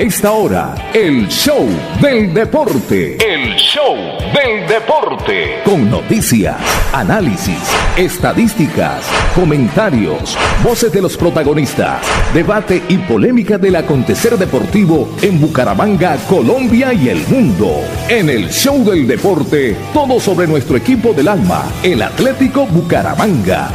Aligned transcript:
esta 0.00 0.32
hora, 0.32 0.74
el 0.94 1.28
show 1.28 1.68
del 2.00 2.32
deporte. 2.32 3.18
El 3.22 3.54
show 3.56 3.94
del 4.32 4.66
deporte. 4.66 5.60
Con 5.62 5.90
noticias, 5.90 6.56
análisis, 6.94 7.58
estadísticas, 7.98 9.04
comentarios, 9.34 10.38
voces 10.64 10.90
de 10.90 11.02
los 11.02 11.18
protagonistas, 11.18 12.00
debate 12.32 12.82
y 12.88 12.96
polémica 12.96 13.58
del 13.58 13.76
acontecer 13.76 14.38
deportivo 14.38 15.14
en 15.20 15.38
Bucaramanga, 15.38 16.16
Colombia 16.26 16.94
y 16.94 17.10
el 17.10 17.26
mundo. 17.28 17.82
En 18.08 18.30
el 18.30 18.48
show 18.48 18.82
del 18.82 19.06
deporte, 19.06 19.76
todo 19.92 20.18
sobre 20.18 20.46
nuestro 20.46 20.78
equipo 20.78 21.12
del 21.12 21.28
alma, 21.28 21.70
el 21.82 22.00
Atlético 22.00 22.64
Bucaramanga. 22.64 23.70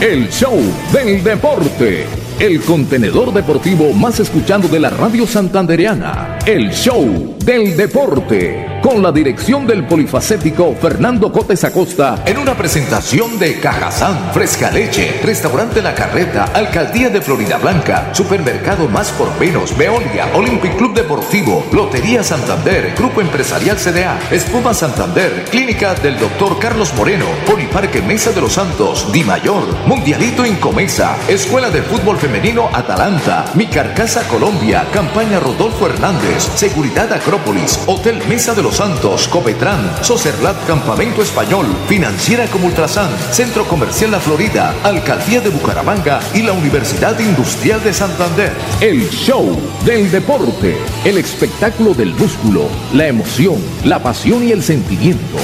El 0.00 0.30
show 0.30 0.58
del 0.90 1.22
deporte 1.22 2.23
el 2.38 2.60
contenedor 2.62 3.32
deportivo 3.32 3.92
más 3.92 4.18
escuchado 4.18 4.68
de 4.68 4.80
la 4.80 4.90
radio 4.90 5.26
santandereana, 5.26 6.38
el 6.46 6.70
show 6.70 7.36
del 7.44 7.76
deporte, 7.76 8.80
con 8.82 9.02
la 9.02 9.12
dirección 9.12 9.66
del 9.66 9.86
polifacético 9.86 10.74
Fernando 10.74 11.30
Cotes 11.30 11.64
Acosta, 11.64 12.22
en 12.26 12.38
una 12.38 12.54
presentación 12.54 13.38
de 13.38 13.60
Cajazán, 13.60 14.32
Fresca 14.32 14.70
Leche, 14.70 15.20
Restaurante 15.22 15.80
La 15.80 15.94
Carreta, 15.94 16.44
Alcaldía 16.54 17.08
de 17.08 17.20
Florida 17.20 17.58
Blanca, 17.58 18.10
Supermercado 18.12 18.88
Más 18.88 19.10
por 19.12 19.28
Menos, 19.38 19.76
Veolia, 19.76 20.28
Olympic 20.34 20.76
Club 20.76 20.94
Deportivo, 20.94 21.64
Lotería 21.72 22.22
Santander, 22.22 22.94
Grupo 22.96 23.20
Empresarial 23.20 23.76
CDA, 23.76 24.18
Espuma 24.30 24.74
Santander, 24.74 25.44
Clínica 25.50 25.94
del 25.94 26.18
Doctor 26.18 26.58
Carlos 26.58 26.92
Moreno, 26.94 27.26
Poliparque 27.46 28.02
Mesa 28.02 28.32
de 28.32 28.40
los 28.40 28.54
Santos, 28.54 29.12
Di 29.12 29.22
Mayor, 29.22 29.64
Mundialito 29.86 30.44
Incomesa, 30.44 31.16
Escuela 31.28 31.70
de 31.70 31.82
Fútbol 31.82 32.16
Femenino 32.24 32.70
Atalanta, 32.72 33.44
Mi 33.54 33.66
Carcasa 33.66 34.26
Colombia, 34.26 34.86
Campaña 34.94 35.38
Rodolfo 35.40 35.86
Hernández, 35.86 36.48
Seguridad 36.54 37.12
Acrópolis, 37.12 37.78
Hotel 37.84 38.18
Mesa 38.26 38.54
de 38.54 38.62
los 38.62 38.76
Santos, 38.76 39.28
Copetran, 39.28 39.90
Socerlat 40.00 40.56
Campamento 40.66 41.20
Español, 41.20 41.66
Financiera 41.86 42.46
como 42.46 42.68
Ultrasan, 42.68 43.10
Centro 43.30 43.66
Comercial 43.66 44.10
La 44.12 44.20
Florida, 44.20 44.74
Alcaldía 44.84 45.42
de 45.42 45.50
Bucaramanga 45.50 46.20
y 46.32 46.40
la 46.40 46.54
Universidad 46.54 47.18
Industrial 47.18 47.84
de 47.84 47.92
Santander. 47.92 48.54
El 48.80 49.06
show 49.10 49.60
del 49.84 50.10
deporte, 50.10 50.78
el 51.04 51.18
espectáculo 51.18 51.92
del 51.92 52.14
músculo, 52.14 52.70
la 52.94 53.06
emoción, 53.06 53.62
la 53.84 54.02
pasión 54.02 54.48
y 54.48 54.52
el 54.52 54.62
sentimiento. 54.62 55.36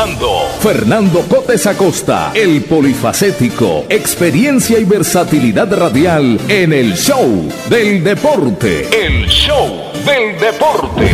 Fernando. 0.00 0.48
Fernando 0.60 1.20
Cotes 1.28 1.66
Acosta, 1.66 2.32
el 2.34 2.64
polifacético, 2.64 3.84
experiencia 3.90 4.78
y 4.78 4.84
versatilidad 4.84 5.70
radial 5.76 6.40
en 6.48 6.72
el 6.72 6.94
show 6.94 7.46
del 7.68 8.02
deporte. 8.02 8.88
El 8.98 9.26
show 9.26 9.92
del 10.06 10.40
deporte. 10.40 11.06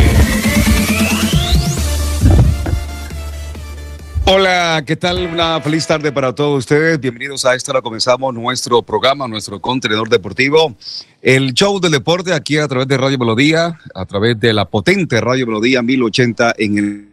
Hola, 4.23 4.81
¿qué 4.87 4.95
tal? 4.95 5.27
Una 5.33 5.59
feliz 5.59 5.85
tarde 5.85 6.13
para 6.13 6.33
todos 6.33 6.59
ustedes. 6.59 6.97
Bienvenidos 6.97 7.43
a 7.43 7.55
esta 7.55 7.73
hora. 7.73 7.81
Comenzamos 7.81 8.33
nuestro 8.33 8.81
programa, 8.83 9.27
nuestro 9.27 9.59
contenedor 9.59 10.07
deportivo. 10.07 10.77
El 11.21 11.53
show 11.53 11.81
del 11.81 11.91
deporte 11.91 12.33
aquí 12.33 12.57
a 12.57 12.69
través 12.69 12.87
de 12.87 12.95
Radio 12.95 13.17
Melodía, 13.17 13.77
a 13.93 14.05
través 14.05 14.39
de 14.39 14.53
la 14.53 14.63
potente 14.63 15.19
Radio 15.19 15.45
Melodía 15.45 15.81
1080 15.81 16.55
en 16.57 16.77
el 16.77 17.09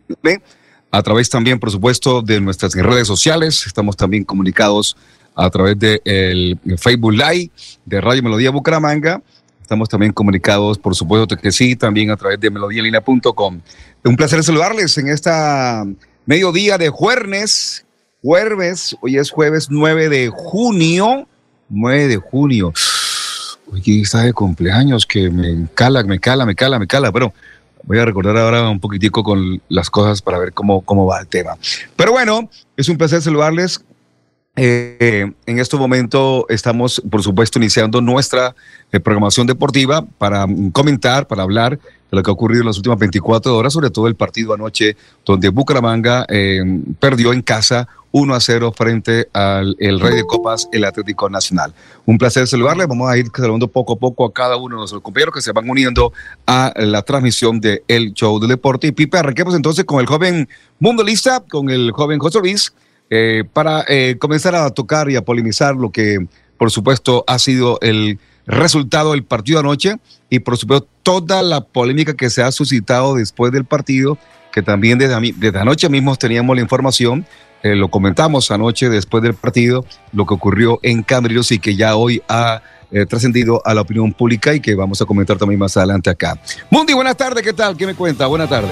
a 0.95 1.03
través 1.03 1.29
también, 1.29 1.59
por 1.59 1.73
supuesto, 1.73 2.23
de 2.23 2.41
nuestras 2.41 2.73
redes 2.73 3.09
sociales. 3.09 3.67
Estamos 3.67 3.97
también 3.97 4.23
comunicados 4.23 4.97
a 5.35 5.51
través 5.51 5.77
del 5.77 6.57
de 6.63 6.79
Facebook 6.79 7.13
Live 7.13 7.51
de 7.85 8.01
Radio 8.01 8.23
Melodía 8.23 8.53
Bucaramanga. 8.53 9.21
Estamos 9.61 9.89
también 9.89 10.13
comunicados, 10.13 10.79
por 10.79 10.95
supuesto 10.95 11.37
que 11.37 11.51
sí, 11.51 11.75
también 11.75 12.13
a 12.13 12.17
través 12.17 12.39
de 12.39 12.49
melodíalinea.com. 12.49 13.61
Un 14.05 14.17
placer 14.17 14.45
saludarles 14.45 14.97
en 14.97 15.09
esta 15.09 15.85
mediodía 16.27 16.79
de 16.79 16.91
jueves. 16.91 17.85
Jueves, 18.23 18.97
hoy 19.01 19.17
es 19.19 19.33
jueves 19.33 19.67
9 19.71 20.09
de 20.09 20.31
junio. 20.33 21.27
9 21.71 22.07
de 22.07 22.17
junio. 22.19 22.73
Hoy 23.73 24.01
está 24.01 24.23
de 24.23 24.33
cumpleaños 24.33 25.07
que 25.07 25.29
me 25.29 25.67
cala, 25.75 26.05
me 26.05 26.21
cala, 26.21 26.47
me 26.47 26.55
cala, 26.55 26.79
me 26.79 26.87
cala, 26.87 27.11
pero 27.11 27.33
voy 27.87 27.99
a 27.99 28.05
recordar 28.05 28.37
ahora 28.37 28.69
un 28.69 28.81
poquitico 28.81 29.23
con 29.23 29.61
las 29.69 29.91
cosas 29.91 30.23
para 30.23 30.39
ver 30.39 30.53
cómo, 30.53 30.83
cómo 30.83 31.07
va 31.07 31.21
el 31.21 31.27
tema. 31.27 31.57
Pero 31.97 32.13
bueno, 32.13 32.49
es 32.77 32.89
un 32.89 32.97
placer 32.97 33.23
saludarles. 33.23 33.85
Eh, 34.57 35.33
en 35.47 35.59
este 35.59 35.77
momento 35.77 36.47
estamos, 36.49 37.03
por 37.11 37.23
supuesto, 37.23 37.59
iniciando 37.59 38.01
nuestra 38.01 38.55
eh, 38.93 39.01
programación 39.01 39.49
deportiva 39.49 40.05
para 40.19 40.47
comentar, 40.73 41.27
para 41.27 41.43
hablar 41.43 41.77
de 41.77 42.17
lo 42.17 42.23
que 42.23 42.31
ha 42.31 42.35
ocurrido 42.35 42.61
en 42.61 42.69
las 42.69 42.77
últimas 42.77 42.99
24 42.99 43.57
horas, 43.57 43.73
sobre 43.73 43.91
todo 43.91 44.07
el 44.07 44.15
partido 44.15 44.55
anoche 44.55 44.97
donde 45.25 45.49
Bucaramanga 45.49 46.25
eh, 46.29 46.63
perdió 47.01 47.33
en 47.33 47.43
casa 47.43 47.89
1 48.13 48.33
a 48.33 48.39
0 48.39 48.73
frente 48.77 49.29
al 49.33 49.75
el 49.81 49.99
Rey 49.99 50.15
de 50.15 50.25
Copas, 50.25 50.69
el 50.71 50.85
Atlético 50.85 51.29
Nacional. 51.29 51.75
Un 52.07 52.17
placer 52.17 52.47
saludarle. 52.47 52.87
Vamos 52.87 53.11
a 53.11 53.19
ir 53.19 53.27
saludando 53.35 53.67
poco 53.67 53.95
a 53.95 53.97
poco 53.97 54.25
a 54.25 54.33
cada 54.33 54.57
uno 54.57 54.77
de 54.77 54.79
nuestros 54.83 55.03
compañeros 55.03 55.35
que 55.35 55.41
se 55.41 55.51
van 55.51 55.69
uniendo 55.69 56.13
a 56.47 56.73
la 56.77 57.03
transmisión 57.03 57.59
de 57.59 57.83
El 57.89 58.15
Show 58.15 58.39
del 58.39 58.51
Deporte. 58.51 58.87
Y 58.87 58.93
Pipe, 58.93 59.19
arranquemos 59.19 59.57
entonces 59.57 59.85
con 59.85 59.99
el 59.99 60.07
joven 60.07 60.49
mundialista, 60.79 61.41
con 61.41 61.71
el 61.71 61.91
joven 61.91 62.21
José 62.21 62.39
Luis, 62.39 62.73
eh, 63.11 63.45
para 63.53 63.85
eh, 63.89 64.17
comenzar 64.19 64.55
a 64.55 64.71
tocar 64.71 65.11
y 65.11 65.17
a 65.17 65.23
polinizar 65.23 65.77
lo 65.77 65.91
que, 65.91 66.27
por 66.59 66.71
supuesto, 66.71 67.25
ha 67.27 67.39
sido 67.39 67.79
el 67.83 68.19
resultado 68.47 69.13
del 69.13 69.25
partido 69.25 69.61
anoche 69.61 69.97
y, 70.31 70.41
por 70.41 70.57
supuesto, 70.57 70.89
toda 71.03 71.43
la 71.43 71.61
polémica 71.63 72.15
que 72.15 72.31
se 72.31 72.43
ha 72.43 72.51
suscitado 72.51 73.15
después 73.15 73.53
del 73.53 73.65
partido, 73.65 74.19
que 74.53 74.63
también 74.63 74.99
desde, 74.99 75.59
anoche 75.59 75.89
mismo 75.89 76.17
teníamos 76.17 76.57
la 76.57 76.63
información 76.63 77.27
eh, 77.63 77.75
lo 77.75 77.89
comentamos 77.89 78.51
anoche 78.51 78.91
después 78.91 79.23
del 79.23 79.33
partido, 79.33 79.87
lo 80.13 80.27
que 80.27 80.35
ocurrió 80.35 80.81
en 80.83 81.03
Cambridge 81.03 81.53
y 81.53 81.59
que 81.59 81.77
ya 81.77 81.97
hoy 81.97 82.23
ha 82.29 82.63
trascendido 83.09 83.61
a 83.65 83.75
la 83.75 83.81
opinión 83.81 84.13
pública 84.13 84.55
y 84.55 84.61
que 84.61 84.77
vamos 84.77 85.03
a 85.03 85.05
comentar 85.05 85.37
también 85.37 85.59
más 85.59 85.77
adelante 85.77 86.11
acá. 86.11 86.39
Mundi, 86.71 86.93
buenas 86.93 87.17
tardes, 87.17 87.43
¿qué 87.43 87.53
tal? 87.53 87.77
¿Qué 87.77 87.87
me 87.87 87.95
cuenta? 87.95 88.27
Buenas 88.27 88.49
tardes. 88.49 88.71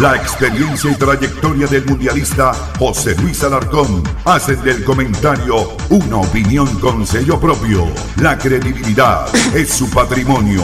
La 0.00 0.16
experiencia 0.16 0.90
y 0.90 0.96
trayectoria 0.96 1.68
del 1.68 1.84
mundialista 1.86 2.52
José 2.80 3.14
Luis 3.14 3.44
Alarcón 3.44 4.02
hacen 4.24 4.60
del 4.64 4.82
comentario 4.82 5.76
una 5.88 6.16
opinión 6.16 6.66
con 6.80 7.06
sello 7.06 7.38
propio. 7.38 7.86
La 8.20 8.36
credibilidad 8.36 9.24
es 9.54 9.70
su 9.70 9.88
patrimonio. 9.88 10.62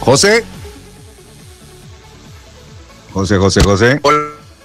José. 0.00 0.44
José, 3.12 3.36
José, 3.36 3.60
José. 3.62 4.00
Hola, 4.02 4.18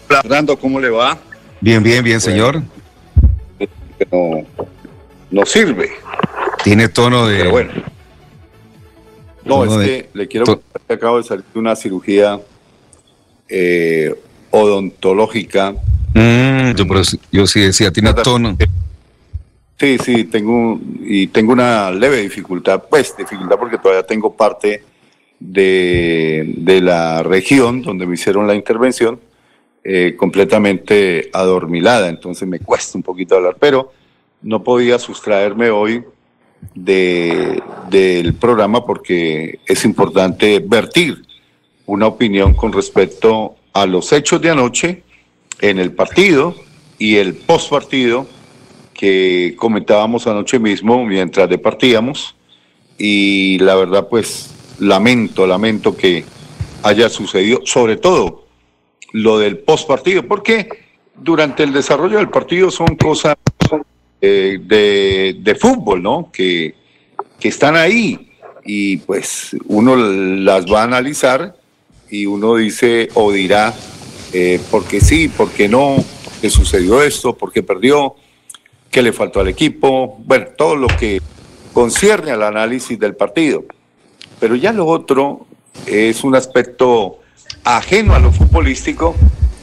Fernando, 0.07 0.57
¿cómo 0.57 0.79
le 0.79 0.89
va? 0.89 1.19
Bien, 1.61 1.83
bien, 1.83 2.03
bien, 2.03 2.19
señor. 2.19 2.63
No, 4.11 4.43
no 5.29 5.45
sirve. 5.45 5.91
Tiene 6.63 6.89
tono 6.89 7.27
de. 7.27 7.47
bueno. 7.49 7.92
No, 9.45 9.65
es 9.65 9.87
que 9.87 10.09
le 10.13 10.27
quiero 10.27 10.45
contar 10.45 10.81
que 10.87 10.93
acabo 10.93 11.17
de 11.17 11.23
salir 11.23 11.45
de 11.53 11.59
una 11.59 11.75
cirugía 11.75 12.39
eh, 13.49 14.13
odontológica. 14.51 15.73
Mm, 16.13 16.73
yo, 16.75 16.85
yo, 17.31 17.47
sí 17.47 17.61
decía, 17.61 17.91
tiene 17.91 18.13
tono. 18.13 18.57
Sí, 19.79 19.97
sí, 19.97 20.23
tengo 20.25 20.79
y 21.01 21.27
tengo 21.27 21.51
una 21.51 21.91
leve 21.91 22.21
dificultad, 22.21 22.83
pues 22.89 23.17
dificultad 23.17 23.57
porque 23.57 23.77
todavía 23.77 24.05
tengo 24.05 24.33
parte 24.33 24.83
de, 25.39 26.79
la 26.81 27.23
región 27.23 27.81
donde 27.81 28.05
me 28.05 28.13
hicieron 28.13 28.47
la 28.47 28.55
intervención 28.55 29.19
eh, 29.83 30.15
completamente 30.17 31.29
adormilada, 31.33 32.07
entonces 32.07 32.47
me 32.47 32.59
cuesta 32.59 32.97
un 32.97 33.03
poquito 33.03 33.35
hablar, 33.35 33.57
pero 33.59 33.91
no 34.41 34.63
podía 34.63 34.99
sustraerme 34.99 35.69
hoy 35.69 36.03
del 36.73 38.33
programa 38.39 38.85
porque 38.85 39.59
es 39.65 39.85
importante 39.85 40.59
vertir 40.59 41.23
una 41.85 42.07
opinión 42.07 42.53
con 42.53 42.71
respecto 42.71 43.55
a 43.73 43.85
los 43.85 44.11
hechos 44.11 44.41
de 44.41 44.49
anoche 44.49 45.03
en 45.61 45.79
el 45.79 45.91
partido 45.91 46.55
y 46.97 47.15
el 47.15 47.35
post 47.35 47.69
partido 47.69 48.27
que 48.93 49.55
comentábamos 49.57 50.27
anoche 50.27 50.59
mismo 50.59 51.03
mientras 51.05 51.49
departíamos. 51.49 52.35
Y 52.97 53.57
la 53.59 53.75
verdad 53.75 54.07
pues 54.07 54.53
lamento, 54.79 55.47
lamento 55.47 55.95
que 55.97 56.23
haya 56.83 57.09
sucedido, 57.09 57.61
sobre 57.65 57.97
todo 57.97 58.45
lo 59.11 59.39
del 59.39 59.59
post 59.59 59.87
partido, 59.87 60.23
porque 60.27 60.69
durante 61.15 61.63
el 61.63 61.73
desarrollo 61.73 62.17
del 62.17 62.29
partido 62.29 62.71
son 62.71 62.95
cosas 62.95 63.35
eh, 64.25 65.35
de, 65.37 65.55
fútbol, 65.55 66.01
¿no? 66.01 66.29
Que, 66.31 66.75
que 67.41 67.49
están 67.49 67.75
ahí 67.75 68.31
y 68.63 68.95
pues 68.95 69.53
uno 69.65 69.97
las 69.97 70.65
va 70.65 70.79
a 70.79 70.83
analizar 70.85 71.57
y 72.09 72.25
uno 72.25 72.55
dice 72.55 73.09
o 73.15 73.33
dirá, 73.33 73.73
eh, 74.31 74.61
porque 74.71 75.01
sí, 75.01 75.27
porque 75.27 75.67
no, 75.67 75.97
que 76.39 76.49
sucedió 76.49 77.03
esto, 77.03 77.35
porque 77.35 77.63
perdió. 77.63 78.15
qué 78.89 79.01
le 79.01 79.11
faltó 79.11 79.41
al 79.41 79.49
equipo, 79.49 80.17
bueno, 80.19 80.45
todo 80.57 80.77
lo 80.77 80.87
que 80.87 81.19
concierne 81.73 82.31
al 82.31 82.43
análisis 82.43 82.97
del 82.97 83.17
partido. 83.17 83.65
Pero 84.39 84.55
ya 84.55 84.71
lo 84.71 84.87
otro 84.87 85.47
es 85.85 86.23
un 86.23 86.35
aspecto 86.35 87.19
ajeno 87.65 88.15
a 88.15 88.19
lo 88.19 88.31
futbolístico, 88.31 89.15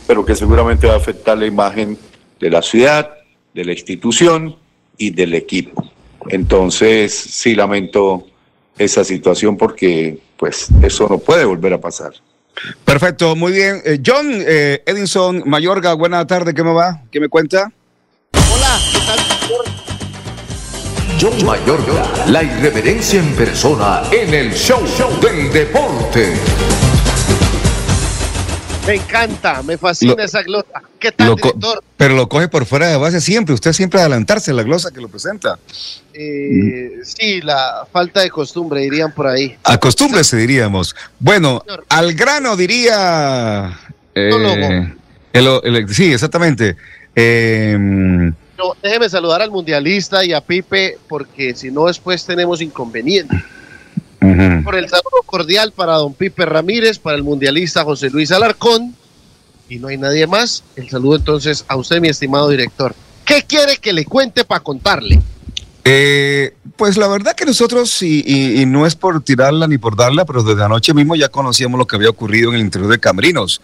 pero 0.06 0.23
que 0.27 0.35
seguramente 0.35 0.87
va 0.87 0.95
a 0.95 0.99
afectar 0.99 1.39
la 1.39 1.47
imagen 1.47 1.97
de 2.39 2.51
la 2.51 2.61
ciudad, 2.61 3.19
de 3.55 3.64
la 3.64 3.73
institución 3.73 4.56
y 4.97 5.11
del 5.11 5.35
equipo. 5.35 5.91
Entonces, 6.29 7.14
sí 7.14 7.55
lamento 7.55 8.26
esa 8.79 9.05
situación 9.05 9.56
porque 9.56 10.19
pues 10.37 10.69
eso 10.82 11.06
no 11.08 11.19
puede 11.19 11.44
volver 11.44 11.75
a 11.75 11.81
pasar. 11.81 12.12
Perfecto, 12.85 13.37
muy 13.37 13.52
bien. 13.52 13.81
Eh, 13.85 14.00
John 14.05 14.26
eh, 14.32 14.82
Edinson 14.87 15.43
Mayorga, 15.47 15.94
buena 15.94 16.26
tarde, 16.26 16.55
¿qué 16.55 16.62
me 16.62 16.73
va? 16.73 17.02
¿Qué 17.11 17.20
me 17.20 17.29
cuenta? 17.29 17.73
Hola, 18.32 18.79
¿qué 18.93 18.99
tal? 19.06 19.41
John 21.20 21.44
Mayorga, 21.44 22.26
la 22.29 22.43
irreverencia 22.43 23.20
en 23.20 23.35
persona 23.35 24.03
en 24.11 24.32
el 24.32 24.55
show 24.55 24.81
del 25.20 25.53
deporte. 25.53 26.32
Me 28.87 28.94
encanta, 28.94 29.62
me 29.62 29.77
fascina 29.77 30.25
esa 30.25 30.43
glosa. 30.43 30.82
¿Qué 30.99 31.12
tal, 31.12 31.35
director? 31.37 31.82
Pero 31.97 32.15
lo 32.15 32.29
coge 32.29 32.49
por 32.49 32.67
fuera 32.67 32.88
de 32.88 32.97
base 32.97 33.21
siempre. 33.21 33.55
Usted 33.55 33.73
siempre 33.73 34.00
adelantarse 34.00 34.53
la 34.53 34.62
glosa 34.62 34.91
que 34.91 35.00
lo 35.00 35.09
presenta. 35.09 35.59
Eh, 36.15 37.00
sí, 37.05 37.41
la 37.43 37.87
falta 37.93 38.21
de 38.21 38.31
costumbre, 38.31 38.81
dirían 38.81 39.12
por 39.12 39.27
ahí. 39.27 39.56
se 40.23 40.37
diríamos. 40.37 40.97
Bueno, 41.19 41.62
al 41.88 42.15
grano 42.15 42.56
diría. 42.56 43.79
Eh, 44.15 44.94
sí, 45.88 46.12
exactamente. 46.12 46.77
Eh, 47.15 48.32
déjeme 48.82 49.09
saludar 49.09 49.43
al 49.43 49.50
mundialista 49.50 50.25
y 50.25 50.32
a 50.32 50.41
Pipe, 50.41 50.99
porque 51.09 51.55
si 51.55 51.71
no, 51.71 51.87
después 51.87 52.25
tenemos 52.25 52.61
inconvenientes. 52.61 53.41
Por 54.20 54.76
el 54.76 54.88
saludo 54.88 55.22
cordial 55.25 55.72
para 55.72 55.94
don 55.94 56.12
Pipe 56.12 56.44
Ramírez, 56.44 56.99
para 56.99 57.17
el 57.17 57.22
mundialista 57.22 57.84
José 57.84 58.11
Luis 58.11 58.31
Alarcón, 58.31 58.94
y 59.69 59.78
no 59.78 59.88
hay 59.88 59.96
nadie 59.96 60.26
más. 60.26 60.62
El 60.76 60.90
saludo 60.90 61.17
entonces 61.17 61.64
a 61.69 61.76
usted, 61.76 62.00
mi 62.00 62.08
estimado 62.08 62.49
director. 62.49 62.94
¿Qué 63.25 63.44
quiere 63.46 63.78
que 63.78 63.93
le 63.93 64.05
cuente 64.05 64.44
para 64.44 64.61
contarle? 64.61 65.20
Eh, 65.84 66.55
pues 66.76 66.96
la 66.96 67.08
verdad 67.08 67.34
que 67.34 67.46
nosotros, 67.46 68.02
y, 68.02 68.64
no 68.67 68.87
es 68.87 68.94
por 68.94 69.22
tirarla 69.22 69.67
ni 69.67 69.78
por 69.78 69.96
darla, 69.96 70.25
pero 70.25 70.43
desde 70.43 70.62
anoche 70.62 70.93
mismo 70.93 71.17
ya 71.17 71.28
conocíamos 71.28 71.78
lo 71.78 71.87
que 71.87 71.96
había 71.96 72.11
ocurrido 72.11 72.50
en 72.50 72.56
el 72.56 72.61
interior 72.62 72.90
de 72.90 72.99
Camrinos. 72.99 73.62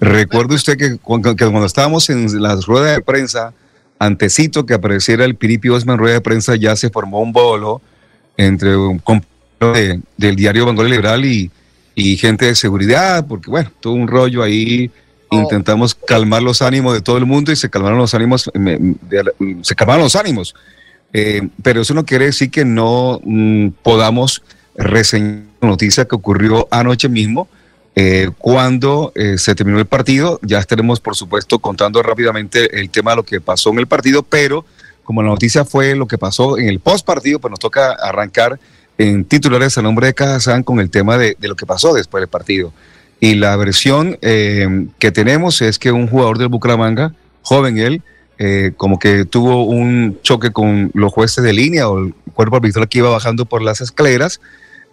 Recuerde 0.00 0.54
usted 0.54 0.76
que 0.76 0.98
cuando, 0.98 1.34
que 1.34 1.46
cuando 1.46 1.66
estábamos 1.66 2.10
en 2.10 2.42
las 2.42 2.66
ruedas 2.66 2.94
de 2.94 3.02
prensa, 3.02 3.54
antecito 3.98 4.66
que 4.66 4.74
apareciera 4.74 5.24
el 5.24 5.34
Piripi 5.34 5.70
Osman 5.70 5.98
rueda 5.98 6.14
de 6.14 6.20
prensa, 6.20 6.54
ya 6.54 6.76
se 6.76 6.90
formó 6.90 7.20
un 7.20 7.32
bolo 7.32 7.80
entre 8.36 8.76
un 8.76 8.98
del 9.58 10.36
diario 10.36 10.66
Bangola 10.66 10.88
Liberal 10.88 11.24
y, 11.24 11.50
y, 11.94 12.16
gente 12.16 12.46
de 12.46 12.54
seguridad, 12.54 13.26
porque 13.26 13.50
bueno, 13.50 13.70
todo 13.80 13.94
un 13.94 14.08
rollo 14.08 14.42
ahí. 14.42 14.90
Oh. 15.28 15.40
Intentamos 15.40 15.94
calmar 15.94 16.42
los 16.42 16.62
ánimos 16.62 16.94
de 16.94 17.00
todo 17.00 17.18
el 17.18 17.26
mundo 17.26 17.50
y 17.50 17.56
se 17.56 17.68
calmaron 17.68 17.98
los 17.98 18.14
ánimos, 18.14 18.50
se 19.62 19.74
calmaron 19.74 20.02
los 20.02 20.14
ánimos. 20.14 20.54
Eh, 21.12 21.48
pero 21.62 21.80
eso 21.80 21.94
no 21.94 22.04
quiere 22.04 22.26
decir 22.26 22.50
que 22.50 22.64
no 22.64 23.20
mm, 23.24 23.68
podamos 23.82 24.42
reseñar 24.76 25.42
la 25.60 25.68
noticia 25.68 26.04
que 26.04 26.14
ocurrió 26.14 26.68
anoche 26.70 27.08
mismo, 27.08 27.48
eh, 27.94 28.30
cuando 28.36 29.12
eh, 29.14 29.38
se 29.38 29.54
terminó 29.54 29.78
el 29.78 29.86
partido, 29.86 30.38
ya 30.42 30.58
estaremos, 30.58 31.00
por 31.00 31.16
supuesto, 31.16 31.58
contando 31.58 32.02
rápidamente 32.02 32.78
el 32.78 32.90
tema 32.90 33.12
de 33.12 33.16
lo 33.16 33.22
que 33.22 33.40
pasó 33.40 33.70
en 33.70 33.78
el 33.78 33.86
partido, 33.86 34.22
pero 34.22 34.66
como 35.02 35.22
la 35.22 35.30
noticia 35.30 35.64
fue 35.64 35.94
lo 35.94 36.06
que 36.06 36.18
pasó 36.18 36.58
en 36.58 36.68
el 36.68 36.80
post 36.80 37.06
partido, 37.06 37.38
pues 37.38 37.50
nos 37.50 37.60
toca 37.60 37.92
arrancar 37.92 38.60
en 38.98 39.24
titulares 39.24 39.76
a 39.78 39.82
nombre 39.82 40.06
de 40.06 40.14
Cajazán 40.14 40.62
con 40.62 40.80
el 40.80 40.90
tema 40.90 41.18
de, 41.18 41.36
lo 41.40 41.56
que 41.56 41.66
pasó 41.66 41.94
después 41.94 42.22
del 42.22 42.28
partido. 42.28 42.72
Y 43.20 43.34
la 43.34 43.56
versión 43.56 44.18
eh, 44.22 44.88
que 44.98 45.10
tenemos 45.10 45.62
es 45.62 45.78
que 45.78 45.92
un 45.92 46.06
jugador 46.06 46.38
del 46.38 46.48
Bucaramanga, 46.48 47.14
joven 47.42 47.78
él, 47.78 48.02
como 48.76 48.98
que 48.98 49.24
tuvo 49.24 49.64
un 49.64 50.18
choque 50.22 50.52
con 50.52 50.90
los 50.92 51.10
jueces 51.10 51.42
de 51.42 51.54
línea 51.54 51.88
o 51.88 51.98
el 51.98 52.14
cuerpo 52.34 52.56
arbitral 52.56 52.86
que 52.86 52.98
iba 52.98 53.08
bajando 53.08 53.46
por 53.46 53.62
las 53.62 53.80
escaleras 53.80 54.40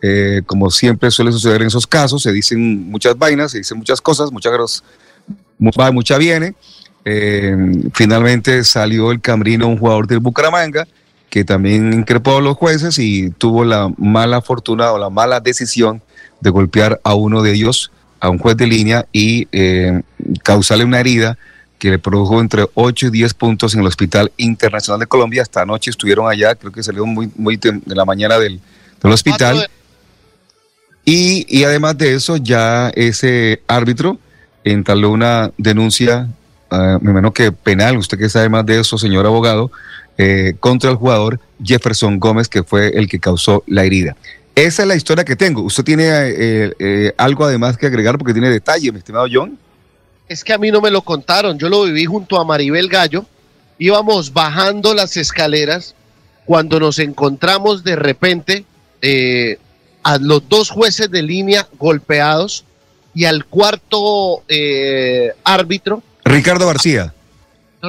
eh, 0.05 0.41
como 0.45 0.69
siempre 0.69 1.09
suele 1.11 1.31
suceder 1.31 1.61
en 1.61 1.67
esos 1.67 1.87
casos, 1.87 2.21
se 2.21 2.33
dicen 2.33 2.91
muchas 2.91 3.17
vainas, 3.17 3.51
se 3.51 3.59
dicen 3.59 3.77
muchas 3.77 4.01
cosas, 4.01 4.33
muchas 4.33 4.51
va, 4.51 5.91
mucha 5.93 6.17
viene. 6.17 6.55
Eh, 7.05 7.55
finalmente 7.93 8.65
salió 8.65 9.11
el 9.11 9.21
cambrino 9.21 9.65
un 9.67 9.77
jugador 9.77 10.05
del 10.05 10.19
Bucaramanga 10.19 10.85
que 11.33 11.43
también 11.43 11.91
increpó 11.93 12.37
a 12.37 12.41
los 12.41 12.55
jueces 12.55 12.99
y 12.99 13.31
tuvo 13.31 13.65
la 13.65 13.91
mala 13.97 14.43
fortuna 14.43 14.91
o 14.91 14.99
la 14.99 15.09
mala 15.09 15.39
decisión 15.39 15.99
de 16.41 16.51
golpear 16.51 17.01
a 17.03 17.15
uno 17.15 17.41
de 17.41 17.53
ellos, 17.53 17.91
a 18.19 18.29
un 18.29 18.37
juez 18.37 18.55
de 18.55 18.67
línea, 18.67 19.07
y 19.11 19.47
eh, 19.51 20.03
causarle 20.43 20.85
una 20.85 20.99
herida 20.99 21.39
que 21.79 21.89
le 21.89 21.97
produjo 21.97 22.39
entre 22.39 22.67
8 22.75 23.07
y 23.07 23.09
10 23.09 23.33
puntos 23.33 23.73
en 23.73 23.79
el 23.79 23.87
Hospital 23.87 24.31
Internacional 24.37 24.99
de 24.99 25.07
Colombia. 25.07 25.41
Esta 25.41 25.65
noche 25.65 25.89
estuvieron 25.89 26.29
allá, 26.29 26.53
creo 26.53 26.71
que 26.71 26.83
salió 26.83 27.03
muy, 27.07 27.31
muy 27.35 27.57
de 27.57 27.81
la 27.87 28.05
mañana 28.05 28.37
del, 28.37 28.61
del 29.01 29.11
hospital. 29.11 29.67
Y, 31.03 31.63
además 31.63 31.97
de 31.97 32.13
eso, 32.13 32.37
ya 32.37 32.89
ese 32.89 33.63
árbitro 33.67 34.19
entabló 34.63 35.09
una 35.09 35.49
denuncia, 35.57 36.27
uh, 36.69 36.99
me 37.01 37.09
imagino 37.09 37.33
que 37.33 37.51
penal, 37.51 37.97
usted 37.97 38.19
que 38.19 38.29
sabe 38.29 38.49
más 38.49 38.67
de 38.67 38.79
eso, 38.79 38.99
señor 38.99 39.25
abogado, 39.25 39.71
eh, 40.17 40.53
contra 40.59 40.91
el 40.91 40.97
jugador 40.97 41.39
Jefferson 41.63 42.19
Gómez, 42.19 42.47
que 42.47 42.63
fue 42.63 42.89
el 42.89 43.07
que 43.07 43.19
causó 43.19 43.63
la 43.65 43.83
herida. 43.83 44.15
Esa 44.53 44.83
es 44.83 44.87
la 44.87 44.95
historia 44.95 45.25
que 45.25 45.35
tengo. 45.35 45.61
¿Usted 45.63 45.83
tiene 45.83 46.03
eh, 46.07 46.73
eh, 46.77 47.13
algo 47.17 47.45
además 47.45 47.77
que 47.77 47.87
agregar 47.87 48.19
porque 48.19 48.33
tiene 48.33 48.49
detalle, 48.49 48.91
mi 48.91 48.99
estimado 48.99 49.25
John? 49.31 49.57
Es 50.27 50.43
que 50.43 50.53
a 50.53 50.59
mí 50.59 50.69
no 50.69 50.81
me 50.81 50.91
lo 50.91 51.01
contaron. 51.01 51.57
Yo 51.57 51.67
lo 51.67 51.83
viví 51.83 52.05
junto 52.05 52.39
a 52.39 52.45
Maribel 52.45 52.89
Gallo. 52.89 53.25
Íbamos 53.79 54.31
bajando 54.31 54.93
las 54.93 55.17
escaleras 55.17 55.95
cuando 56.45 56.79
nos 56.79 56.99
encontramos 56.99 57.83
de 57.83 57.95
repente 57.95 58.65
a 60.03 60.17
los 60.19 60.47
dos 60.47 60.69
jueces 60.69 61.09
de 61.09 61.23
línea 61.23 61.67
golpeados 61.79 62.65
y 63.15 63.25
al 63.25 63.45
cuarto 63.45 64.43
árbitro. 65.43 66.03
Ricardo 66.23 66.67
García. 66.67 67.13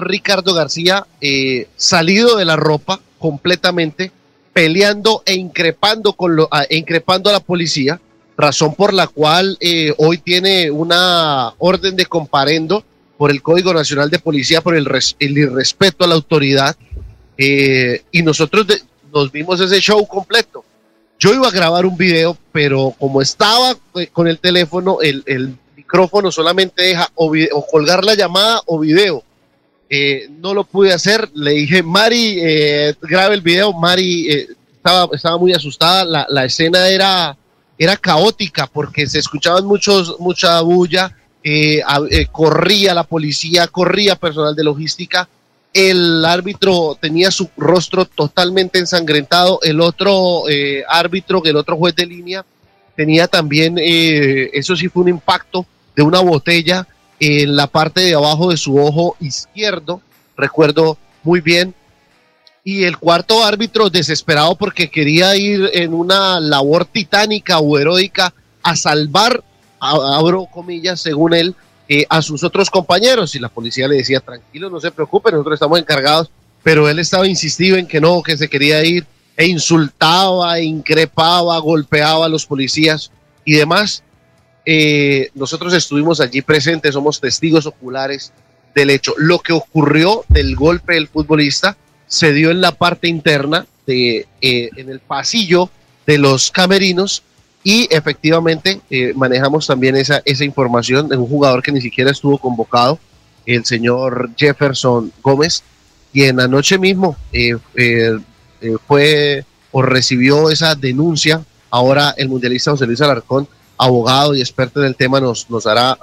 Ricardo 0.00 0.55
García, 0.55 1.06
eh, 1.20 1.69
salido 1.76 2.37
de 2.37 2.44
la 2.44 2.56
ropa 2.56 3.00
completamente, 3.19 4.13
peleando 4.53 5.22
e 5.27 5.34
increpando, 5.34 6.13
con 6.13 6.36
lo, 6.36 6.48
a, 6.51 6.65
increpando 6.70 7.31
a 7.31 7.34
la 7.34 7.41
policía, 7.41 8.01
razón 8.36 8.74
por 8.74 8.93
la 8.93 9.06
cual 9.06 9.56
eh, 9.60 9.94
hoy 9.98 10.19
tiene 10.19 10.70
una 10.70 11.55
orden 11.58 11.96
de 11.96 12.06
comparendo 12.06 12.84
por 13.17 13.31
el 13.31 13.43
Código 13.43 13.72
Nacional 13.72 14.10
de 14.10 14.19
Policía 14.19 14.60
por 14.60 14.74
el, 14.74 14.89
el 15.19 15.39
irrespeto 15.39 16.05
a 16.05 16.08
la 16.08 16.15
autoridad. 16.15 16.77
y 17.36 18.22
nosotros 18.22 18.67
nos 19.13 19.31
vimos 19.32 19.60
ese 19.60 19.81
show 19.81 20.06
completo 20.06 20.65
yo 21.19 21.32
iba 21.32 21.48
a 21.48 21.53
grabar 21.53 21.86
un 21.86 21.96
video, 21.96 22.36
pero 22.53 22.94
como 22.98 23.22
estaba 23.22 23.77
eh, 23.94 24.08
con 24.13 24.29
el 24.29 24.39
teléfono, 24.39 24.98
el, 25.01 25.56
micrófono 25.77 26.32
solamente 26.32 26.82
deja 26.82 27.10
o, 27.15 27.32
colgar 27.70 28.05
la 28.05 28.15
llamada 28.15 28.60
o 28.67 28.79
video. 28.79 29.22
Eh, 29.94 30.29
no 30.41 30.55
lo 30.55 30.65
pude 30.65 30.93
hacer. 30.93 31.31
Le 31.34 31.53
dije, 31.53 31.82
Mari, 31.82 32.39
eh, 32.41 32.94
grabe 33.03 33.34
el 33.34 33.41
video. 33.41 33.72
Mari 33.72 34.29
estaba, 34.77 35.08
estaba 35.15 35.39
muy 35.39 35.53
asustada. 35.53 36.27
La, 36.29 36.44
escena 36.44 36.89
era, 36.89 37.36
era 37.79 37.96
caótica 37.96 38.67
porque 38.67 39.06
se 39.06 39.19
escuchaban 39.19 39.67
muchos, 39.67 40.17
mucha 40.19 40.60
bulla. 40.63 41.15
corría 42.32 42.94
la 42.94 43.05
policía, 43.05 43.67
corría 43.69 44.17
personal 44.17 44.55
de 44.55 44.65
logística 44.65 45.29
el 45.74 46.24
árbitro 46.24 46.96
tenía 47.01 47.32
su 47.32 47.51
rostro 47.56 48.05
totalmente 48.05 48.79
ensangrentado, 48.79 49.58
el 49.63 49.81
otro 49.81 50.48
eh, 50.48 50.84
árbitro, 50.89 51.43
el 51.44 51.56
otro 51.56 51.77
juez 51.77 51.96
de 51.96 52.06
línea, 52.06 52.46
tenía 52.94 53.27
también, 53.27 53.77
eh, 53.79 54.51
eso 54.53 54.77
sí 54.77 54.89
fue 54.89 55.03
un 55.03 55.08
impacto 55.08 55.67
de 55.96 56.05
una 56.05 56.20
botella 56.20 56.86
en 57.26 57.56
la 57.56 57.66
parte 57.66 58.02
de 58.02 58.14
abajo 58.14 58.50
de 58.50 58.58
su 58.58 58.78
ojo 58.78 59.16
izquierdo, 59.19 60.02
recuerdo 60.36 60.98
muy 61.22 61.40
bien. 61.40 61.74
Y 62.62 62.84
el 62.84 62.98
cuarto 62.98 63.43
árbitro 63.43 63.88
desesperado 63.88 64.56
porque 64.56 64.90
quería 64.90 65.34
ir 65.34 65.70
en 65.72 65.94
una 65.94 66.38
labor 66.38 66.84
titánica 66.84 67.60
o 67.60 67.78
heroica 67.78 68.34
a 68.62 68.76
salvar, 68.76 69.43
abro 69.81 70.46
comillas, 70.52 71.00
según 71.00 71.32
él, 71.32 71.54
eh, 71.88 72.04
a 72.10 72.20
sus 72.20 72.44
otros 72.44 72.69
compañeros 72.69 73.34
y 73.34 73.38
la 73.38 73.48
policía 73.48 73.88
le 73.88 73.96
decía, 73.96 74.20
tranquilo, 74.20 74.69
no 74.69 74.81
se 74.81 74.90
preocupe, 74.90 75.31
nosotros 75.31 75.54
estamos 75.54 75.78
encargados, 75.78 76.31
pero 76.62 76.90
él 76.90 76.98
estaba 76.98 77.26
insistido 77.26 77.78
en 77.78 77.86
que 77.86 78.02
no, 78.02 78.22
que 78.22 78.36
se 78.36 78.48
quería 78.48 78.84
ir 78.84 79.06
e 79.36 79.46
insultaba, 79.46 80.60
increpaba, 80.60 81.58
golpeaba 81.58 82.26
a 82.26 82.28
los 82.28 82.44
policías 82.44 83.10
y 83.46 83.54
demás. 83.54 84.04
Eh, 84.66 85.30
nosotros 85.34 85.72
estuvimos 85.74 86.20
allí 86.20 86.42
presentes, 86.42 86.94
somos 86.94 87.20
testigos 87.20 87.66
oculares 87.66 88.32
del 88.74 88.90
hecho. 88.90 89.14
Lo 89.18 89.38
que 89.38 89.52
ocurrió 89.52 90.24
del 90.28 90.56
golpe 90.56 90.94
del 90.94 91.08
futbolista 91.08 91.76
se 92.06 92.32
dio 92.32 92.50
en 92.50 92.60
la 92.60 92.72
parte 92.72 93.08
interna, 93.08 93.66
de, 93.86 94.26
eh, 94.40 94.70
en 94.76 94.88
el 94.88 95.00
pasillo 95.00 95.70
de 96.06 96.18
los 96.18 96.50
camerinos, 96.50 97.22
y 97.62 97.88
efectivamente 97.90 98.80
eh, 98.90 99.14
manejamos 99.14 99.66
también 99.66 99.96
esa, 99.96 100.22
esa 100.24 100.44
información 100.44 101.08
de 101.08 101.16
un 101.16 101.26
jugador 101.26 101.62
que 101.62 101.72
ni 101.72 101.80
siquiera 101.80 102.10
estuvo 102.10 102.36
convocado, 102.38 102.98
el 103.46 103.64
señor 103.64 104.30
Jefferson 104.36 105.12
Gómez, 105.22 105.62
quien 106.12 106.40
anoche 106.40 106.78
mismo 106.78 107.16
eh, 107.32 107.56
fue 108.86 109.44
o 109.72 109.82
recibió 109.82 110.50
esa 110.50 110.74
denuncia. 110.74 111.42
Ahora 111.70 112.14
el 112.16 112.28
mundialista 112.28 112.70
José 112.70 112.86
Luis 112.86 113.00
Alarcón, 113.00 113.48
abogado 113.78 114.34
y 114.34 114.40
experto 114.40 114.81
en 114.81 114.86
el 114.86 114.96
tema, 114.96 115.20
nos, 115.20 115.48
nos 115.50 115.66
hará 115.66 115.98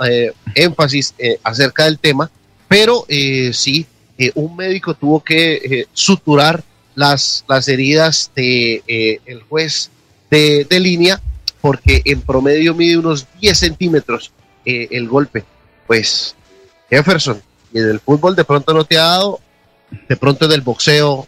énfasis 0.55 1.13
acerca 1.43 1.85
del 1.85 1.99
tema. 1.99 2.29
Pero 2.67 3.05
sí, 3.51 3.85
un 4.35 4.55
médico 4.55 4.93
tuvo 4.93 5.21
que 5.21 5.87
suturar 5.93 6.63
las, 6.95 7.45
las 7.47 7.67
heridas 7.67 8.31
de 8.35 9.19
el 9.25 9.43
juez 9.43 9.89
de, 10.29 10.65
de 10.69 10.79
línea 10.79 11.21
porque 11.61 12.01
en 12.05 12.21
promedio 12.21 12.73
mide 12.73 12.97
unos 12.97 13.27
10 13.39 13.57
centímetros 13.57 14.31
eh, 14.65 14.87
el 14.91 15.07
golpe. 15.07 15.45
Pues 15.87 16.35
Jefferson, 16.89 17.41
y 17.71 17.79
en 17.79 17.89
el 17.89 17.99
fútbol 17.99 18.35
de 18.35 18.43
pronto 18.43 18.73
no 18.73 18.83
te 18.83 18.97
ha 18.97 19.03
dado, 19.03 19.39
de 20.09 20.17
pronto 20.17 20.45
en 20.45 20.51
el 20.51 20.61
boxeo 20.61 21.27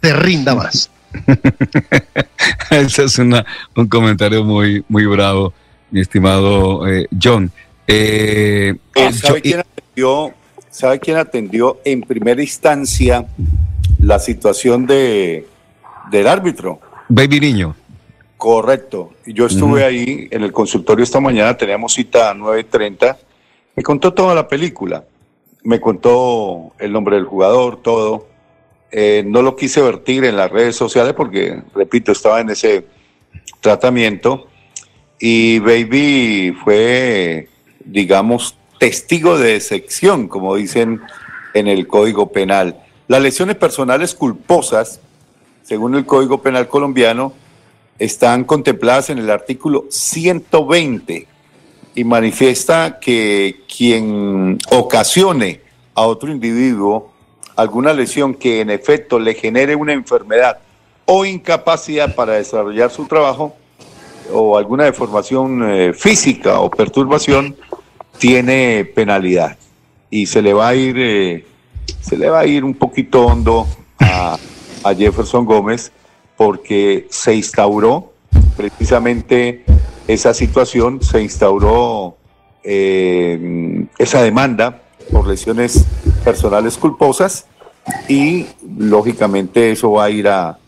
te 0.00 0.12
rinda 0.14 0.54
más. 0.54 0.90
Ese 2.70 3.04
es 3.04 3.18
una, 3.18 3.44
un 3.76 3.88
comentario 3.88 4.44
muy, 4.44 4.84
muy 4.88 5.06
bravo, 5.06 5.52
mi 5.90 6.00
estimado 6.00 6.86
eh, 6.86 7.06
John. 7.22 7.50
Eh, 7.86 8.74
¿sabe, 9.12 9.40
quién 9.40 9.60
atendió, 9.60 10.34
¿Sabe 10.70 11.00
quién 11.00 11.16
atendió 11.16 11.80
en 11.84 12.02
primera 12.02 12.42
instancia 12.42 13.26
la 13.98 14.18
situación 14.18 14.86
de, 14.86 15.46
del 16.10 16.26
árbitro? 16.26 16.80
Baby 17.08 17.40
Niño. 17.40 17.76
Correcto. 18.36 19.14
Yo 19.26 19.46
estuve 19.46 19.84
ahí 19.84 20.28
en 20.30 20.42
el 20.44 20.52
consultorio 20.52 21.02
esta 21.02 21.18
mañana, 21.18 21.56
teníamos 21.56 21.94
cita 21.94 22.30
a 22.30 22.34
9.30. 22.34 23.16
Me 23.74 23.82
contó 23.82 24.12
toda 24.12 24.34
la 24.34 24.46
película. 24.46 25.04
Me 25.64 25.80
contó 25.80 26.72
el 26.78 26.92
nombre 26.92 27.16
del 27.16 27.24
jugador, 27.24 27.82
todo. 27.82 28.28
Eh, 28.92 29.24
no 29.26 29.42
lo 29.42 29.56
quise 29.56 29.82
vertir 29.82 30.24
en 30.24 30.36
las 30.36 30.50
redes 30.50 30.76
sociales 30.76 31.14
porque, 31.14 31.62
repito, 31.74 32.12
estaba 32.12 32.40
en 32.40 32.50
ese 32.50 32.86
tratamiento. 33.60 34.47
Y 35.18 35.58
Baby 35.58 36.56
fue, 36.62 37.48
digamos, 37.84 38.56
testigo 38.78 39.38
de 39.38 39.56
excepción, 39.56 40.28
como 40.28 40.54
dicen 40.56 41.00
en 41.54 41.66
el 41.66 41.86
Código 41.86 42.30
Penal. 42.30 42.80
Las 43.08 43.22
lesiones 43.22 43.56
personales 43.56 44.14
culposas, 44.14 45.00
según 45.62 45.96
el 45.96 46.06
Código 46.06 46.40
Penal 46.40 46.68
colombiano, 46.68 47.32
están 47.98 48.44
contempladas 48.44 49.10
en 49.10 49.18
el 49.18 49.30
artículo 49.30 49.86
120 49.90 51.26
y 51.94 52.04
manifiesta 52.04 53.00
que 53.00 53.62
quien 53.76 54.58
ocasione 54.70 55.62
a 55.94 56.02
otro 56.02 56.30
individuo 56.30 57.12
alguna 57.56 57.92
lesión 57.92 58.34
que 58.34 58.60
en 58.60 58.70
efecto 58.70 59.18
le 59.18 59.34
genere 59.34 59.74
una 59.74 59.92
enfermedad 59.92 60.58
o 61.06 61.24
incapacidad 61.24 62.14
para 62.14 62.34
desarrollar 62.34 62.92
su 62.92 63.06
trabajo 63.06 63.56
o 64.32 64.56
alguna 64.56 64.84
deformación 64.84 65.70
eh, 65.70 65.92
física 65.92 66.60
o 66.60 66.70
perturbación 66.70 67.56
tiene 68.18 68.84
penalidad. 68.84 69.56
Y 70.10 70.26
se 70.26 70.42
le 70.42 70.52
va 70.52 70.68
a 70.68 70.74
ir 70.74 70.96
eh, 70.98 71.44
se 72.00 72.16
le 72.16 72.28
va 72.30 72.40
a 72.40 72.46
ir 72.46 72.64
un 72.64 72.74
poquito 72.74 73.26
hondo 73.26 73.66
a, 74.00 74.38
a 74.84 74.94
Jefferson 74.94 75.44
Gómez 75.44 75.92
porque 76.36 77.06
se 77.10 77.34
instauró 77.34 78.12
precisamente 78.56 79.64
esa 80.06 80.32
situación, 80.32 81.02
se 81.02 81.22
instauró 81.22 82.16
eh, 82.64 83.86
esa 83.98 84.22
demanda 84.22 84.82
por 85.12 85.26
lesiones 85.26 85.84
personales 86.24 86.76
culposas 86.76 87.46
y 88.08 88.46
lógicamente 88.76 89.70
eso 89.70 89.92
va 89.92 90.04
a 90.04 90.10
ir 90.10 90.28
a, 90.28 90.58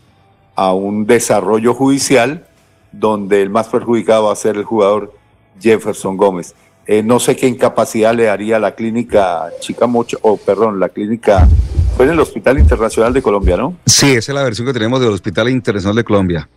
un 0.55 1.07
desarrollo 1.07 1.73
judicial 1.73 2.45
donde 2.91 3.41
el 3.41 3.49
más 3.49 3.67
perjudicado 3.67 4.25
va 4.25 4.33
a 4.33 4.35
ser 4.35 4.57
el 4.57 4.63
jugador 4.63 5.13
Jefferson 5.59 6.17
Gómez. 6.17 6.55
Eh, 6.87 7.03
no 7.03 7.19
sé 7.19 7.35
qué 7.35 7.47
incapacidad 7.47 8.13
le 8.13 8.23
daría 8.23 8.59
la 8.59 8.75
clínica 8.75 9.49
Chicamocha, 9.59 10.17
o 10.21 10.37
perdón, 10.37 10.79
la 10.79 10.89
clínica 10.89 11.47
fue 11.95 12.05
en 12.05 12.11
el 12.11 12.19
Hospital 12.19 12.57
Internacional 12.57 13.13
de 13.13 13.21
Colombia, 13.21 13.57
¿no? 13.57 13.77
Sí, 13.85 14.11
esa 14.11 14.31
es 14.31 14.35
la 14.35 14.43
versión 14.43 14.67
que 14.67 14.73
tenemos 14.73 14.99
del 14.99 15.09
Hospital 15.09 15.49
Internacional 15.49 15.95
de 15.95 16.03
Colombia. 16.03 16.49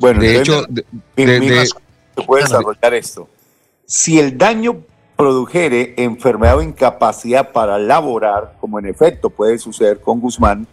Bueno, 0.00 0.20
de 0.20 0.38
hecho, 0.38 0.64
de, 0.68 0.84
se 1.16 2.22
puede 2.26 2.42
desarrollar 2.42 2.94
esto. 2.94 3.28
Si 3.86 4.18
el 4.18 4.36
daño 4.36 4.78
produjere 5.16 5.94
enfermedad 5.96 6.58
o 6.58 6.62
incapacidad 6.62 7.52
para 7.52 7.78
laborar, 7.78 8.56
como 8.60 8.78
en 8.78 8.86
efecto 8.86 9.30
puede 9.30 9.58
suceder 9.58 10.00
con 10.00 10.18
Guzmán, 10.18 10.66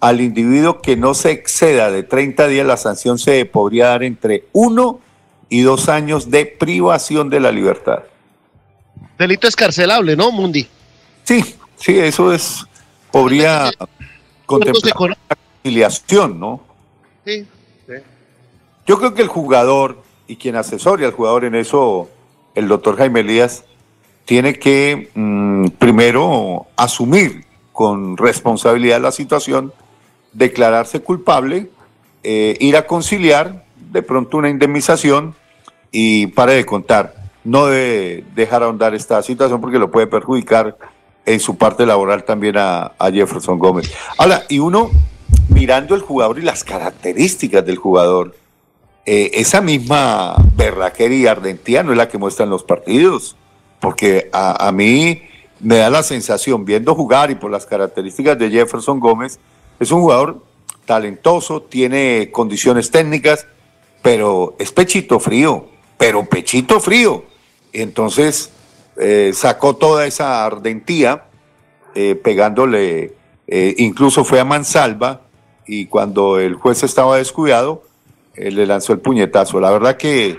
al 0.00 0.20
individuo 0.20 0.80
que 0.80 0.96
no 0.96 1.14
se 1.14 1.32
exceda 1.32 1.90
de 1.90 2.02
30 2.02 2.46
días, 2.48 2.66
la 2.66 2.76
sanción 2.76 3.18
se 3.18 3.44
podría 3.44 3.88
dar 3.88 4.02
entre 4.02 4.44
uno 4.52 5.00
y 5.48 5.62
dos 5.62 5.88
años 5.88 6.30
de 6.30 6.46
privación 6.46 7.30
de 7.30 7.40
la 7.40 7.50
libertad. 7.50 8.00
Delito 9.18 9.48
escarcelable, 9.48 10.16
¿no, 10.16 10.30
Mundi? 10.30 10.68
Sí, 11.24 11.56
sí, 11.76 11.98
eso 11.98 12.32
es 12.32 12.64
podría 13.10 13.70
contemplar 14.46 14.94
una 14.98 15.16
conciliación, 15.62 16.38
¿no? 16.38 16.60
Sí, 17.24 17.46
Yo 18.86 18.98
creo 18.98 19.14
que 19.14 19.22
el 19.22 19.28
jugador 19.28 20.02
y 20.26 20.36
quien 20.36 20.56
asesore 20.56 21.04
al 21.04 21.12
jugador 21.12 21.44
en 21.44 21.54
eso, 21.54 22.08
el 22.54 22.68
doctor 22.68 22.96
Jaime 22.96 23.20
Elías, 23.20 23.64
tiene 24.24 24.58
que 24.58 25.10
mm, 25.14 25.68
primero 25.78 26.66
asumir 26.76 27.44
con 27.72 28.16
responsabilidad 28.16 29.00
la 29.00 29.12
situación, 29.12 29.72
declararse 30.38 31.00
culpable, 31.00 31.68
eh, 32.22 32.56
ir 32.60 32.76
a 32.76 32.86
conciliar, 32.86 33.64
de 33.90 34.02
pronto 34.02 34.36
una 34.36 34.48
indemnización 34.48 35.34
y 35.90 36.28
pare 36.28 36.54
de 36.54 36.64
contar. 36.64 37.14
No 37.44 37.66
debe 37.66 38.24
dejar 38.34 38.62
ahondar 38.62 38.94
esta 38.94 39.22
situación 39.22 39.60
porque 39.60 39.78
lo 39.78 39.90
puede 39.90 40.06
perjudicar 40.06 40.76
en 41.26 41.40
su 41.40 41.56
parte 41.56 41.84
laboral 41.84 42.24
también 42.24 42.56
a, 42.56 42.92
Jefferson 43.12 43.58
Gómez. 43.58 43.92
Ahora, 44.16 44.44
y 44.48 44.60
uno 44.60 44.90
mirando 45.48 45.94
el 45.94 46.02
jugador 46.02 46.38
y 46.38 46.42
las 46.42 46.64
características 46.64 47.64
del 47.66 47.76
jugador, 47.76 48.34
eh, 49.04 49.30
esa 49.34 49.60
misma 49.60 50.36
berraquería 50.54 51.18
y 51.18 51.26
ardentía 51.26 51.82
no 51.82 51.92
es 51.92 51.98
la 51.98 52.08
que 52.08 52.18
muestran 52.18 52.50
los 52.50 52.62
partidos, 52.62 53.36
porque 53.80 54.28
a, 54.32 54.70
mí 54.72 55.22
me 55.60 55.76
da 55.76 55.90
la 55.90 56.02
sensación, 56.02 56.64
viendo 56.64 56.94
jugar 56.94 57.30
y 57.30 57.34
por 57.34 57.50
las 57.50 57.66
características 57.66 58.38
de 58.38 58.50
Jefferson 58.50 59.00
Gómez, 59.00 59.38
es 59.80 59.90
un 59.90 60.00
jugador 60.00 60.42
talentoso, 60.86 61.62
tiene 61.62 62.30
condiciones 62.32 62.90
técnicas, 62.90 63.46
pero 64.02 64.56
es 64.58 64.72
pechito 64.72 65.20
frío, 65.20 65.68
pero 65.98 66.24
pechito 66.24 66.80
frío. 66.80 67.24
Entonces, 67.72 68.50
eh, 68.98 69.32
sacó 69.34 69.76
toda 69.76 70.06
esa 70.06 70.44
ardentía, 70.44 71.24
eh, 71.94 72.14
pegándole, 72.14 73.12
eh, 73.46 73.74
incluso 73.78 74.24
fue 74.24 74.40
a 74.40 74.44
mansalva 74.44 75.20
y 75.66 75.86
cuando 75.86 76.38
el 76.38 76.54
juez 76.54 76.82
estaba 76.82 77.18
descuidado, 77.18 77.82
le 78.34 78.66
lanzó 78.66 78.92
el 78.92 79.00
puñetazo. 79.00 79.60
La 79.60 79.70
verdad 79.70 79.96
que 79.96 80.38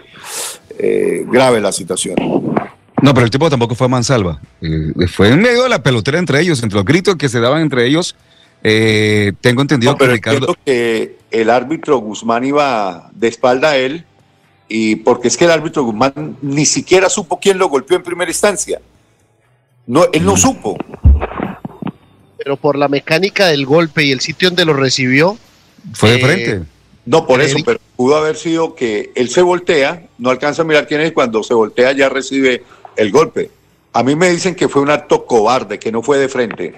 grave 1.28 1.60
la 1.60 1.74
situación. 1.74 2.16
No, 3.02 3.14
pero 3.14 3.26
el 3.26 3.30
tipo 3.30 3.50
tampoco 3.50 3.76
fue 3.76 3.86
a 3.86 3.90
mansalva. 3.90 4.40
fue 5.14 5.30
en 5.30 5.42
medio 5.42 5.64
de 5.64 5.70
la 5.70 5.84
pelotera 5.84 6.18
entre 6.18 6.40
ellos, 6.40 6.64
entre 6.64 6.78
los 6.78 6.86
gritos 6.86 7.18
que 7.18 7.28
se 7.28 7.40
daban 7.40 7.62
entre 7.62 7.86
ellos. 7.86 8.16
Tengo 8.62 9.62
entendido 9.62 9.96
que 9.98 10.08
Ricardo. 10.08 10.56
que 10.66 11.18
el 11.32 11.50
árbitro 11.50 11.98
Guzmán 11.98 12.44
iba 12.44 13.10
de 13.14 13.28
espalda 13.28 13.72
a 13.72 13.78
él 13.78 14.06
y 14.68 14.98
porque 14.98 15.28
es 15.28 15.38
que 15.38 15.46
el 15.46 15.52
árbitro 15.52 15.84
Guzmán 15.84 16.38
ni 16.42 16.66
siquiera 16.66 17.10
supo 17.10 17.40
quién 17.40 17.58
lo 17.58 17.70
golpeó 17.70 17.98
en 17.98 18.04
primera 18.04 18.30
instancia. 18.30 18.80
No, 19.88 20.06
él 20.14 20.24
no 20.24 20.36
mm. 20.36 20.38
supo. 20.38 20.78
Pero 22.38 22.58
por 22.58 22.78
la 22.78 22.88
mecánica 22.88 23.48
del 23.48 23.66
golpe 23.66 24.04
y 24.04 24.12
el 24.12 24.22
sitio 24.22 24.50
donde 24.50 24.66
lo 24.66 24.74
recibió. 24.74 25.38
Fue 25.94 26.12
de 26.12 26.16
eh, 26.18 26.22
frente. 26.22 26.62
No, 27.06 27.26
por 27.26 27.42
eso, 27.42 27.58
pero 27.66 27.80
pudo 27.96 28.18
haber 28.18 28.36
sido 28.36 28.76
que 28.76 29.12
él 29.16 29.30
se 29.30 29.42
voltea, 29.42 30.04
no 30.20 30.30
alcanza 30.30 30.62
a 30.62 30.66
mirar 30.66 30.88
quién 30.88 31.02
es, 31.02 31.12
cuando 31.12 31.42
se 31.42 31.56
voltea 31.56 31.92
ya 31.94 32.08
recibe 32.08 32.64
el 32.96 33.12
golpe. 33.12 33.50
A 33.94 34.04
mí 34.04 34.16
me 34.16 34.30
dicen 34.30 34.54
que 34.54 34.70
fue 34.70 34.84
un 34.84 34.92
acto 34.92 35.26
cobarde, 35.26 35.80
que 35.80 35.92
no 35.92 36.04
fue 36.04 36.20
de 36.20 36.30
frente. 36.30 36.76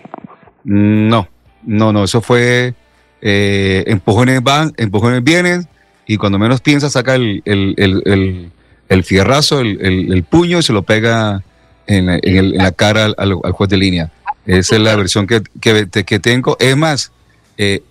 No, 0.64 1.28
no, 1.64 1.94
no, 1.94 2.04
eso 2.04 2.22
fue 2.22 2.74
eh, 3.22 3.84
empujones 3.88 4.42
van, 4.42 4.74
empujones 4.78 5.24
vienen, 5.24 5.68
y 6.08 6.18
cuando 6.18 6.40
menos 6.40 6.62
piensa 6.62 6.90
saca 6.90 7.16
el, 7.16 7.42
el, 7.46 9.04
fierrazo, 9.04 9.62
el, 9.62 10.26
puño 10.30 10.60
y 10.60 10.64
se 10.64 10.74
lo 10.74 10.84
pega 10.84 11.44
en 11.88 12.58
la, 12.58 12.72
cara 12.72 13.14
al, 13.18 13.34
juez 13.34 13.70
de 13.70 13.78
línea. 13.78 14.12
Esa 14.46 14.76
es 14.76 14.82
la 14.82 14.96
versión 14.96 15.28
que, 15.28 15.42
que, 15.62 16.20
tengo. 16.20 16.58
Es 16.60 16.76
más, 16.76 17.12
Eh, 17.58 17.82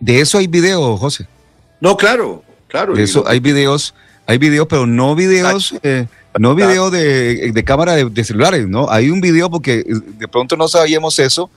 de 0.00 0.20
eso 0.20 0.38
hay 0.38 0.46
videos, 0.46 1.00
José. 1.00 1.26
No, 1.80 1.96
claro, 1.96 2.44
claro. 2.68 2.94
De 2.94 3.02
eso 3.02 3.24
hay 3.26 3.40
videos, 3.40 3.94
hay 4.26 4.36
videos, 4.38 4.66
pero 4.68 4.86
no 4.86 5.14
videos, 5.14 5.74
eh, 5.82 6.06
no 6.38 6.54
videos 6.54 6.92
de, 6.92 7.52
de 7.52 7.64
cámara 7.64 7.94
de, 7.94 8.24
celulares, 8.24 8.68
¿no? 8.68 8.90
Hay 8.90 9.08
un 9.08 9.20
video 9.20 9.50
porque 9.50 9.82
de 9.84 10.28
pronto 10.28 10.56
no 10.56 10.68
sabíamos 10.68 11.18
eso, 11.18 11.48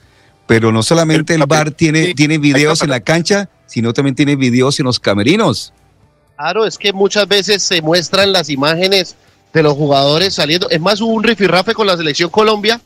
pero 0.48 0.72
no 0.72 0.82
solamente 0.82 1.34
el, 1.34 1.44
bar 1.46 1.70
tiene, 1.72 2.14
tiene 2.14 2.38
videos 2.38 2.82
en 2.82 2.88
la 2.88 3.00
cancha, 3.00 3.50
sino 3.66 3.92
también 3.92 4.16
tiene 4.16 4.34
videos 4.34 4.80
en 4.80 4.86
los 4.86 4.98
camerinos. 4.98 5.74
Claro, 6.36 6.64
es 6.64 6.78
que 6.78 6.90
muchas 6.94 7.28
veces 7.28 7.62
se 7.62 7.82
muestran 7.82 8.32
las 8.32 8.48
imágenes 8.48 9.14
de 9.52 9.62
los 9.62 9.74
jugadores 9.74 10.32
saliendo. 10.34 10.70
Es 10.70 10.80
más, 10.80 11.02
hubo 11.02 11.12
un 11.12 11.22
rifirrafe 11.22 11.74
con 11.74 11.86
la 11.86 11.98
selección 11.98 12.30
Colombia 12.30 12.80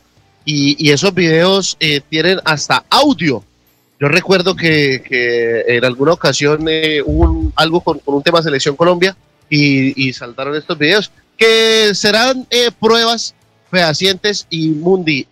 y, 0.44 0.90
esos 0.90 1.14
videos 1.14 1.76
eh, 1.78 2.00
tienen 2.10 2.40
hasta 2.44 2.84
audio. 2.90 3.44
Yo 4.00 4.08
recuerdo 4.08 4.56
que, 4.56 5.00
en 5.68 5.84
alguna 5.84 6.14
ocasión 6.14 6.66
eh, 6.68 7.00
hubo 7.06 7.52
algo 7.54 7.80
con, 7.80 8.00
un 8.04 8.22
tema 8.24 8.42
selección 8.42 8.74
Colombia 8.74 9.16
y, 9.48 10.12
saltaron 10.14 10.56
estos 10.56 10.76
videos 10.76 11.12
que 11.36 11.94
serán 11.94 12.44
eh, 12.50 12.72
pruebas 12.76 13.36
fehacientes 13.70 14.48
y 14.50 14.70
Mundi. 14.70 15.28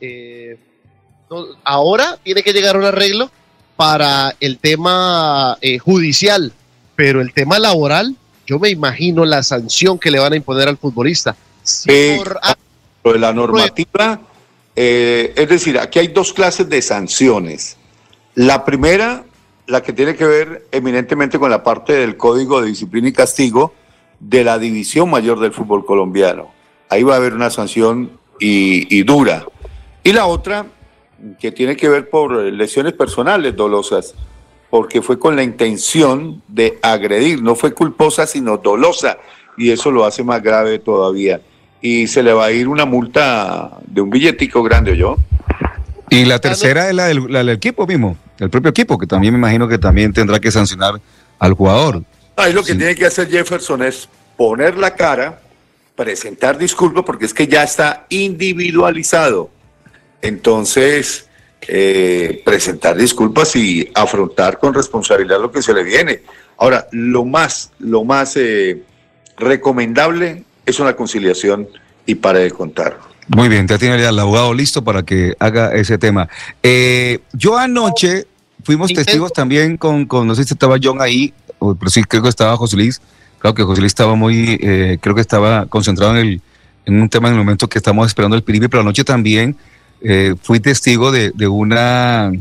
Ahora 1.65 2.19
tiene 2.23 2.43
que 2.43 2.53
llegar 2.53 2.77
un 2.77 2.85
arreglo 2.85 3.31
para 3.77 4.35
el 4.41 4.59
tema 4.59 5.57
judicial 5.83 6.53
pero 7.01 7.23
el 7.23 7.33
tema 7.33 7.59
laboral, 7.59 8.15
yo 8.47 8.59
me 8.59 8.69
imagino 8.69 9.25
la 9.25 9.43
sanción 9.43 9.99
que 9.99 10.11
le 10.11 10.19
van 10.19 10.35
a 10.35 10.37
imponer 10.37 10.69
al 10.69 10.77
futbolista. 10.77 11.35
Lo 13.03 13.13
de 13.15 13.19
la 13.19 13.33
normativa, 13.33 14.21
eh, 14.77 15.33
es 15.35 15.49
decir, 15.49 15.79
aquí 15.79 15.99
hay 15.99 16.09
dos 16.09 16.35
clases 16.35 16.69
de 16.69 16.83
sanciones. 16.83 17.79
La 18.35 18.67
primera, 18.67 19.25
la 19.67 19.83
que 19.83 19.95
tiene 19.95 20.15
que 20.15 20.27
ver 20.27 20.67
eminentemente 20.73 21.39
con 21.39 21.51
la 21.51 21.63
parte 21.63 21.95
del 21.95 22.19
Código 22.19 22.61
de 22.61 22.67
Disciplina 22.67 23.09
y 23.09 23.15
Castigo 23.15 23.73
de 24.19 24.45
la 24.45 24.59
División 24.59 25.09
Mayor 25.09 25.41
del 25.41 25.53
Fútbol 25.55 25.87
Colombiano. 25.87 26.53
Ahí 26.91 27.03
va 27.03 27.15
a 27.15 27.17
haber 27.17 27.33
una 27.33 27.49
sanción 27.49 28.11
y, 28.39 28.95
y 28.95 29.05
dura. 29.05 29.47
Y 30.05 30.13
la 30.13 30.27
otra, 30.27 30.67
que 31.39 31.53
tiene 31.53 31.77
que 31.77 31.89
ver 31.89 32.09
por 32.09 32.33
lesiones 32.33 32.93
personales 32.93 33.55
dolosas 33.57 34.15
porque 34.71 35.03
fue 35.03 35.19
con 35.19 35.37
la 35.37 35.43
intención 35.43 36.43
de 36.47 36.79
agredir, 36.81 37.43
no 37.43 37.57
fue 37.57 37.75
culposa, 37.75 38.27
sino 38.27 38.57
dolosa, 38.57 39.19
y 39.59 39.71
eso 39.73 39.91
lo 39.91 40.05
hace 40.05 40.23
más 40.23 40.43
grave 40.43 40.79
todavía. 40.79 41.41
Y 41.83 42.07
se 42.07 42.23
le 42.23 42.33
va 42.33 42.47
a 42.47 42.53
ir 42.53 42.69
una 42.69 42.85
multa 42.85 43.79
de 43.87 44.01
un 44.01 44.11
billetico 44.11 44.63
grande, 44.63 44.97
¿yo? 44.97 45.17
Y 46.09 46.25
la 46.25 46.39
tercera 46.39 46.89
es 46.89 46.95
la 46.95 47.07
del, 47.07 47.49
equipo 47.49 47.87
mismo, 47.87 48.17
el 48.39 48.49
propio 48.49 48.71
equipo, 48.71 48.97
que 48.97 49.07
también 49.07 49.35
me 49.35 49.39
imagino 49.39 49.69
que 49.69 49.79
también 49.79 50.13
tendrá 50.13 50.39
que 50.39 50.51
sancionar 50.51 51.01
al 51.39 51.53
jugador. 51.55 52.05
Ahí 52.37 52.53
lo 52.53 52.63
que 52.63 52.75
tiene 52.75 52.95
que 52.95 53.07
hacer 53.07 53.29
Jefferson 53.29 53.83
es 53.83 54.09
poner 54.37 54.79
la 54.79 54.95
cara, 54.95 55.41
presentar 55.97 56.59
disculpas, 56.59 57.05
porque 57.05 57.27
es 57.27 57.35
que 57.35 57.47
ya 57.47 57.65
está 57.65 58.07
individualizado. 58.09 59.51
Entonces, 60.23 61.29
eh, 61.69 62.43
presentar 62.45 62.97
disculpas 62.97 63.55
y 63.55 63.91
afrontar 63.95 64.59
con 64.59 64.73
responsabilidad 64.73 65.41
lo 65.41 65.53
que 65.53 65.63
se 65.63 65.75
le 65.75 65.85
viene. 65.85 66.23
Ahora, 66.57 66.89
lo 66.91 67.25
más, 67.25 67.71
lo 67.79 68.03
más 68.03 68.37
eh, 68.37 68.83
recomendable 69.37 70.45
es 70.65 70.81
una 70.81 70.97
conciliación 70.97 71.69
y 72.07 72.15
para 72.15 72.39
de 72.39 72.51
contar. 72.51 72.99
Muy 73.29 73.49
bien, 73.49 73.69
ya 73.69 73.79
tiene 73.79 73.97
el 73.97 74.19
abogado 74.19 74.53
listo 74.55 74.83
para 74.83 75.03
que 75.03 75.37
haga 75.39 75.75
ese 75.75 75.99
tema. 75.99 76.29
Eh, 76.63 77.21
yo 77.35 77.57
anoche 77.57 78.27
fuimos 78.65 78.93
testigos 78.93 79.33
también 79.33 79.77
con, 79.77 80.07
con, 80.07 80.27
no 80.27 80.35
sé 80.35 80.45
si 80.45 80.55
estaba 80.55 80.77
John 80.83 81.01
ahí, 81.01 81.33
pero 81.59 81.91
sí 81.91 82.03
creo 82.05 82.23
que 82.23 82.31
estaba 82.31 82.57
José 82.57 82.77
Luis. 82.77 83.01
Claro 83.39 83.55
que 83.55 83.63
José 83.63 83.81
Luis 83.81 83.91
estaba 83.91 84.15
muy, 84.17 84.59
creo 85.01 85.15
que 85.15 85.21
estaba 85.21 85.67
concentrado 85.67 86.17
en, 86.17 86.27
el, 86.27 86.41
en 86.87 87.01
un 87.01 87.09
tema 87.09 87.29
en 87.29 87.35
el 87.35 87.39
momento 87.39 87.69
que 87.69 87.79
estamos 87.79 88.07
esperando 88.07 88.37
el 88.37 88.43
PIB, 88.43 88.69
pero 88.69 88.81
anoche 88.81 89.05
también 89.05 89.57
eh, 90.03 90.35
fui 90.43 90.61
testigo 90.61 91.13
de, 91.13 91.33
una, 91.47 92.33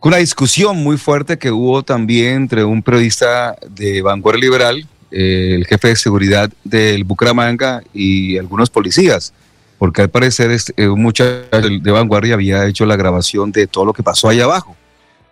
una 0.00 0.16
discusión 0.18 0.76
muy 0.82 0.98
fuerte 0.98 1.38
que 1.38 1.50
hubo 1.50 1.82
también 1.82 2.34
entre 2.34 2.64
un 2.64 2.82
periodista 2.82 3.56
de 3.70 4.02
Vanguardia 4.02 4.42
Liberal, 4.42 4.86
eh, 5.10 5.54
el 5.56 5.66
jefe 5.66 5.88
de 5.88 5.96
seguridad 5.96 6.50
del 6.64 7.04
Bucaramanga 7.04 7.82
y 7.94 8.36
algunos 8.36 8.68
policías, 8.68 9.32
porque 9.78 10.02
al 10.02 10.10
parecer 10.10 10.54
eh, 10.76 10.88
un 10.88 11.00
muchacho 11.00 11.46
de 11.50 11.90
Vanguardia 11.90 12.34
había 12.34 12.66
hecho 12.66 12.84
la 12.84 12.96
grabación 12.96 13.50
de 13.50 13.66
todo 13.66 13.86
lo 13.86 13.92
que 13.94 14.02
pasó 14.02 14.28
allá 14.28 14.44
abajo. 14.44 14.76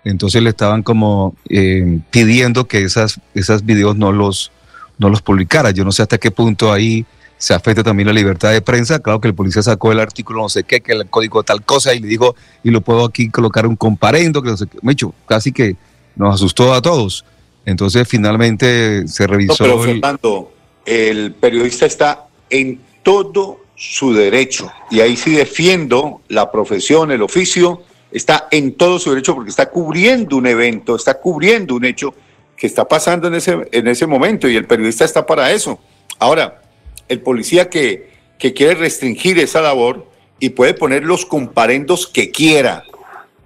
Entonces 0.05 0.41
le 0.41 0.51
estaban 0.51 0.85
como 0.85 1.35
pidiendo 2.11 2.69
que 2.69 2.85
esas, 2.85 3.21
esas 3.35 3.67
videos 3.67 3.97
no 3.97 4.13
los, 4.13 4.53
no 4.99 5.09
los 5.09 5.21
publicara. 5.21 5.73
Yo 5.73 5.85
no 5.85 5.91
sé 5.91 6.03
hasta 6.03 6.17
qué 6.17 6.31
punto 6.31 6.73
ahí 6.73 7.05
se 7.39 7.55
afecta 7.55 7.83
también 7.83 8.07
la 8.07 8.13
libertad 8.13 8.53
de 8.53 8.63
prensa. 8.63 8.99
Claro 8.99 9.21
que 9.21 9.29
el 9.29 9.35
policía 9.35 9.63
sacó 9.63 9.93
el 9.93 10.01
artículo 10.01 10.43
no 10.43 10.49
sé 10.49 10.65
qué, 10.65 10.81
que 10.81 10.93
el 10.93 11.07
código 11.09 11.43
tal 11.43 11.63
cosa, 11.65 11.95
y 11.95 12.01
le 12.01 12.09
dijo, 12.09 12.35
y 12.63 12.71
lo 12.71 12.81
puedo 12.81 13.05
aquí 13.05 13.29
colocar 13.29 13.67
un 13.67 13.77
comparendo, 13.77 14.43
que 14.43 14.51
no 14.51 14.57
sé 14.57 14.67
qué. 14.67 14.79
Me 14.83 14.93
hecho, 14.93 15.15
casi 15.27 15.53
que 15.53 15.77
nos 16.17 16.35
asustó 16.35 16.73
a 16.73 16.81
todos. 16.81 17.25
Entonces 17.65 18.07
finalmente 18.09 19.07
se 19.09 19.27
revisó. 19.27 19.65
pero 19.65 19.81
Fernando, 19.81 20.53
el 20.85 21.35
periodista 21.35 21.87
está 21.87 22.27
en 22.49 22.81
todo 23.03 23.61
su 23.75 24.15
derecho, 24.15 24.73
y 24.91 25.01
ahí 25.01 25.17
sí 25.17 25.33
defiendo 25.33 26.23
la 26.29 26.51
profesión, 26.51 27.11
el 27.11 27.21
oficio, 27.21 27.83
está 28.11 28.49
en 28.51 28.75
todo 28.75 28.99
su 28.99 29.11
derecho 29.11 29.35
porque 29.35 29.51
está 29.51 29.69
cubriendo 29.69 30.37
un 30.37 30.47
evento, 30.47 30.97
está 30.97 31.21
cubriendo 31.21 31.75
un 31.75 31.85
hecho 31.85 32.15
que 32.57 32.67
está 32.67 32.89
pasando 32.89 33.29
en 33.29 33.35
ese, 33.35 33.69
en 33.71 33.87
ese 33.87 34.07
momento, 34.07 34.49
y 34.49 34.57
el 34.57 34.67
periodista 34.67 35.05
está 35.05 35.27
para 35.27 35.53
eso. 35.53 35.79
Ahora, 36.19 36.63
el 37.09 37.21
policía 37.21 37.69
que, 37.71 38.15
quiere 38.39 38.75
restringir 38.75 39.39
esa 39.39 39.61
labor 39.61 40.09
y 40.39 40.51
puede 40.51 40.75
poner 40.75 41.05
los 41.05 41.27
comparendos 41.27 42.07
que 42.07 42.31
quiera. 42.31 42.85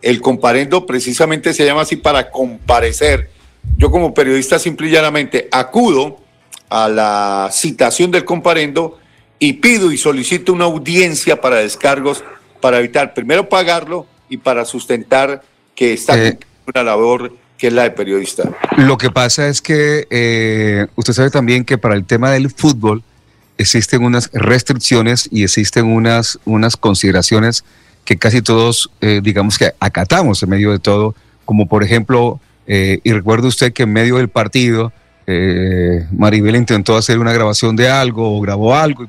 El 0.02 0.20
comparendo 0.20 0.84
precisamente 0.84 1.54
se 1.54 1.64
llama 1.64 1.82
así 1.82 1.96
para 1.96 2.30
comparecer. 2.30 3.30
Yo 3.78 3.90
como 3.90 4.12
periodista 4.12 4.58
simple 4.58 4.88
y 4.88 4.90
llanamente 4.90 5.48
acudo 5.52 6.18
a 6.68 6.88
la 6.88 7.48
citación 7.52 8.10
del 8.10 8.24
comparendo 8.24 8.98
y 9.38 9.54
pido 9.54 9.90
y 9.90 9.96
solicito 9.96 10.52
una 10.52 10.66
audiencia 10.66 11.40
para 11.40 11.56
descargos 11.56 12.22
para 12.60 12.78
evitar 12.78 13.14
primero 13.14 13.48
pagarlo 13.48 14.06
y 14.28 14.36
para 14.36 14.64
sustentar 14.64 15.42
que 15.74 15.94
está 15.94 16.22
eh, 16.22 16.38
una 16.66 16.82
labor 16.82 17.32
que 17.58 17.66
es 17.66 17.72
la 17.72 17.82
de 17.82 17.90
periodista. 17.90 18.50
Lo 18.76 18.96
que 18.96 19.10
pasa 19.10 19.48
es 19.48 19.60
que 19.60 20.06
eh, 20.10 20.86
usted 20.94 21.12
sabe 21.12 21.30
también 21.30 21.64
que 21.64 21.78
para 21.78 21.94
el 21.94 22.04
tema 22.04 22.30
del 22.30 22.50
fútbol 22.50 23.02
existen 23.60 24.02
unas 24.04 24.30
restricciones 24.32 25.28
y 25.30 25.44
existen 25.44 25.86
unas, 25.86 26.38
unas 26.44 26.76
consideraciones 26.76 27.64
que 28.04 28.16
casi 28.16 28.40
todos, 28.40 28.90
eh, 29.00 29.20
digamos 29.22 29.58
que 29.58 29.72
acatamos 29.78 30.42
en 30.42 30.48
medio 30.48 30.72
de 30.72 30.78
todo, 30.78 31.14
como 31.44 31.68
por 31.68 31.84
ejemplo, 31.84 32.40
eh, 32.66 33.00
y 33.04 33.12
recuerde 33.12 33.48
usted 33.48 33.72
que 33.72 33.82
en 33.82 33.92
medio 33.92 34.16
del 34.16 34.28
partido, 34.28 34.92
eh, 35.26 36.06
Maribel 36.10 36.56
intentó 36.56 36.96
hacer 36.96 37.18
una 37.18 37.32
grabación 37.32 37.76
de 37.76 37.88
algo 37.88 38.36
o 38.36 38.40
grabó 38.40 38.74
algo 38.74 39.04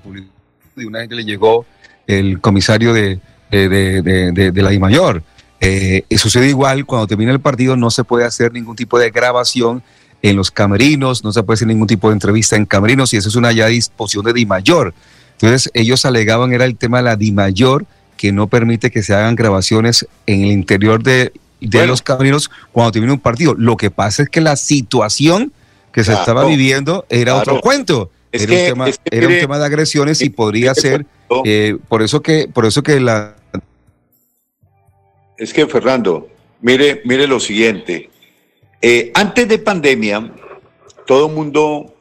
y, 0.75 0.85
una 0.85 1.01
gente 1.01 1.15
le 1.15 1.23
llegó 1.23 1.65
el 2.07 2.41
comisario 2.41 2.93
de, 2.93 3.19
de, 3.51 4.51
la 4.55 4.69
DIMAYOR. 4.69 5.23
Eh, 5.59 6.03
sucede 6.17 6.49
igual 6.49 6.85
cuando 6.85 7.07
termina 7.07 7.31
el 7.31 7.39
partido, 7.39 7.77
no 7.77 7.91
se 7.91 8.03
puede 8.03 8.25
hacer 8.25 8.51
ningún 8.51 8.75
tipo 8.75 8.97
de 8.97 9.11
grabación 9.11 9.83
en 10.21 10.35
los 10.35 10.51
camerinos, 10.51 11.23
no 11.23 11.31
se 11.31 11.43
puede 11.43 11.55
hacer 11.55 11.67
ningún 11.67 11.87
tipo 11.87 12.09
de 12.09 12.13
entrevista 12.13 12.55
en 12.55 12.65
camerinos 12.65 13.13
y 13.13 13.17
eso 13.17 13.29
es 13.29 13.35
una 13.35 13.51
ya 13.51 13.67
disposición 13.67 14.25
de 14.25 14.33
DIMAYOR. 14.33 14.93
Entonces 15.33 15.71
ellos 15.73 16.05
alegaban 16.05 16.53
era 16.53 16.65
el 16.65 16.75
tema 16.75 16.97
de 16.97 17.03
la 17.03 17.15
DIMAYOR 17.15 17.85
que 18.17 18.31
no 18.31 18.45
permite 18.45 18.91
que 18.91 19.01
se 19.01 19.15
hagan 19.15 19.35
grabaciones 19.35 20.07
en 20.27 20.43
el 20.43 20.51
interior 20.51 21.01
de, 21.01 21.31
los 21.59 22.03
camerinos 22.03 22.51
cuando 22.71 22.91
termina 22.91 23.13
un 23.13 23.19
partido. 23.19 23.55
Lo 23.57 23.77
que 23.77 23.89
pasa 23.89 24.21
es 24.21 24.29
que 24.29 24.41
la 24.41 24.55
situación 24.55 25.51
que 25.91 26.03
se 26.03 26.13
estaba 26.13 26.45
viviendo 26.45 27.03
era 27.09 27.35
otro 27.35 27.59
cuento. 27.61 28.11
era, 28.31 28.43
un, 28.43 28.59
tema, 28.59 28.85
era 29.05 29.27
un 29.27 29.39
tema 29.39 29.57
de 29.57 29.65
agresiones 29.65 30.21
y 30.21 30.29
podría 30.29 30.75
ser 30.75 31.07
eh, 31.45 31.77
por 31.87 32.03
eso 32.03 32.21
que 32.21 32.47
por 32.47 32.65
eso 32.65 32.83
que 32.83 32.99
la 32.99 33.35
es 35.37 35.51
que 35.51 35.65
Fernando 35.67 36.29
mire 36.61 37.01
mire 37.03 37.27
lo 37.27 37.39
siguiente 37.39 38.10
eh, 38.81 39.11
antes 39.13 39.47
de 39.47 39.59
pandemia, 39.59 40.31
todo 41.05 41.27
el 41.27 41.33
mundo 41.33 41.93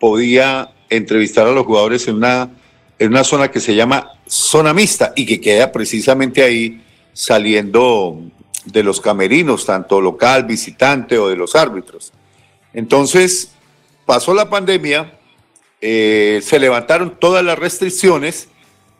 podía 0.00 0.72
entrevistar 0.88 1.46
a 1.46 1.52
los 1.52 1.66
jugadores 1.66 2.08
en 2.08 2.16
una, 2.16 2.50
en 2.98 3.08
una 3.10 3.24
zona 3.24 3.50
que 3.50 3.60
se 3.60 3.74
llama 3.74 4.10
zona 4.26 4.72
mixta 4.72 5.12
y 5.14 5.26
que 5.26 5.40
queda 5.40 5.72
precisamente 5.72 6.42
ahí 6.42 6.82
saliendo 7.12 8.18
de 8.64 8.82
los 8.82 9.00
camerinos, 9.00 9.66
tanto 9.66 10.00
local, 10.00 10.44
visitante 10.44 11.18
o 11.18 11.28
de 11.28 11.36
los 11.36 11.54
árbitros. 11.54 12.12
Entonces, 12.72 13.52
pasó 14.06 14.34
la 14.34 14.48
pandemia, 14.48 15.18
eh, 15.80 16.40
se 16.42 16.58
levantaron 16.58 17.18
todas 17.18 17.44
las 17.44 17.58
restricciones, 17.58 18.48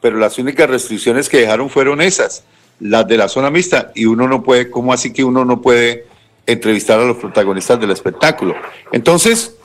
pero 0.01 0.19
las 0.19 0.39
únicas 0.39 0.69
restricciones 0.69 1.29
que 1.29 1.39
dejaron 1.39 1.71
fueron 1.71 2.03
esas, 2.03 2.45
las 2.81 3.07
de 3.07 3.17
la 3.17 3.29
zona 3.29 3.51
mixta, 3.51 3.93
y 3.95 4.05
uno 4.07 4.29
no 4.29 4.43
puede, 4.43 4.71
¿cómo 4.71 4.93
así 4.93 5.13
que 5.13 5.25
uno 5.25 5.45
no 5.45 5.63
puede 5.63 6.12
entrevistar 6.47 7.01
a 7.01 7.05
los 7.05 7.17
protagonistas 7.17 7.81
del 7.81 7.91
espectáculo. 7.91 8.55
Entonces, 8.93 9.57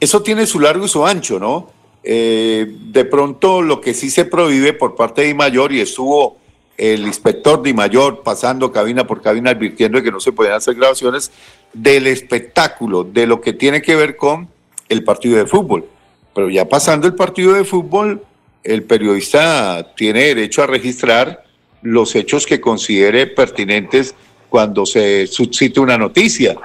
eso 0.00 0.22
tiene 0.22 0.46
su 0.46 0.60
largo 0.60 0.86
y 0.86 0.88
su 0.88 1.06
ancho, 1.06 1.38
¿no? 1.38 1.70
Eh, 2.04 2.66
de 2.86 3.04
pronto 3.04 3.62
lo 3.62 3.80
que 3.80 3.94
sí 3.94 4.10
se 4.10 4.24
prohíbe 4.24 4.72
por 4.72 4.96
parte 4.96 5.22
de 5.22 5.34
Mayor 5.34 5.72
y 5.72 5.80
estuvo 5.80 6.36
el 6.76 7.06
inspector 7.06 7.62
de 7.62 7.72
Mayor 7.74 8.22
pasando 8.24 8.72
cabina 8.72 9.06
por 9.06 9.22
cabina 9.22 9.50
advirtiendo 9.50 10.02
que 10.02 10.10
no 10.10 10.18
se 10.18 10.32
podían 10.32 10.54
hacer 10.54 10.74
grabaciones 10.74 11.30
del 11.72 12.08
espectáculo, 12.08 13.04
de 13.04 13.26
lo 13.26 13.40
que 13.40 13.52
tiene 13.52 13.82
que 13.82 13.94
ver 13.94 14.16
con 14.16 14.48
el 14.88 15.04
partido 15.04 15.36
de 15.38 15.46
fútbol. 15.46 15.86
Pero 16.34 16.50
ya 16.50 16.68
pasando 16.68 17.06
el 17.06 17.14
partido 17.14 17.52
de 17.52 17.64
fútbol, 17.64 18.24
el 18.64 18.82
periodista 18.84 19.94
tiene 19.94 20.22
derecho 20.22 20.62
a 20.62 20.66
registrar 20.66 21.44
los 21.82 22.14
hechos 22.14 22.46
que 22.46 22.60
considere 22.60 23.26
pertinentes 23.26 24.14
cuando 24.52 24.84
se 24.84 25.26
suscite 25.26 25.80
una 25.80 25.96
noticia. 25.96 26.58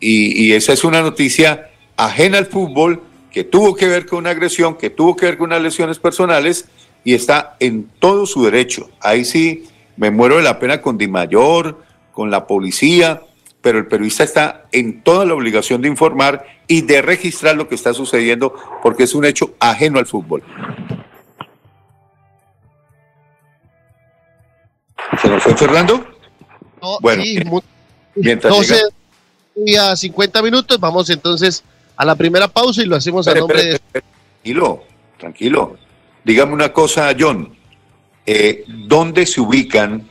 Y, 0.00 0.46
y 0.46 0.52
esa 0.54 0.72
es 0.72 0.82
una 0.82 1.02
noticia 1.02 1.68
ajena 1.94 2.38
al 2.38 2.46
fútbol, 2.46 3.02
que 3.30 3.44
tuvo 3.44 3.74
que 3.74 3.86
ver 3.86 4.06
con 4.06 4.20
una 4.20 4.30
agresión, 4.30 4.78
que 4.78 4.88
tuvo 4.88 5.14
que 5.14 5.26
ver 5.26 5.36
con 5.36 5.48
unas 5.48 5.60
lesiones 5.60 5.98
personales 5.98 6.70
y 7.04 7.12
está 7.12 7.56
en 7.60 7.90
todo 7.98 8.24
su 8.24 8.44
derecho. 8.44 8.88
Ahí 8.98 9.26
sí 9.26 9.64
me 9.98 10.10
muero 10.10 10.38
de 10.38 10.42
la 10.42 10.58
pena 10.58 10.80
con 10.80 10.96
Di 10.96 11.06
Mayor, 11.06 11.84
con 12.12 12.30
la 12.30 12.46
policía, 12.46 13.20
pero 13.60 13.78
el 13.78 13.88
periodista 13.88 14.24
está 14.24 14.64
en 14.72 15.02
toda 15.02 15.26
la 15.26 15.34
obligación 15.34 15.82
de 15.82 15.88
informar 15.88 16.46
y 16.66 16.80
de 16.80 17.02
registrar 17.02 17.56
lo 17.56 17.68
que 17.68 17.74
está 17.74 17.92
sucediendo 17.92 18.54
porque 18.82 19.02
es 19.02 19.14
un 19.14 19.26
hecho 19.26 19.54
ajeno 19.60 19.98
al 19.98 20.06
fútbol. 20.06 20.42
¿Se 25.20 25.28
nos 25.28 25.42
fue 25.42 25.54
Fernando? 25.54 26.13
Bueno, 27.00 27.22
mientras 28.14 28.54
12 28.54 28.80
y 29.56 29.76
a 29.76 29.96
50 29.96 30.42
minutos, 30.42 30.78
vamos 30.80 31.08
entonces 31.10 31.62
a 31.96 32.04
la 32.04 32.14
primera 32.14 32.48
pausa 32.48 32.82
y 32.82 32.86
lo 32.86 32.96
hacemos 32.96 33.26
a 33.28 33.34
nombre 33.34 33.64
de... 33.64 33.80
Tranquilo, 34.42 34.84
tranquilo. 35.18 35.76
Dígame 36.24 36.52
una 36.52 36.72
cosa, 36.72 37.14
John. 37.18 37.54
Eh, 38.26 38.64
¿Dónde 38.66 39.26
se 39.26 39.40
ubican 39.40 40.08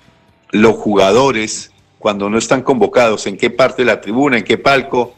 los 0.52 0.76
jugadores 0.76 1.72
cuando 2.00 2.30
no 2.30 2.38
están 2.38 2.62
convocados? 2.62 3.26
¿En 3.28 3.38
qué 3.38 3.50
parte 3.50 3.82
de 3.82 3.88
la 3.88 4.00
tribuna? 4.00 4.38
¿En 4.38 4.44
qué 4.44 4.58
palco? 4.58 5.16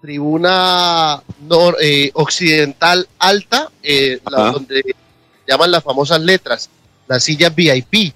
Tribuna 0.00 1.22
eh, 1.80 2.10
occidental 2.14 3.08
alta, 3.18 3.70
eh, 3.82 4.20
donde 4.24 4.94
llaman 5.46 5.70
las 5.70 5.84
famosas 5.84 6.20
letras, 6.20 6.70
las 7.06 7.22
sillas 7.24 7.54
VIP. 7.54 8.14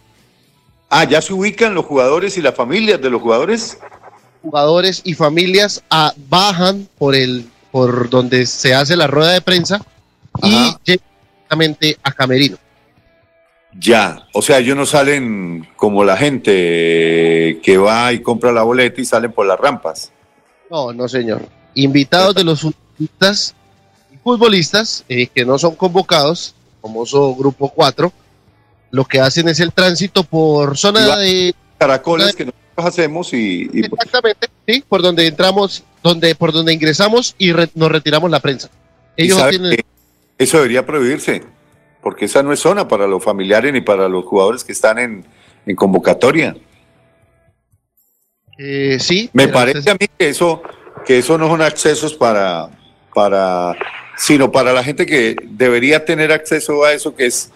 Ah, 0.90 1.04
¿ya 1.04 1.20
se 1.20 1.34
ubican 1.34 1.74
los 1.74 1.84
jugadores 1.84 2.38
y 2.38 2.42
las 2.42 2.54
familias 2.54 3.00
de 3.00 3.10
los 3.10 3.20
jugadores? 3.20 3.78
Jugadores 4.42 5.02
y 5.04 5.14
familias 5.14 5.82
ah, 5.90 6.14
bajan 6.28 6.88
por 6.98 7.14
el 7.14 7.46
por 7.70 8.08
donde 8.08 8.46
se 8.46 8.74
hace 8.74 8.96
la 8.96 9.06
rueda 9.06 9.32
de 9.32 9.42
prensa 9.42 9.84
y 10.42 10.50
llegan 10.84 11.04
directamente 11.26 11.98
a 12.02 12.12
Camerino. 12.12 12.56
Ya, 13.78 14.26
o 14.32 14.40
sea, 14.40 14.58
ellos 14.58 14.76
no 14.76 14.86
salen 14.86 15.68
como 15.76 16.02
la 16.02 16.16
gente 16.16 17.60
que 17.62 17.76
va 17.76 18.12
y 18.12 18.22
compra 18.22 18.50
la 18.50 18.62
boleta 18.62 19.00
y 19.00 19.04
salen 19.04 19.30
por 19.30 19.46
las 19.46 19.60
rampas. 19.60 20.10
No, 20.70 20.92
no, 20.92 21.06
señor. 21.06 21.46
Invitados 21.74 22.34
de 22.34 22.44
los 22.44 22.62
futbolistas 22.62 23.54
y 24.10 24.16
futbolistas 24.16 25.04
eh, 25.08 25.26
que 25.26 25.44
no 25.44 25.58
son 25.58 25.76
convocados, 25.76 26.54
famoso 26.80 27.34
grupo 27.34 27.68
4, 27.68 28.10
lo 28.90 29.04
que 29.04 29.20
hacen 29.20 29.48
es 29.48 29.60
el 29.60 29.72
tránsito 29.72 30.24
por 30.24 30.76
zona 30.76 31.16
de 31.18 31.54
caracoles 31.78 32.34
que 32.34 32.46
nosotros 32.46 32.86
hacemos 32.86 33.32
y, 33.32 33.68
exactamente 33.72 34.48
sí 34.66 34.84
por 34.88 35.02
donde 35.02 35.26
entramos 35.26 35.84
donde 36.02 36.34
por 36.34 36.52
donde 36.52 36.72
ingresamos 36.72 37.34
y 37.38 37.52
nos 37.74 37.92
retiramos 37.92 38.30
la 38.30 38.40
prensa. 38.40 38.70
ellos 39.16 39.40
tienen 39.50 39.78
eso 40.38 40.56
debería 40.58 40.86
prohibirse 40.86 41.42
porque 42.02 42.26
esa 42.26 42.42
no 42.42 42.52
es 42.52 42.60
zona 42.60 42.88
para 42.88 43.06
los 43.06 43.22
familiares 43.22 43.72
ni 43.72 43.80
para 43.80 44.08
los 44.08 44.24
jugadores 44.24 44.64
que 44.64 44.72
están 44.72 44.98
en, 44.98 45.24
en 45.66 45.76
convocatoria. 45.76 46.56
Eh, 48.56 48.98
sí 49.00 49.28
me 49.32 49.48
parece 49.48 49.90
a 49.90 49.94
mí 49.94 50.06
que 50.16 50.28
eso 50.28 50.62
que 51.04 51.18
eso 51.18 51.38
no 51.38 51.48
son 51.48 51.62
accesos 51.62 52.14
para 52.14 52.70
para 53.14 53.76
sino 54.16 54.50
para 54.50 54.72
la 54.72 54.82
gente 54.82 55.06
que 55.06 55.36
debería 55.44 56.04
tener 56.04 56.32
acceso 56.32 56.84
a 56.84 56.92
eso 56.92 57.14
que 57.14 57.26
es 57.26 57.52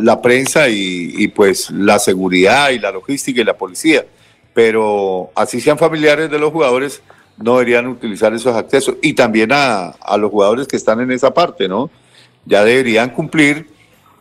la 0.00 0.20
prensa 0.20 0.68
y, 0.68 1.28
pues 1.28 1.70
la 1.70 1.98
seguridad 1.98 2.70
y 2.70 2.78
la 2.78 2.90
logística 2.90 3.40
y 3.40 3.44
la 3.44 3.56
policía. 3.56 4.04
Pero 4.52 5.30
así 5.34 5.60
sean 5.60 5.78
familiares 5.78 6.30
de 6.30 6.38
los 6.38 6.52
jugadores, 6.52 7.02
no 7.36 7.54
deberían 7.54 7.88
utilizar 7.88 8.32
esos 8.32 8.54
accesos. 8.56 8.96
Y 9.02 9.14
también 9.14 9.52
a, 9.52 9.88
a 9.88 10.16
los 10.16 10.30
jugadores 10.30 10.68
que 10.68 10.76
están 10.76 11.00
en 11.00 11.10
esa 11.10 11.34
parte, 11.34 11.68
¿no? 11.68 11.90
Ya 12.44 12.64
deberían 12.64 13.10
cumplir 13.10 13.68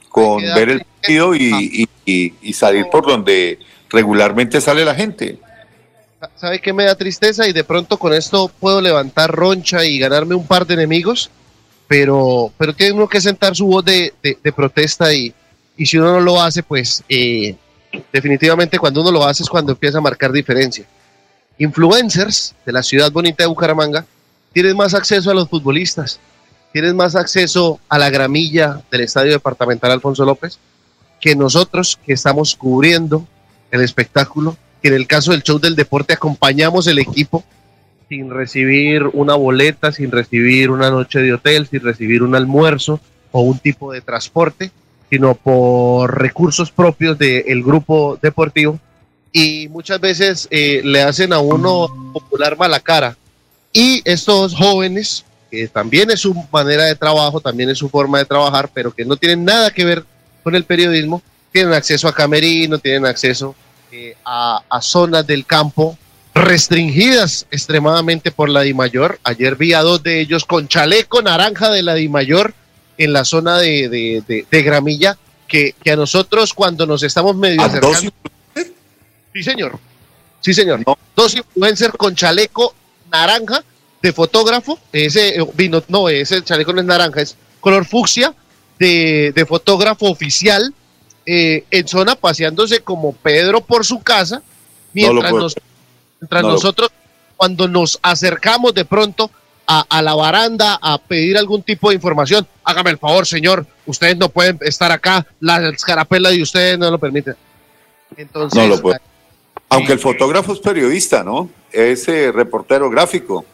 con 0.09 0.41
ver 0.41 0.69
el 0.69 0.85
partido 0.85 1.35
y, 1.35 1.87
y, 2.05 2.33
y, 2.41 2.53
salir 2.53 2.85
por 2.91 3.05
donde 3.05 3.59
regularmente 3.89 4.61
sale 4.61 4.85
la 4.85 4.95
gente. 4.95 5.39
¿Sabe 6.35 6.59
qué 6.59 6.71
me 6.71 6.85
da 6.85 6.95
tristeza? 6.95 7.47
Y 7.47 7.53
de 7.53 7.63
pronto 7.63 7.97
con 7.97 8.13
esto 8.13 8.49
puedo 8.59 8.79
levantar 8.79 9.31
roncha 9.31 9.83
y 9.83 9.99
ganarme 9.99 10.35
un 10.35 10.47
par 10.47 10.65
de 10.65 10.75
enemigos, 10.75 11.31
pero, 11.87 12.51
pero 12.57 12.73
tiene 12.73 12.93
uno 12.93 13.09
que 13.09 13.19
sentar 13.19 13.55
su 13.55 13.67
voz 13.67 13.83
de, 13.83 14.13
de 14.21 14.53
protesta 14.53 15.13
y, 15.13 15.33
y 15.77 15.85
si 15.85 15.97
uno 15.97 16.13
no 16.13 16.19
lo 16.19 16.41
hace, 16.41 16.63
pues 16.63 17.03
eh, 17.09 17.55
definitivamente 18.11 18.79
cuando 18.79 19.01
uno 19.01 19.11
lo 19.11 19.25
hace 19.25 19.43
es 19.43 19.49
cuando 19.49 19.71
empieza 19.71 19.97
a 19.97 20.01
marcar 20.01 20.31
diferencia. 20.31 20.85
Influencers 21.57 22.55
de 22.65 22.71
la 22.71 22.83
ciudad 22.83 23.11
bonita 23.11 23.43
de 23.43 23.47
Bucaramanga 23.47 24.05
tienen 24.51 24.77
más 24.77 24.93
acceso 24.93 25.31
a 25.31 25.33
los 25.33 25.49
futbolistas, 25.49 26.19
tienen 26.71 26.95
más 26.95 27.15
acceso 27.15 27.79
a 27.89 27.97
la 27.97 28.09
gramilla 28.09 28.81
del 28.91 29.01
Estadio 29.01 29.31
Departamental 29.31 29.91
Alfonso 29.91 30.25
López 30.25 30.59
que 31.19 31.35
nosotros 31.35 31.99
que 32.05 32.13
estamos 32.13 32.55
cubriendo 32.55 33.25
el 33.71 33.81
espectáculo, 33.81 34.57
que 34.81 34.89
en 34.89 34.95
el 34.95 35.07
caso 35.07 35.31
del 35.31 35.41
show 35.41 35.57
del 35.57 35.75
deporte 35.75 36.13
acompañamos 36.13 36.85
el 36.87 36.99
equipo 36.99 37.43
sin 38.09 38.29
recibir 38.29 39.03
una 39.13 39.35
boleta, 39.35 39.91
sin 39.91 40.11
recibir 40.11 40.69
una 40.69 40.91
noche 40.91 41.19
de 41.19 41.33
hotel, 41.33 41.65
sin 41.67 41.79
recibir 41.79 42.21
un 42.21 42.35
almuerzo 42.35 42.99
o 43.31 43.41
un 43.41 43.57
tipo 43.57 43.91
de 43.91 44.01
transporte 44.01 44.71
sino 45.13 45.35
por 45.35 46.19
recursos 46.19 46.71
propios 46.71 47.19
del 47.19 47.61
grupo 47.61 48.17
deportivo 48.19 48.79
y 49.31 49.67
muchas 49.67 49.99
veces 50.01 50.47
eh, 50.49 50.81
le 50.83 51.03
hacen 51.03 51.33
a 51.33 51.39
uno 51.39 51.87
popular 52.11 52.57
mala 52.57 52.79
cara. 52.79 53.15
Y 53.71 54.01
estos 54.05 54.55
jóvenes, 54.55 55.23
que 55.51 55.67
también 55.67 56.09
es 56.09 56.21
su 56.21 56.33
manera 56.51 56.85
de 56.85 56.95
trabajo, 56.95 57.39
también 57.39 57.69
es 57.69 57.77
su 57.77 57.89
forma 57.89 58.17
de 58.17 58.25
trabajar, 58.25 58.71
pero 58.73 58.91
que 58.91 59.05
no 59.05 59.15
tienen 59.15 59.45
nada 59.45 59.69
que 59.69 59.85
ver 59.85 60.03
con 60.43 60.55
el 60.55 60.63
periodismo, 60.63 61.21
tienen 61.51 61.73
acceso 61.73 62.07
a 62.07 62.15
camerino, 62.15 62.79
tienen 62.79 63.05
acceso 63.05 63.53
eh, 63.91 64.15
a, 64.25 64.63
a, 64.67 64.81
zonas 64.81 65.27
del 65.27 65.45
campo 65.45 65.95
restringidas 66.33 67.45
extremadamente 67.51 68.31
por 68.31 68.49
la 68.49 68.61
DIMAYOR. 68.61 69.19
Ayer 69.23 69.57
vi 69.57 69.73
a 69.73 69.83
dos 69.83 70.01
de 70.01 70.21
ellos 70.21 70.43
con 70.43 70.67
chaleco 70.67 71.21
naranja 71.21 71.69
de 71.69 71.83
la 71.83 71.93
DIMAYOR 71.93 72.55
en 73.03 73.13
la 73.13 73.25
zona 73.25 73.57
de, 73.59 74.23
de, 74.49 74.63
Gramilla, 74.63 75.17
que, 75.47 75.75
que, 75.83 75.91
a 75.91 75.95
nosotros 75.95 76.53
cuando 76.53 76.85
nos 76.85 77.03
estamos 77.03 77.35
medio 77.35 77.61
acercando... 77.61 78.11
Sí, 79.33 79.43
señor. 79.43 79.79
Sí, 80.41 80.53
señor. 80.53 80.83
Dos 81.15 81.35
influencers 81.35 81.93
con 81.97 82.15
chaleco 82.15 82.75
naranja 83.11 83.63
de 84.01 84.13
fotógrafo. 84.13 84.79
Ese 84.91 85.39
eh, 85.39 85.47
vino, 85.55 85.83
no, 85.87 86.09
ese 86.09 86.43
chaleco 86.43 86.73
no 86.73 86.81
es 86.81 86.85
naranja, 86.85 87.21
es 87.21 87.35
color 87.59 87.85
fucsia 87.85 88.33
de, 88.77 89.31
de 89.33 89.45
fotógrafo 89.45 90.09
oficial 90.09 90.73
eh, 91.25 91.63
en 91.71 91.87
zona 91.87 92.15
paseándose 92.15 92.81
como 92.81 93.13
Pedro 93.13 93.61
por 93.61 93.85
su 93.85 94.03
casa, 94.03 94.43
mientras, 94.91 95.55
mientras 96.19 96.43
nosotros, 96.43 96.89
cuando 97.37 97.69
nos 97.69 97.97
acercamos 98.01 98.73
de 98.73 98.83
pronto 98.83 99.31
a, 99.67 100.01
la 100.01 100.13
baranda 100.13 100.77
a 100.81 100.97
pedir 100.97 101.37
algún 101.37 101.63
tipo 101.63 101.89
de 101.89 101.95
información. 101.95 102.47
Hágame 102.63 102.91
el 102.91 102.97
favor, 102.97 103.25
señor, 103.25 103.65
ustedes 103.85 104.17
no 104.17 104.29
pueden 104.29 104.57
estar 104.61 104.91
acá, 104.91 105.25
la 105.39 105.69
escarapela 105.69 106.29
de 106.29 106.41
ustedes 106.41 106.77
no 106.77 106.91
lo 106.91 106.99
permiten. 106.99 107.35
Entonces, 108.17 108.61
no 108.61 108.67
lo 108.67 108.81
puede. 108.81 108.99
Aunque 109.69 109.93
el 109.93 109.99
fotógrafo 109.99 110.53
es 110.53 110.59
periodista, 110.59 111.23
¿no? 111.23 111.49
Es 111.71 112.07
eh, 112.07 112.31
reportero 112.31 112.89
gráfico. 112.89 113.45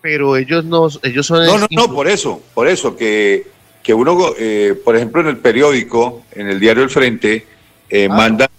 Pero 0.00 0.36
ellos 0.36 0.64
no, 0.64 0.88
ellos 1.02 1.26
son... 1.26 1.44
No, 1.46 1.58
no, 1.58 1.66
no, 1.70 1.94
por 1.94 2.08
eso, 2.08 2.42
por 2.54 2.66
eso, 2.66 2.96
que, 2.96 3.46
que 3.82 3.94
uno, 3.94 4.32
eh, 4.38 4.74
por 4.84 4.96
ejemplo, 4.96 5.20
en 5.20 5.28
el 5.28 5.38
periódico, 5.38 6.22
en 6.32 6.48
el 6.48 6.58
diario 6.58 6.82
El 6.82 6.90
Frente, 6.90 7.46
eh, 7.90 8.08
manda 8.08 8.50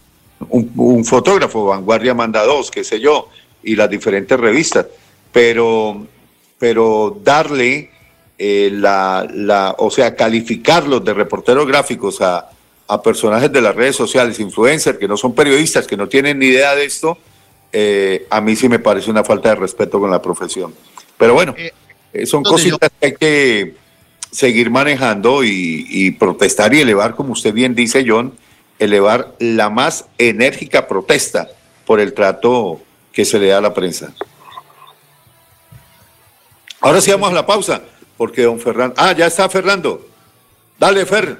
un, 0.50 0.72
un, 0.76 1.06
fotógrafo, 1.06 1.65
Vanguardia 1.65 2.13
manda 2.13 2.43
dos, 2.43 2.72
qué 2.72 2.84
sé 2.84 3.00
yo, 3.00 3.30
y 3.63 3.76
las 3.76 3.89
diferentes 3.89 4.39
revistas. 4.39 4.86
Pero 5.32 6.08
pero 6.60 7.19
darle 7.24 7.89
eh, 8.38 8.69
la, 8.72 9.28
la, 9.34 9.76
o 9.80 9.89
sea, 9.89 10.15
calificarlos 10.15 11.04
de 11.04 11.13
reporteros 11.13 11.65
gráficos 11.65 12.22
a, 12.22 12.50
personajes 13.04 13.52
de 13.52 13.62
las 13.62 13.76
redes 13.76 13.95
sociales, 13.95 14.39
influencers, 14.39 14.98
que 14.98 15.08
no 15.08 15.15
son 15.15 15.36
periodistas, 15.36 15.86
que 15.86 15.95
no 15.95 16.08
tienen 16.08 16.39
ni 16.39 16.48
idea 16.48 16.76
de 16.76 16.86
esto, 16.86 17.19
eh, 17.72 18.26
a 18.32 18.41
mí 18.41 18.56
sí 18.56 18.67
me 18.67 18.80
parece 18.80 19.12
una 19.12 19.24
falta 19.24 19.50
de 19.50 19.56
respeto 19.56 20.00
con 20.00 20.10
la 20.10 20.19
profesión. 20.19 20.74
Pero 21.15 21.36
bueno, 21.36 21.54
Eh, 21.56 21.72
eh, 22.13 22.26
son 22.26 22.41
cositas 22.41 22.89
que 23.00 23.06
hay 23.06 23.13
que 23.13 23.76
seguir 24.32 24.72
manejando 24.72 25.43
y, 25.43 25.86
y 25.88 26.12
protestar 26.12 26.74
y 26.74 26.80
elevar, 26.80 27.15
como 27.15 27.34
usted 27.34 27.54
bien 27.54 27.76
dice, 27.76 28.04
John, 28.08 28.34
elevar 28.80 29.36
la 29.38 29.69
más 29.69 30.06
enérgica 30.17 30.88
protesta 30.88 31.48
por 31.86 32.00
el 32.00 32.13
trato 32.13 32.82
que 33.13 33.24
se 33.24 33.38
le 33.38 33.48
da 33.48 33.60
a 33.60 33.62
la 33.62 33.74
prensa. 33.76 34.13
Ahora 36.82 37.02
sí 37.02 37.12
vamos 37.12 37.30
a 37.32 37.34
la 37.34 37.46
pausa, 37.46 37.82
porque 38.18 38.44
don 38.44 38.60
Fernando... 38.60 38.96
Ah, 38.98 39.12
ya 39.13 39.28
está 39.28 39.50
Fernando. 39.50 40.08
Dale, 40.78 41.06
Fer. 41.06 41.38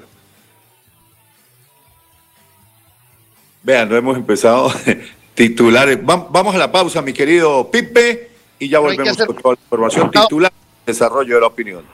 Vean, 3.62 3.88
no 3.88 3.96
hemos 3.96 4.16
empezado 4.16 4.72
titulares. 5.34 5.98
Vam- 6.02 6.26
Vamos 6.30 6.54
a 6.54 6.58
la 6.58 6.70
pausa, 6.72 7.02
mi 7.02 7.12
querido 7.12 7.70
Pipe, 7.70 8.30
y 8.58 8.68
ya 8.68 8.78
volvemos 8.78 9.08
hacer- 9.08 9.26
con 9.26 9.36
toda 9.36 9.54
la 9.54 9.60
información 9.62 10.10
titular, 10.10 10.52
desarrollo 10.86 11.34
de 11.34 11.40
la 11.40 11.46
opinión. 11.46 11.84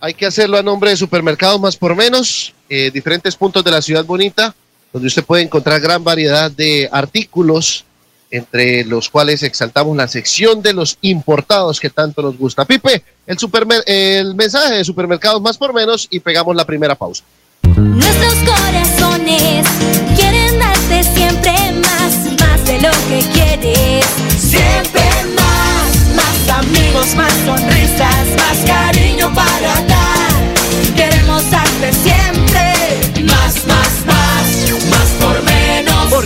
Hay 0.00 0.14
que 0.14 0.24
hacerlo 0.26 0.56
a 0.56 0.62
nombre 0.62 0.90
de 0.90 0.96
Supermercados 0.96 1.60
Más 1.60 1.76
por 1.76 1.94
Menos, 1.94 2.54
eh, 2.70 2.90
diferentes 2.90 3.36
puntos 3.36 3.62
de 3.62 3.70
la 3.70 3.82
ciudad 3.82 4.04
bonita, 4.04 4.54
donde 4.92 5.08
usted 5.08 5.24
puede 5.24 5.42
encontrar 5.42 5.80
gran 5.80 6.02
variedad 6.02 6.50
de 6.50 6.88
artículos, 6.90 7.84
entre 8.30 8.84
los 8.84 9.08
cuales 9.08 9.42
exaltamos 9.42 9.96
la 9.96 10.08
sección 10.08 10.62
de 10.62 10.72
los 10.72 10.98
importados 11.00 11.80
que 11.80 11.90
tanto 11.90 12.22
nos 12.22 12.38
gusta. 12.38 12.64
Pipe, 12.64 13.02
el, 13.26 13.38
el 13.86 14.34
mensaje 14.34 14.74
de 14.74 14.84
Supermercados 14.84 15.40
Más 15.40 15.58
por 15.58 15.74
Menos 15.74 16.06
y 16.10 16.20
pegamos 16.20 16.54
la 16.54 16.64
primera 16.64 16.94
pausa. 16.94 17.24
Nuestros 17.76 18.34
corazones 18.34 19.66
quieren 20.16 20.58
darte 20.58 21.02
siempre 21.02 21.52
más, 21.80 22.40
más 22.40 22.64
de 22.64 22.80
lo 22.80 22.90
que 23.08 23.24
quieres. 23.32 24.06
Siempre 24.38 25.02
más, 25.36 26.14
más 26.16 26.58
amigos, 26.58 27.14
más 27.14 27.32
sonrisas, 27.44 28.26
más 28.36 28.58
cariño 28.66 29.32
para 29.34 29.80
dar. 29.86 30.54
Queremos 30.96 31.50
darte 31.50 31.92
siempre 31.92 32.49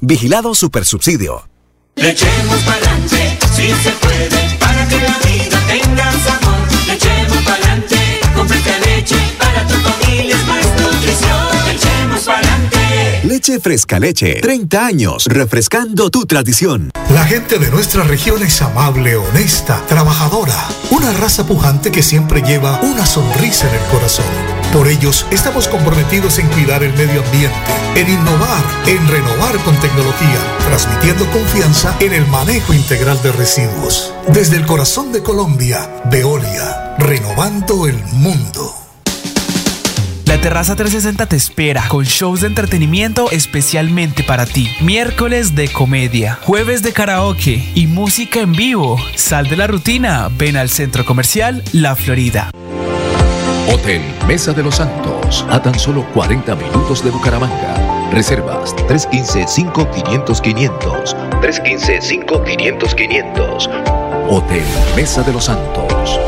Vigilado 0.00 0.54
Supersubsidio. 0.54 1.48
Le 1.96 2.10
echemos 2.10 2.58
pa'lante, 2.62 3.38
si 3.54 3.72
se 3.82 3.90
puede, 4.00 4.56
para 4.60 4.86
que 4.86 4.96
la 4.96 5.18
vida 5.18 5.60
tenga 5.66 6.12
sabor. 6.12 6.86
Le 6.86 6.92
echemos 6.94 7.38
pa'lante, 7.44 8.20
con 8.34 8.48
fresca 8.48 8.78
leche, 8.78 9.16
para 9.38 9.66
tu 9.66 9.74
familia 9.74 10.36
es 10.36 10.46
más 10.46 10.66
nutrición. 10.80 11.66
Le 11.66 11.72
echemos 11.72 12.20
pa'lante. 12.20 13.20
Leche 13.24 13.58
Fresca 13.58 13.98
Leche. 13.98 14.40
30 14.40 14.86
años 14.86 15.26
refrescando 15.26 16.10
tu 16.10 16.24
tradición. 16.26 16.92
La 17.10 17.24
gente 17.24 17.58
de 17.58 17.70
nuestra 17.70 18.04
región 18.04 18.42
es 18.44 18.62
amable, 18.62 19.16
honesta, 19.16 19.82
trabajadora, 19.88 20.68
una 20.90 21.12
raza 21.12 21.44
pujante 21.46 21.90
que 21.90 22.04
siempre 22.04 22.42
lleva 22.42 22.80
una 22.82 23.04
sonrisa 23.04 23.68
en 23.68 23.74
el 23.74 23.86
corazón. 23.90 24.57
Por 24.72 24.86
ellos 24.86 25.26
estamos 25.30 25.66
comprometidos 25.66 26.38
en 26.38 26.46
cuidar 26.48 26.82
el 26.82 26.92
medio 26.92 27.24
ambiente, 27.24 27.56
en 27.94 28.08
innovar, 28.08 28.62
en 28.86 29.08
renovar 29.08 29.56
con 29.64 29.74
tecnología, 29.80 30.38
transmitiendo 30.68 31.26
confianza 31.30 31.96
en 32.00 32.12
el 32.12 32.26
manejo 32.26 32.74
integral 32.74 33.20
de 33.22 33.32
residuos. 33.32 34.12
Desde 34.28 34.56
el 34.56 34.66
corazón 34.66 35.10
de 35.10 35.22
Colombia, 35.22 35.88
Veolia, 36.10 36.96
renovando 36.98 37.86
el 37.86 37.96
mundo. 38.12 38.74
La 40.26 40.38
Terraza 40.38 40.76
360 40.76 41.24
te 41.24 41.36
espera 41.36 41.88
con 41.88 42.04
shows 42.04 42.42
de 42.42 42.48
entretenimiento 42.48 43.30
especialmente 43.30 44.22
para 44.22 44.44
ti. 44.44 44.68
Miércoles 44.82 45.54
de 45.54 45.68
comedia, 45.68 46.38
jueves 46.42 46.82
de 46.82 46.92
karaoke 46.92 47.72
y 47.74 47.86
música 47.86 48.40
en 48.40 48.52
vivo. 48.52 48.98
Sal 49.16 49.48
de 49.48 49.56
la 49.56 49.66
rutina, 49.66 50.28
ven 50.36 50.58
al 50.58 50.68
centro 50.68 51.06
comercial 51.06 51.64
La 51.72 51.96
Florida. 51.96 52.50
Hotel 53.70 54.00
Mesa 54.26 54.54
de 54.54 54.62
los 54.62 54.76
Santos, 54.76 55.44
a 55.50 55.60
tan 55.60 55.78
solo 55.78 56.06
40 56.14 56.56
minutos 56.56 57.04
de 57.04 57.10
Bucaramanga. 57.10 58.08
Reservas 58.10 58.74
315-5500-500. 58.76 61.14
315-5500-500. 61.42 63.68
Hotel 64.30 64.64
Mesa 64.96 65.22
de 65.22 65.34
los 65.34 65.44
Santos. 65.44 66.18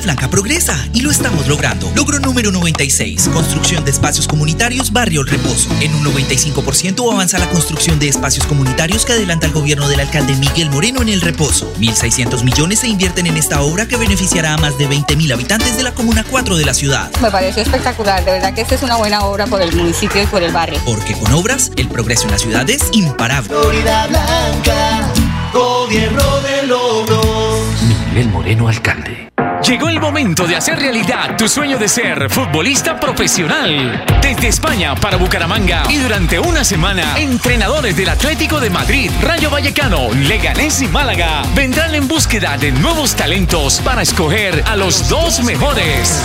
Blanca 0.00 0.28
progresa 0.28 0.76
y 0.92 1.00
lo 1.00 1.10
estamos 1.10 1.46
logrando. 1.48 1.90
Logro 1.94 2.18
número 2.20 2.50
96. 2.50 3.28
Construcción 3.32 3.84
de 3.84 3.90
espacios 3.90 4.28
comunitarios 4.28 4.92
Barrio 4.92 5.22
El 5.22 5.28
Reposo. 5.28 5.68
En 5.80 5.94
un 5.94 6.04
95% 6.04 7.12
avanza 7.12 7.38
la 7.38 7.48
construcción 7.48 7.98
de 7.98 8.08
espacios 8.08 8.46
comunitarios 8.46 9.04
que 9.04 9.12
adelanta 9.12 9.46
el 9.46 9.52
gobierno 9.52 9.88
del 9.88 10.00
alcalde 10.00 10.34
Miguel 10.36 10.70
Moreno 10.70 11.02
en 11.02 11.08
El 11.08 11.20
Reposo. 11.20 11.72
1.600 11.78 12.44
millones 12.44 12.80
se 12.80 12.88
invierten 12.88 13.26
en 13.26 13.36
esta 13.36 13.62
obra 13.62 13.86
que 13.86 13.96
beneficiará 13.96 14.54
a 14.54 14.58
más 14.58 14.78
de 14.78 14.88
20.000 14.88 15.32
habitantes 15.32 15.76
de 15.76 15.82
la 15.82 15.92
Comuna 15.92 16.24
4 16.28 16.56
de 16.56 16.64
la 16.64 16.74
ciudad. 16.74 17.10
Me 17.20 17.30
pareció 17.30 17.62
espectacular, 17.62 18.24
de 18.24 18.32
verdad 18.32 18.54
que 18.54 18.62
esta 18.62 18.74
es 18.74 18.82
una 18.82 18.96
buena 18.96 19.20
obra 19.24 19.46
por 19.46 19.60
el 19.60 19.74
municipio 19.74 20.22
y 20.22 20.26
por 20.26 20.42
el 20.42 20.52
barrio. 20.52 20.80
Porque 20.84 21.14
con 21.14 21.32
obras, 21.32 21.70
el 21.76 21.88
progreso 21.88 22.24
en 22.24 22.32
la 22.32 22.38
ciudad 22.38 22.68
es 22.70 22.88
imparable. 22.92 23.48
Florida 23.48 24.06
Blanca, 24.06 25.12
gobierno 25.52 26.40
de 26.40 26.66
logros. 26.66 27.60
Miguel 27.82 28.28
Moreno, 28.28 28.68
alcalde. 28.68 29.27
Llegó 29.68 29.88
el 29.90 30.00
momento 30.00 30.46
de 30.46 30.56
hacer 30.56 30.78
realidad 30.78 31.36
tu 31.36 31.46
sueño 31.46 31.76
de 31.76 31.88
ser 31.88 32.30
futbolista 32.30 32.98
profesional. 32.98 34.02
Desde 34.22 34.48
España 34.48 34.94
para 34.94 35.18
Bucaramanga 35.18 35.82
y 35.90 35.98
durante 35.98 36.38
una 36.38 36.64
semana, 36.64 37.18
entrenadores 37.18 37.94
del 37.94 38.08
Atlético 38.08 38.60
de 38.60 38.70
Madrid, 38.70 39.10
Rayo 39.20 39.50
Vallecano, 39.50 40.08
Leganés 40.14 40.80
y 40.80 40.88
Málaga 40.88 41.42
vendrán 41.54 41.94
en 41.94 42.08
búsqueda 42.08 42.56
de 42.56 42.72
nuevos 42.72 43.14
talentos 43.14 43.82
para 43.82 44.00
escoger 44.00 44.64
a 44.66 44.74
los 44.74 45.06
dos 45.10 45.44
mejores. 45.44 46.22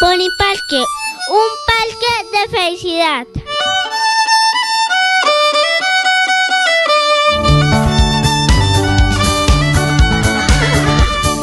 Pony 0.00 0.30
Parque, 0.36 0.84
un 1.30 1.50
parque 1.66 2.12
de 2.32 2.42
felicidad. 2.56 3.26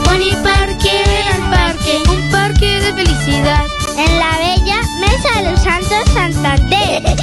Pony 0.06 0.32
Parque, 0.44 1.04
el 1.04 1.42
parque, 1.50 1.94
un 2.10 2.32
parque 2.32 2.80
de 2.80 2.94
felicidad. 2.94 3.66
En 3.98 4.20
la 4.20 4.38
bella 4.38 4.82
Mesa 5.00 5.42
de 5.42 5.52
los 5.52 5.62
Santos 5.62 6.14
Santander. 6.14 7.15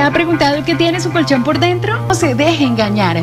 Ha 0.08 0.12
preguntado 0.12 0.64
qué 0.64 0.74
tiene 0.74 1.00
su 1.00 1.12
colchón 1.12 1.44
por 1.44 1.58
dentro? 1.58 1.98
No 2.08 2.14
se 2.14 2.34
deje 2.34 2.64
engañar. 2.64 3.18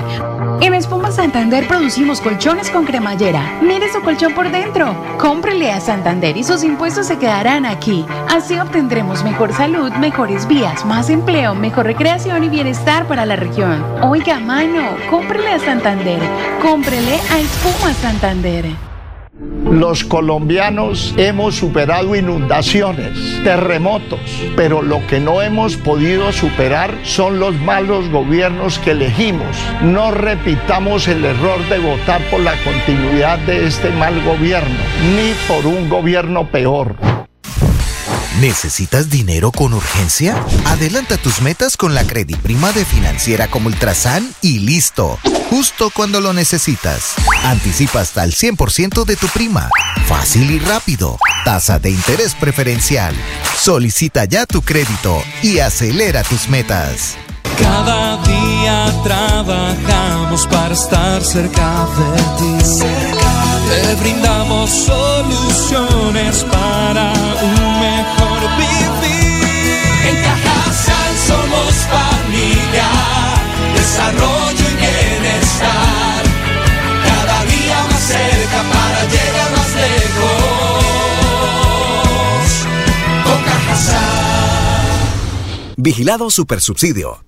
En 0.62 0.76
Espuma 0.76 1.12
Santander 1.12 1.68
producimos 1.68 2.22
colchones 2.22 2.70
con 2.70 2.86
cremallera. 2.86 3.60
Mire 3.62 3.92
su 3.92 4.02
colchón 4.02 4.36
por 4.36 4.52
dentro. 4.52 4.96
Cómprele 5.18 5.72
a 5.72 5.82
Santander 5.82 6.38
y 6.38 6.44
sus 6.44 6.64
impuestos 6.64 7.08
se 7.08 7.18
quedarán 7.18 7.66
aquí. 7.66 8.06
Así 8.30 8.60
obtendremos 8.60 9.24
mejor 9.24 9.52
salud, 9.52 9.92
mejores 9.94 10.48
vías, 10.48 10.86
más 10.86 11.10
empleo, 11.10 11.56
mejor 11.56 11.88
recreación 11.88 12.44
y 12.44 12.50
bienestar 12.50 13.08
para 13.08 13.26
la 13.26 13.36
región. 13.36 13.84
Oiga, 14.04 14.40
mano, 14.40 14.96
cómprele 15.10 15.54
a 15.54 15.60
Santander. 15.60 16.20
Cómprele 16.62 17.16
a 17.32 17.40
Espuma 17.40 17.94
Santander. 17.96 18.95
Los 19.72 20.04
colombianos 20.04 21.16
hemos 21.18 21.56
superado 21.56 22.16
inundaciones, 22.16 23.42
terremotos, 23.44 24.20
pero 24.56 24.84
lo 24.84 25.06
que 25.08 25.20
no 25.20 25.42
hemos 25.42 25.76
podido 25.76 26.32
superar 26.32 26.94
son 27.04 27.40
los 27.40 27.56
malos 27.62 28.08
gobiernos 28.10 28.78
que 28.78 28.92
elegimos. 28.92 29.58
No 29.82 30.12
repitamos 30.12 31.08
el 31.08 31.26
error 31.26 31.68
de 31.68 31.80
votar 31.80 32.22
por 32.30 32.42
la 32.42 32.54
continuidad 32.64 33.40
de 33.40 33.66
este 33.66 33.90
mal 33.90 34.24
gobierno, 34.24 34.76
ni 35.16 35.34
por 35.48 35.66
un 35.66 35.90
gobierno 35.90 36.46
peor. 36.46 36.96
¿Necesitas 38.42 39.10
dinero 39.10 39.52
con 39.52 39.74
urgencia? 39.74 40.46
Adelanta 40.66 41.18
tus 41.18 41.42
metas 41.42 41.78
con 41.78 41.94
la 41.94 42.04
Prima 42.04 42.74
de 42.74 42.84
Financiera 42.84 43.48
como 43.48 43.68
Ultrasan 43.68 44.30
y 44.42 44.60
listo. 44.60 45.18
Justo 45.50 45.90
cuando 45.90 46.20
lo 46.20 46.34
necesitas. 46.34 47.14
Anticipa 47.44 48.02
hasta 48.02 48.26
el 48.26 48.36
100% 48.36 49.06
de 49.06 49.16
tu 49.16 49.28
prima. 49.28 49.70
Fácil 50.08 50.52
y 50.52 50.60
rápido. 50.60 51.18
Tasa 51.46 51.80
de 51.80 51.92
interés 51.92 52.36
preferencial. 52.36 53.16
Solicita 53.58 54.26
ya 54.26 54.46
tu 54.46 54.62
crédito 54.62 55.24
y 55.42 55.60
acelera 55.60 56.24
tus 56.24 56.50
metas. 56.50 57.16
Cada 57.58 58.22
día 58.24 58.94
trabajamos 59.04 60.46
para 60.48 60.74
estar 60.74 61.24
cerca 61.24 61.88
de 61.98 62.22
ti. 62.38 62.56
Te 63.70 63.96
brindamos 63.96 64.70
soluciones 64.70 66.44
para 66.44 67.14
un 67.42 67.80
mejor 67.80 68.25
vivir. 68.58 69.80
En 70.10 70.16
Cajasal 70.24 71.14
somos 71.28 71.74
familia, 71.96 72.90
desarrollo 73.76 74.66
y 74.72 74.76
bienestar. 74.76 76.24
Cada 77.04 77.38
día 77.46 77.78
más 77.90 78.04
cerca 78.04 78.60
para 78.74 79.00
llegar 79.14 79.50
más 79.58 79.72
lejos. 79.86 80.86
Con 83.24 83.40
Cajasal. 83.44 84.16
Vigilado 85.78 86.30
Supersubsidio. 86.30 87.26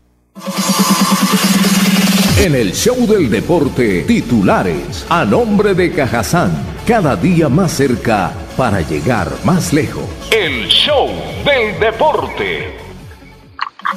En 2.38 2.54
el 2.54 2.72
show 2.74 3.08
del 3.08 3.32
deporte, 3.32 4.04
titulares 4.04 5.06
a 5.10 5.26
nombre 5.26 5.74
de 5.74 5.92
Cajazán, 5.92 6.52
cada 6.88 7.18
día 7.18 7.50
más 7.50 7.74
cerca 7.74 8.32
para 8.56 8.80
llegar 8.80 9.28
más 9.44 9.74
lejos. 9.74 10.06
El 10.32 10.70
show 10.70 11.10
del 11.44 11.78
deporte. 11.82 12.78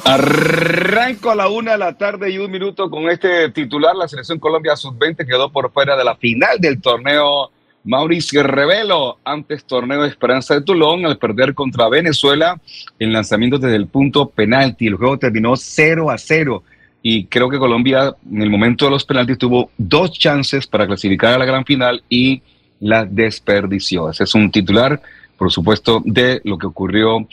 Arranco 0.03 1.31
a 1.31 1.35
la 1.35 1.47
una 1.47 1.71
de 1.71 1.77
la 1.77 1.97
tarde 1.97 2.29
y 2.29 2.37
un 2.37 2.51
minuto 2.51 2.89
con 2.89 3.09
este 3.09 3.49
titular. 3.51 3.95
La 3.95 4.09
selección 4.09 4.39
Colombia 4.39 4.75
sub-20 4.75 5.25
quedó 5.25 5.49
por 5.49 5.71
fuera 5.71 5.95
de 5.95 6.03
la 6.03 6.17
final 6.17 6.59
del 6.59 6.81
torneo 6.81 7.51
Mauricio 7.85 8.43
Revelo, 8.43 9.19
antes 9.23 9.63
torneo 9.63 10.01
de 10.01 10.09
Esperanza 10.09 10.55
de 10.55 10.61
Tulón, 10.61 11.05
al 11.05 11.17
perder 11.17 11.53
contra 11.53 11.87
Venezuela 11.87 12.59
en 12.99 13.13
lanzamiento 13.13 13.57
desde 13.57 13.77
el 13.77 13.87
punto 13.87 14.27
penalti. 14.27 14.87
El 14.87 14.95
juego 14.95 15.17
terminó 15.17 15.55
0 15.55 16.11
a 16.11 16.17
0 16.17 16.61
y 17.01 17.25
creo 17.27 17.49
que 17.49 17.57
Colombia 17.57 18.13
en 18.29 18.41
el 18.41 18.49
momento 18.49 18.83
de 18.83 18.91
los 18.91 19.05
penaltis 19.05 19.37
tuvo 19.37 19.71
dos 19.77 20.11
chances 20.11 20.67
para 20.67 20.85
clasificar 20.85 21.33
a 21.33 21.37
la 21.37 21.45
gran 21.45 21.63
final 21.63 22.03
y 22.09 22.41
la 22.81 23.05
desperdició. 23.05 24.09
Ese 24.09 24.25
es 24.25 24.35
un 24.35 24.51
titular, 24.51 25.01
por 25.37 25.51
supuesto, 25.51 26.01
de 26.05 26.41
lo 26.43 26.57
que 26.57 26.67
ocurrió 26.67 27.27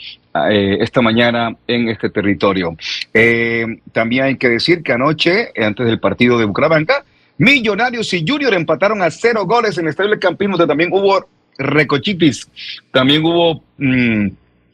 eh, 0.50 0.78
esta 0.80 1.02
mañana 1.02 1.56
en 1.66 1.88
este 1.88 2.10
territorio. 2.10 2.76
Eh, 3.12 3.80
también 3.92 4.24
hay 4.24 4.36
que 4.36 4.48
decir 4.48 4.82
que 4.82 4.92
anoche, 4.92 5.50
antes 5.56 5.86
del 5.86 5.98
partido 5.98 6.38
de 6.38 6.44
Bucaramanga, 6.44 7.04
Millonarios 7.38 8.12
y 8.14 8.24
Junior 8.26 8.52
empataron 8.54 9.00
a 9.00 9.10
cero 9.10 9.46
goles 9.46 9.78
en 9.78 9.84
el 9.84 9.90
Estadio 9.90 10.18
Campismo, 10.18 10.56
donde 10.56 10.70
también 10.70 10.90
hubo 10.92 11.28
recochitis, 11.56 12.48
también 12.90 13.24
hubo 13.24 13.62
mm, 13.78 14.28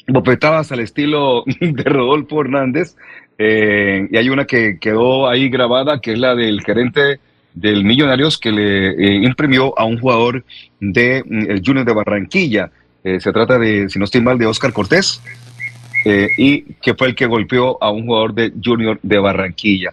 bofetadas 0.08 0.72
al 0.72 0.80
estilo 0.80 1.44
de 1.60 1.82
Rodolfo 1.82 2.40
Hernández, 2.40 2.96
eh, 3.36 4.08
y 4.10 4.16
hay 4.16 4.28
una 4.30 4.46
que 4.46 4.78
quedó 4.80 5.28
ahí 5.28 5.48
grabada, 5.48 6.00
que 6.00 6.12
es 6.12 6.18
la 6.18 6.34
del 6.34 6.62
gerente 6.62 7.20
del 7.54 7.84
Millonarios 7.84 8.36
que 8.36 8.52
le 8.52 8.90
eh, 8.90 9.24
imprimió 9.24 9.78
a 9.78 9.84
un 9.84 9.98
jugador 9.98 10.44
de 10.80 11.22
mm, 11.24 11.64
Junior 11.64 11.86
de 11.86 11.92
Barranquilla. 11.94 12.70
Eh, 13.02 13.20
se 13.20 13.32
trata 13.32 13.58
de, 13.58 13.88
si 13.88 13.98
no 13.98 14.04
estoy 14.04 14.20
mal, 14.20 14.38
de 14.38 14.46
Oscar 14.46 14.72
Cortés, 14.72 15.20
eh, 16.04 16.28
y 16.36 16.62
que 16.82 16.94
fue 16.94 17.08
el 17.08 17.14
que 17.14 17.26
golpeó 17.26 17.82
a 17.82 17.90
un 17.90 18.06
jugador 18.06 18.34
de 18.34 18.52
Junior 18.62 18.98
de 19.02 19.18
Barranquilla. 19.18 19.92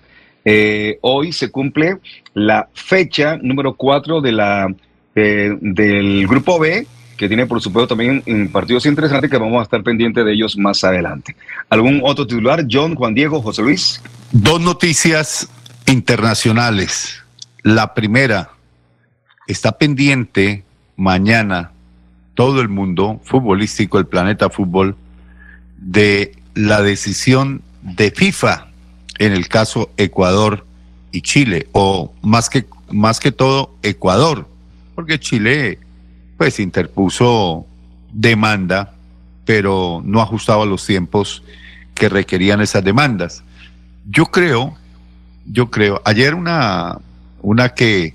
Hoy 1.01 1.31
se 1.31 1.51
cumple 1.51 1.97
la 2.33 2.67
fecha 2.73 3.37
número 3.37 3.75
4 3.75 4.21
de 4.21 4.31
la, 4.31 4.73
del 5.13 6.27
Grupo 6.27 6.57
B, 6.57 6.87
que 7.15 7.27
tiene 7.27 7.45
por 7.45 7.61
supuesto 7.61 7.89
también 7.89 8.23
mm, 8.25 8.47
partidos 8.47 8.87
interesantes 8.87 9.29
que 9.29 9.37
vamos 9.37 9.59
a 9.59 9.63
estar 9.63 9.83
pendientes 9.83 10.25
de 10.25 10.33
ellos 10.33 10.57
más 10.57 10.83
adelante. 10.83 11.35
¿Algún 11.69 12.01
otro 12.03 12.25
titular? 12.25 12.65
John, 12.69 12.95
Juan 12.95 13.13
Diego, 13.13 13.39
José 13.43 13.61
Luis. 13.61 14.01
Dos 14.31 14.59
noticias 14.59 15.47
internacionales. 15.85 17.20
La 17.63 17.93
primera, 17.93 18.51
está 19.47 19.77
pendiente 19.77 20.63
mañana 20.95 21.71
todo 22.33 22.61
el 22.61 22.69
mundo 22.69 23.19
futbolístico, 23.23 23.99
el 23.99 24.07
planeta 24.07 24.49
fútbol, 24.49 24.95
de 25.77 26.35
la 26.55 26.81
decisión 26.81 27.61
de 27.81 28.11
FIFA 28.11 28.67
en 29.19 29.33
el 29.33 29.47
caso 29.47 29.91
Ecuador 29.97 30.65
y 31.11 31.21
Chile, 31.21 31.67
o 31.73 32.13
más 32.21 32.49
que, 32.49 32.65
más 32.91 33.19
que 33.19 33.31
todo 33.31 33.75
Ecuador, 33.83 34.47
porque 34.95 35.19
Chile 35.19 35.79
pues 36.37 36.59
interpuso 36.59 37.67
demanda, 38.11 38.95
pero 39.45 40.01
no 40.03 40.21
ajustaba 40.21 40.65
los 40.65 40.85
tiempos 40.85 41.43
que 41.93 42.09
requerían 42.09 42.61
esas 42.61 42.83
demandas. 42.83 43.43
Yo 44.09 44.25
creo, 44.25 44.75
yo 45.45 45.69
creo, 45.69 46.01
ayer 46.05 46.33
una, 46.33 46.97
una 47.41 47.69
que 47.69 48.13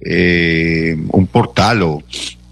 eh, 0.00 0.96
un 1.08 1.26
portal 1.26 1.82
o 1.82 2.02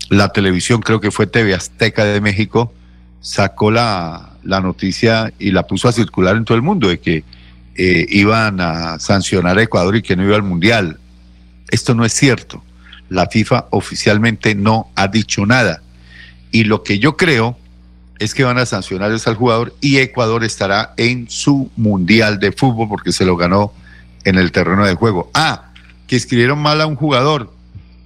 la 0.08 0.30
televisión, 0.30 0.80
creo 0.80 1.00
que 1.00 1.10
fue 1.10 1.26
TV 1.26 1.54
Azteca 1.54 2.04
de 2.04 2.20
México, 2.20 2.72
sacó 3.20 3.70
la, 3.70 4.32
la 4.42 4.60
noticia 4.60 5.32
y 5.38 5.50
la 5.50 5.66
puso 5.66 5.88
a 5.88 5.92
circular 5.92 6.36
en 6.36 6.44
todo 6.44 6.56
el 6.56 6.62
mundo 6.62 6.88
de 6.88 7.00
que 7.00 7.24
eh, 7.74 8.06
iban 8.10 8.60
a 8.60 8.98
sancionar 8.98 9.58
a 9.58 9.62
Ecuador 9.62 9.96
y 9.96 10.02
que 10.02 10.16
no 10.16 10.24
iba 10.24 10.36
al 10.36 10.42
Mundial. 10.42 10.98
Esto 11.70 11.94
no 11.94 12.04
es 12.04 12.12
cierto. 12.12 12.62
La 13.08 13.26
FIFA 13.26 13.66
oficialmente 13.70 14.54
no 14.54 14.90
ha 14.94 15.08
dicho 15.08 15.46
nada. 15.46 15.82
Y 16.50 16.64
lo 16.64 16.82
que 16.82 16.98
yo 16.98 17.16
creo 17.16 17.56
es 18.18 18.34
que 18.34 18.44
van 18.44 18.58
a 18.58 18.66
sancionar 18.66 19.10
al 19.10 19.34
jugador 19.34 19.74
y 19.80 19.98
Ecuador 19.98 20.44
estará 20.44 20.92
en 20.96 21.28
su 21.28 21.70
Mundial 21.76 22.38
de 22.38 22.52
Fútbol 22.52 22.88
porque 22.88 23.12
se 23.12 23.24
lo 23.24 23.36
ganó 23.36 23.72
en 24.24 24.36
el 24.36 24.52
terreno 24.52 24.84
de 24.84 24.94
juego. 24.94 25.30
Ah, 25.34 25.71
que 26.12 26.16
escribieron 26.16 26.58
mal 26.58 26.78
a 26.82 26.86
un 26.86 26.94
jugador. 26.94 27.50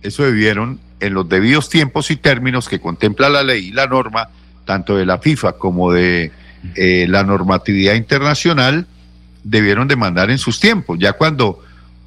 Eso 0.00 0.22
debieron 0.22 0.78
en 1.00 1.12
los 1.12 1.28
debidos 1.28 1.68
tiempos 1.68 2.12
y 2.12 2.16
términos 2.16 2.68
que 2.68 2.78
contempla 2.78 3.28
la 3.28 3.42
ley 3.42 3.64
y 3.64 3.72
la 3.72 3.88
norma, 3.88 4.28
tanto 4.64 4.96
de 4.96 5.04
la 5.04 5.18
FIFA 5.18 5.54
como 5.54 5.90
de 5.90 6.30
eh, 6.76 7.06
la 7.08 7.24
normatividad 7.24 7.94
internacional, 7.94 8.86
debieron 9.42 9.88
demandar 9.88 10.30
en 10.30 10.38
sus 10.38 10.60
tiempos. 10.60 11.00
Ya 11.00 11.14
cuando 11.14 11.64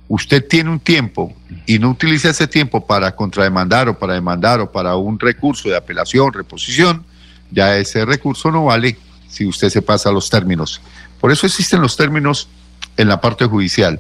usted 0.08 0.48
tiene 0.48 0.70
un 0.70 0.80
tiempo 0.80 1.36
y 1.66 1.80
no 1.80 1.90
utiliza 1.90 2.30
ese 2.30 2.48
tiempo 2.48 2.88
para 2.88 3.14
contrademandar 3.14 3.90
o 3.90 4.00
para 4.00 4.14
demandar 4.14 4.62
o 4.62 4.72
para 4.72 4.96
un 4.96 5.20
recurso 5.20 5.68
de 5.68 5.76
apelación, 5.76 6.32
reposición, 6.32 7.04
ya 7.52 7.76
ese 7.76 8.06
recurso 8.06 8.52
no 8.52 8.64
vale 8.64 8.98
si 9.28 9.46
usted 9.46 9.68
se 9.68 9.82
pasa 9.82 10.08
a 10.08 10.14
los 10.14 10.30
términos. 10.30 10.80
Por 11.20 11.34
eso 11.34 11.46
existen 11.46 11.82
los 11.82 11.98
términos 11.98 12.48
en 12.96 13.10
la 13.10 13.20
parte 13.20 13.44
judicial. 13.44 14.00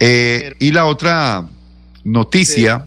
Eh, 0.00 0.54
y 0.58 0.72
la 0.72 0.86
otra 0.86 1.46
noticia 2.04 2.86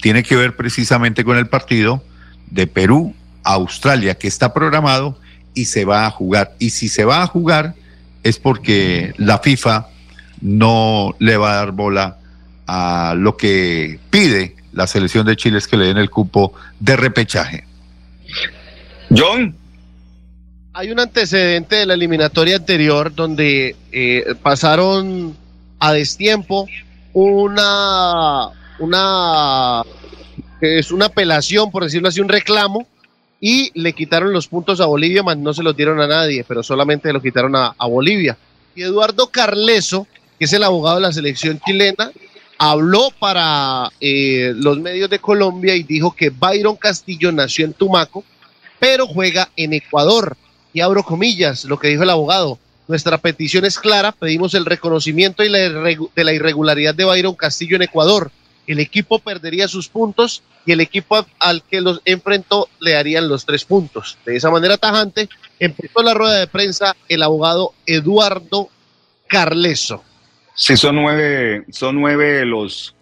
tiene 0.00 0.22
que 0.22 0.36
ver 0.36 0.56
precisamente 0.56 1.24
con 1.24 1.36
el 1.36 1.46
partido 1.46 2.02
de 2.50 2.66
Perú 2.66 3.14
a 3.44 3.54
Australia, 3.54 4.16
que 4.16 4.28
está 4.28 4.52
programado 4.52 5.18
y 5.54 5.66
se 5.66 5.84
va 5.84 6.06
a 6.06 6.10
jugar. 6.10 6.54
Y 6.58 6.70
si 6.70 6.88
se 6.88 7.04
va 7.04 7.22
a 7.22 7.26
jugar 7.26 7.74
es 8.22 8.38
porque 8.38 9.14
la 9.16 9.38
FIFA 9.38 9.88
no 10.40 11.14
le 11.18 11.36
va 11.36 11.52
a 11.52 11.56
dar 11.56 11.72
bola 11.72 12.18
a 12.66 13.14
lo 13.16 13.36
que 13.36 13.98
pide 14.10 14.56
la 14.72 14.86
selección 14.86 15.26
de 15.26 15.36
Chile, 15.36 15.58
es 15.58 15.66
que 15.66 15.76
le 15.76 15.86
den 15.86 15.98
el 15.98 16.10
cupo 16.10 16.52
de 16.78 16.96
repechaje. 16.96 17.64
John. 19.10 19.56
hay 20.72 20.92
un 20.92 21.00
antecedente 21.00 21.76
de 21.76 21.86
la 21.86 21.94
eliminatoria 21.94 22.56
anterior 22.56 23.12
donde 23.12 23.74
eh, 23.90 24.36
pasaron 24.40 25.36
a 25.80 25.92
destiempo 25.92 26.66
una, 27.12 28.50
una, 28.78 29.82
es 30.60 30.92
una 30.92 31.06
apelación, 31.06 31.70
por 31.70 31.84
decirlo 31.84 32.08
así, 32.08 32.20
un 32.20 32.28
reclamo, 32.28 32.86
y 33.40 33.70
le 33.74 33.94
quitaron 33.94 34.32
los 34.32 34.46
puntos 34.46 34.80
a 34.80 34.86
Bolivia, 34.86 35.22
más 35.22 35.38
no 35.38 35.54
se 35.54 35.62
los 35.62 35.74
dieron 35.74 36.00
a 36.00 36.06
nadie, 36.06 36.44
pero 36.46 36.62
solamente 36.62 37.12
lo 37.12 37.22
quitaron 37.22 37.56
a, 37.56 37.74
a 37.76 37.86
Bolivia. 37.86 38.36
Y 38.74 38.82
Eduardo 38.82 39.28
Carleso, 39.28 40.06
que 40.38 40.44
es 40.44 40.52
el 40.52 40.62
abogado 40.62 40.96
de 40.96 41.02
la 41.02 41.12
selección 41.12 41.58
chilena, 41.64 42.12
habló 42.62 43.08
para 43.18 43.90
eh, 44.02 44.52
los 44.54 44.78
medios 44.78 45.08
de 45.08 45.18
Colombia 45.18 45.74
y 45.74 45.82
dijo 45.82 46.14
que 46.14 46.28
Byron 46.28 46.76
Castillo 46.76 47.32
nació 47.32 47.64
en 47.64 47.72
Tumaco, 47.72 48.22
pero 48.78 49.06
juega 49.06 49.50
en 49.56 49.72
Ecuador. 49.72 50.36
Y 50.74 50.82
abro 50.82 51.02
comillas, 51.02 51.64
lo 51.64 51.78
que 51.78 51.88
dijo 51.88 52.02
el 52.02 52.10
abogado. 52.10 52.58
Nuestra 52.90 53.18
petición 53.18 53.64
es 53.64 53.78
clara, 53.78 54.10
pedimos 54.10 54.52
el 54.54 54.64
reconocimiento 54.64 55.44
y 55.44 55.48
la 55.48 55.58
de 55.58 56.24
la 56.24 56.32
irregularidad 56.32 56.92
de 56.92 57.04
Byron 57.04 57.36
Castillo 57.36 57.76
en 57.76 57.82
Ecuador. 57.82 58.32
El 58.66 58.80
equipo 58.80 59.20
perdería 59.20 59.68
sus 59.68 59.86
puntos 59.88 60.42
y 60.66 60.72
el 60.72 60.80
equipo 60.80 61.24
al 61.38 61.62
que 61.62 61.80
los 61.82 62.02
enfrentó 62.04 62.68
le 62.80 62.94
darían 62.94 63.28
los 63.28 63.46
tres 63.46 63.64
puntos. 63.64 64.18
De 64.26 64.34
esa 64.34 64.50
manera 64.50 64.76
tajante, 64.76 65.28
empezó 65.60 66.02
la 66.02 66.14
rueda 66.14 66.40
de 66.40 66.48
prensa 66.48 66.96
el 67.08 67.22
abogado 67.22 67.74
Eduardo 67.86 68.70
Carleso. 69.28 70.02
Sí, 70.56 70.76
son 70.76 70.96
nueve, 70.96 71.66
son 71.70 71.94
nueve 71.94 72.44
los, 72.44 72.96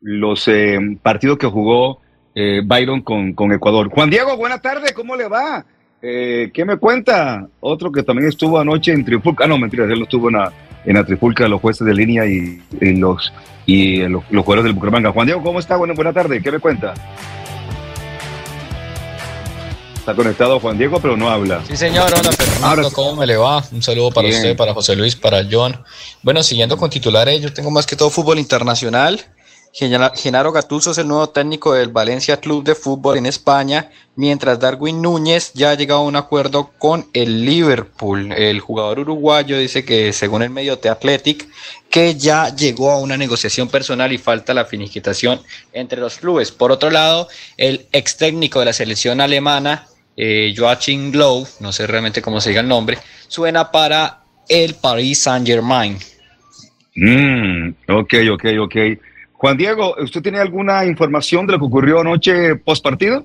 los 0.00 0.48
eh, 0.48 0.78
partidos 1.02 1.36
que 1.36 1.46
jugó 1.46 2.00
eh, 2.34 2.62
Byron 2.64 3.02
con 3.02 3.52
Ecuador. 3.52 3.90
Juan 3.90 4.08
Diego, 4.08 4.34
buena 4.38 4.62
tarde, 4.62 4.94
¿cómo 4.94 5.14
le 5.14 5.28
va? 5.28 5.66
Eh, 6.02 6.50
¿Qué 6.52 6.64
me 6.64 6.76
cuenta? 6.76 7.46
Otro 7.60 7.90
que 7.90 8.02
también 8.02 8.28
estuvo 8.28 8.58
anoche 8.58 8.92
en 8.92 9.04
Trifulca. 9.04 9.44
Ah, 9.44 9.48
no, 9.48 9.58
mentira, 9.58 9.84
él 9.84 9.98
no 9.98 10.04
estuvo 10.04 10.28
en 10.28 10.36
la, 10.36 10.52
en 10.84 10.94
la 10.94 11.04
Trifulca 11.04 11.44
de 11.44 11.50
los 11.50 11.60
jueces 11.60 11.86
de 11.86 11.94
línea 11.94 12.26
y, 12.26 12.62
y 12.80 12.96
los 12.96 13.32
y 13.64 13.98
los, 14.02 14.22
los 14.30 14.44
jugadores 14.44 14.64
del 14.64 14.74
Bucaramanga. 14.74 15.10
Juan 15.12 15.26
Diego, 15.26 15.42
¿cómo 15.42 15.58
está? 15.58 15.76
Bueno, 15.76 15.94
buena 15.94 16.12
tarde, 16.12 16.40
¿qué 16.40 16.52
me 16.52 16.60
cuenta? 16.60 16.94
Está 19.96 20.14
conectado 20.14 20.60
Juan 20.60 20.78
Diego, 20.78 21.00
pero 21.00 21.16
no 21.16 21.28
habla. 21.28 21.62
Sí, 21.66 21.76
señor, 21.76 22.06
hola 22.06 22.30
Fernando, 22.30 22.92
¿cómo 22.92 23.16
me 23.16 23.26
le 23.26 23.36
va? 23.36 23.64
Un 23.72 23.82
saludo 23.82 24.12
para 24.12 24.28
Bien. 24.28 24.38
usted, 24.38 24.56
para 24.56 24.72
José 24.72 24.94
Luis, 24.94 25.16
para 25.16 25.44
John. 25.50 25.76
Bueno, 26.22 26.44
siguiendo 26.44 26.76
con 26.76 26.90
titulares, 26.90 27.40
yo 27.40 27.52
tengo 27.52 27.72
más 27.72 27.86
que 27.86 27.96
todo 27.96 28.10
fútbol 28.10 28.38
internacional. 28.38 29.20
Gena- 29.78 30.10
Genaro 30.14 30.52
Gattuso 30.52 30.92
es 30.92 30.98
el 30.98 31.06
nuevo 31.08 31.28
técnico 31.28 31.74
del 31.74 31.90
Valencia 31.90 32.38
Club 32.40 32.64
de 32.64 32.74
Fútbol 32.74 33.18
en 33.18 33.26
España, 33.26 33.90
mientras 34.14 34.58
Darwin 34.58 35.02
Núñez 35.02 35.52
ya 35.52 35.70
ha 35.70 35.74
llegado 35.74 36.00
a 36.00 36.04
un 36.04 36.16
acuerdo 36.16 36.70
con 36.78 37.06
el 37.12 37.44
Liverpool. 37.44 38.32
El 38.32 38.60
jugador 38.60 39.00
uruguayo 39.00 39.58
dice 39.58 39.84
que, 39.84 40.14
según 40.14 40.42
el 40.42 40.48
medio 40.48 40.78
The 40.78 40.88
Athletic, 40.88 41.46
que 41.90 42.14
ya 42.14 42.54
llegó 42.54 42.90
a 42.90 42.98
una 43.00 43.18
negociación 43.18 43.68
personal 43.68 44.10
y 44.12 44.18
falta 44.18 44.54
la 44.54 44.64
finiquitación 44.64 45.42
entre 45.74 46.00
los 46.00 46.16
clubes. 46.16 46.50
Por 46.52 46.72
otro 46.72 46.90
lado, 46.90 47.28
el 47.58 47.86
ex 47.92 48.16
técnico 48.16 48.60
de 48.60 48.64
la 48.66 48.72
selección 48.72 49.20
alemana, 49.20 49.86
eh, 50.16 50.54
Joachim 50.56 51.12
Glow, 51.12 51.46
no 51.60 51.70
sé 51.72 51.86
realmente 51.86 52.22
cómo 52.22 52.40
se 52.40 52.48
diga 52.48 52.62
el 52.62 52.68
nombre, 52.68 52.96
suena 53.28 53.70
para 53.70 54.22
el 54.48 54.74
Paris 54.74 55.18
Saint 55.20 55.46
Germain. 55.46 55.98
Mm, 56.94 57.74
ok, 57.88 58.14
ok, 58.32 58.44
ok. 58.62 58.76
Juan 59.46 59.56
Diego, 59.56 59.94
¿usted 60.02 60.22
tiene 60.22 60.40
alguna 60.40 60.84
información 60.86 61.46
de 61.46 61.52
lo 61.52 61.60
que 61.60 61.66
ocurrió 61.66 62.00
anoche 62.00 62.56
post 62.56 62.82
partido? 62.82 63.24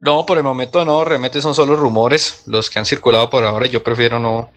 No, 0.00 0.26
por 0.26 0.36
el 0.36 0.44
momento 0.44 0.84
no, 0.84 1.02
realmente 1.02 1.40
son 1.40 1.54
solo 1.54 1.76
rumores 1.76 2.42
los 2.46 2.68
que 2.68 2.78
han 2.78 2.84
circulado 2.84 3.30
por 3.30 3.42
ahora. 3.42 3.64
Yo 3.64 3.82
prefiero 3.82 4.18
no, 4.18 4.50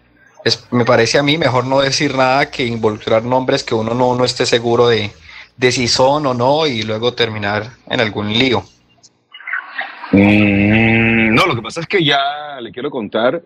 es, 0.44 0.70
me 0.70 0.84
parece 0.84 1.18
a 1.18 1.22
mí 1.22 1.38
mejor 1.38 1.64
no 1.66 1.80
decir 1.80 2.14
nada 2.14 2.50
que 2.50 2.66
involucrar 2.66 3.24
nombres 3.24 3.64
que 3.64 3.74
uno 3.74 3.94
no, 3.94 4.14
no 4.14 4.26
esté 4.26 4.44
seguro 4.44 4.88
de, 4.88 5.10
de 5.56 5.72
si 5.72 5.88
son 5.88 6.26
o 6.26 6.34
no 6.34 6.66
y 6.66 6.82
luego 6.82 7.14
terminar 7.14 7.70
en 7.88 8.00
algún 8.00 8.30
lío. 8.34 8.62
Mm, 10.12 11.34
no, 11.34 11.46
lo 11.46 11.54
que 11.54 11.62
pasa 11.62 11.80
es 11.80 11.86
que 11.86 12.04
ya 12.04 12.60
le 12.60 12.70
quiero 12.72 12.90
contar, 12.90 13.40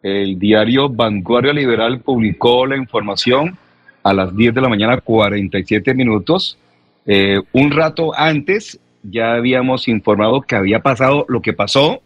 el 0.00 0.38
diario 0.38 0.88
Vanguardia 0.88 1.52
Liberal 1.52 1.98
publicó 2.02 2.66
la 2.66 2.76
información 2.76 3.58
a 4.02 4.12
las 4.12 4.34
10 4.36 4.54
de 4.54 4.60
la 4.60 4.68
mañana, 4.68 4.98
47 4.98 5.94
minutos. 5.94 6.58
Eh, 7.06 7.40
un 7.52 7.70
rato 7.70 8.12
antes 8.16 8.78
ya 9.02 9.32
habíamos 9.34 9.88
informado 9.88 10.42
que 10.42 10.56
había 10.56 10.80
pasado 10.80 11.24
lo 11.28 11.40
que 11.42 11.52
pasó, 11.52 12.00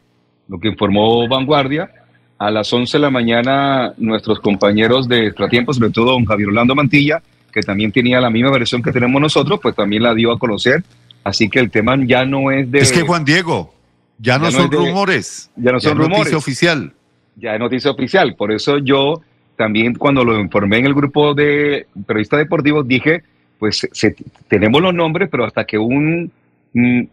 lo 0.48 0.58
que 0.60 0.68
informó 0.68 1.26
Vanguardia. 1.28 1.90
A 2.38 2.50
las 2.50 2.72
11 2.72 2.96
de 2.98 3.02
la 3.02 3.10
mañana 3.10 3.94
nuestros 3.96 4.40
compañeros 4.40 5.08
de 5.08 5.26
Extratiempo, 5.26 5.72
sobre 5.72 5.90
todo 5.90 6.06
don 6.12 6.24
Javier 6.24 6.48
Orlando 6.48 6.74
Mantilla, 6.74 7.22
que 7.52 7.60
también 7.60 7.92
tenía 7.92 8.20
la 8.20 8.28
misma 8.30 8.50
versión 8.50 8.82
que 8.82 8.90
tenemos 8.92 9.20
nosotros, 9.20 9.60
pues 9.62 9.74
también 9.76 10.02
la 10.02 10.14
dio 10.14 10.32
a 10.32 10.38
conocer. 10.38 10.82
Así 11.22 11.48
que 11.48 11.60
el 11.60 11.70
tema 11.70 11.96
ya 12.04 12.24
no 12.24 12.50
es 12.50 12.70
de... 12.70 12.80
Es 12.80 12.92
que 12.92 13.02
Juan 13.02 13.24
Diego, 13.24 13.72
ya 14.18 14.36
no 14.38 14.46
Ya 14.46 14.50
no 14.50 14.56
son 14.62 14.70
de- 14.70 14.76
rumores. 14.76 15.50
ya 15.56 15.72
no 15.72 15.80
son 15.80 15.92
es 15.92 15.96
noticia 15.98 16.14
rumores. 16.16 16.34
oficial. 16.34 16.92
ya 17.36 17.54
es 17.54 17.60
noticia 17.60 17.90
oficial. 17.92 18.34
Por 18.34 18.52
eso 18.52 18.78
yo 18.78 19.22
también 19.56 19.94
cuando 19.94 20.24
lo 20.24 20.38
informé 20.40 20.78
en 20.78 20.86
el 20.86 20.94
grupo 20.94 21.34
de 21.34 21.86
periodistas 22.06 22.38
deportivos 22.40 22.86
dije, 22.86 23.22
pues 23.58 23.88
se- 23.92 24.16
tenemos 24.48 24.82
los 24.82 24.94
nombres, 24.94 25.28
pero 25.30 25.44
hasta 25.44 25.64
que 25.64 25.78
un 25.78 26.30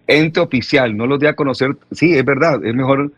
ente 0.08 0.40
oficial 0.40 0.98
no 0.98 1.06
los 1.06 1.20
dé 1.20 1.28
a 1.28 1.36
conocer, 1.36 1.76
sí, 1.92 2.14
es 2.14 2.26
verdad, 2.26 2.66
es 2.66 2.74
mejor, 2.74 3.12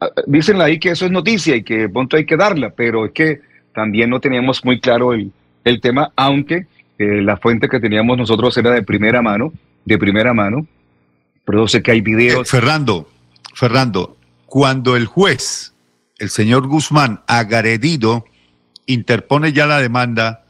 ah, 0.00 0.10
dicen 0.26 0.60
ahí 0.60 0.78
que 0.78 0.90
eso 0.90 1.06
es 1.06 1.10
noticia 1.10 1.56
y 1.56 1.62
que 1.62 1.88
pronto 1.88 2.16
hay 2.18 2.26
que 2.26 2.36
darla, 2.36 2.70
pero 2.70 3.06
es 3.06 3.12
que 3.12 3.40
también 3.74 4.10
no 4.10 4.20
teníamos 4.20 4.62
muy 4.64 4.78
claro 4.78 5.14
el, 5.14 5.32
el 5.64 5.80
tema, 5.80 6.12
aunque 6.16 6.66
eh, 6.98 7.22
la 7.22 7.38
fuente 7.38 7.68
que 7.68 7.80
teníamos 7.80 8.18
nosotros 8.18 8.56
era 8.58 8.70
de 8.72 8.82
primera 8.82 9.22
mano, 9.22 9.52
de 9.86 9.96
primera 9.98 10.34
mano, 10.34 10.66
pero 11.44 11.66
sé 11.66 11.82
que 11.82 11.92
hay 11.92 12.00
videos. 12.02 12.50
Fernando, 12.50 13.08
Fernando, 13.54 14.16
cuando 14.44 14.96
el 14.96 15.06
juez, 15.06 15.72
el 16.18 16.28
señor 16.28 16.66
Guzmán, 16.66 17.20
agredido, 17.26 18.26
interpone 18.86 19.52
ya 19.52 19.66
la 19.66 19.80
demanda 19.80 20.44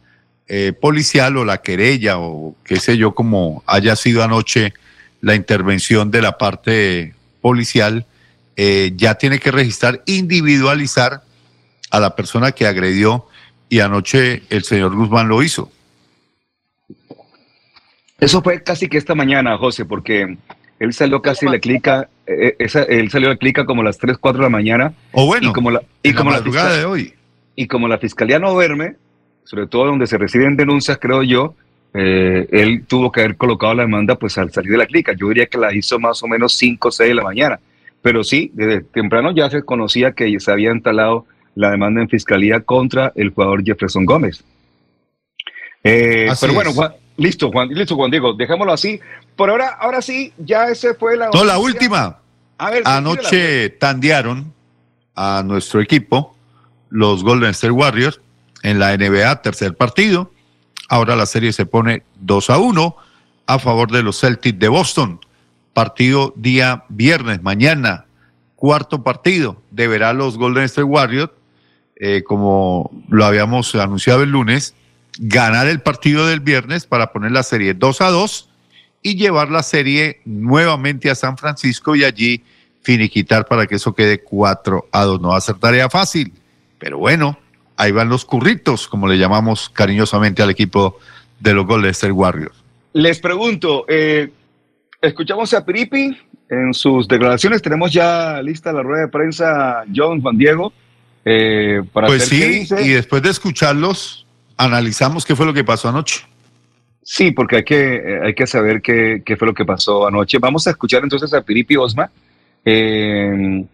eh, 0.48 0.72
policial 0.78 1.36
o 1.38 1.44
la 1.44 1.58
querella 1.62 2.18
o 2.18 2.54
qué 2.64 2.76
sé 2.76 2.96
yo, 2.96 3.14
como 3.14 3.62
haya 3.66 3.96
sido 3.96 4.22
anoche 4.22 4.74
la 5.20 5.34
intervención 5.34 6.10
de 6.10 6.22
la 6.22 6.38
parte 6.38 7.14
policial, 7.40 8.06
eh, 8.56 8.92
ya 8.96 9.16
tiene 9.16 9.38
que 9.38 9.50
registrar, 9.50 10.02
individualizar 10.06 11.22
a 11.90 12.00
la 12.00 12.14
persona 12.14 12.52
que 12.52 12.66
agredió 12.66 13.26
y 13.68 13.80
anoche 13.80 14.42
el 14.50 14.62
señor 14.64 14.94
Guzmán 14.94 15.28
lo 15.28 15.42
hizo. 15.42 15.70
Eso 18.18 18.42
fue 18.42 18.62
casi 18.62 18.88
que 18.88 18.96
esta 18.98 19.14
mañana, 19.14 19.58
José, 19.58 19.84
porque 19.84 20.36
él 20.78 20.92
salió 20.94 21.20
casi 21.20 21.46
la 21.46 21.58
clica, 21.58 22.08
eh, 22.26 22.56
esa- 22.58 22.84
él 22.84 23.10
salió 23.10 23.28
la 23.28 23.36
clica 23.36 23.66
como 23.66 23.82
a 23.82 23.84
las 23.84 23.98
3, 23.98 24.16
4 24.18 24.38
de 24.42 24.44
la 24.46 24.50
mañana. 24.50 24.94
O 25.12 25.26
bueno, 25.26 25.50
y 25.50 25.52
como 25.52 25.70
la, 25.70 25.82
y 26.02 26.10
en 26.10 26.14
como 26.14 26.30
la 26.30 26.38
madrugada 26.38 26.76
de 26.76 26.84
hoy. 26.84 27.14
Y 27.56 27.66
como 27.66 27.88
la 27.88 27.98
fiscalía 27.98 28.38
no 28.38 28.52
duerme, 28.52 28.96
sobre 29.44 29.66
todo 29.66 29.86
donde 29.86 30.06
se 30.06 30.18
reciben 30.18 30.56
denuncias, 30.56 30.98
creo 31.00 31.22
yo, 31.22 31.54
eh, 31.94 32.46
él 32.52 32.84
tuvo 32.86 33.10
que 33.10 33.20
haber 33.20 33.36
colocado 33.36 33.74
la 33.74 33.82
demanda 33.84 34.16
pues 34.16 34.36
al 34.38 34.52
salir 34.52 34.72
de 34.72 34.78
la 34.78 34.86
clica. 34.86 35.14
Yo 35.18 35.28
diría 35.28 35.46
que 35.46 35.56
la 35.58 35.74
hizo 35.74 35.98
más 35.98 36.22
o 36.22 36.26
menos 36.28 36.52
5 36.54 36.88
o 36.88 36.90
6 36.92 37.08
de 37.08 37.14
la 37.14 37.22
mañana. 37.24 37.58
Pero 38.02 38.22
sí, 38.22 38.50
desde 38.54 38.82
temprano 38.82 39.32
ya 39.34 39.48
se 39.50 39.62
conocía 39.62 40.12
que 40.12 40.38
se 40.38 40.52
había 40.52 40.70
instalado 40.70 41.24
la 41.54 41.70
demanda 41.70 42.02
en 42.02 42.08
fiscalía 42.08 42.60
contra 42.60 43.12
el 43.16 43.30
jugador 43.30 43.64
Jefferson 43.64 44.04
Gómez. 44.04 44.44
Eh, 45.82 46.28
pero 46.40 46.52
bueno. 46.52 46.72
Juan- 46.72 46.92
listo, 47.16 47.50
Juan, 47.50 47.68
listo, 47.70 47.96
Juan 47.96 48.10
Diego, 48.10 48.34
dejémoslo 48.34 48.72
así. 48.72 49.00
Por 49.34 49.50
ahora, 49.50 49.68
ahora 49.80 50.02
sí, 50.02 50.32
ya 50.38 50.66
ese 50.66 50.94
fue 50.94 51.16
la. 51.16 51.30
No, 51.32 51.44
la 51.44 51.58
última. 51.58 52.18
A 52.58 52.70
ver. 52.70 52.82
Anoche 52.84 53.70
tandearon 53.70 54.52
a 55.14 55.42
nuestro 55.44 55.80
equipo, 55.80 56.35
los 56.90 57.22
Golden 57.22 57.50
State 57.50 57.72
Warriors, 57.72 58.20
en 58.62 58.78
la 58.78 58.96
NBA, 58.96 59.42
tercer 59.42 59.76
partido. 59.76 60.32
Ahora 60.88 61.16
la 61.16 61.26
serie 61.26 61.52
se 61.52 61.66
pone 61.66 62.02
2 62.20 62.50
a 62.50 62.58
1 62.58 62.96
a 63.46 63.58
favor 63.58 63.90
de 63.90 64.02
los 64.02 64.20
Celtics 64.20 64.58
de 64.58 64.68
Boston. 64.68 65.20
Partido 65.72 66.32
día 66.36 66.84
viernes, 66.88 67.42
mañana, 67.42 68.06
cuarto 68.54 69.02
partido. 69.02 69.62
Deberá 69.70 70.12
los 70.12 70.38
Golden 70.38 70.64
State 70.64 70.84
Warriors, 70.84 71.32
eh, 71.96 72.22
como 72.24 72.90
lo 73.08 73.24
habíamos 73.24 73.74
anunciado 73.74 74.22
el 74.22 74.30
lunes, 74.30 74.74
ganar 75.18 75.66
el 75.66 75.80
partido 75.80 76.26
del 76.26 76.40
viernes 76.40 76.86
para 76.86 77.12
poner 77.12 77.32
la 77.32 77.42
serie 77.42 77.74
2 77.74 78.00
a 78.00 78.10
2 78.10 78.48
y 79.02 79.16
llevar 79.16 79.50
la 79.50 79.62
serie 79.62 80.20
nuevamente 80.24 81.10
a 81.10 81.14
San 81.14 81.38
Francisco 81.38 81.94
y 81.94 82.04
allí 82.04 82.42
finiquitar 82.82 83.46
para 83.46 83.66
que 83.66 83.76
eso 83.76 83.94
quede 83.94 84.22
4 84.22 84.88
a 84.90 85.04
2. 85.04 85.20
No 85.20 85.28
va 85.28 85.38
a 85.38 85.40
ser 85.40 85.56
tarea 85.56 85.88
fácil, 85.88 86.32
pero 86.78 86.98
bueno, 86.98 87.38
ahí 87.76 87.92
van 87.92 88.08
los 88.08 88.24
curritos, 88.24 88.88
como 88.88 89.06
le 89.06 89.18
llamamos 89.18 89.68
cariñosamente 89.70 90.42
al 90.42 90.50
equipo 90.50 90.98
de 91.40 91.54
los 91.54 91.66
Golden 91.66 91.94
Warriors. 92.12 92.54
Les 92.92 93.18
pregunto, 93.18 93.84
eh, 93.88 94.30
escuchamos 95.02 95.52
a 95.54 95.64
Piripi 95.64 96.16
en 96.48 96.72
sus 96.72 97.06
declaraciones. 97.08 97.60
Tenemos 97.62 97.92
ya 97.92 98.40
lista 98.42 98.72
la 98.72 98.82
rueda 98.82 99.02
de 99.02 99.08
prensa, 99.08 99.84
John 99.94 100.20
Juan 100.22 100.38
Diego. 100.38 100.72
eh, 101.24 101.82
para 101.92 102.06
Pues 102.06 102.26
sí, 102.26 102.40
dice. 102.40 102.82
y 102.82 102.90
después 102.90 103.22
de 103.22 103.30
escucharlos, 103.30 104.26
analizamos 104.56 105.24
qué 105.24 105.34
fue 105.34 105.44
lo 105.44 105.52
que 105.52 105.64
pasó 105.64 105.88
anoche. 105.88 106.24
Sí, 107.02 107.30
porque 107.30 107.56
hay 107.56 107.64
que, 107.64 107.94
eh, 107.96 108.20
hay 108.24 108.34
que 108.34 108.46
saber 108.46 108.82
qué, 108.82 109.22
qué 109.24 109.36
fue 109.36 109.46
lo 109.46 109.54
que 109.54 109.64
pasó 109.64 110.06
anoche. 110.06 110.38
Vamos 110.38 110.66
a 110.66 110.70
escuchar 110.70 111.02
entonces 111.02 111.32
a 111.34 111.42
Piripi 111.42 111.76
Osma. 111.76 112.10
Eh, 112.64 113.64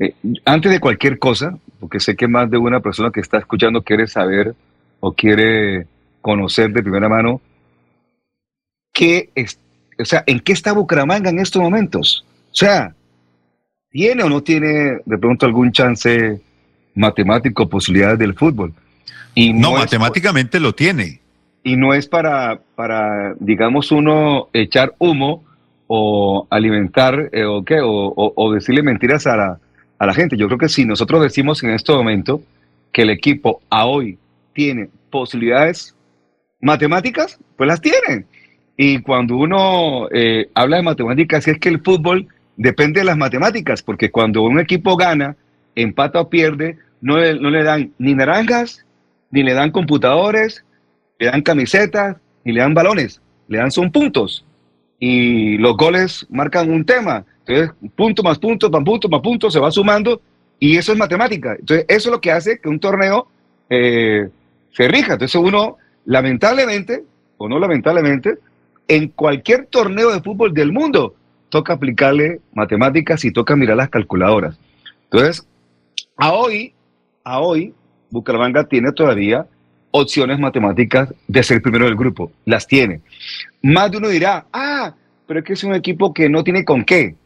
eh, 0.00 0.14
antes 0.44 0.72
de 0.72 0.80
cualquier 0.80 1.18
cosa, 1.18 1.56
porque 1.82 1.98
sé 1.98 2.14
que 2.14 2.28
más 2.28 2.48
de 2.48 2.58
una 2.58 2.78
persona 2.78 3.10
que 3.10 3.18
está 3.18 3.38
escuchando 3.38 3.82
quiere 3.82 4.06
saber 4.06 4.54
o 5.00 5.12
quiere 5.12 5.88
conocer 6.20 6.72
de 6.72 6.80
primera 6.80 7.08
mano 7.08 7.40
qué 8.92 9.30
es, 9.34 9.58
o 9.98 10.04
sea, 10.04 10.22
en 10.28 10.38
qué 10.38 10.52
está 10.52 10.72
Bucaramanga 10.72 11.30
en 11.30 11.40
estos 11.40 11.60
momentos. 11.60 12.24
O 12.52 12.54
sea, 12.54 12.94
¿tiene 13.90 14.22
o 14.22 14.28
no 14.28 14.44
tiene 14.44 14.98
de 15.04 15.18
pronto 15.18 15.44
algún 15.44 15.72
chance 15.72 16.40
matemático, 16.94 17.68
posibilidades 17.68 18.20
del 18.20 18.34
fútbol? 18.34 18.72
Y 19.34 19.52
No, 19.52 19.72
matemáticamente 19.72 20.60
lo 20.60 20.72
tiene. 20.74 21.20
y 21.64 21.76
no 21.76 21.94
es 21.94 22.06
para, 22.06 22.60
para 22.76 23.34
digamos, 23.40 23.90
uno 23.90 24.48
echar 24.52 24.94
humo 25.00 25.42
o 25.88 26.46
alimentar 26.48 27.28
eh, 27.32 27.44
o, 27.44 27.64
qué, 27.64 27.80
o, 27.80 27.88
o- 27.90 28.32
o 28.36 28.52
decirle 28.52 28.84
mentiras 28.84 29.26
a 29.26 29.36
la, 29.36 29.58
a 30.02 30.06
la 30.06 30.14
gente. 30.14 30.36
Yo 30.36 30.48
creo 30.48 30.58
que 30.58 30.68
si 30.68 30.84
nosotros 30.84 31.22
decimos 31.22 31.62
en 31.62 31.70
este 31.70 31.92
momento 31.92 32.42
que 32.90 33.02
el 33.02 33.10
equipo 33.10 33.62
a 33.70 33.86
hoy 33.86 34.18
tiene 34.52 34.88
posibilidades 35.10 35.94
matemáticas, 36.60 37.38
pues 37.56 37.68
las 37.68 37.80
tiene. 37.80 38.24
Y 38.76 38.98
cuando 38.98 39.36
uno 39.36 40.08
eh, 40.10 40.50
habla 40.54 40.78
de 40.78 40.82
matemáticas, 40.82 41.46
es 41.46 41.60
que 41.60 41.68
el 41.68 41.80
fútbol 41.80 42.26
depende 42.56 42.98
de 42.98 43.06
las 43.06 43.16
matemáticas, 43.16 43.80
porque 43.80 44.10
cuando 44.10 44.42
un 44.42 44.58
equipo 44.58 44.96
gana, 44.96 45.36
empata 45.76 46.20
o 46.20 46.28
pierde, 46.28 46.78
no 47.00 47.18
le, 47.18 47.38
no 47.38 47.50
le 47.50 47.62
dan 47.62 47.92
ni 47.98 48.16
naranjas, 48.16 48.84
ni 49.30 49.44
le 49.44 49.54
dan 49.54 49.70
computadores, 49.70 50.64
le 51.20 51.26
dan 51.26 51.42
camisetas 51.42 52.16
y 52.44 52.50
le 52.50 52.60
dan 52.60 52.74
balones, 52.74 53.20
le 53.46 53.58
dan 53.58 53.70
son 53.70 53.92
puntos. 53.92 54.44
Y 54.98 55.58
los 55.58 55.76
goles 55.76 56.26
marcan 56.28 56.72
un 56.72 56.84
tema. 56.84 57.24
Entonces, 57.46 57.74
punto 57.94 58.22
más 58.22 58.38
punto, 58.38 58.70
más 58.70 58.84
punto, 58.84 59.08
más 59.08 59.20
punto, 59.20 59.50
se 59.50 59.58
va 59.58 59.70
sumando 59.70 60.20
y 60.58 60.76
eso 60.76 60.92
es 60.92 60.98
matemática. 60.98 61.56
Entonces, 61.58 61.86
eso 61.88 62.08
es 62.08 62.12
lo 62.12 62.20
que 62.20 62.30
hace 62.30 62.60
que 62.60 62.68
un 62.68 62.78
torneo 62.78 63.26
eh, 63.68 64.28
se 64.72 64.88
rija. 64.88 65.14
Entonces, 65.14 65.34
uno, 65.34 65.78
lamentablemente, 66.04 67.04
o 67.36 67.48
no 67.48 67.58
lamentablemente, 67.58 68.38
en 68.86 69.08
cualquier 69.08 69.66
torneo 69.66 70.12
de 70.12 70.20
fútbol 70.20 70.54
del 70.54 70.72
mundo, 70.72 71.14
toca 71.48 71.74
aplicarle 71.74 72.40
matemáticas 72.54 73.24
y 73.24 73.32
toca 73.32 73.56
mirar 73.56 73.76
las 73.76 73.90
calculadoras. 73.90 74.56
Entonces, 75.10 75.46
a 76.16 76.32
hoy, 76.32 76.72
a 77.24 77.40
hoy, 77.40 77.74
Bucaramanga 78.10 78.64
tiene 78.64 78.92
todavía 78.92 79.46
opciones 79.90 80.38
matemáticas 80.38 81.12
de 81.28 81.42
ser 81.42 81.60
primero 81.62 81.86
del 81.86 81.96
grupo. 81.96 82.32
Las 82.44 82.66
tiene. 82.66 83.00
Más 83.62 83.90
de 83.90 83.98
uno 83.98 84.08
dirá, 84.08 84.46
ah, 84.52 84.94
pero 85.26 85.40
es 85.40 85.46
que 85.46 85.52
es 85.54 85.64
un 85.64 85.74
equipo 85.74 86.12
que 86.12 86.28
no 86.28 86.44
tiene 86.44 86.64
con 86.64 86.84
qué. 86.84 87.16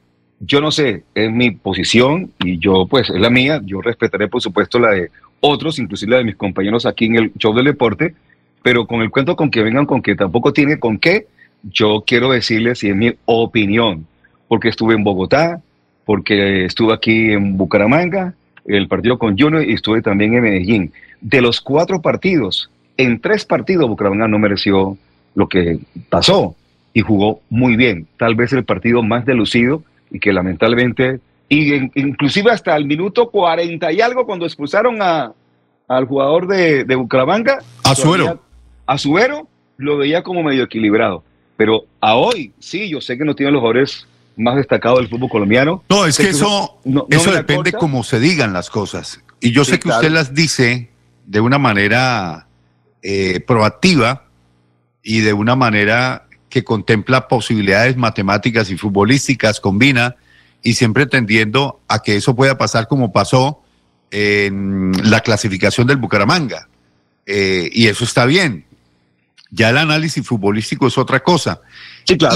Yo 0.41 0.61
no 0.61 0.71
sé, 0.71 1.05
es 1.15 1.33
mi 1.33 1.51
posición 1.51 2.31
y 2.41 2.59
yo, 2.59 2.87
pues, 2.87 3.09
es 3.11 3.21
la 3.21 3.31
mía. 3.31 3.61
Yo 3.65 3.81
respetaré, 3.81 4.29
por 4.29 4.43
supuesto, 4.43 4.79
la 4.79 4.91
de 4.91 5.11
otros, 5.41 5.79
inclusive 5.79 6.13
la 6.13 6.19
de 6.19 6.25
mis 6.25 6.37
compañeros 6.37 6.87
aquí 6.87 7.07
en 7.07 7.17
el 7.17 7.33
show 7.39 7.55
del 7.55 7.65
deporte, 7.65 8.15
pero 8.63 8.87
con 8.87 9.01
el 9.01 9.11
cuento 9.11 9.37
con 9.37 9.51
que 9.51 9.63
vengan 9.63 9.87
con 9.87 10.03
que 10.03 10.15
tampoco 10.15 10.53
tiene 10.53 10.79
con 10.79 10.99
qué, 10.99 11.27
yo 11.63 12.05
quiero 12.07 12.31
decirles, 12.31 12.83
y 12.85 12.91
es 12.91 12.97
mi 12.97 13.15
opinión, 13.25 14.07
porque 14.49 14.69
estuve 14.69 14.95
en 14.95 15.05
Bogotá, 15.05 15.63
porque 16.05 16.65
estuve 16.65 16.93
aquí 16.93 17.33
en 17.33 17.57
Bucaramanga, 17.57 18.35
el 18.67 18.89
partido 18.89 19.19
con 19.19 19.39
Junior 19.39 19.65
y 19.65 19.75
estuve 19.75 20.03
también 20.03 20.35
en 20.35 20.43
Medellín. 20.43 20.93
De 21.21 21.41
los 21.41 21.61
cuatro 21.61 22.03
partidos, 22.03 22.71
en 22.97 23.21
tres 23.21 23.45
partidos 23.45 23.89
Bucaramanga 23.89 24.29
no 24.29 24.39
mereció 24.39 24.97
lo 25.35 25.49
que 25.49 25.79
pasó 26.09 26.57
y 26.93 27.01
jugó 27.01 27.41
muy 27.51 27.77
bien. 27.77 28.07
Tal 28.17 28.35
vez 28.35 28.53
el 28.53 28.65
partido 28.65 29.03
más 29.03 29.27
delucido 29.27 29.83
y 30.11 30.19
que 30.21 30.33
lamentablemente, 30.33 31.21
y 31.49 31.75
en- 31.75 31.93
inclusive 31.95 32.51
hasta 32.51 32.77
el 32.77 32.87
minuto 32.87 33.31
40 33.31 33.93
y 33.93 34.01
algo 34.01 34.27
cuando 34.27 34.47
expulsaron 34.47 35.01
a, 35.03 35.33
al 35.89 36.05
jugador 36.07 36.47
de, 36.49 36.85
de 36.85 36.95
Bucaramanga, 36.95 37.59
Azuero. 37.85 38.41
Azuero 38.87 39.49
lo 39.77 39.99
veía 39.99 40.23
como 40.23 40.43
medio 40.43 40.65
equilibrado. 40.65 41.23
Pero 41.57 41.85
a 42.01 42.15
hoy, 42.17 42.53
sí, 42.59 42.89
yo 42.89 43.01
sé 43.01 43.17
que 43.17 43.25
no 43.25 43.35
tiene 43.35 43.53
los 43.53 43.61
jugadores 43.61 44.07
más 44.37 44.57
destacados 44.57 44.99
del 44.99 45.09
fútbol 45.09 45.31
colombiano. 45.31 45.83
No, 45.89 46.05
es 46.07 46.17
Sé 46.17 46.25
que 46.25 46.29
eso, 46.31 46.79
no- 46.85 47.07
no 47.11 47.17
eso 47.17 47.27
me 47.31 47.33
la 47.33 47.39
depende 47.39 47.73
corta. 47.73 47.79
cómo 47.79 48.05
se 48.05 48.21
digan 48.21 48.53
las 48.53 48.69
cosas. 48.71 49.23
Y 49.41 49.53
yo 49.53 49.65
Sí, 49.65 49.73
sé 49.73 49.77
que 49.79 49.85
claro. 49.85 50.01
usted 50.01 50.13
las 50.13 50.35
dice 50.35 50.91
de 51.25 51.41
una 51.41 51.59
manera 51.59 52.47
eh, 53.03 53.41
proactiva 53.41 54.25
y 55.03 55.21
de 55.21 55.33
una 55.33 55.57
manera 55.57 56.26
que 56.57 56.65
contempla 56.65 57.29
posibilidades 57.29 57.99
matemáticas 57.99 58.71
y 58.71 58.79
futbolísticas, 58.79 59.61
combina, 59.61 60.17
y 60.63 60.73
siempre 60.73 61.05
tendiendo 61.05 61.83
a 61.87 62.03
que 62.03 62.17
eso 62.17 62.35
pueda 62.35 62.57
pasar 62.57 62.89
como 62.89 63.13
pasó 63.13 63.63
en 64.11 64.91
la 65.05 65.21
clasificación 65.21 65.87
del 65.87 65.99
Bucaramanga. 65.99 66.71
Eh, 67.27 67.69
y 67.75 67.89
eso 67.89 68.05
está 68.05 68.25
bien. 68.25 68.65
Ya 69.51 69.69
el 69.69 69.77
análisis 69.77 70.27
futbolístico 70.27 70.87
es 70.87 70.97
otra 70.97 71.23
cosa. 71.23 71.61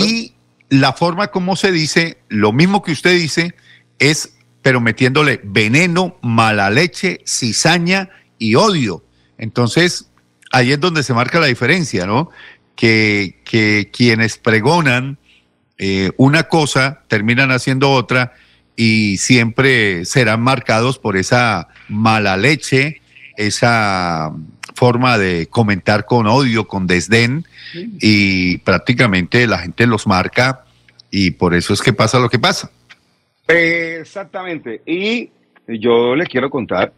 Y 0.03 0.35
la 0.69 0.93
forma 0.93 1.29
como 1.29 1.57
se 1.57 1.73
dice, 1.73 2.19
lo 2.29 2.53
mismo 2.53 2.83
que 2.83 2.93
usted 2.93 3.17
dice, 3.17 3.55
es, 3.99 4.35
pero 4.61 4.83
metiéndole 4.83 5.41
veneno, 5.45 6.19
mala 6.21 6.69
leche, 6.69 7.23
cizaña 7.27 8.11
y 8.39 8.55
odio. 8.57 9.03
Entonces, 9.39 10.11
ahí 10.53 10.73
es 10.73 10.81
donde 10.81 11.05
se 11.05 11.15
marca 11.15 11.41
la 11.41 11.47
diferencia, 11.47 12.05
¿no? 12.05 12.29
Que, 12.77 13.37
quienes 13.93 14.39
pregonan 14.39 15.19
eh, 15.77 16.13
una 16.17 16.45
cosa 16.45 17.03
terminan 17.09 17.51
haciendo 17.51 17.91
otra 17.91 18.33
y 18.75 19.19
siempre 19.19 20.05
serán 20.07 20.41
marcados 20.41 20.99
por 20.99 21.17
esa 21.19 21.69
mala 21.89 22.37
leche, 22.39 23.03
esa 23.37 24.33
forma 24.75 25.19
de 25.19 25.47
comentar 25.49 26.07
con 26.07 26.27
odio, 26.27 26.67
con 26.67 26.87
desdén, 26.87 27.45
y 27.75 28.59
prácticamente 28.59 29.47
la 29.47 29.59
gente 29.59 29.87
los 29.87 30.07
marca 30.07 30.65
y 31.11 31.33
por 31.33 31.55
eso 31.55 31.75
es 31.75 31.83
que 31.83 31.93
pasa 31.93 32.19
lo 32.19 32.31
que 32.31 32.39
pasa. 32.39 32.71
Exactamente. 33.47 34.81
Y 34.87 35.31
yo 35.67 36.15
les 36.15 36.29
quiero 36.29 36.51
contar 36.51 36.93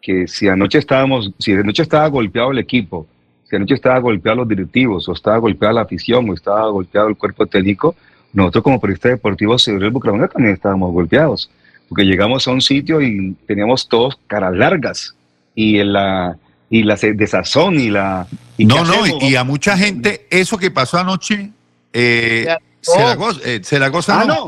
que 0.00 0.28
si 0.28 0.48
anoche 0.48 0.78
estábamos, 0.78 1.32
si 1.38 1.52
anoche 1.52 1.82
estaba 1.82 2.06
golpeado 2.08 2.52
el 2.52 2.58
equipo, 2.58 3.06
si 3.48 3.56
anoche 3.56 3.74
estaba 3.74 3.98
golpeado 3.98 4.38
los 4.38 4.48
directivos, 4.48 5.08
o 5.08 5.12
estaba 5.12 5.38
golpeada 5.38 5.74
la 5.74 5.80
afición, 5.82 6.28
o 6.28 6.34
estaba 6.34 6.68
golpeado 6.68 7.08
el 7.08 7.16
cuerpo 7.16 7.46
técnico, 7.46 7.94
nosotros 8.32 8.64
como 8.64 8.80
periodistas 8.80 9.12
deportivos 9.12 9.64
de 9.64 9.72
el 9.76 9.90
Bucaramanga 9.90 10.28
también 10.28 10.54
estábamos 10.54 10.92
golpeados, 10.92 11.50
porque 11.88 12.04
llegamos 12.04 12.46
a 12.48 12.50
un 12.50 12.60
sitio 12.60 13.00
y 13.00 13.34
teníamos 13.46 13.88
todos 13.88 14.18
caras 14.26 14.54
largas 14.54 15.14
y 15.54 15.78
en 15.78 15.92
la 15.92 16.36
y 16.68 16.82
la 16.82 16.96
desazón 16.96 17.78
y 17.78 17.90
la 17.90 18.26
y 18.58 18.66
No, 18.66 18.82
¿qué 18.82 18.82
no, 18.82 19.06
y, 19.20 19.30
y 19.30 19.36
a 19.36 19.44
mucha 19.44 19.78
gente 19.78 20.26
eso 20.30 20.58
que 20.58 20.70
pasó 20.72 20.98
anoche 20.98 21.50
eh, 21.92 22.46
se, 22.80 22.98
la 22.98 23.14
goza, 23.14 23.40
eh, 23.44 23.60
se 23.62 23.78
la 23.78 23.88
goza, 23.88 24.20
Ah, 24.20 24.24
no. 24.24 24.34
no. 24.34 24.46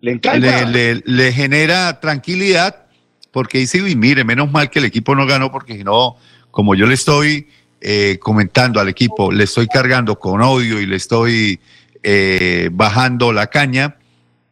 Le 0.00 0.12
encanta. 0.12 0.64
le, 0.64 0.94
le- 0.94 1.02
le 1.04 1.32
genera 1.32 2.00
tranquilidad 2.00 2.86
porque 3.30 3.58
dice, 3.58 3.82
uy, 3.82 3.94
mire, 3.94 4.24
menos 4.24 4.50
mal 4.50 4.70
que 4.70 4.78
el 4.78 4.86
equipo 4.86 5.14
no 5.14 5.26
ganó 5.26 5.52
porque 5.52 5.76
si 5.76 5.84
no, 5.84 6.16
como 6.50 6.74
yo 6.74 6.86
le 6.86 6.94
estoy 6.94 7.46
eh, 7.80 8.18
comentando 8.20 8.80
al 8.80 8.88
equipo, 8.88 9.32
le 9.32 9.44
estoy 9.44 9.66
cargando 9.66 10.18
con 10.18 10.42
odio 10.42 10.80
y 10.80 10.86
le 10.86 10.96
estoy 10.96 11.60
eh, 12.02 12.68
bajando 12.72 13.32
la 13.32 13.48
caña, 13.48 13.96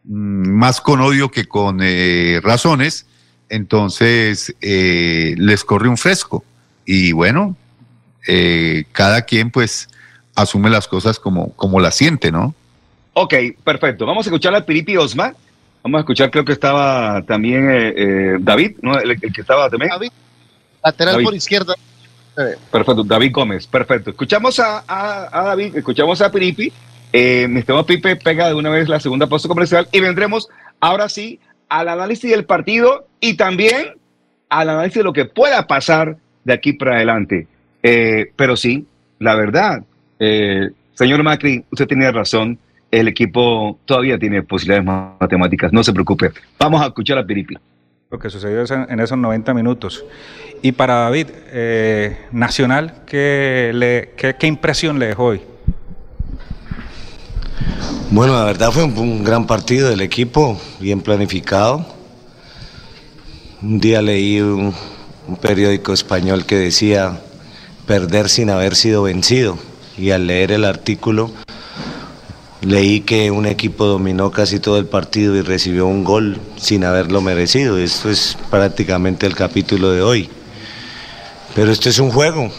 mm, 0.05 0.49
más 0.51 0.81
con 0.81 1.01
odio 1.01 1.31
que 1.31 1.47
con 1.47 1.81
eh, 1.83 2.41
razones, 2.43 3.07
entonces 3.49 4.55
eh, 4.61 5.35
les 5.39 5.65
corre 5.65 5.89
un 5.89 5.97
fresco. 5.97 6.45
Y 6.85 7.13
bueno, 7.13 7.57
eh, 8.27 8.85
cada 8.93 9.23
quien 9.23 9.51
pues 9.51 9.89
asume 10.35 10.71
las 10.71 10.87
cosas 10.89 11.19
como, 11.19 11.53
como 11.55 11.81
las 11.81 11.97
siente, 11.97 12.31
¿no? 12.31 12.55
Ok, 13.15 13.35
perfecto. 13.65 14.07
Vamos 14.07 14.27
a 14.27 14.31
escuchar 14.31 14.55
a 14.55 14.65
Piripi 14.65 14.97
Osma. 14.97 15.35
Vamos 15.83 15.99
a 15.99 16.01
escuchar, 16.01 16.31
creo 16.31 16.45
que 16.45 16.53
estaba 16.53 17.23
también 17.23 17.71
eh, 17.71 17.95
eh, 17.97 18.37
David, 18.41 18.77
¿no? 18.83 18.99
El, 18.99 19.11
el 19.11 19.33
que 19.33 19.41
estaba 19.41 19.69
también. 19.69 19.91
David, 19.91 20.11
lateral 20.85 21.15
David. 21.15 21.25
por 21.25 21.35
izquierda. 21.35 21.75
Perfecto, 22.71 23.03
David 23.05 23.33
Gómez, 23.33 23.67
perfecto. 23.67 24.11
Escuchamos 24.11 24.61
a 24.61 25.31
David, 25.33 25.77
escuchamos 25.77 26.21
a 26.23 26.31
Piripi. 26.31 26.73
Eh, 27.13 27.47
mi 27.49 27.61
estimado 27.61 27.87
Pipe 27.87 28.17
pega 28.17 28.49
de 28.49 28.55
una 28.55 28.69
vez 28.71 28.89
la 28.89 29.01
segunda 29.01 29.27
pausa 29.27 29.49
comercial 29.49 29.89
y 29.93 30.01
vendremos 30.01 30.49
ahora 30.79 31.09
sí 31.09 31.41
al 31.69 31.89
análisis 31.89 32.31
del 32.31 32.45
partido 32.45 33.07
y 33.21 33.35
también 33.35 33.95
al 34.51 34.69
análisis 34.69 34.99
de 34.99 35.05
lo 35.05 35.13
que 35.13 35.25
pueda 35.25 35.67
pasar 35.67 36.17
de 36.45 36.53
aquí 36.53 36.75
para 36.75 36.97
adelante. 36.97 37.47
Eh, 37.83 38.31
pero 38.37 38.57
sí, 38.57 38.87
la 39.19 39.35
verdad, 39.35 39.83
eh, 40.19 40.71
señor 40.95 41.23
Macri, 41.23 41.65
usted 41.71 41.87
tenía 41.87 42.13
razón 42.13 42.59
el 42.91 43.07
equipo 43.07 43.79
todavía 43.85 44.19
tiene 44.19 44.43
posibilidades 44.43 44.87
matemáticas, 45.21 45.73
no 45.73 45.85
se 45.85 45.93
preocupe. 45.93 46.31
Vamos 46.59 46.81
a 46.81 46.87
escuchar 46.87 47.19
a 47.19 47.27
Piripi. 47.27 47.57
Lo 48.11 48.19
que 48.19 48.31
sucedió 48.31 48.65
en 48.89 49.01
esos 49.01 49.19
90 49.19 49.53
minutos. 49.53 50.03
Y 50.63 50.73
para 50.73 50.95
David, 51.01 51.27
eh, 51.53 52.17
Nacional, 52.33 53.03
¿qué, 53.05 54.37
impresión 54.45 54.99
le 54.99 55.09
dejó 55.09 55.25
hoy? 55.25 55.43
Bueno, 58.11 58.33
la 58.33 58.45
verdad 58.45 58.73
fue 58.73 58.85
un, 58.85 58.97
un, 58.97 59.25
gran 59.25 59.47
partido 59.47 59.91
del 59.91 60.01
equipo, 60.01 60.59
bien 60.81 61.03
planificado. 61.03 61.85
Un 63.61 63.79
día 63.79 64.01
leí 64.01 64.41
un, 64.41 64.75
un, 65.27 65.37
periódico 65.37 65.93
español 65.93 66.47
que 66.47 66.57
decía 66.57 67.21
perder 67.87 68.31
sin 68.31 68.49
haber 68.49 68.75
sido 68.75 69.03
vencido 69.03 69.59
y 69.99 70.13
al 70.13 70.27
leer 70.27 70.53
el 70.53 70.65
artículo 70.65 71.31
leí 72.63 73.01
que 73.01 73.31
un 73.31 73.47
equipo 73.47 73.87
dominó 73.87 74.31
casi 74.31 74.59
todo 74.59 74.79
el 74.79 74.87
partido 74.87 75.37
y 75.37 75.43
recibió 75.43 75.87
un 75.87 76.05
gol 76.05 76.39
sin 76.57 76.85
haberlo 76.85 77.21
merecido. 77.21 77.79
Esto 77.79 78.11
es 78.11 78.37
prácticamente 78.51 79.27
el 79.27 79.35
capítulo 79.35 79.91
de 79.91 80.03
hoy. 80.03 80.29
Pero 81.55 81.71
esto 81.73 81.89
es 81.89 81.99
un 81.99 82.11
juego, 82.11 82.51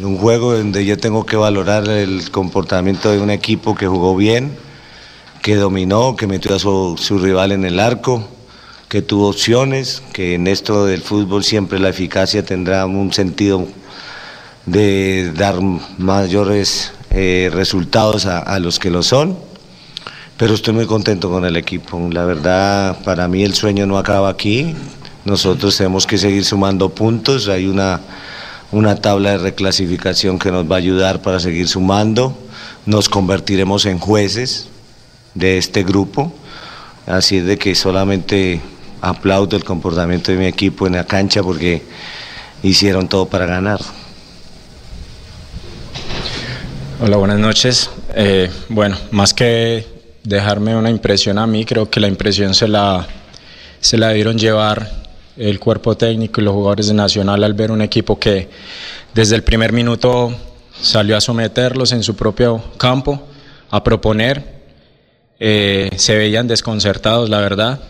un 0.00 0.18
juego 0.18 0.56
donde 0.56 0.84
yo 0.84 0.98
tengo 0.98 1.24
que 1.26 1.36
valorar 1.36 1.88
el 1.88 2.30
comportamiento 2.30 3.10
de 3.10 3.20
un 3.20 3.30
equipo 3.30 3.74
que 3.74 3.86
jugó 3.86 4.16
bien, 4.16 4.56
que 5.40 5.56
dominó, 5.56 6.14
que 6.14 6.26
metió 6.26 6.54
a 6.54 6.58
su, 6.58 6.96
su, 6.98 7.18
rival 7.18 7.52
en 7.52 7.64
el 7.64 7.80
arco, 7.80 8.24
que 8.88 9.02
tuvo 9.02 9.28
opciones, 9.28 10.02
que 10.12 10.34
en 10.34 10.46
esto 10.46 10.84
del 10.84 11.02
fútbol 11.02 11.42
siempre 11.42 11.78
la 11.78 11.88
eficacia 11.88 12.44
tendrá 12.44 12.86
un 12.86 13.12
sentido 13.12 13.66
de 14.66 15.32
dar 15.34 15.60
mayores 15.98 16.92
eh, 17.14 17.50
resultados 17.52 18.26
a, 18.26 18.38
a 18.38 18.58
los 18.58 18.78
que 18.78 18.90
lo 18.90 19.02
son. 19.02 19.36
Pero 20.36 20.54
estoy 20.54 20.74
muy 20.74 20.86
contento 20.86 21.30
con 21.30 21.44
el 21.44 21.56
equipo. 21.56 22.00
La 22.10 22.24
verdad, 22.24 22.98
para 23.04 23.28
mí 23.28 23.44
el 23.44 23.54
sueño 23.54 23.86
no 23.86 23.98
acaba 23.98 24.28
aquí. 24.28 24.74
Nosotros 25.24 25.76
tenemos 25.76 26.06
que 26.06 26.18
seguir 26.18 26.44
sumando 26.44 26.88
puntos. 26.88 27.48
Hay 27.48 27.66
una, 27.66 28.00
una 28.72 28.96
tabla 28.96 29.32
de 29.32 29.38
reclasificación 29.38 30.38
que 30.38 30.50
nos 30.50 30.68
va 30.68 30.76
a 30.76 30.78
ayudar 30.78 31.22
para 31.22 31.38
seguir 31.38 31.68
sumando. 31.68 32.36
Nos 32.86 33.08
convertiremos 33.08 33.86
en 33.86 33.98
jueces 33.98 34.68
de 35.34 35.58
este 35.58 35.84
grupo. 35.84 36.32
Así 37.06 37.36
es 37.36 37.44
de 37.44 37.58
que 37.58 37.74
solamente 37.74 38.60
aplaudo 39.00 39.56
el 39.56 39.64
comportamiento 39.64 40.32
de 40.32 40.38
mi 40.38 40.46
equipo 40.46 40.86
en 40.86 40.94
la 40.94 41.04
cancha 41.04 41.42
porque 41.42 41.82
hicieron 42.62 43.06
todo 43.08 43.26
para 43.26 43.46
ganar. 43.46 43.80
Hola, 47.04 47.16
buenas 47.16 47.40
noches. 47.40 47.90
Eh, 48.14 48.48
bueno, 48.68 48.96
más 49.10 49.34
que 49.34 49.84
dejarme 50.22 50.76
una 50.76 50.88
impresión 50.88 51.36
a 51.36 51.48
mí, 51.48 51.64
creo 51.64 51.90
que 51.90 51.98
la 51.98 52.06
impresión 52.06 52.54
se 52.54 52.68
la, 52.68 53.04
se 53.80 53.98
la 53.98 54.10
dieron 54.10 54.38
llevar 54.38 54.88
el 55.36 55.58
cuerpo 55.58 55.96
técnico 55.96 56.40
y 56.40 56.44
los 56.44 56.54
jugadores 56.54 56.86
de 56.86 56.94
Nacional 56.94 57.42
al 57.42 57.54
ver 57.54 57.72
un 57.72 57.82
equipo 57.82 58.20
que 58.20 58.48
desde 59.14 59.34
el 59.34 59.42
primer 59.42 59.72
minuto 59.72 60.32
salió 60.80 61.16
a 61.16 61.20
someterlos 61.20 61.90
en 61.90 62.04
su 62.04 62.14
propio 62.14 62.62
campo, 62.76 63.20
a 63.68 63.82
proponer. 63.82 64.62
Eh, 65.40 65.90
se 65.96 66.16
veían 66.16 66.46
desconcertados, 66.46 67.28
la 67.28 67.40
verdad, 67.40 67.80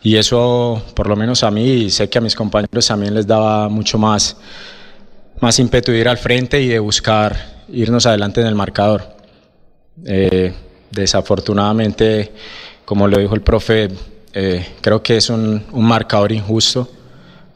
y 0.00 0.14
eso, 0.14 0.80
por 0.94 1.08
lo 1.08 1.16
menos 1.16 1.42
a 1.42 1.50
mí, 1.50 1.72
y 1.72 1.90
sé 1.90 2.08
que 2.08 2.18
a 2.18 2.20
mis 2.20 2.36
compañeros 2.36 2.86
también 2.86 3.14
les 3.14 3.26
daba 3.26 3.68
mucho 3.68 3.98
más, 3.98 4.36
más 5.40 5.58
ímpetu 5.58 5.90
de 5.90 5.98
ir 5.98 6.08
al 6.08 6.18
frente 6.18 6.62
y 6.62 6.68
de 6.68 6.78
buscar 6.78 7.59
irnos 7.72 8.06
adelante 8.06 8.40
en 8.40 8.46
el 8.46 8.54
marcador. 8.54 9.02
Eh, 10.04 10.52
desafortunadamente, 10.90 12.32
como 12.84 13.06
lo 13.06 13.18
dijo 13.18 13.34
el 13.34 13.42
profe, 13.42 13.88
eh, 14.32 14.66
creo 14.80 15.02
que 15.02 15.16
es 15.16 15.30
un, 15.30 15.64
un, 15.72 15.84
marcador 15.84 16.32
injusto 16.32 16.88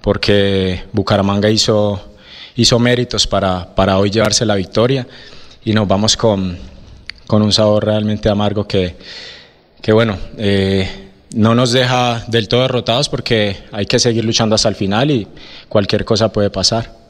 porque 0.01 0.85
Bucaramanga 0.93 1.49
hizo, 1.49 2.01
hizo 2.57 2.79
méritos 2.79 3.27
para, 3.27 3.75
para 3.75 3.99
hoy 3.99 4.11
llevarse 4.11 4.45
la 4.45 4.57
victoria 4.57 5.07
y 5.65 5.73
nos 5.73 5.89
vamos 5.89 6.17
con, 6.17 6.59
con 7.27 7.43
un 7.43 7.53
sabor 7.53 7.85
realmente 7.87 8.29
amargo 8.29 8.67
que, 8.67 8.97
que 9.81 9.93
bueno, 9.93 10.19
eh, 10.37 10.89
no 11.35 11.55
nos 11.55 11.73
deja 11.73 12.25
del 12.29 12.49
todo 12.49 12.63
derrotados 12.63 13.09
porque 13.09 13.57
hay 13.73 13.87
que 13.87 13.99
seguir 13.99 14.25
luchando 14.25 14.55
hasta 14.55 14.69
el 14.69 14.75
final 14.75 15.11
y 15.11 15.27
cualquier 15.69 16.05
cosa 16.05 16.31
puede 16.33 16.51
pasar. 16.51 17.04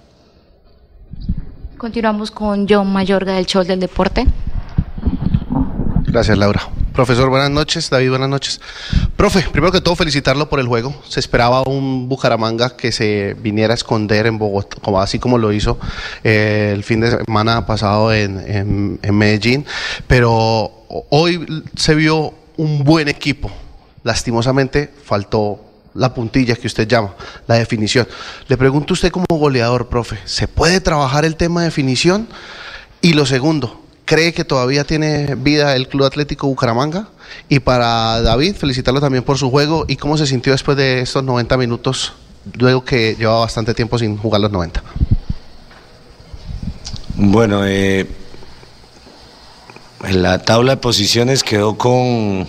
Continuamos 1.76 2.30
con 2.30 2.66
John 2.68 2.92
Mayorga 2.92 3.34
del 3.34 3.46
Show 3.46 3.64
del 3.64 3.80
Deporte. 3.80 4.26
Gracias, 6.06 6.38
Laura. 6.38 6.68
Profesor, 6.92 7.28
buenas 7.28 7.50
noches. 7.50 7.90
David, 7.90 8.10
buenas 8.10 8.28
noches. 8.28 8.60
Profe, 9.16 9.44
primero 9.50 9.72
que 9.72 9.80
todo, 9.80 9.96
felicitarlo 9.96 10.48
por 10.48 10.60
el 10.60 10.68
juego. 10.68 10.94
Se 11.08 11.18
esperaba 11.18 11.62
un 11.62 12.08
Bucaramanga 12.08 12.76
que 12.76 12.92
se 12.92 13.34
viniera 13.40 13.74
a 13.74 13.76
esconder 13.76 14.26
en 14.26 14.38
Bogotá, 14.38 14.76
así 15.02 15.18
como 15.18 15.36
lo 15.36 15.52
hizo 15.52 15.78
eh, 16.22 16.70
el 16.72 16.84
fin 16.84 17.00
de 17.00 17.10
semana 17.10 17.66
pasado 17.66 18.12
en, 18.12 18.38
en, 18.46 19.00
en 19.02 19.14
Medellín. 19.18 19.66
Pero 20.06 20.70
hoy 21.10 21.64
se 21.74 21.96
vio 21.96 22.32
un 22.56 22.84
buen 22.84 23.08
equipo. 23.08 23.50
Lastimosamente 24.04 24.92
faltó 25.04 25.63
la 25.94 26.12
puntilla 26.12 26.56
que 26.56 26.66
usted 26.66 26.88
llama, 26.88 27.14
la 27.46 27.56
definición. 27.56 28.06
Le 28.48 28.56
pregunto 28.56 28.92
a 28.92 28.94
usted 28.94 29.10
como 29.10 29.26
goleador, 29.30 29.88
profe, 29.88 30.18
¿se 30.24 30.48
puede 30.48 30.80
trabajar 30.80 31.24
el 31.24 31.36
tema 31.36 31.60
de 31.60 31.66
definición? 31.68 32.28
Y 33.00 33.12
lo 33.12 33.26
segundo, 33.26 33.80
¿cree 34.04 34.32
que 34.32 34.44
todavía 34.44 34.84
tiene 34.84 35.34
vida 35.36 35.76
el 35.76 35.88
Club 35.88 36.04
Atlético 36.04 36.46
Bucaramanga? 36.46 37.08
Y 37.48 37.60
para 37.60 38.20
David, 38.22 38.56
felicitarlo 38.56 39.00
también 39.00 39.24
por 39.24 39.38
su 39.38 39.50
juego 39.50 39.84
y 39.88 39.96
cómo 39.96 40.18
se 40.18 40.26
sintió 40.26 40.52
después 40.52 40.76
de 40.76 41.00
estos 41.00 41.22
90 41.22 41.56
minutos, 41.56 42.12
luego 42.54 42.84
que 42.84 43.16
llevaba 43.18 43.40
bastante 43.40 43.74
tiempo 43.74 43.98
sin 43.98 44.16
jugar 44.16 44.40
los 44.40 44.50
90. 44.50 44.82
Bueno, 47.16 47.64
eh, 47.64 48.08
en 50.04 50.22
la 50.22 50.42
tabla 50.42 50.72
de 50.72 50.76
posiciones 50.78 51.44
quedó 51.44 51.78
con 51.78 52.46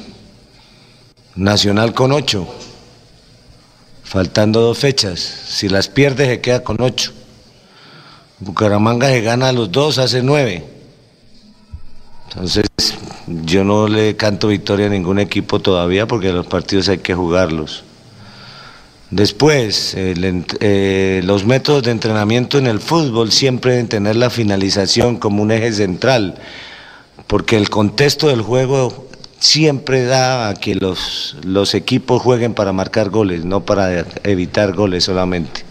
Nacional 1.36 1.94
con 1.94 2.12
8 2.12 2.48
faltando 4.16 4.62
dos 4.62 4.78
fechas. 4.78 5.20
Si 5.20 5.68
las 5.68 5.90
pierde 5.90 6.26
se 6.26 6.40
queda 6.40 6.64
con 6.64 6.78
ocho. 6.80 7.12
Bucaramanga 8.40 9.10
se 9.10 9.20
gana 9.20 9.50
a 9.50 9.52
los 9.52 9.70
dos, 9.74 9.98
hace 9.98 10.24
nueve. 10.24 10.64
Entonces, 12.30 12.66
yo 13.28 13.66
no 13.66 13.90
le 13.90 14.16
canto 14.16 14.48
victoria 14.48 14.86
a 14.86 14.90
ningún 14.90 15.20
equipo 15.20 15.60
todavía 15.60 16.08
porque 16.08 16.32
los 16.32 16.48
partidos 16.48 16.88
hay 16.88 17.00
que 17.00 17.14
jugarlos. 17.14 17.84
Después, 19.12 19.96
eh, 19.98 21.22
los 21.26 21.44
métodos 21.44 21.84
de 21.84 21.92
entrenamiento 21.92 22.58
en 22.58 22.68
el 22.68 22.80
fútbol 22.80 23.34
siempre 23.34 23.74
deben 23.74 23.90
tener 23.90 24.16
la 24.16 24.30
finalización 24.30 25.18
como 25.18 25.44
un 25.44 25.52
eje 25.52 25.74
central, 25.74 26.36
porque 27.28 27.58
el 27.58 27.70
contexto 27.70 28.30
del 28.30 28.44
juego 28.44 29.10
siempre 29.40 30.06
da 30.06 30.50
a 30.50 30.54
que 30.54 30.76
los, 30.76 31.38
los 31.44 31.74
equipos 31.74 32.22
jueguen 32.22 32.54
para 32.54 32.74
marcar 32.74 33.10
goles, 33.10 33.46
no 33.46 33.66
para 33.66 34.06
evitar 34.24 34.74
goles 34.74 35.04
solamente. 35.04 35.64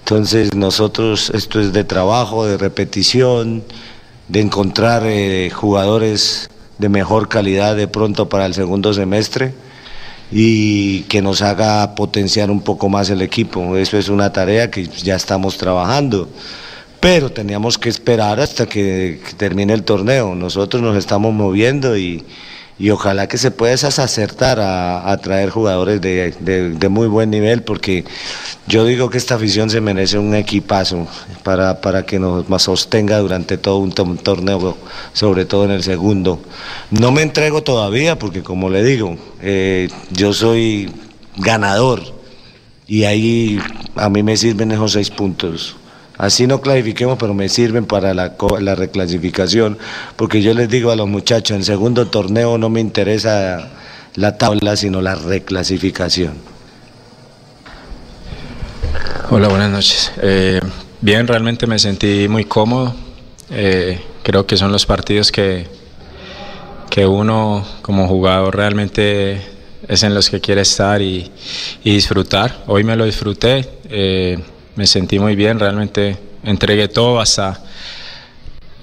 Entonces 0.00 0.54
nosotros, 0.54 1.30
esto 1.34 1.60
es 1.60 1.72
de 1.72 1.84
trabajo, 1.84 2.46
de 2.46 2.56
repetición, 2.58 3.64
de 4.28 4.40
encontrar 4.40 5.02
eh, 5.04 5.50
jugadores 5.50 6.48
de 6.78 6.88
mejor 6.88 7.28
calidad 7.28 7.74
de 7.74 7.88
pronto 7.88 8.28
para 8.28 8.46
el 8.46 8.54
segundo 8.54 8.92
semestre 8.92 9.54
y 10.30 11.02
que 11.02 11.22
nos 11.22 11.42
haga 11.42 11.94
potenciar 11.94 12.50
un 12.50 12.60
poco 12.60 12.88
más 12.88 13.10
el 13.10 13.22
equipo. 13.22 13.76
Eso 13.76 13.98
es 13.98 14.08
una 14.08 14.32
tarea 14.32 14.70
que 14.70 14.86
ya 14.86 15.16
estamos 15.16 15.56
trabajando. 15.56 16.28
Pero 17.00 17.30
teníamos 17.30 17.78
que 17.78 17.88
esperar 17.88 18.40
hasta 18.40 18.66
que 18.66 19.20
termine 19.36 19.72
el 19.72 19.84
torneo. 19.84 20.34
Nosotros 20.34 20.82
nos 20.82 20.96
estamos 20.96 21.32
moviendo 21.32 21.96
y, 21.96 22.24
y 22.78 22.90
ojalá 22.90 23.26
que 23.26 23.38
se 23.38 23.50
pueda 23.50 23.74
acertar 23.74 24.60
a, 24.60 25.10
a 25.10 25.16
traer 25.18 25.48
jugadores 25.48 26.00
de, 26.00 26.32
de, 26.32 26.88
muy 26.88 27.06
buen 27.06 27.30
nivel, 27.30 27.62
porque 27.62 28.04
yo 28.66 28.84
digo 28.84 29.08
que 29.08 29.16
esta 29.16 29.36
afición 29.36 29.70
se 29.70 29.80
merece 29.80 30.18
un 30.18 30.34
equipazo 30.34 31.06
para, 31.42 31.80
para 31.80 32.04
que 32.04 32.18
nos 32.18 32.62
sostenga 32.62 33.18
durante 33.18 33.56
todo 33.56 33.78
un 33.78 33.92
torneo, 33.92 34.76
sobre 35.14 35.46
todo 35.46 35.64
en 35.64 35.70
el 35.70 35.82
segundo. 35.82 36.40
No 36.90 37.12
me 37.12 37.22
entrego 37.22 37.62
todavía, 37.62 38.18
porque 38.18 38.42
como 38.42 38.68
le 38.68 38.84
digo, 38.84 39.16
eh, 39.40 39.88
yo 40.10 40.34
soy 40.34 40.92
ganador 41.38 42.02
y 42.86 43.04
ahí 43.04 43.58
a 43.94 44.10
mí 44.10 44.22
me 44.22 44.36
sirven 44.36 44.72
esos 44.72 44.92
seis 44.92 45.10
puntos. 45.10 45.76
Así 46.18 46.46
no 46.46 46.60
clasifiquemos, 46.60 47.18
pero 47.18 47.34
me 47.34 47.48
sirven 47.48 47.84
para 47.84 48.14
la, 48.14 48.36
la, 48.60 48.74
reclasificación, 48.74 49.78
porque 50.16 50.40
yo 50.40 50.54
les 50.54 50.68
digo 50.68 50.90
a 50.90 50.96
los 50.96 51.08
muchachos, 51.08 51.56
en 51.56 51.64
segundo 51.64 52.06
torneo 52.06 52.56
no 52.56 52.70
me 52.70 52.80
interesa 52.80 53.70
la 54.14 54.38
tabla, 54.38 54.76
sino 54.76 55.02
la 55.02 55.14
reclasificación. 55.14 56.34
Hola, 59.30 59.48
buenas 59.48 59.70
noches. 59.70 60.12
Eh, 60.22 60.60
bien, 61.00 61.26
realmente 61.26 61.66
me 61.66 61.78
sentí 61.78 62.28
muy 62.28 62.44
cómodo. 62.44 62.94
Eh, 63.50 64.00
creo 64.22 64.46
que 64.46 64.56
son 64.56 64.72
los 64.72 64.86
partidos 64.86 65.30
que, 65.30 65.66
que 66.88 67.06
uno 67.06 67.66
como 67.82 68.08
jugador 68.08 68.56
realmente 68.56 69.42
es 69.88 70.02
en 70.02 70.14
los 70.14 70.30
que 70.30 70.40
quiere 70.40 70.62
estar 70.62 71.02
y, 71.02 71.30
y 71.84 71.92
disfrutar. 71.92 72.62
Hoy 72.66 72.84
me 72.84 72.96
lo 72.96 73.04
disfruté, 73.04 73.68
eh, 73.90 74.38
me 74.76 74.86
sentí 74.86 75.18
muy 75.18 75.34
bien, 75.36 75.58
realmente 75.58 76.16
entregué 76.44 76.88
todo 76.88 77.18
hasta, 77.20 77.60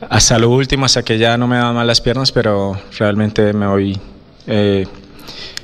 hasta 0.09 0.37
lo 0.39 0.49
último, 0.49 0.85
hasta 0.85 1.03
que 1.03 1.17
ya 1.17 1.37
no 1.37 1.47
me 1.47 1.55
daban 1.57 1.75
mal 1.75 1.87
las 1.87 2.01
piernas, 2.01 2.31
pero 2.31 2.77
realmente 2.97 3.53
me 3.53 3.67
voy 3.67 3.99
eh, 4.47 4.85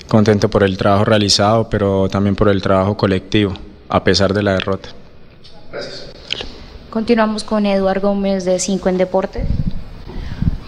contento 0.07 0.49
por 0.49 0.63
el 0.63 0.77
trabajo 0.77 1.05
realizado, 1.05 1.69
pero 1.69 2.07
también 2.09 2.35
por 2.35 2.49
el 2.49 2.61
trabajo 2.61 2.95
colectivo, 2.95 3.53
a 3.89 4.03
pesar 4.03 4.33
de 4.33 4.43
la 4.43 4.53
derrota. 4.53 4.89
Continuamos 6.89 7.43
con 7.43 7.65
Eduardo 7.65 8.09
Gómez 8.09 8.45
de 8.45 8.59
5 8.59 8.89
en 8.89 8.97
Deporte. 8.97 9.45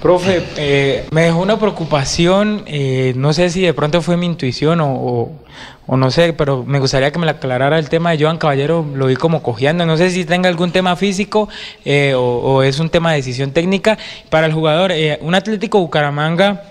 Profe, 0.01 0.43
eh, 0.57 1.05
me 1.11 1.23
dejó 1.23 1.39
una 1.41 1.59
preocupación, 1.59 2.63
eh, 2.65 3.13
no 3.15 3.33
sé 3.33 3.49
si 3.51 3.61
de 3.61 3.73
pronto 3.73 4.01
fue 4.01 4.17
mi 4.17 4.25
intuición 4.25 4.81
o, 4.81 4.93
o- 4.95 5.31
o 5.87 5.97
no 5.97 6.11
sé, 6.11 6.33
pero 6.33 6.63
me 6.63 6.79
gustaría 6.79 7.11
que 7.11 7.19
me 7.19 7.25
la 7.25 7.33
aclarara 7.33 7.79
el 7.79 7.89
tema 7.89 8.11
de 8.11 8.23
Joan 8.23 8.37
Caballero, 8.37 8.85
lo 8.93 9.07
vi 9.07 9.15
como 9.15 9.43
cojeando, 9.43 9.85
no 9.85 9.97
sé 9.97 10.09
si 10.11 10.25
tenga 10.25 10.47
algún 10.47 10.71
tema 10.71 10.95
físico 10.95 11.49
eh, 11.85 12.13
o, 12.15 12.63
es 12.63 12.79
un 12.79 12.89
tema 12.89 13.11
de 13.11 13.17
decisión 13.17 13.51
técnica. 13.51 13.97
Para 14.29 14.47
el 14.47 14.53
jugador, 14.53 14.91
eh, 14.91 15.17
un 15.21 15.35
Atlético 15.35 15.79
Bucaramanga 15.79 16.61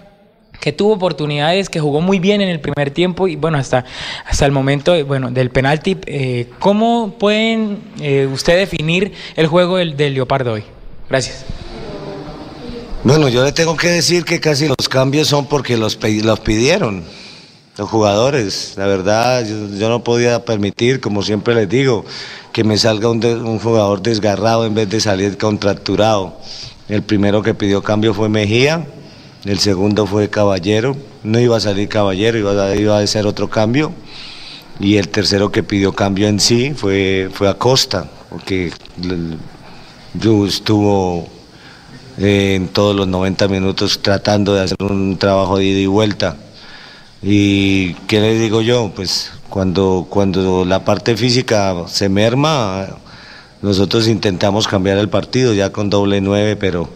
que 0.60 0.72
tuvo 0.72 0.92
oportunidades, 0.92 1.68
que 1.68 1.80
jugó 1.80 2.00
muy 2.00 2.20
bien 2.20 2.40
en 2.42 2.48
el 2.48 2.60
primer 2.60 2.90
tiempo 2.90 3.26
y 3.26 3.36
bueno, 3.36 3.58
hasta, 3.58 3.84
hasta 4.26 4.44
el 4.44 4.52
momento 4.52 4.94
eh, 4.94 5.02
bueno, 5.02 5.30
del 5.30 5.50
penalti, 5.50 5.96
eh, 6.06 6.50
¿cómo 6.58 7.16
pueden 7.18 7.78
eh, 8.00 8.28
usted 8.30 8.58
definir 8.58 9.12
el 9.36 9.46
juego 9.46 9.78
del, 9.78 9.96
del 9.96 10.14
Leopardo 10.14 10.52
hoy? 10.52 10.64
Gracias. 11.08 11.44
Bueno, 13.02 13.30
yo 13.30 13.42
le 13.42 13.52
tengo 13.52 13.76
que 13.76 13.88
decir 13.88 14.24
que 14.24 14.40
casi 14.40 14.68
los 14.68 14.88
cambios 14.88 15.26
son 15.28 15.46
porque 15.46 15.78
los, 15.78 15.98
los 16.22 16.40
pidieron 16.40 17.04
los 17.80 17.88
jugadores. 17.88 18.74
La 18.76 18.86
verdad, 18.86 19.42
yo, 19.46 19.88
no 19.88 20.04
podía 20.04 20.44
permitir, 20.44 21.00
como 21.00 21.22
siempre 21.22 21.54
les 21.54 21.66
digo, 21.66 22.04
que 22.52 22.62
me 22.62 22.76
salga 22.76 23.08
un, 23.08 23.58
jugador 23.58 24.02
desgarrado 24.02 24.66
en 24.66 24.74
vez 24.74 24.90
de 24.90 25.00
salir 25.00 25.38
contracturado. 25.38 26.36
El 26.90 27.02
primero 27.02 27.42
que 27.42 27.54
pidió 27.54 27.82
cambio 27.82 28.12
fue 28.12 28.28
Mejía, 28.28 28.86
el 29.46 29.58
segundo 29.60 30.06
fue 30.06 30.28
Caballero. 30.28 30.94
No 31.22 31.40
iba 31.40 31.56
a 31.56 31.60
salir 31.60 31.88
Caballero, 31.88 32.38
iba 32.38 32.66
a, 32.66 32.76
iba 32.76 33.06
ser 33.06 33.26
otro 33.26 33.48
cambio. 33.48 33.92
Y 34.78 34.96
el 34.96 35.08
tercero 35.08 35.50
que 35.50 35.62
pidió 35.62 35.94
cambio 35.94 36.28
en 36.28 36.38
sí 36.38 36.74
fue, 36.74 37.30
fue 37.32 37.48
Acosta, 37.48 38.10
porque 38.28 38.72
yo 40.12 40.46
estuvo 40.46 41.26
eh, 42.18 42.56
en 42.56 42.68
todos 42.68 42.94
los 42.94 43.08
90 43.08 43.48
minutos 43.48 44.00
tratando 44.02 44.54
de 44.54 44.64
hacer 44.64 44.76
un 44.82 45.16
trabajo 45.16 45.56
de 45.56 45.64
ida 45.64 45.80
y 45.80 45.86
vuelta. 45.86 46.36
¿Y 47.22 47.94
qué 48.06 48.20
le 48.20 48.38
digo 48.38 48.62
yo? 48.62 48.90
Pues 48.94 49.30
cuando, 49.50 50.06
cuando 50.08 50.64
la 50.64 50.84
parte 50.84 51.16
física 51.16 51.74
se 51.86 52.08
merma, 52.08 52.88
nosotros 53.60 54.08
intentamos 54.08 54.66
cambiar 54.66 54.96
el 54.96 55.10
partido 55.10 55.52
ya 55.52 55.70
con 55.70 55.90
doble 55.90 56.22
nueve, 56.22 56.56
pero, 56.56 56.88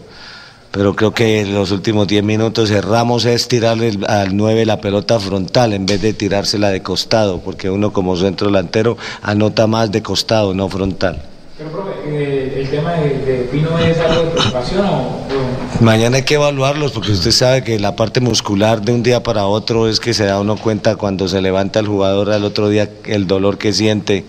pero 0.71 0.95
creo 0.95 1.13
que 1.13 1.41
en 1.41 1.53
los 1.53 1.69
últimos 1.69 2.07
10 2.07 2.23
minutos 2.23 2.69
cerramos 2.69 3.25
es 3.25 3.47
tirarle 3.47 3.99
al 4.07 4.35
9 4.35 4.65
la 4.65 4.81
pelota 4.81 5.19
frontal 5.19 5.73
en 5.73 5.85
vez 5.85 6.01
de 6.01 6.13
tirársela 6.13 6.69
de 6.69 6.81
costado, 6.81 7.41
porque 7.41 7.69
uno 7.69 7.93
como 7.93 8.17
centro 8.17 8.47
delantero 8.47 8.97
anota 9.21 9.67
más 9.67 9.91
de 9.91 10.01
costado, 10.01 10.55
no 10.55 10.69
frontal. 10.69 11.21
Pero, 11.57 11.69
profe, 11.69 11.91
eh, 12.07 12.61
¿el 12.61 12.69
tema 12.69 12.93
de 12.93 13.47
Pino 13.51 13.77
es 13.77 13.97
algo 13.99 14.23
de 14.23 14.31
preocupación 14.31 14.85
o...? 14.87 15.44
Mañana 15.81 16.17
hay 16.17 16.23
que 16.23 16.35
evaluarlos 16.35 16.93
porque 16.93 17.11
usted 17.11 17.31
sabe 17.31 17.63
que 17.63 17.79
la 17.79 17.95
parte 17.95 18.21
muscular 18.21 18.81
de 18.81 18.93
un 18.93 19.03
día 19.03 19.21
para 19.23 19.45
otro 19.45 19.87
es 19.89 19.99
que 19.99 20.13
se 20.13 20.25
da 20.25 20.39
uno 20.39 20.55
cuenta 20.57 20.95
cuando 20.95 21.27
se 21.27 21.41
levanta 21.41 21.79
el 21.79 21.87
jugador 21.87 22.31
al 22.31 22.43
otro 22.45 22.69
día 22.69 22.89
el 23.05 23.27
dolor 23.27 23.57
que 23.57 23.73
siente 23.73 24.23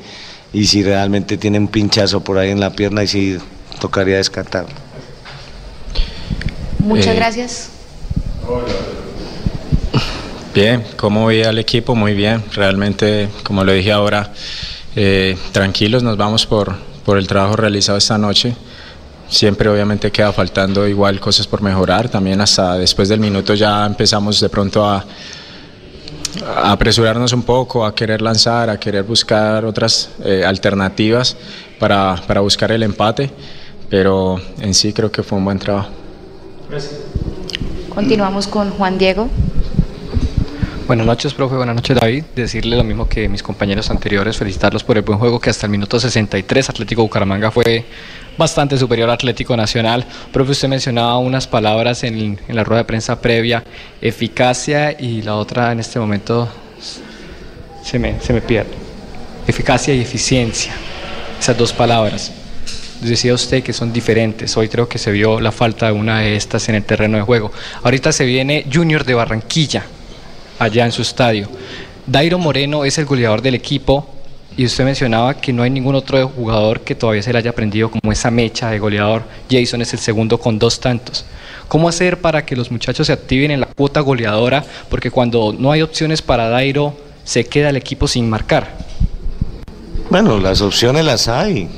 y 0.52 0.66
si 0.66 0.82
realmente 0.82 1.36
tiene 1.36 1.58
un 1.58 1.68
pinchazo 1.68 2.20
por 2.20 2.38
ahí 2.38 2.50
en 2.50 2.60
la 2.60 2.70
pierna 2.70 3.04
y 3.04 3.06
si 3.06 3.38
tocaría 3.80 4.16
descartar. 4.16 4.66
Muchas 6.80 7.08
Eh, 7.08 7.14
gracias. 7.14 7.70
Bien, 10.54 10.82
¿cómo 10.96 11.26
veía 11.26 11.50
al 11.50 11.58
equipo? 11.58 11.94
Muy 11.94 12.14
bien, 12.14 12.42
realmente, 12.54 13.28
como 13.42 13.64
lo 13.64 13.72
dije 13.72 13.92
ahora, 13.92 14.32
eh, 14.94 15.36
tranquilos, 15.52 16.02
nos 16.02 16.16
vamos 16.16 16.46
por, 16.46 16.76
por 17.04 17.18
el 17.18 17.26
trabajo 17.26 17.56
realizado 17.56 17.98
esta 17.98 18.18
noche. 18.18 18.56
Siempre 19.28 19.68
obviamente 19.68 20.10
queda 20.12 20.32
faltando 20.32 20.86
igual 20.86 21.18
cosas 21.18 21.46
por 21.46 21.60
mejorar, 21.60 22.08
también 22.08 22.40
hasta 22.40 22.78
después 22.78 23.08
del 23.08 23.20
minuto 23.20 23.54
ya 23.54 23.84
empezamos 23.84 24.40
de 24.40 24.48
pronto 24.48 24.84
a, 24.84 25.04
a 26.44 26.72
apresurarnos 26.72 27.32
un 27.32 27.42
poco, 27.42 27.84
a 27.84 27.94
querer 27.94 28.22
lanzar, 28.22 28.70
a 28.70 28.78
querer 28.78 29.04
buscar 29.04 29.64
otras 29.64 30.10
eh, 30.24 30.44
alternativas 30.44 31.36
para, 31.78 32.16
para 32.26 32.40
buscar 32.40 32.70
el 32.72 32.82
empate, 32.82 33.30
pero 33.88 34.40
en 34.60 34.74
sí 34.74 34.92
creo 34.92 35.10
que 35.10 35.22
fue 35.22 35.38
un 35.38 35.44
buen 35.44 35.58
trabajo. 35.58 35.90
Continuamos 37.94 38.46
con 38.46 38.70
Juan 38.70 38.98
Diego. 38.98 39.28
Buenas 40.86 41.04
noches, 41.04 41.34
profe. 41.34 41.56
Buenas 41.56 41.74
noches, 41.74 41.98
David. 41.98 42.22
Decirle 42.36 42.76
lo 42.76 42.84
mismo 42.84 43.08
que 43.08 43.28
mis 43.28 43.42
compañeros 43.42 43.90
anteriores, 43.90 44.36
felicitarlos 44.36 44.84
por 44.84 44.96
el 44.96 45.02
buen 45.02 45.18
juego 45.18 45.40
que 45.40 45.50
hasta 45.50 45.66
el 45.66 45.72
minuto 45.72 45.98
63 45.98 46.70
Atlético 46.70 47.02
Bucaramanga 47.02 47.50
fue 47.50 47.84
bastante 48.38 48.78
superior 48.78 49.10
a 49.10 49.14
Atlético 49.14 49.56
Nacional. 49.56 50.06
Profe, 50.32 50.52
usted 50.52 50.68
mencionaba 50.68 51.18
unas 51.18 51.48
palabras 51.48 52.04
en, 52.04 52.38
la 52.46 52.62
rueda 52.62 52.82
de 52.82 52.84
prensa 52.84 53.20
previa, 53.20 53.64
eficacia 54.00 54.92
y 54.96 55.22
la 55.22 55.34
otra 55.34 55.72
en 55.72 55.80
este 55.80 55.98
momento 55.98 56.48
se 57.82 57.98
me, 57.98 58.20
se 58.20 58.32
me 58.32 58.40
pierde. 58.40 58.70
Eficacia 59.48 59.92
y 59.92 60.00
eficiencia. 60.00 60.72
Esas 61.40 61.58
dos 61.58 61.72
palabras. 61.72 62.30
Decía 63.00 63.34
usted 63.34 63.64
que 63.64 63.72
son 63.72 63.92
diferentes. 63.92 64.56
Hoy 64.56 64.68
creo 64.68 64.88
que 64.88 64.98
se 64.98 65.10
vio 65.10 65.40
la 65.40 65.50
falta 65.50 65.86
de 65.86 65.92
una 65.92 66.20
de 66.20 66.36
estas 66.36 66.68
en 66.68 66.76
el 66.76 66.84
terreno 66.84 67.16
de 67.16 67.24
juego. 67.24 67.50
Ahorita 67.82 68.12
se 68.12 68.24
viene 68.24 68.64
Junior 68.72 69.02
de 69.02 69.14
Barranquilla 69.14 69.84
allá 70.58 70.84
en 70.84 70.92
su 70.92 71.02
estadio. 71.02 71.48
Dairo 72.06 72.38
Moreno 72.38 72.84
es 72.84 72.98
el 72.98 73.04
goleador 73.04 73.42
del 73.42 73.54
equipo 73.54 74.06
y 74.56 74.64
usted 74.64 74.84
mencionaba 74.84 75.34
que 75.34 75.52
no 75.52 75.62
hay 75.62 75.70
ningún 75.70 75.94
otro 75.94 76.28
jugador 76.28 76.80
que 76.80 76.94
todavía 76.94 77.22
se 77.22 77.32
le 77.32 77.38
haya 77.38 77.50
aprendido 77.50 77.90
como 77.90 78.12
esa 78.12 78.30
mecha 78.30 78.70
de 78.70 78.78
goleador. 78.78 79.24
Jason 79.50 79.82
es 79.82 79.92
el 79.92 79.98
segundo 79.98 80.38
con 80.38 80.58
dos 80.58 80.80
tantos. 80.80 81.24
¿Cómo 81.68 81.88
hacer 81.88 82.20
para 82.20 82.46
que 82.46 82.56
los 82.56 82.70
muchachos 82.70 83.08
se 83.08 83.12
activen 83.12 83.50
en 83.50 83.60
la 83.60 83.66
cuota 83.66 84.00
goleadora? 84.00 84.64
Porque 84.88 85.10
cuando 85.10 85.54
no 85.58 85.72
hay 85.72 85.82
opciones 85.82 86.22
para 86.22 86.48
Dairo, 86.48 86.96
se 87.24 87.44
queda 87.44 87.70
el 87.70 87.76
equipo 87.76 88.06
sin 88.06 88.30
marcar. 88.30 88.78
Bueno, 90.08 90.38
las 90.38 90.60
opciones 90.60 91.04
las 91.04 91.26
hay. 91.26 91.68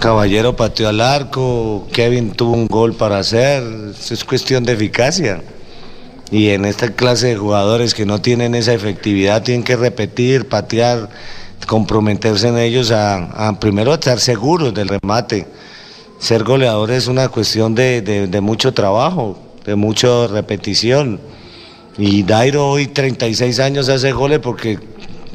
Caballero 0.00 0.56
pateó 0.56 0.88
al 0.88 1.00
arco, 1.00 1.86
Kevin 1.92 2.32
tuvo 2.32 2.52
un 2.52 2.66
gol 2.66 2.94
para 2.94 3.18
hacer, 3.18 3.62
es 4.10 4.24
cuestión 4.24 4.64
de 4.64 4.72
eficacia. 4.72 5.42
Y 6.30 6.48
en 6.50 6.64
esta 6.64 6.88
clase 6.90 7.28
de 7.28 7.36
jugadores 7.36 7.94
que 7.94 8.04
no 8.06 8.20
tienen 8.20 8.54
esa 8.54 8.72
efectividad, 8.74 9.42
tienen 9.42 9.62
que 9.62 9.76
repetir, 9.76 10.48
patear, 10.48 11.08
comprometerse 11.66 12.48
en 12.48 12.58
ellos 12.58 12.90
a, 12.90 13.56
primero 13.60 13.94
estar 13.94 14.18
seguros 14.18 14.74
del 14.74 14.88
remate. 14.88 15.46
Ser 16.18 16.42
goleador 16.44 16.90
es 16.90 17.06
una 17.06 17.28
cuestión 17.28 17.74
de, 17.74 18.00
de- 18.02 18.26
de 18.26 18.40
mucho 18.40 18.72
trabajo, 18.74 19.38
de 19.64 19.76
mucha 19.76 20.26
repetición. 20.26 21.20
Y 21.98 22.22
Dairo 22.24 22.68
hoy 22.68 22.88
36 22.88 23.60
años 23.60 23.88
hace 23.88 24.12
goles 24.12 24.40
porque 24.40 24.78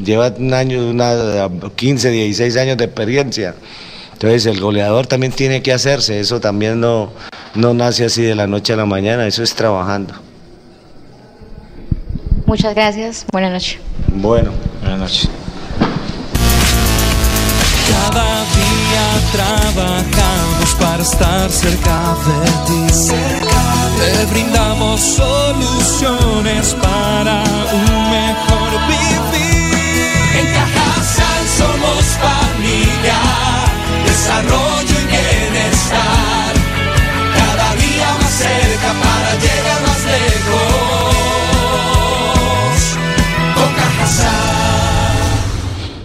lleva 0.03 0.33
un 0.37 0.53
año, 0.53 0.89
una, 0.89 1.49
15, 1.75 2.09
16 2.09 2.57
años 2.57 2.77
de 2.77 2.85
experiencia. 2.85 3.55
Entonces 4.13 4.45
el 4.45 4.59
goleador 4.59 5.07
también 5.07 5.31
tiene 5.31 5.61
que 5.63 5.71
hacerse, 5.73 6.19
eso 6.19 6.39
también 6.39 6.79
no, 6.79 7.11
no 7.55 7.73
nace 7.73 8.05
así 8.05 8.21
de 8.21 8.35
la 8.35 8.45
noche 8.45 8.73
a 8.73 8.75
la 8.75 8.85
mañana, 8.85 9.25
eso 9.25 9.41
es 9.41 9.55
trabajando. 9.55 10.13
Muchas 12.51 12.75
gracias. 12.75 13.25
Buenas 13.31 13.53
noches. 13.53 13.79
Bueno. 14.07 14.51
Buenas 14.81 14.99
noches. 14.99 15.29
Cada 17.87 18.43
día 18.59 19.05
trabajamos 19.31 20.75
para 20.77 21.01
estar 21.01 21.49
cerca 21.49 22.13
de 22.27 22.41
ti. 22.67 23.13
Te 23.99 24.25
brindamos 24.33 24.99
soluciones 24.99 26.75
para 26.81 27.41
un 27.71 28.09
mejor 28.11 28.71
vivir. 28.85 30.11
En 30.37 30.45
Cajasal 30.53 31.43
somos 31.57 32.03
familia, 32.19 33.19
desarrollo 34.05 34.95
y 34.99 35.05
bienestar. 35.07 36.51
Cada 37.33 37.75
día 37.75 38.09
más 38.21 38.33
cerca 38.33 38.91
para 39.05 39.35
llegar 39.39 39.81
más 39.87 40.03
lejos. 40.03 40.70
casa. 44.11 44.31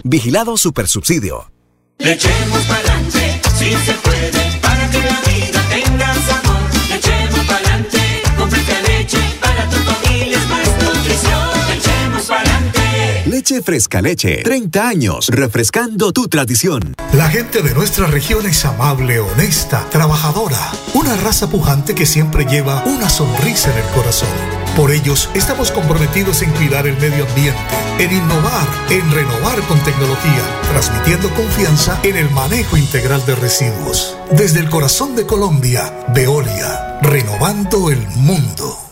Vigilado 0.03 0.57
Supersubsidio. 0.57 1.51
Le 1.99 2.13
echemos 2.13 2.63
pa'lante, 2.65 3.41
si 3.57 3.73
se 3.73 3.93
puede, 3.93 4.59
para 4.61 4.89
que 4.89 4.99
la 4.99 5.19
vida 5.21 5.61
tenga 5.69 6.13
sabor. 6.13 6.61
Le 6.89 6.95
echemos 6.95 7.45
pa'lante, 7.45 7.99
con 8.37 8.49
leche, 8.49 9.17
para 9.41 9.67
tu 9.69 9.77
familia 9.77 10.39
más 10.47 10.67
nutrición. 10.83 11.49
Le 11.67 11.75
echemos 11.75 12.25
pa'lante. 12.25 13.23
Leche 13.25 13.61
Fresca 13.63 14.01
Leche, 14.01 14.41
30 14.43 14.87
años, 14.87 15.29
refrescando 15.29 16.13
tu 16.13 16.27
tradición. 16.27 16.93
La 17.13 17.29
gente 17.29 17.61
de 17.61 17.73
nuestra 17.73 18.07
región 18.07 18.45
es 18.45 18.63
amable, 18.63 19.19
honesta, 19.19 19.85
trabajadora. 19.89 20.71
Una 20.93 21.15
raza 21.17 21.49
pujante 21.49 21.95
que 21.95 22.05
siempre 22.05 22.45
lleva 22.45 22.83
una 22.85 23.09
sonrisa 23.09 23.71
en 23.71 23.83
el 23.83 23.89
corazón. 23.93 24.66
Por 24.77 24.91
ellos 24.91 25.27
estamos 25.33 25.71
comprometidos 25.71 26.43
en 26.43 26.51
cuidar 26.51 26.85
el 26.85 26.95
medio 26.97 27.25
ambiente, 27.27 27.59
en 27.97 28.11
innovar, 28.11 28.67
en 28.91 29.11
renovar 29.11 29.59
con 29.61 29.79
tecnología, 29.79 30.43
transmitiendo 30.71 31.33
confianza 31.33 31.99
en 32.03 32.15
el 32.15 32.29
manejo 32.29 32.77
integral 32.77 33.25
de 33.25 33.33
residuos. 33.33 34.15
Desde 34.29 34.59
el 34.59 34.69
corazón 34.69 35.15
de 35.15 35.25
Colombia, 35.25 36.05
Veolia, 36.13 36.99
renovando 37.01 37.89
el 37.89 38.07
mundo. 38.09 38.86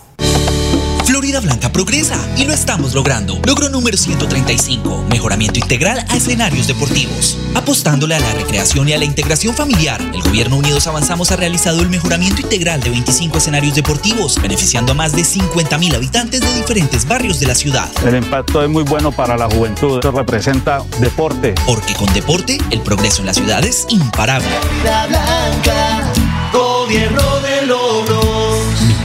Florida 1.25 1.39
Blanca 1.39 1.71
progresa 1.71 2.19
y 2.37 2.45
lo 2.45 2.53
estamos 2.53 2.93
logrando. 2.93 3.41
Logro 3.47 3.67
número 3.67 3.97
135, 3.97 5.05
mejoramiento 5.09 5.57
integral 5.57 6.05
a 6.07 6.17
escenarios 6.17 6.67
deportivos. 6.67 7.35
Apostándole 7.55 8.13
a 8.13 8.19
la 8.19 8.31
recreación 8.33 8.87
y 8.87 8.93
a 8.93 8.99
la 8.99 9.05
integración 9.05 9.55
familiar, 9.55 9.99
el 10.13 10.21
Gobierno 10.21 10.57
Unidos 10.57 10.85
Avanzamos 10.85 11.31
ha 11.31 11.35
realizado 11.35 11.81
el 11.81 11.89
mejoramiento 11.89 12.41
integral 12.41 12.79
de 12.79 12.91
25 12.91 13.39
escenarios 13.39 13.73
deportivos, 13.73 14.39
beneficiando 14.39 14.91
a 14.91 14.95
más 14.95 15.13
de 15.13 15.23
50 15.23 15.79
mil 15.79 15.95
habitantes 15.95 16.41
de 16.41 16.53
diferentes 16.53 17.07
barrios 17.07 17.39
de 17.39 17.47
la 17.47 17.55
ciudad. 17.55 17.89
El 18.05 18.17
impacto 18.17 18.61
es 18.63 18.69
muy 18.69 18.83
bueno 18.83 19.11
para 19.11 19.35
la 19.35 19.49
juventud, 19.49 19.95
esto 19.95 20.11
representa 20.11 20.83
deporte. 20.99 21.55
Porque 21.65 21.95
con 21.95 22.13
deporte, 22.13 22.59
el 22.69 22.81
progreso 22.81 23.21
en 23.21 23.25
la 23.25 23.33
ciudad 23.33 23.65
es 23.65 23.87
imparable. 23.89 24.47
Florida 24.61 25.07
Blanca, 25.07 26.13
gobierno 26.53 27.39
de 27.39 27.65
logros. 27.65 28.59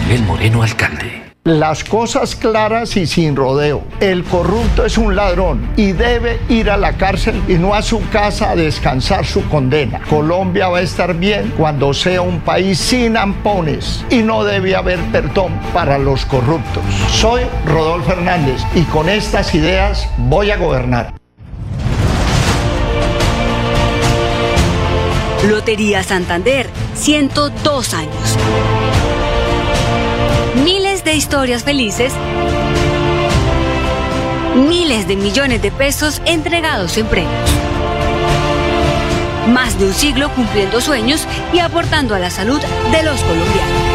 Miguel 0.04 0.22
Moreno, 0.24 0.62
alcalde. 0.62 1.19
Las 1.44 1.84
cosas 1.84 2.36
claras 2.36 2.98
y 2.98 3.06
sin 3.06 3.34
rodeo. 3.34 3.82
El 3.98 4.24
corrupto 4.24 4.84
es 4.84 4.98
un 4.98 5.16
ladrón 5.16 5.70
y 5.74 5.92
debe 5.92 6.38
ir 6.50 6.68
a 6.68 6.76
la 6.76 6.98
cárcel 6.98 7.42
y 7.48 7.54
no 7.54 7.72
a 7.74 7.80
su 7.80 8.06
casa 8.10 8.50
a 8.50 8.56
descansar 8.56 9.24
su 9.24 9.48
condena. 9.48 10.02
Colombia 10.10 10.68
va 10.68 10.78
a 10.78 10.82
estar 10.82 11.14
bien 11.14 11.54
cuando 11.56 11.94
sea 11.94 12.20
un 12.20 12.40
país 12.40 12.78
sin 12.78 13.16
ampones 13.16 14.04
y 14.10 14.18
no 14.18 14.44
debe 14.44 14.76
haber 14.76 15.00
perdón 15.12 15.58
para 15.72 15.98
los 15.98 16.26
corruptos. 16.26 16.84
Soy 17.10 17.40
Rodolfo 17.64 18.12
Hernández 18.12 18.60
y 18.74 18.82
con 18.82 19.08
estas 19.08 19.54
ideas 19.54 20.10
voy 20.18 20.50
a 20.50 20.58
gobernar. 20.58 21.14
Lotería 25.48 26.02
Santander, 26.02 26.68
102 26.96 27.94
años. 27.94 28.36
Miles 30.64 31.04
de 31.04 31.14
historias 31.14 31.64
felices. 31.64 32.12
Miles 34.54 35.08
de 35.08 35.16
millones 35.16 35.62
de 35.62 35.70
pesos 35.70 36.20
entregados 36.26 36.98
en 36.98 37.06
premios. 37.06 37.50
Más 39.48 39.78
de 39.78 39.86
un 39.86 39.94
siglo 39.94 40.28
cumpliendo 40.34 40.80
sueños 40.80 41.26
y 41.54 41.60
aportando 41.60 42.14
a 42.14 42.18
la 42.18 42.30
salud 42.30 42.60
de 42.92 43.02
los 43.02 43.22
colombianos. 43.22 43.89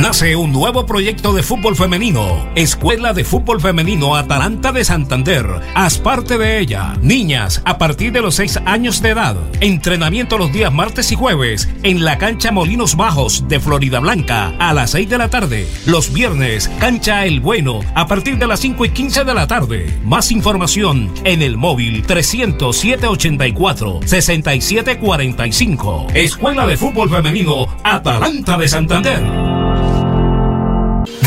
Nace 0.00 0.36
un 0.36 0.52
nuevo 0.52 0.86
proyecto 0.86 1.32
de 1.32 1.42
fútbol 1.42 1.74
femenino, 1.74 2.48
Escuela 2.54 3.12
de 3.12 3.24
Fútbol 3.24 3.60
Femenino 3.60 4.14
Atalanta 4.14 4.70
de 4.70 4.84
Santander. 4.84 5.44
Haz 5.74 5.98
parte 5.98 6.38
de 6.38 6.60
ella. 6.60 6.94
Niñas 7.02 7.60
a 7.64 7.78
partir 7.78 8.12
de 8.12 8.20
los 8.20 8.36
6 8.36 8.60
años 8.64 9.02
de 9.02 9.08
edad. 9.10 9.36
Entrenamiento 9.60 10.38
los 10.38 10.52
días 10.52 10.72
martes 10.72 11.10
y 11.10 11.16
jueves 11.16 11.68
en 11.82 12.04
la 12.04 12.16
cancha 12.16 12.52
Molinos 12.52 12.94
Bajos 12.94 13.48
de 13.48 13.58
Florida 13.58 13.98
Blanca 13.98 14.54
a 14.60 14.72
las 14.72 14.92
6 14.92 15.10
de 15.10 15.18
la 15.18 15.30
tarde. 15.30 15.66
Los 15.84 16.12
viernes, 16.12 16.70
cancha 16.78 17.26
El 17.26 17.40
Bueno 17.40 17.80
a 17.96 18.06
partir 18.06 18.38
de 18.38 18.46
las 18.46 18.60
5 18.60 18.84
y 18.84 18.90
15 18.90 19.24
de 19.24 19.34
la 19.34 19.48
tarde. 19.48 19.98
Más 20.04 20.30
información 20.30 21.12
en 21.24 21.42
el 21.42 21.56
móvil 21.56 22.04
307 22.06 23.04
84 23.04 24.00
67 24.04 24.98
45. 24.98 26.06
Escuela 26.14 26.68
de 26.68 26.76
Fútbol 26.76 27.10
Femenino 27.10 27.66
Atalanta 27.82 28.56
de 28.56 28.68
Santander. 28.68 29.48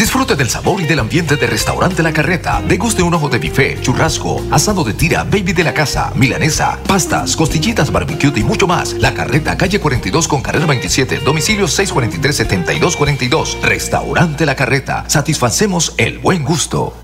Disfrute 0.01 0.35
del 0.35 0.49
sabor 0.49 0.81
y 0.81 0.85
del 0.85 0.97
ambiente 0.97 1.35
de 1.35 1.45
Restaurante 1.45 2.01
La 2.01 2.11
Carreta. 2.11 2.59
Deguste 2.67 3.03
un 3.03 3.13
ojo 3.13 3.29
de 3.29 3.37
bife, 3.37 3.79
churrasco, 3.81 4.41
asado 4.49 4.83
de 4.83 4.95
tira, 4.95 5.23
baby 5.23 5.53
de 5.53 5.63
la 5.63 5.75
casa, 5.75 6.11
milanesa, 6.15 6.79
pastas, 6.87 7.35
costillitas, 7.35 7.91
barbecue 7.91 8.33
y 8.35 8.43
mucho 8.43 8.65
más. 8.65 8.93
La 8.93 9.13
Carreta, 9.13 9.55
calle 9.55 9.79
42 9.79 10.27
con 10.27 10.41
carrera 10.41 10.65
27, 10.65 11.19
domicilio 11.19 11.67
643-7242. 11.67 13.61
Restaurante 13.61 14.47
La 14.47 14.55
Carreta. 14.55 15.03
Satisfacemos 15.07 15.93
el 15.99 16.17
buen 16.17 16.43
gusto. 16.45 17.00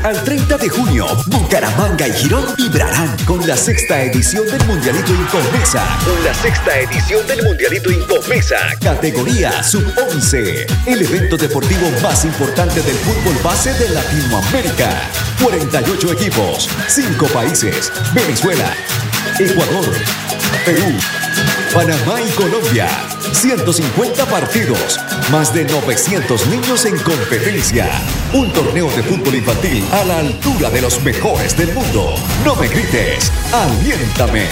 23 0.00 0.04
al 0.04 0.24
30 0.24 0.58
de 0.58 0.68
junio, 0.68 1.06
Bucaramanga 1.26 2.08
y 2.08 2.12
Girón 2.12 2.44
vibrarán 2.56 3.16
con 3.24 3.46
la 3.46 3.56
sexta 3.56 4.02
edición 4.02 4.46
del 4.46 4.64
Mundialito 4.66 5.12
Incomesa. 5.12 5.84
Con 6.04 6.24
la 6.24 6.34
sexta 6.34 6.78
edición 6.78 7.26
del 7.26 7.42
Mundialito 7.44 7.90
Incomesa. 7.90 8.56
Categoría 8.80 9.62
Sub-11. 9.62 10.66
El 10.86 11.02
evento 11.02 11.36
deportivo 11.36 11.90
más 12.02 12.24
importante 12.24 12.82
del 12.82 12.96
fútbol 12.96 13.36
base 13.42 13.72
de 13.74 13.88
Latinoamérica. 13.90 14.90
48 15.42 16.12
equipos, 16.12 16.68
5 16.88 17.26
países. 17.26 17.92
Venezuela, 18.14 18.72
Ecuador, 19.38 19.86
Perú, 20.64 20.92
Panamá 21.72 22.20
y 22.20 22.28
Colombia. 22.30 22.88
150 23.32 24.26
partidos, 24.26 24.98
más 25.30 25.54
de 25.54 25.64
900 25.64 26.48
niños 26.48 26.84
en 26.84 26.98
competencia. 26.98 27.88
Un 28.32 28.52
torneo 28.52 28.90
de 28.90 29.02
fútbol 29.02 29.36
infantil 29.36 29.82
a 29.92 30.04
la 30.04 30.18
altura 30.18 30.68
de 30.70 30.82
los 30.82 31.00
mejores 31.02 31.56
del 31.56 31.72
mundo. 31.72 32.14
No 32.44 32.54
me 32.56 32.68
grites, 32.68 33.32
aliéntame. 33.52 34.46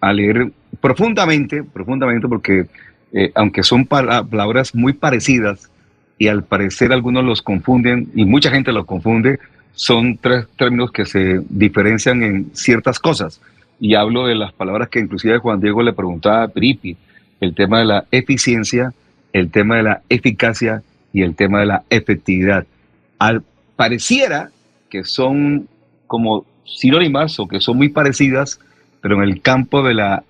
a 0.00 0.12
leer 0.14 0.50
profundamente, 0.80 1.62
profundamente, 1.62 2.26
porque 2.26 2.64
eh, 3.12 3.30
aunque 3.34 3.62
son 3.62 3.84
pala- 3.86 4.24
palabras 4.24 4.74
muy 4.74 4.94
parecidas 4.94 5.70
y 6.16 6.26
al 6.26 6.42
parecer 6.42 6.90
algunos 6.92 7.22
los 7.24 7.42
confunden 7.42 8.08
y 8.14 8.24
mucha 8.24 8.50
gente 8.50 8.72
los 8.72 8.86
confunde, 8.86 9.38
son 9.74 10.18
tres 10.18 10.46
términos 10.56 10.90
que 10.90 11.04
se 11.04 11.40
diferencian 11.48 12.22
en 12.22 12.50
ciertas 12.54 12.98
cosas. 12.98 13.40
Y 13.80 13.94
hablo 13.94 14.26
de 14.26 14.34
las 14.34 14.52
palabras 14.52 14.88
que 14.88 14.98
inclusive 14.98 15.38
Juan 15.38 15.60
Diego 15.60 15.82
le 15.82 15.92
preguntaba 15.92 16.44
a 16.44 16.48
Pripi, 16.48 16.96
el 17.40 17.54
tema 17.54 17.78
de 17.78 17.84
la 17.84 18.04
eficiencia, 18.10 18.92
el 19.32 19.50
tema 19.50 19.76
de 19.76 19.84
la 19.84 20.02
eficacia 20.08 20.82
y 21.12 21.22
el 21.22 21.36
tema 21.36 21.60
de 21.60 21.66
la 21.66 21.82
efectividad. 21.90 22.66
Al, 23.18 23.42
pareciera 23.76 24.50
que 24.90 25.04
son 25.04 25.68
como 26.06 26.44
sinónimas 26.64 27.38
o 27.38 27.46
que 27.46 27.60
son 27.60 27.76
muy 27.76 27.88
parecidas, 27.88 28.60
pero 29.00 29.16
en 29.16 29.22
el 29.22 29.40
campo 29.40 29.82
de 29.82 29.94
la 29.94 30.24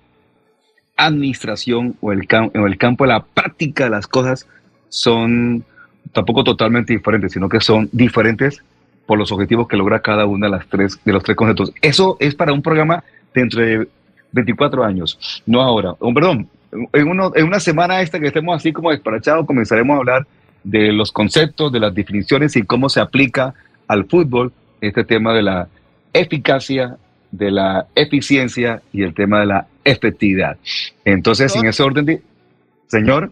administración 0.95 1.95
o 2.01 2.11
el, 2.11 2.27
en 2.29 2.63
el 2.63 2.77
campo 2.77 3.05
de 3.05 3.09
la 3.09 3.23
práctica 3.23 3.85
de 3.85 3.89
las 3.89 4.05
cosas 4.05 4.47
son 4.89 5.63
tampoco 6.11 6.43
totalmente 6.43 6.93
diferentes, 6.93 7.31
sino 7.31 7.49
que 7.49 7.61
son 7.61 7.89
diferentes 7.91 8.61
por 9.09 9.17
los 9.17 9.31
objetivos 9.31 9.67
que 9.67 9.75
logra 9.75 10.01
cada 10.01 10.27
una 10.27 10.45
de 10.45 10.51
las 10.51 10.67
tres 10.67 10.99
de 11.03 11.11
los 11.11 11.23
tres 11.23 11.35
conceptos. 11.35 11.73
Eso 11.81 12.15
es 12.19 12.35
para 12.35 12.53
un 12.53 12.61
programa 12.61 13.03
dentro 13.33 13.59
de 13.59 13.87
24 14.33 14.83
años, 14.83 15.41
no 15.47 15.61
ahora. 15.61 15.95
Oh, 15.97 16.13
perdón, 16.13 16.47
en, 16.93 17.07
uno, 17.07 17.31
en 17.33 17.47
una 17.47 17.59
semana 17.59 18.01
esta 18.01 18.19
que 18.19 18.27
estemos 18.27 18.55
así 18.55 18.71
como 18.71 18.91
desparachados, 18.91 19.47
comenzaremos 19.47 19.95
a 19.95 19.97
hablar 19.97 20.27
de 20.63 20.93
los 20.93 21.11
conceptos, 21.11 21.71
de 21.71 21.79
las 21.79 21.95
definiciones 21.95 22.55
y 22.55 22.61
cómo 22.61 22.87
se 22.87 22.99
aplica 22.99 23.55
al 23.87 24.05
fútbol 24.05 24.53
este 24.79 25.03
tema 25.03 25.33
de 25.33 25.41
la 25.41 25.67
eficacia, 26.13 26.97
de 27.31 27.49
la 27.49 27.87
eficiencia 27.95 28.83
y 28.93 29.01
el 29.01 29.15
tema 29.15 29.39
de 29.39 29.47
la 29.47 29.67
efectividad. 29.83 30.57
Entonces, 31.03 31.55
en 31.55 31.65
ese 31.65 31.81
orden, 31.81 32.05
de, 32.05 32.21
señor. 32.85 33.31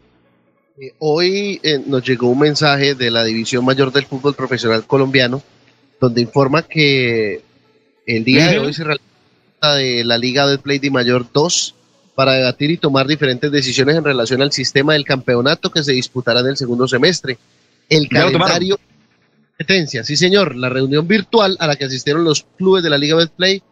Eh, 0.82 0.94
hoy 0.98 1.60
eh, 1.62 1.80
nos 1.86 2.04
llegó 2.04 2.30
un 2.30 2.40
mensaje 2.40 2.96
de 2.96 3.12
la 3.12 3.24
División 3.24 3.64
Mayor 3.64 3.92
del 3.92 4.06
Fútbol 4.08 4.34
Profesional 4.34 4.84
Colombiano, 4.88 5.44
donde 6.00 6.22
informa 6.22 6.64
que 6.64 7.42
el 8.06 8.24
día 8.24 8.52
de 8.52 8.60
hoy 8.60 8.74
se 8.74 8.84
realiza 8.84 9.76
de 9.76 10.04
la 10.04 10.18
Liga 10.18 10.48
de 10.48 10.58
Play 10.58 10.80
de 10.80 10.92
Mayor 10.92 11.28
2 11.32 11.76
para 12.16 12.34
debatir 12.34 12.72
y 12.72 12.78
tomar 12.78 13.08
diferentes 13.08 13.52
decisiones 13.52 13.96
en 13.96 14.04
relación 14.04 14.42
al 14.42 14.52
sistema 14.52 14.94
del 14.94 15.06
campeonato 15.06 15.72
que 15.72 15.84
se 15.84 15.94
disputará 15.94 16.40
en 16.40 16.48
el 16.48 16.58
segundo 16.58 16.88
semestre. 16.88 17.38
El 17.90 18.10
calendario 18.10 18.78
competencia, 19.58 20.04
sí 20.04 20.16
señor, 20.16 20.56
la 20.56 20.70
reunión 20.70 21.08
virtual 21.08 21.58
a 21.60 21.68
la 21.68 21.76
que 21.76 21.86
asistieron 21.86 22.24
los 22.24 22.46
clubes 22.58 22.84
de 22.84 22.92
la 22.92 22.98
Liga 22.98 23.16
Betplay 23.16 23.64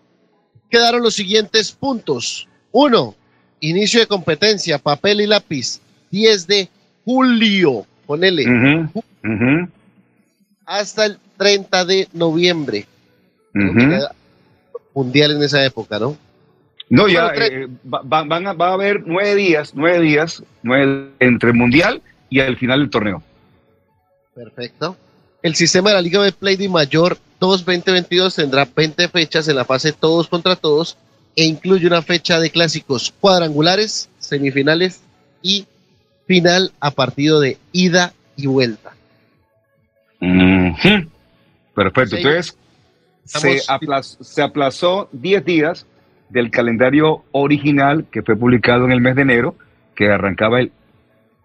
quedaron 0.69 1.03
los 1.03 1.13
siguientes 1.13 1.71
puntos. 1.71 2.47
Uno, 2.71 3.15
inicio 3.59 3.99
de 3.99 4.07
competencia, 4.07 4.79
papel 4.79 5.21
y 5.21 5.27
lápiz, 5.27 5.79
10 6.11 6.47
de 6.47 6.69
julio, 7.03 7.85
ponele, 8.07 8.45
hasta 10.65 11.05
el 11.05 11.19
30 11.37 11.85
de 11.85 12.07
noviembre. 12.13 12.85
Mundial 14.93 15.31
en 15.31 15.43
esa 15.43 15.63
época, 15.63 15.99
¿no? 15.99 16.17
No, 16.89 17.07
ya 17.07 17.31
eh, 17.35 17.67
va, 17.91 18.23
van 18.23 18.47
a, 18.47 18.53
va 18.53 18.69
a 18.69 18.73
haber 18.73 19.03
nueve 19.05 19.35
días, 19.35 19.71
nueve 19.73 20.01
días, 20.01 20.43
nueve 20.61 21.09
entre 21.19 21.49
el 21.49 21.55
mundial 21.55 22.01
y 22.29 22.39
al 22.39 22.57
final 22.57 22.79
del 22.79 22.89
torneo. 22.89 23.23
Perfecto. 24.35 24.95
El 25.41 25.55
sistema 25.55 25.89
de 25.89 25.95
la 25.95 26.01
Liga 26.01 26.21
de 26.21 26.31
Play 26.31 26.55
de 26.57 26.69
Mayor 26.69 27.17
2 27.39 27.65
2022 27.65 28.35
tendrá 28.35 28.67
20 28.73 29.07
fechas 29.09 29.47
en 29.47 29.55
la 29.55 29.65
fase 29.65 29.93
todos 29.93 30.27
contra 30.27 30.55
todos 30.55 30.97
e 31.35 31.45
incluye 31.45 31.87
una 31.87 32.01
fecha 32.01 32.39
de 32.39 32.49
clásicos 32.49 33.13
cuadrangulares, 33.19 34.09
semifinales 34.19 35.01
y 35.41 35.65
final 36.27 36.71
a 36.79 36.91
partido 36.91 37.39
de 37.39 37.57
ida 37.71 38.13
y 38.35 38.47
vuelta. 38.47 38.93
Perfecto. 41.75 42.15
Entonces, 42.15 42.57
se 43.25 43.59
aplazó, 43.67 44.23
se 44.23 44.41
aplazó 44.41 45.09
10 45.11 45.45
días 45.45 45.85
del 46.29 46.49
calendario 46.49 47.23
original 47.31 48.05
que 48.11 48.23
fue 48.23 48.35
publicado 48.35 48.85
en 48.85 48.91
el 48.91 49.01
mes 49.01 49.15
de 49.15 49.23
enero, 49.23 49.55
que 49.95 50.09
arrancaba 50.09 50.59
el 50.59 50.71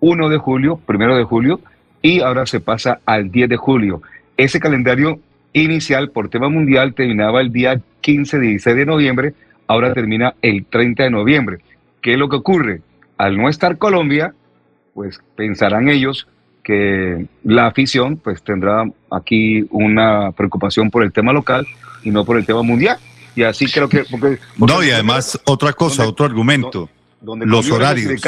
1 0.01 0.28
de 0.28 0.39
julio, 0.39 0.81
primero 0.87 1.16
de 1.16 1.24
julio, 1.24 1.61
y 2.03 2.20
ahora 2.20 2.47
se 2.47 2.61
pasa 2.61 3.01
al 3.05 3.31
10 3.31 3.51
de 3.51 3.57
julio. 3.57 4.03
Ese 4.37 4.61
calendario 4.61 5.20
inicial 5.53 6.11
por 6.11 6.28
tema 6.28 6.49
mundial 6.49 6.95
terminaba 6.95 7.41
el 7.41 7.53
día 7.53 7.81
15-16 8.03 8.74
de 8.74 8.87
noviembre, 8.87 9.35
ahora 9.66 9.93
termina 9.93 10.35
el 10.43 10.64
30 10.64 11.05
de 11.05 11.11
noviembre. 11.11 11.59
¿Qué 12.01 12.12
es 12.12 12.18
lo 12.18 12.28
que 12.28 12.37
ocurre? 12.37 12.81
Al 13.18 13.37
no 13.37 13.49
estar 13.49 13.76
Colombia, 13.76 14.33
pues 14.95 15.20
pensarán 15.37 15.89
ellos 15.89 16.26
que 16.62 17.26
la 17.44 17.66
afición 17.66 18.16
pues 18.16 18.42
tendrá 18.42 18.84
aquí 19.11 19.66
una 19.70 20.32
preocupación 20.32 20.90
por 20.90 21.02
el 21.02 21.12
tema 21.12 21.32
local 21.32 21.66
y 22.02 22.11
no 22.11 22.24
por 22.24 22.36
el 22.36 22.46
tema 22.46 22.62
mundial. 22.62 22.98
Y 23.34 23.42
así 23.42 23.66
creo 23.66 23.88
que... 23.88 24.04
no, 24.56 24.82
y 24.82 24.90
además 24.90 25.40
otra 25.44 25.72
cosa, 25.72 26.06
otro 26.06 26.26
argumento, 26.26 26.88
donde 27.20 27.46
los 27.46 27.70
horarios. 27.70 28.20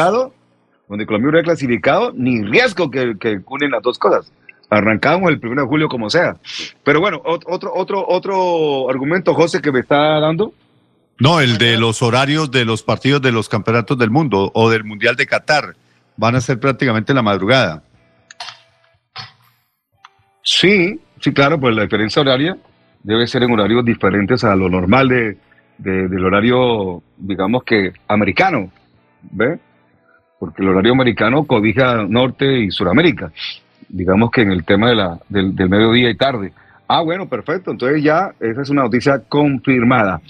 Donde 0.88 1.06
Colombia 1.06 1.30
hubiera 1.30 1.44
clasificado, 1.44 2.12
ni 2.14 2.42
riesgo 2.42 2.90
que, 2.90 3.16
que 3.18 3.40
unen 3.46 3.70
las 3.70 3.82
dos 3.82 3.98
cosas. 3.98 4.30
Arrancamos 4.68 5.30
el 5.30 5.40
1 5.42 5.62
de 5.62 5.66
julio 5.66 5.88
como 5.88 6.08
sea. 6.08 6.36
Pero 6.82 7.00
bueno, 7.00 7.20
otro, 7.24 7.72
otro, 7.74 8.06
otro 8.06 8.90
argumento, 8.90 9.34
José, 9.34 9.60
que 9.60 9.72
me 9.72 9.80
está 9.80 10.18
dando. 10.18 10.52
No, 11.18 11.40
el 11.40 11.58
de 11.58 11.76
los 11.76 12.02
horarios 12.02 12.50
de 12.50 12.64
los 12.64 12.82
partidos 12.82 13.22
de 13.22 13.32
los 13.32 13.48
campeonatos 13.48 13.98
del 13.98 14.10
mundo 14.10 14.50
o 14.54 14.70
del 14.70 14.84
Mundial 14.84 15.14
de 15.16 15.26
Qatar. 15.26 15.76
Van 16.16 16.36
a 16.36 16.40
ser 16.40 16.58
prácticamente 16.58 17.14
la 17.14 17.22
madrugada. 17.22 17.82
Sí, 20.43 21.01
sí, 21.20 21.32
claro, 21.32 21.59
pues 21.59 21.74
la 21.74 21.82
diferencia 21.82 22.20
horaria 22.20 22.57
debe 23.03 23.26
ser 23.26 23.43
en 23.45 23.53
horarios 23.53 23.84
diferentes 23.84 24.45
a 24.45 24.55
lo 24.57 24.68
normal 24.68 25.09
de, 25.09 25.36
del 25.78 26.24
horario, 26.24 27.03
digamos 27.16 27.64
que 27.64 27.93
americano, 28.09 28.70
¿ve? 29.22 29.59
Porque 30.38 30.62
el 30.62 30.68
horario 30.68 30.93
americano 30.93 31.45
cobija 31.45 32.05
Norte 32.09 32.61
y 32.61 32.70
Suramérica, 32.70 33.32
digamos 33.88 34.30
que 34.30 34.43
en 34.43 34.53
el 34.53 34.64
tema 34.64 34.88
de 34.88 34.97
la, 34.97 35.18
del, 35.28 35.55
del 35.55 35.68
mediodía 35.68 36.11
y 36.11 36.16
tarde. 36.16 36.53
Ah, 36.88 37.01
bueno, 37.03 37.28
perfecto, 37.28 37.70
entonces 37.70 38.03
ya 38.03 38.32
esa 38.40 38.62
es 38.62 38.70
una 38.70 38.82
noticia 38.82 39.20
confirmada. 39.28 40.20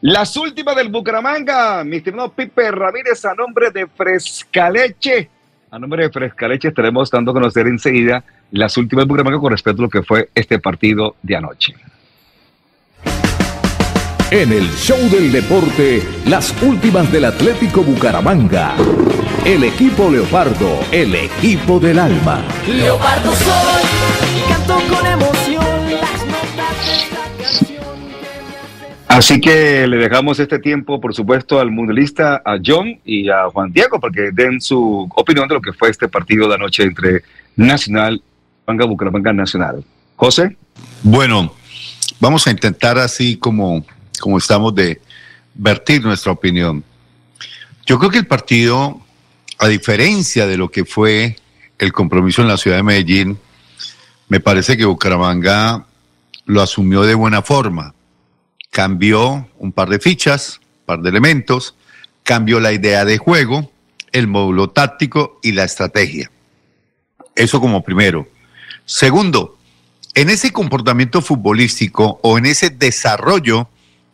Las 0.00 0.36
últimas 0.36 0.76
del 0.76 0.88
Bucaramanga, 0.88 1.82
mi 1.82 1.96
estimado 1.96 2.30
Pipe 2.32 2.70
Ramírez, 2.70 3.24
a 3.24 3.34
nombre 3.34 3.70
de 3.70 3.86
Frescaleche. 3.86 5.28
A 5.70 5.78
nombre 5.78 6.04
de 6.04 6.10
Frescaleche 6.10 6.68
estaremos 6.68 7.10
dando 7.10 7.32
a 7.32 7.34
conocer 7.34 7.66
enseguida 7.66 8.22
las 8.50 8.76
últimas 8.76 9.02
del 9.02 9.08
Bucaramanga 9.08 9.40
con 9.40 9.52
respecto 9.52 9.82
a 9.82 9.84
lo 9.84 9.90
que 9.90 10.02
fue 10.02 10.30
este 10.34 10.58
partido 10.58 11.16
de 11.22 11.36
anoche. 11.36 11.74
En 14.30 14.52
el 14.52 14.68
show 14.72 14.98
del 15.08 15.30
deporte, 15.30 16.02
las 16.26 16.52
últimas 16.60 17.10
del 17.12 17.26
Atlético 17.26 17.82
Bucaramanga. 17.82 18.74
El 19.44 19.62
equipo 19.62 20.10
Leopardo, 20.10 20.80
el 20.90 21.14
equipo 21.14 21.78
del 21.78 22.00
alma. 22.00 22.42
Leopardo 22.66 23.32
soy 23.32 23.84
y 24.36 24.48
canto 24.48 24.74
con 24.92 25.06
emoción 25.06 25.90
las 25.92 26.26
notas 26.26 26.86
de 26.86 26.96
esta 26.96 27.28
canción. 27.38 27.84
Así 29.06 29.40
que 29.40 29.86
le 29.86 29.96
dejamos 29.96 30.40
este 30.40 30.58
tiempo, 30.58 31.00
por 31.00 31.14
supuesto, 31.14 31.60
al 31.60 31.70
mundialista, 31.70 32.42
a 32.44 32.58
John 32.64 32.98
y 33.04 33.28
a 33.28 33.48
Juan 33.50 33.72
Diego, 33.72 34.00
porque 34.00 34.30
den 34.32 34.60
su 34.60 35.08
opinión 35.14 35.46
de 35.46 35.54
lo 35.54 35.60
que 35.60 35.72
fue 35.72 35.90
este 35.90 36.08
partido 36.08 36.48
de 36.48 36.56
anoche 36.56 36.82
entre 36.82 37.22
Nacional, 37.54 38.20
Bucaramanga, 38.66 39.32
Nacional. 39.32 39.84
José. 40.16 40.56
Bueno, 41.02 41.54
vamos 42.20 42.46
a 42.46 42.50
intentar 42.50 42.98
así 42.98 43.36
como 43.36 43.84
como 44.18 44.38
estamos 44.38 44.74
de 44.74 45.00
vertir 45.54 46.02
nuestra 46.02 46.32
opinión. 46.32 46.84
Yo 47.86 47.98
creo 47.98 48.10
que 48.10 48.18
el 48.18 48.26
partido, 48.26 49.00
a 49.58 49.68
diferencia 49.68 50.46
de 50.46 50.56
lo 50.56 50.70
que 50.70 50.84
fue 50.84 51.36
el 51.78 51.92
compromiso 51.92 52.42
en 52.42 52.48
la 52.48 52.56
ciudad 52.56 52.78
de 52.78 52.82
Medellín, 52.82 53.38
me 54.28 54.40
parece 54.40 54.76
que 54.76 54.84
Bucaramanga 54.84 55.86
lo 56.46 56.62
asumió 56.62 57.02
de 57.02 57.14
buena 57.14 57.42
forma. 57.42 57.94
Cambió 58.70 59.48
un 59.58 59.72
par 59.72 59.88
de 59.88 59.98
fichas, 59.98 60.60
un 60.80 60.86
par 60.86 61.00
de 61.00 61.10
elementos, 61.10 61.76
cambió 62.22 62.60
la 62.60 62.72
idea 62.72 63.04
de 63.04 63.18
juego, 63.18 63.70
el 64.12 64.26
módulo 64.26 64.70
táctico 64.70 65.38
y 65.42 65.52
la 65.52 65.64
estrategia. 65.64 66.30
Eso 67.34 67.60
como 67.60 67.82
primero. 67.82 68.26
Segundo, 68.86 69.58
en 70.14 70.30
ese 70.30 70.52
comportamiento 70.52 71.20
futbolístico 71.20 72.20
o 72.22 72.38
en 72.38 72.46
ese 72.46 72.70
desarrollo 72.70 73.68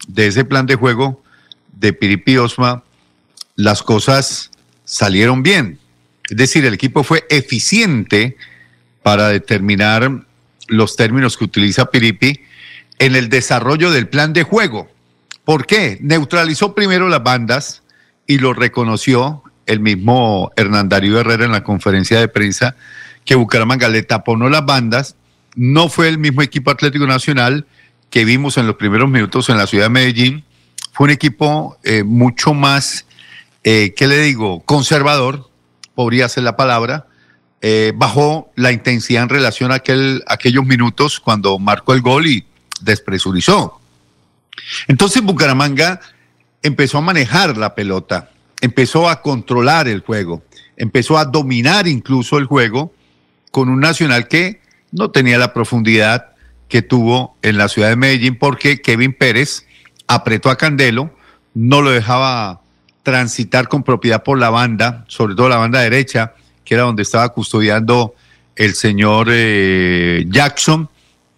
de 0.08 0.26
ese 0.26 0.44
plan 0.44 0.66
de 0.66 0.74
juego 0.74 1.22
de 1.78 1.92
Piripi 1.92 2.38
Osma, 2.38 2.82
las 3.54 3.82
cosas 3.82 4.50
salieron 4.84 5.42
bien. 5.42 5.78
Es 6.28 6.38
decir, 6.38 6.64
el 6.64 6.72
equipo 6.72 7.04
fue 7.04 7.24
eficiente 7.28 8.36
para 9.02 9.28
determinar 9.28 10.24
los 10.68 10.96
términos 10.96 11.36
que 11.36 11.44
utiliza 11.44 11.90
Piripi 11.90 12.40
en 12.98 13.14
el 13.14 13.28
desarrollo 13.28 13.90
del 13.90 14.08
plan 14.08 14.32
de 14.32 14.42
juego. 14.42 14.88
¿Por 15.44 15.66
qué? 15.66 15.98
Neutralizó 16.00 16.74
primero 16.74 17.10
las 17.10 17.22
bandas 17.22 17.82
y 18.26 18.38
lo 18.38 18.54
reconoció 18.54 19.42
el 19.66 19.80
mismo 19.80 20.50
Hernán 20.56 20.88
Darío 20.88 21.20
Herrera 21.20 21.44
en 21.44 21.52
la 21.52 21.62
conferencia 21.62 22.18
de 22.18 22.28
prensa 22.28 22.74
que 23.24 23.34
Bucaramanga 23.34 23.88
le 23.88 24.02
taponó 24.02 24.48
las 24.48 24.64
bandas. 24.64 25.16
No 25.54 25.88
fue 25.88 26.08
el 26.08 26.18
mismo 26.18 26.42
equipo 26.42 26.70
Atlético 26.70 27.06
Nacional 27.06 27.66
que 28.10 28.24
vimos 28.24 28.58
en 28.58 28.66
los 28.66 28.76
primeros 28.76 29.08
minutos 29.08 29.48
en 29.48 29.56
la 29.56 29.66
ciudad 29.66 29.86
de 29.86 29.90
Medellín 29.90 30.44
fue 30.92 31.06
un 31.06 31.10
equipo 31.10 31.78
eh, 31.82 32.04
mucho 32.04 32.54
más, 32.54 33.06
eh, 33.64 33.94
¿qué 33.96 34.06
le 34.06 34.18
digo?, 34.20 34.60
conservador, 34.60 35.50
podría 35.94 36.28
ser 36.28 36.44
la 36.44 36.56
palabra, 36.56 37.06
eh, 37.62 37.92
bajó 37.96 38.52
la 38.56 38.72
intensidad 38.72 39.22
en 39.22 39.28
relación 39.30 39.72
a 39.72 39.76
aquel, 39.76 40.22
aquellos 40.26 40.66
minutos 40.66 41.18
cuando 41.18 41.58
marcó 41.58 41.94
el 41.94 42.02
gol 42.02 42.26
y 42.26 42.44
despresurizó. 42.82 43.80
Entonces 44.86 45.22
Bucaramanga 45.22 46.00
empezó 46.62 46.98
a 46.98 47.02
manejar 47.02 47.56
la 47.56 47.74
pelota, 47.74 48.30
empezó 48.60 49.08
a 49.08 49.22
controlar 49.22 49.88
el 49.88 50.00
juego, 50.00 50.42
empezó 50.76 51.16
a 51.16 51.24
dominar 51.24 51.88
incluso 51.88 52.36
el 52.36 52.44
juego 52.44 52.92
con 53.52 53.68
un 53.68 53.78
Nacional 53.78 54.26
que 54.26 54.60
no 54.90 55.12
tenía 55.12 55.38
la 55.38 55.54
profundidad 55.54 56.32
que 56.68 56.82
tuvo 56.82 57.36
en 57.42 57.58
la 57.58 57.68
ciudad 57.68 57.90
de 57.90 57.96
Medellín 57.96 58.36
porque 58.36 58.80
Kevin 58.80 59.12
Pérez 59.12 59.66
apretó 60.08 60.50
a 60.50 60.56
Candelo, 60.56 61.14
no 61.54 61.82
lo 61.82 61.90
dejaba 61.90 62.62
transitar 63.02 63.68
con 63.68 63.84
propiedad 63.84 64.22
por 64.22 64.38
la 64.38 64.50
banda, 64.50 65.04
sobre 65.06 65.34
todo 65.34 65.48
la 65.48 65.58
banda 65.58 65.80
derecha, 65.80 66.34
que 66.64 66.74
era 66.74 66.84
donde 66.84 67.02
estaba 67.02 67.28
custodiando 67.28 68.14
el 68.56 68.74
señor 68.74 69.28
eh, 69.30 70.24
Jackson, 70.28 70.88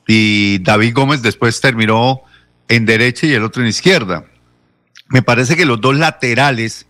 y 0.07 0.59
David 0.59 0.95
Gómez 0.95 1.23
después 1.23 1.61
terminó 1.61 2.23
en 2.69 2.87
derecha 2.87 3.27
y 3.27 3.33
el 3.33 3.43
otro 3.43 3.63
en 3.63 3.69
izquierda. 3.69 4.27
Me 5.09 5.23
parece 5.23 5.57
que 5.57 5.65
los 5.65 5.81
dos 5.81 5.97
laterales 5.97 6.87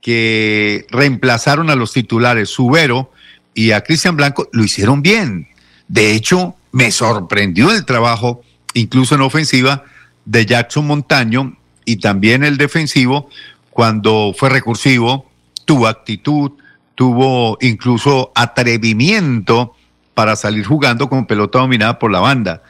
que 0.00 0.86
reemplazaron 0.90 1.70
a 1.70 1.76
los 1.76 1.92
titulares, 1.92 2.50
Subero 2.50 3.10
y 3.58 3.72
a 3.72 3.80
Cristian 3.80 4.16
Blanco, 4.16 4.48
lo 4.52 4.62
hicieron 4.62 5.02
bien. 5.02 5.48
De 5.88 6.12
hecho, 6.12 6.54
me 6.70 6.92
sorprendió 6.92 7.72
el 7.72 7.84
trabajo, 7.84 8.42
incluso 8.72 9.16
en 9.16 9.22
ofensiva, 9.22 9.82
de 10.24 10.46
Jackson 10.46 10.86
Montaño 10.86 11.56
y 11.84 11.96
también 11.96 12.44
el 12.44 12.56
defensivo, 12.56 13.28
cuando 13.70 14.32
fue 14.38 14.48
recursivo, 14.48 15.28
tuvo 15.64 15.88
actitud, 15.88 16.52
tuvo 16.94 17.58
incluso 17.60 18.30
atrevimiento 18.36 19.74
para 20.14 20.36
salir 20.36 20.64
jugando 20.64 21.08
con 21.08 21.26
pelota 21.26 21.58
dominada 21.58 21.98
por 21.98 22.12
la 22.12 22.20
banda. 22.20 22.62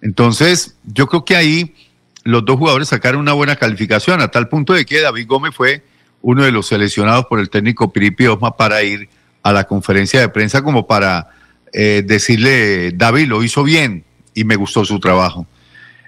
Entonces, 0.00 0.76
yo 0.84 1.08
creo 1.08 1.24
que 1.24 1.34
ahí 1.34 1.74
los 2.22 2.44
dos 2.44 2.56
jugadores 2.56 2.86
sacaron 2.86 3.20
una 3.20 3.32
buena 3.32 3.56
calificación, 3.56 4.20
a 4.20 4.28
tal 4.28 4.48
punto 4.48 4.74
de 4.74 4.86
que 4.86 5.00
David 5.00 5.26
Gómez 5.26 5.56
fue 5.56 5.82
uno 6.22 6.44
de 6.44 6.52
los 6.52 6.68
seleccionados 6.68 7.26
por 7.26 7.40
el 7.40 7.50
técnico 7.50 7.92
Piripi 7.92 8.28
Osma 8.28 8.56
para 8.56 8.84
ir 8.84 9.08
a 9.46 9.52
la 9.52 9.62
conferencia 9.62 10.18
de 10.18 10.28
prensa 10.28 10.60
como 10.60 10.88
para 10.88 11.28
eh, 11.72 12.02
decirle, 12.04 12.90
David 12.90 13.28
lo 13.28 13.44
hizo 13.44 13.62
bien 13.62 14.04
y 14.34 14.42
me 14.42 14.56
gustó 14.56 14.84
su 14.84 14.98
trabajo. 14.98 15.46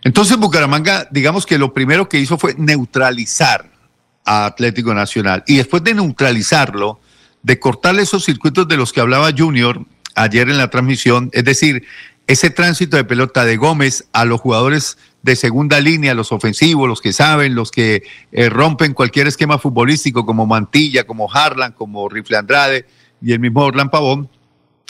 Entonces 0.03 0.37
Bucaramanga, 0.37 1.07
digamos 1.13 1.47
que 1.47 1.57
lo 1.57 1.73
primero 1.73 2.09
que 2.09 2.19
hizo 2.19 2.37
fue 2.37 2.57
neutralizar 2.59 3.71
a 4.25 4.45
Atlético 4.45 4.93
Nacional 4.93 5.45
y 5.47 5.59
después 5.59 5.85
de 5.85 5.95
neutralizarlo, 5.95 6.99
de 7.45 7.61
cortarle 7.61 8.03
esos 8.03 8.25
circuitos 8.25 8.67
de 8.67 8.77
los 8.77 8.93
que 8.93 9.01
hablaba 9.01 9.31
Junior 9.31 9.87
ayer 10.17 10.49
en 10.51 10.59
la 10.59 10.69
transmisión, 10.69 11.31
es 11.33 11.45
decir, 11.45 11.85
ese 12.27 12.51
tránsito 12.51 12.97
de 12.97 13.05
pelota 13.05 13.45
de 13.45 13.57
Gómez 13.57 14.09
a 14.13 14.25
los 14.25 14.41
jugadores 14.41 14.99
de 15.23 15.37
segunda 15.37 15.79
línea, 15.79 16.13
los 16.15 16.33
ofensivos, 16.33 16.89
los 16.89 17.01
que 17.01 17.13
saben, 17.13 17.55
los 17.55 17.71
que 17.71 18.03
eh, 18.33 18.49
rompen 18.49 18.95
cualquier 18.95 19.29
esquema 19.29 19.61
futbolístico 19.61 20.27
como 20.27 20.45
Mantilla, 20.45 21.07
como 21.07 21.33
Harlan, 21.33 21.71
como 21.71 22.09
Rifle 22.09 22.37
Andrade 22.37 22.87
y 23.21 23.33
el 23.33 23.41
mismo 23.41 23.63
Orlan 23.65 23.91
Pavón. 23.91 24.29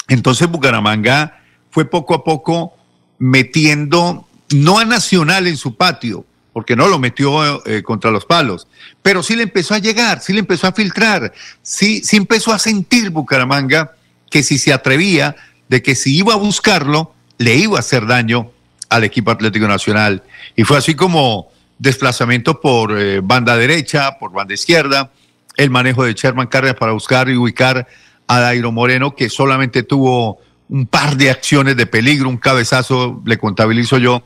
Entonces 0.08 0.48
Bucaramanga 0.48 1.40
fue 1.70 1.84
poco 1.84 2.14
a 2.14 2.24
poco 2.24 2.74
metiendo, 3.18 4.26
no 4.54 4.78
a 4.78 4.84
Nacional 4.84 5.46
en 5.46 5.56
su 5.56 5.76
patio, 5.76 6.24
porque 6.52 6.76
no 6.76 6.88
lo 6.88 6.98
metió 6.98 7.64
eh, 7.66 7.82
contra 7.82 8.10
los 8.10 8.24
palos, 8.24 8.66
pero 9.02 9.22
sí 9.22 9.36
le 9.36 9.44
empezó 9.44 9.74
a 9.74 9.78
llegar, 9.78 10.20
sí 10.20 10.32
le 10.32 10.40
empezó 10.40 10.66
a 10.66 10.72
filtrar, 10.72 11.32
sí, 11.62 12.02
sí 12.02 12.16
empezó 12.16 12.52
a 12.52 12.58
sentir 12.58 13.10
Bucaramanga 13.10 13.92
que 14.30 14.42
si 14.42 14.58
se 14.58 14.72
atrevía, 14.72 15.36
de 15.68 15.82
que 15.82 15.94
si 15.94 16.16
iba 16.16 16.34
a 16.34 16.36
buscarlo, 16.36 17.14
le 17.36 17.54
iba 17.56 17.76
a 17.76 17.80
hacer 17.80 18.06
daño 18.06 18.50
al 18.88 19.04
equipo 19.04 19.30
Atlético 19.30 19.68
Nacional. 19.68 20.22
Y 20.56 20.64
fue 20.64 20.78
así 20.78 20.94
como 20.94 21.50
desplazamiento 21.78 22.60
por 22.60 22.98
eh, 22.98 23.20
banda 23.22 23.56
derecha, 23.56 24.18
por 24.18 24.32
banda 24.32 24.54
izquierda, 24.54 25.12
el 25.56 25.70
manejo 25.70 26.04
de 26.04 26.14
Sherman 26.14 26.46
Cárdenas 26.46 26.76
para 26.78 26.92
buscar 26.92 27.28
y 27.28 27.36
ubicar 27.36 27.86
a 28.28 28.40
Dairo 28.40 28.70
Moreno, 28.70 29.16
que 29.16 29.28
solamente 29.28 29.82
tuvo 29.82 30.38
un 30.68 30.86
par 30.86 31.16
de 31.16 31.30
acciones 31.30 31.76
de 31.76 31.86
peligro, 31.86 32.28
un 32.28 32.36
cabezazo, 32.36 33.22
le 33.24 33.38
contabilizo 33.38 33.98
yo 33.98 34.22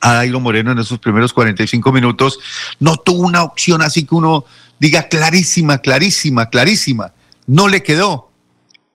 a 0.00 0.14
Dairo 0.14 0.40
Moreno 0.40 0.72
en 0.72 0.78
esos 0.78 0.98
primeros 0.98 1.32
45 1.32 1.92
minutos. 1.92 2.40
No 2.80 2.96
tuvo 2.96 3.26
una 3.26 3.42
opción 3.42 3.82
así 3.82 4.04
que 4.04 4.14
uno 4.14 4.44
diga 4.78 5.04
clarísima, 5.04 5.78
clarísima, 5.78 6.48
clarísima. 6.48 7.12
No 7.46 7.68
le 7.68 7.82
quedó 7.82 8.30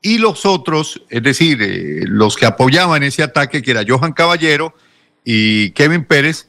y 0.05 0.19
los 0.19 0.45
otros, 0.45 1.01
es 1.09 1.23
decir, 1.23 1.59
eh, 1.63 2.03
los 2.05 2.35
que 2.35 2.45
apoyaban 2.45 3.01
ese 3.01 3.23
ataque, 3.23 3.63
que 3.63 3.71
era 3.71 3.83
Johan 3.87 4.13
Caballero 4.13 4.75
y 5.23 5.71
Kevin 5.71 6.05
Pérez, 6.05 6.47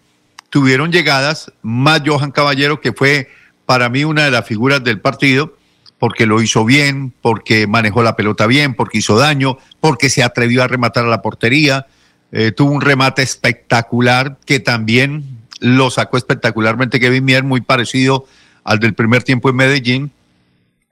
tuvieron 0.50 0.92
llegadas, 0.92 1.50
más 1.62 2.02
Johan 2.04 2.32
Caballero, 2.32 2.82
que 2.82 2.92
fue 2.92 3.30
para 3.64 3.88
mí 3.88 4.04
una 4.04 4.26
de 4.26 4.30
las 4.30 4.46
figuras 4.46 4.84
del 4.84 5.00
partido, 5.00 5.55
porque 5.98 6.26
lo 6.26 6.42
hizo 6.42 6.64
bien, 6.64 7.12
porque 7.22 7.66
manejó 7.66 8.02
la 8.02 8.16
pelota 8.16 8.46
bien, 8.46 8.74
porque 8.74 8.98
hizo 8.98 9.18
daño, 9.18 9.58
porque 9.80 10.10
se 10.10 10.22
atrevió 10.22 10.62
a 10.62 10.68
rematar 10.68 11.04
a 11.04 11.08
la 11.08 11.22
portería, 11.22 11.86
eh, 12.32 12.52
tuvo 12.52 12.72
un 12.72 12.80
remate 12.80 13.22
espectacular 13.22 14.38
que 14.44 14.60
también 14.60 15.36
lo 15.60 15.90
sacó 15.90 16.16
espectacularmente 16.16 17.00
Kevin 17.00 17.24
Mier, 17.24 17.44
muy 17.44 17.60
parecido 17.60 18.26
al 18.64 18.78
del 18.78 18.94
primer 18.94 19.22
tiempo 19.22 19.48
en 19.48 19.56
Medellín. 19.56 20.10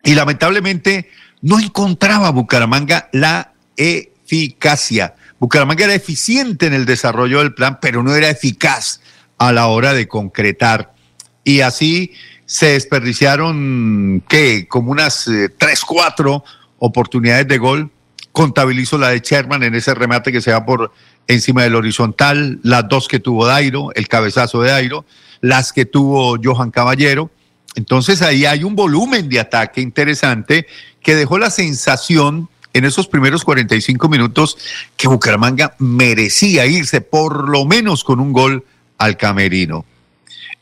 Y 0.03 0.15
lamentablemente 0.15 1.11
no 1.43 1.59
encontraba 1.59 2.31
Bucaramanga 2.31 3.09
la 3.13 3.53
eficacia. 3.77 5.15
Bucaramanga 5.39 5.85
era 5.85 5.95
eficiente 5.95 6.67
en 6.67 6.73
el 6.73 6.87
desarrollo 6.87 7.41
del 7.41 7.55
plan, 7.55 7.79
pero 7.81 8.03
no 8.03 8.15
era 8.15 8.31
eficaz 8.31 9.01
a 9.39 9.53
la 9.53 9.67
hora 9.67 9.93
de 9.93 10.09
concretar. 10.09 10.95
Y 11.43 11.61
así 11.61 12.13
se 12.47 12.67
desperdiciaron, 12.67 14.23
¿qué? 14.29 14.67
Como 14.69 14.91
unas 14.91 15.27
eh, 15.29 15.49
tres, 15.57 15.83
cuatro 15.85 16.45
oportunidades 16.79 17.49
de 17.49 17.59
gol. 17.59 17.91
Contabilizo 18.33 18.99
la 18.99 19.11
de 19.11 19.21
Sherman 19.21 19.63
en 19.63 19.75
ese 19.75 19.95
remate 19.95 20.33
que 20.33 20.41
se 20.41 20.53
va 20.53 20.67
por 20.67 20.93
encima 21.29 21.63
del 21.63 21.77
horizontal, 21.77 22.59
las 22.63 22.89
dos 22.89 23.09
que 23.09 23.21
tuvo 23.21 23.47
Dairo, 23.47 23.93
el 23.95 24.09
cabezazo 24.09 24.61
de 24.61 24.71
Dairo, 24.71 25.05
las 25.41 25.73
que 25.73 25.87
tuvo 25.87 26.37
Johan 26.43 26.71
Caballero. 26.71 27.31
Entonces 27.77 28.23
ahí 28.23 28.45
hay 28.45 28.65
un 28.65 28.77
volumen 28.77 29.29
de 29.29 29.41
ataque 29.41 29.81
interesante 29.81 30.67
que 31.03 31.15
dejó 31.15 31.39
la 31.39 31.51
sensación 31.51 32.49
en 32.73 32.85
esos 32.85 33.07
primeros 33.07 33.45
45 33.45 34.09
minutos 34.09 34.59
que 34.97 35.09
Bucaramanga 35.09 35.77
merecía 35.79 36.67
irse 36.67 37.01
por 37.01 37.49
lo 37.49 37.65
menos 37.65 38.05
con 38.05 38.21
un 38.21 38.33
gol 38.33 38.65
al 38.99 39.17
camerino. 39.17 39.85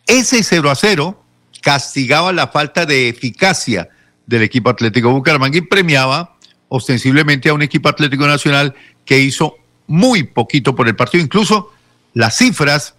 Ese 0.06 0.42
0 0.42 0.70
a 0.70 0.74
0 0.74 1.21
castigaba 1.62 2.32
la 2.32 2.48
falta 2.48 2.84
de 2.84 3.08
eficacia 3.08 3.88
del 4.26 4.42
equipo 4.42 4.68
Atlético 4.68 5.10
Bucaramanga 5.10 5.56
y 5.56 5.62
premiaba 5.62 6.36
ostensiblemente 6.68 7.48
a 7.48 7.54
un 7.54 7.62
equipo 7.62 7.88
Atlético 7.88 8.26
Nacional 8.26 8.74
que 9.06 9.20
hizo 9.20 9.56
muy 9.86 10.24
poquito 10.24 10.74
por 10.74 10.88
el 10.88 10.96
partido. 10.96 11.24
Incluso 11.24 11.70
las 12.12 12.36
cifras 12.36 12.94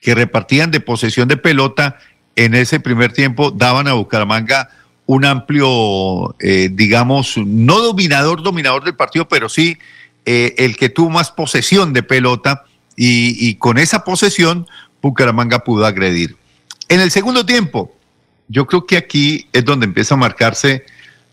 que 0.00 0.14
repartían 0.14 0.70
de 0.70 0.80
posesión 0.80 1.28
de 1.28 1.36
pelota 1.36 1.98
en 2.36 2.54
ese 2.54 2.80
primer 2.80 3.12
tiempo 3.12 3.50
daban 3.50 3.88
a 3.88 3.94
Bucaramanga 3.94 4.70
un 5.06 5.24
amplio, 5.24 6.36
eh, 6.38 6.68
digamos, 6.70 7.36
no 7.38 7.80
dominador, 7.80 8.42
dominador 8.42 8.84
del 8.84 8.94
partido, 8.94 9.26
pero 9.26 9.48
sí 9.48 9.78
eh, 10.24 10.54
el 10.58 10.76
que 10.76 10.88
tuvo 10.88 11.10
más 11.10 11.30
posesión 11.30 11.92
de 11.92 12.02
pelota 12.02 12.64
y, 12.94 13.54
con 13.56 13.78
esa 13.78 14.04
posesión 14.04 14.66
Bucaramanga 15.00 15.60
pudo 15.60 15.86
agredir. 15.86 16.36
En 16.88 17.00
el 17.00 17.10
segundo 17.10 17.44
tiempo, 17.44 17.94
yo 18.48 18.66
creo 18.66 18.86
que 18.86 18.96
aquí 18.96 19.46
es 19.52 19.64
donde 19.64 19.86
empieza 19.86 20.14
a 20.14 20.18
marcarse 20.18 20.84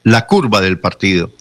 la 0.03 0.27
curva 0.27 0.61
del 0.61 0.79
partido. 0.79 1.31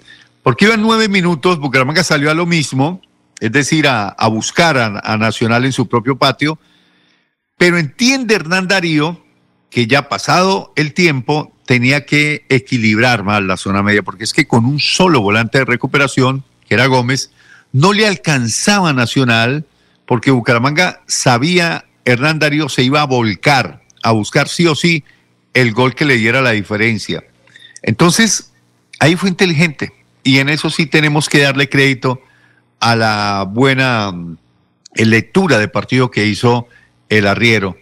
Porque 0.42 0.66
iban 0.66 0.82
nueve 0.82 1.08
minutos, 1.08 1.58
Bucaramanga 1.58 2.04
salió 2.04 2.30
a 2.30 2.34
lo 2.34 2.46
mismo, 2.46 3.02
es 3.40 3.50
decir, 3.50 3.86
a, 3.88 4.14
buscar 4.28 4.78
a, 4.78 5.16
Nacional 5.16 5.64
en 5.64 5.72
su 5.72 5.88
propio 5.88 6.16
patio, 6.16 6.58
pero 7.56 7.78
entiende 7.78 8.34
Hernán 8.34 8.68
Darío 8.68 9.24
que 9.70 9.86
ya 9.86 10.08
pasado 10.08 10.72
el 10.76 10.94
tiempo 10.94 11.52
tenía 11.66 12.06
que 12.06 12.46
equilibrar 12.48 13.24
más 13.24 13.42
la 13.42 13.56
zona 13.56 13.82
media, 13.82 14.02
porque 14.02 14.24
es 14.24 14.32
que 14.32 14.46
con 14.46 14.64
un 14.64 14.78
solo 14.78 15.20
volante 15.20 15.58
de 15.58 15.64
recuperación, 15.64 16.44
que 16.68 16.74
era 16.74 16.86
Gómez, 16.86 17.32
no 17.72 17.92
le 17.92 18.06
alcanzaba 18.06 18.92
Nacional, 18.92 19.66
porque 20.06 20.30
Bucaramanga 20.30 21.02
sabía, 21.06 21.86
Hernán 22.04 22.38
Darío 22.38 22.68
se 22.68 22.82
iba 22.82 23.00
a 23.00 23.06
volcar, 23.06 23.83
a 24.04 24.12
buscar 24.12 24.48
sí 24.48 24.68
o 24.68 24.76
sí 24.76 25.02
el 25.52 25.72
gol 25.72 25.96
que 25.96 26.04
le 26.04 26.16
diera 26.16 26.40
la 26.42 26.52
diferencia. 26.52 27.24
Entonces, 27.82 28.52
ahí 29.00 29.16
fue 29.16 29.28
inteligente, 29.28 29.92
y 30.22 30.38
en 30.38 30.48
eso 30.48 30.70
sí 30.70 30.86
tenemos 30.86 31.28
que 31.28 31.40
darle 31.40 31.68
crédito 31.68 32.22
a 32.78 32.94
la 32.94 33.44
buena 33.48 34.12
mm, 34.12 34.36
lectura 34.94 35.58
de 35.58 35.66
partido 35.66 36.12
que 36.12 36.26
hizo 36.26 36.68
el 37.08 37.26
arriero. 37.26 37.76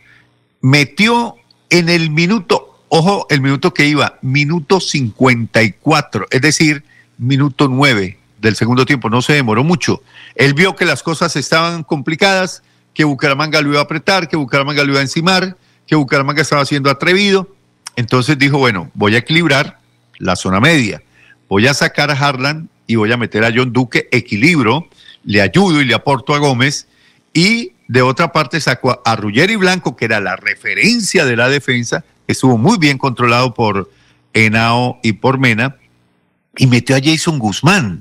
Metió 0.63 1.37
en 1.69 1.91
el 1.91 2.11
minuto 2.11 2.73
Ojo, 2.95 3.27
el 3.31 3.41
minuto 3.41 3.73
que 3.73 3.87
iba, 3.87 4.19
minuto 4.21 4.79
54, 4.79 6.27
es 6.31 6.43
decir, 6.43 6.85
minuto 7.17 7.67
9 7.67 8.19
del 8.39 8.55
segundo 8.55 8.85
tiempo, 8.85 9.09
no 9.09 9.23
se 9.23 9.33
demoró 9.33 9.65
mucho. 9.65 10.03
Él 10.35 10.53
vio 10.53 10.77
que 10.77 10.85
las 10.85 11.03
cosas 11.03 11.35
estaban 11.37 11.85
complicadas, 11.85 12.63
que 12.93 13.05
Bucaramanga 13.05 13.63
lo 13.63 13.71
iba 13.71 13.79
a 13.79 13.85
apretar, 13.85 14.29
que 14.29 14.37
Bucaramanga 14.37 14.85
lo 14.85 14.91
iba 14.91 14.99
a 14.99 15.05
encimar, 15.05 15.57
que 15.93 15.97
Bucaramanga 15.97 16.41
estaba 16.41 16.65
siendo 16.65 16.89
atrevido. 16.89 17.55
Entonces 17.97 18.39
dijo, 18.39 18.57
bueno, 18.57 18.91
voy 18.95 19.15
a 19.15 19.19
equilibrar 19.19 19.79
la 20.17 20.37
zona 20.37 20.59
media, 20.59 21.03
voy 21.51 21.67
a 21.67 21.75
sacar 21.75 22.11
a 22.11 22.15
Harlan 22.15 22.71
y 22.87 22.95
voy 22.95 23.13
a 23.13 23.19
meter 23.19 23.45
a 23.45 23.53
John 23.55 23.75
Duque, 23.75 24.09
equilibro, 24.11 24.89
le 25.23 25.43
ayudo 25.43 25.83
y 25.83 25.85
le 25.85 25.93
aporto 25.93 26.35
a 26.35 26.39
Gómez 26.39 26.87
y 27.35 27.73
de 27.89 28.01
otra 28.01 28.33
parte 28.33 28.59
sacó 28.63 29.03
a 29.05 29.17
Ruggeri 29.17 29.57
Blanco, 29.57 29.95
que 29.95 30.07
era 30.07 30.19
la 30.19 30.35
referencia 30.35 31.27
de 31.27 31.37
la 31.37 31.51
defensa, 31.51 32.07
que 32.27 32.33
estuvo 32.33 32.57
muy 32.57 32.79
bien 32.79 32.97
controlado 32.97 33.53
por 33.53 33.91
Henao 34.33 34.99
y 35.03 35.13
por 35.13 35.39
Mena, 35.39 35.77
y 36.57 36.69
metió 36.69 36.97
a 36.97 37.01
Jason 37.05 37.39
Guzmán. 37.39 38.01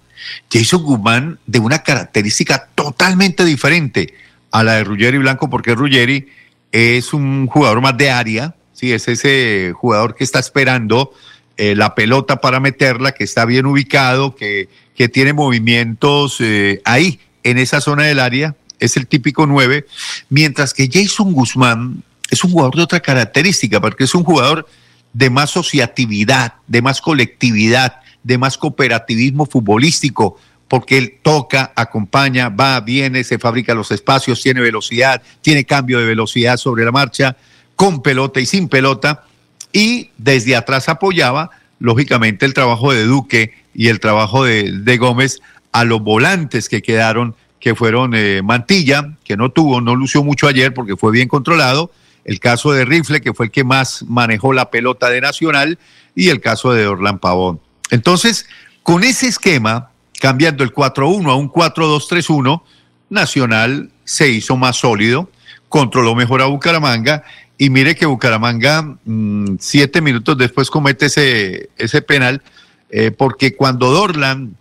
Jason 0.49 0.81
Guzmán 0.81 1.39
de 1.45 1.59
una 1.59 1.83
característica 1.83 2.69
totalmente 2.73 3.43
diferente 3.43 4.13
a 4.49 4.63
la 4.63 4.75
de 4.75 4.85
Ruggeri 4.85 5.17
Blanco, 5.17 5.49
porque 5.49 5.75
Ruggeri 5.75 6.29
es 6.71 7.13
un 7.13 7.47
jugador 7.47 7.81
más 7.81 7.97
de 7.97 8.09
área, 8.09 8.55
¿sí? 8.73 8.91
es 8.91 9.07
ese 9.07 9.73
jugador 9.75 10.15
que 10.15 10.23
está 10.23 10.39
esperando 10.39 11.13
eh, 11.57 11.75
la 11.75 11.95
pelota 11.95 12.41
para 12.41 12.59
meterla, 12.59 13.11
que 13.11 13.23
está 13.23 13.45
bien 13.45 13.65
ubicado, 13.65 14.35
que, 14.35 14.69
que 14.95 15.09
tiene 15.09 15.33
movimientos 15.33 16.37
eh, 16.39 16.81
ahí, 16.85 17.19
en 17.43 17.57
esa 17.57 17.81
zona 17.81 18.03
del 18.03 18.19
área, 18.19 18.55
es 18.79 18.97
el 18.97 19.07
típico 19.07 19.45
9, 19.45 19.85
mientras 20.29 20.73
que 20.73 20.89
Jason 20.91 21.33
Guzmán 21.33 22.03
es 22.29 22.43
un 22.43 22.51
jugador 22.51 22.75
de 22.75 22.83
otra 22.83 22.99
característica, 22.99 23.81
porque 23.81 24.05
es 24.05 24.15
un 24.15 24.23
jugador 24.23 24.67
de 25.13 25.29
más 25.29 25.51
asociatividad, 25.51 26.53
de 26.67 26.81
más 26.81 27.01
colectividad, 27.01 27.99
de 28.23 28.37
más 28.37 28.57
cooperativismo 28.57 29.45
futbolístico, 29.45 30.37
porque 30.71 30.97
él 30.97 31.15
toca, 31.21 31.73
acompaña, 31.75 32.47
va, 32.47 32.79
viene, 32.79 33.25
se 33.25 33.37
fabrica 33.37 33.75
los 33.75 33.91
espacios, 33.91 34.41
tiene 34.41 34.61
velocidad, 34.61 35.21
tiene 35.41 35.65
cambio 35.65 35.99
de 35.99 36.05
velocidad 36.05 36.55
sobre 36.55 36.85
la 36.85 36.93
marcha, 36.93 37.35
con 37.75 38.01
pelota 38.01 38.39
y 38.39 38.45
sin 38.45 38.69
pelota, 38.69 39.25
y 39.73 40.11
desde 40.17 40.55
atrás 40.55 40.87
apoyaba, 40.87 41.49
lógicamente, 41.79 42.45
el 42.45 42.53
trabajo 42.53 42.93
de 42.93 43.03
Duque 43.03 43.53
y 43.75 43.89
el 43.89 43.99
trabajo 43.99 44.45
de, 44.45 44.71
de 44.71 44.97
Gómez 44.97 45.41
a 45.73 45.83
los 45.83 46.01
volantes 46.01 46.69
que 46.69 46.81
quedaron, 46.81 47.35
que 47.59 47.75
fueron 47.75 48.13
eh, 48.15 48.41
Mantilla, 48.41 49.17
que 49.25 49.35
no 49.35 49.49
tuvo, 49.49 49.81
no 49.81 49.93
lució 49.97 50.23
mucho 50.23 50.47
ayer 50.47 50.73
porque 50.73 50.95
fue 50.95 51.11
bien 51.11 51.27
controlado, 51.27 51.91
el 52.23 52.39
caso 52.39 52.71
de 52.71 52.85
Rifle, 52.85 53.19
que 53.19 53.33
fue 53.33 53.47
el 53.47 53.51
que 53.51 53.65
más 53.65 54.05
manejó 54.07 54.53
la 54.53 54.71
pelota 54.71 55.09
de 55.09 55.19
Nacional, 55.19 55.79
y 56.15 56.29
el 56.29 56.39
caso 56.39 56.71
de 56.71 56.87
Orlán 56.87 57.19
Pavón. 57.19 57.59
Entonces, 57.89 58.45
con 58.83 59.03
ese 59.03 59.27
esquema, 59.27 59.90
cambiando 60.21 60.63
el 60.63 60.71
4-1 60.71 61.31
a 61.31 61.35
un 61.35 61.51
4-2-3-1, 61.51 62.61
Nacional 63.09 63.91
se 64.05 64.29
hizo 64.29 64.55
más 64.55 64.77
sólido, 64.77 65.29
controló 65.67 66.15
mejor 66.15 66.41
a 66.41 66.45
Bucaramanga 66.45 67.23
y 67.57 67.69
mire 67.69 67.95
que 67.95 68.05
Bucaramanga 68.05 68.83
mmm, 69.03 69.55
siete 69.59 69.99
minutos 69.99 70.37
después 70.37 70.69
comete 70.69 71.07
ese, 71.07 71.69
ese 71.75 72.01
penal 72.01 72.41
eh, 72.89 73.11
porque 73.11 73.55
cuando 73.55 73.89
Dorlan 73.91 74.55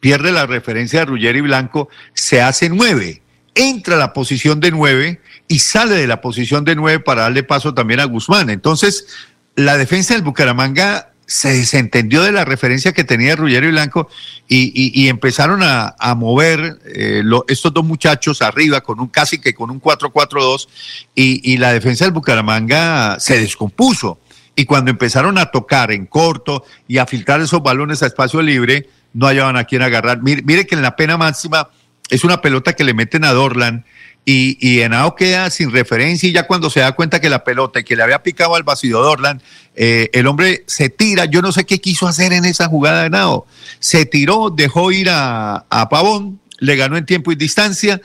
pierde 0.00 0.32
la 0.32 0.46
referencia 0.46 1.00
de 1.00 1.06
Ruggeri 1.06 1.42
Blanco 1.42 1.88
se 2.14 2.40
hace 2.40 2.68
nueve, 2.68 3.22
entra 3.54 3.94
a 3.94 3.98
la 3.98 4.12
posición 4.12 4.58
de 4.58 4.70
nueve 4.70 5.20
y 5.48 5.58
sale 5.58 5.96
de 5.96 6.06
la 6.06 6.20
posición 6.20 6.64
de 6.64 6.74
nueve 6.74 6.98
para 6.98 7.22
darle 7.22 7.42
paso 7.42 7.74
también 7.74 8.00
a 8.00 8.04
Guzmán. 8.04 8.50
Entonces, 8.50 9.06
la 9.54 9.76
defensa 9.76 10.14
del 10.14 10.22
Bucaramanga 10.22 11.12
se 11.28 11.52
desentendió 11.52 12.22
de 12.22 12.32
la 12.32 12.46
referencia 12.46 12.94
que 12.94 13.04
tenía 13.04 13.36
Ruggero 13.36 13.68
y 13.68 13.70
Blanco 13.70 14.08
y, 14.48 15.08
empezaron 15.08 15.60
a, 15.62 15.94
mover 16.16 16.78
eh, 16.86 17.20
lo, 17.22 17.44
estos 17.48 17.74
dos 17.74 17.84
muchachos 17.84 18.40
arriba 18.40 18.80
con 18.80 18.98
un 18.98 19.08
casi 19.08 19.38
que 19.38 19.54
con 19.54 19.70
un 19.70 19.78
4-4-2 19.78 20.68
y, 21.14 21.52
y 21.52 21.58
la 21.58 21.74
defensa 21.74 22.06
del 22.06 22.14
Bucaramanga 22.14 23.20
se 23.20 23.38
descompuso. 23.38 24.18
Y 24.56 24.64
cuando 24.64 24.90
empezaron 24.90 25.36
a 25.36 25.50
tocar 25.50 25.92
en 25.92 26.06
corto 26.06 26.64
y 26.88 26.96
a 26.96 27.04
filtrar 27.04 27.42
esos 27.42 27.62
balones 27.62 28.02
a 28.02 28.06
espacio 28.06 28.40
libre, 28.40 28.88
no 29.12 29.26
hallaban 29.26 29.58
a 29.58 29.64
quién 29.64 29.82
agarrar. 29.82 30.22
Mire, 30.22 30.40
mire 30.42 30.66
que 30.66 30.76
en 30.76 30.82
la 30.82 30.96
pena 30.96 31.18
máxima 31.18 31.68
es 32.08 32.24
una 32.24 32.40
pelota 32.40 32.72
que 32.72 32.84
le 32.84 32.94
meten 32.94 33.24
a 33.24 33.32
Dorlan 33.32 33.84
y, 34.30 34.58
y 34.60 34.82
Henao 34.82 35.14
queda 35.14 35.48
sin 35.48 35.72
referencia 35.72 36.28
y 36.28 36.32
ya 36.32 36.46
cuando 36.46 36.68
se 36.68 36.80
da 36.80 36.92
cuenta 36.92 37.18
que 37.18 37.30
la 37.30 37.44
pelota 37.44 37.80
y 37.80 37.84
que 37.84 37.96
le 37.96 38.02
había 38.02 38.22
picado 38.22 38.56
al 38.56 38.62
vacío 38.62 39.00
Dorlan, 39.00 39.40
eh, 39.74 40.10
el 40.12 40.26
hombre 40.26 40.64
se 40.66 40.90
tira, 40.90 41.24
yo 41.24 41.40
no 41.40 41.50
sé 41.50 41.64
qué 41.64 41.80
quiso 41.80 42.06
hacer 42.06 42.34
en 42.34 42.44
esa 42.44 42.66
jugada 42.66 43.00
de 43.00 43.06
Henao, 43.06 43.46
se 43.78 44.04
tiró, 44.04 44.50
dejó 44.50 44.92
ir 44.92 45.08
a, 45.08 45.64
a 45.70 45.88
Pavón, 45.88 46.40
le 46.58 46.76
ganó 46.76 46.98
en 46.98 47.06
tiempo 47.06 47.32
y 47.32 47.36
distancia, 47.36 48.02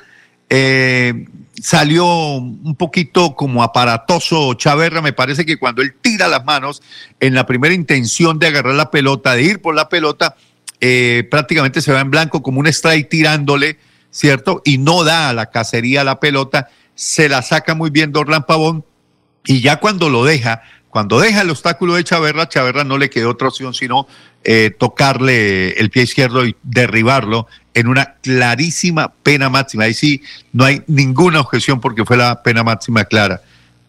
eh, 0.49 1.25
salió 1.61 2.05
un 2.05 2.75
poquito 2.77 3.35
como 3.35 3.61
aparatoso 3.61 4.53
Chaverra, 4.53 5.01
me 5.01 5.11
parece 5.11 5.45
que 5.45 5.57
cuando 5.57 5.81
él 5.81 5.93
tira 5.99 6.29
las 6.29 6.45
manos 6.45 6.81
en 7.19 7.33
la 7.33 7.45
primera 7.45 7.73
intención 7.73 8.39
de 8.39 8.47
agarrar 8.47 8.75
la 8.75 8.91
pelota, 8.91 9.35
de 9.35 9.43
ir 9.43 9.61
por 9.61 9.75
la 9.75 9.89
pelota, 9.89 10.37
eh, 10.79 11.27
prácticamente 11.29 11.81
se 11.81 11.91
va 11.91 11.99
en 11.99 12.11
blanco 12.11 12.41
como 12.41 12.61
un 12.61 12.67
strike 12.67 13.09
tirándole, 13.09 13.77
¿cierto? 14.13 14.61
Y 14.63 14.77
no 14.77 15.03
da 15.03 15.29
a 15.29 15.33
la 15.33 15.47
cacería 15.47 16.05
la 16.05 16.19
pelota, 16.19 16.69
se 16.95 17.27
la 17.27 17.41
saca 17.41 17.73
muy 17.73 17.89
bien 17.89 18.11
Dorlan 18.13 18.45
Pavón 18.45 18.85
y 19.43 19.59
ya 19.59 19.77
cuando 19.77 20.09
lo 20.09 20.23
deja, 20.23 20.61
cuando 20.89 21.19
deja 21.19 21.41
el 21.41 21.49
obstáculo 21.49 21.95
de 21.95 22.03
Chaverra, 22.03 22.47
Chaverra 22.47 22.83
no 22.83 22.97
le 22.97 23.09
quedó 23.09 23.31
otra 23.31 23.47
opción 23.47 23.73
sino 23.73 24.07
eh, 24.43 24.71
tocarle 24.77 25.71
el 25.71 25.89
pie 25.89 26.03
izquierdo 26.03 26.45
y 26.45 26.55
derribarlo 26.61 27.47
en 27.73 27.87
una 27.87 28.13
clarísima 28.21 29.11
pena 29.23 29.49
máxima. 29.49 29.85
Ahí 29.85 29.95
sí 29.95 30.21
no 30.53 30.63
hay 30.63 30.83
ninguna 30.85 31.41
objeción 31.41 31.81
porque 31.81 32.05
fue 32.05 32.15
la 32.15 32.43
pena 32.43 32.63
máxima 32.63 33.05
clara. 33.05 33.41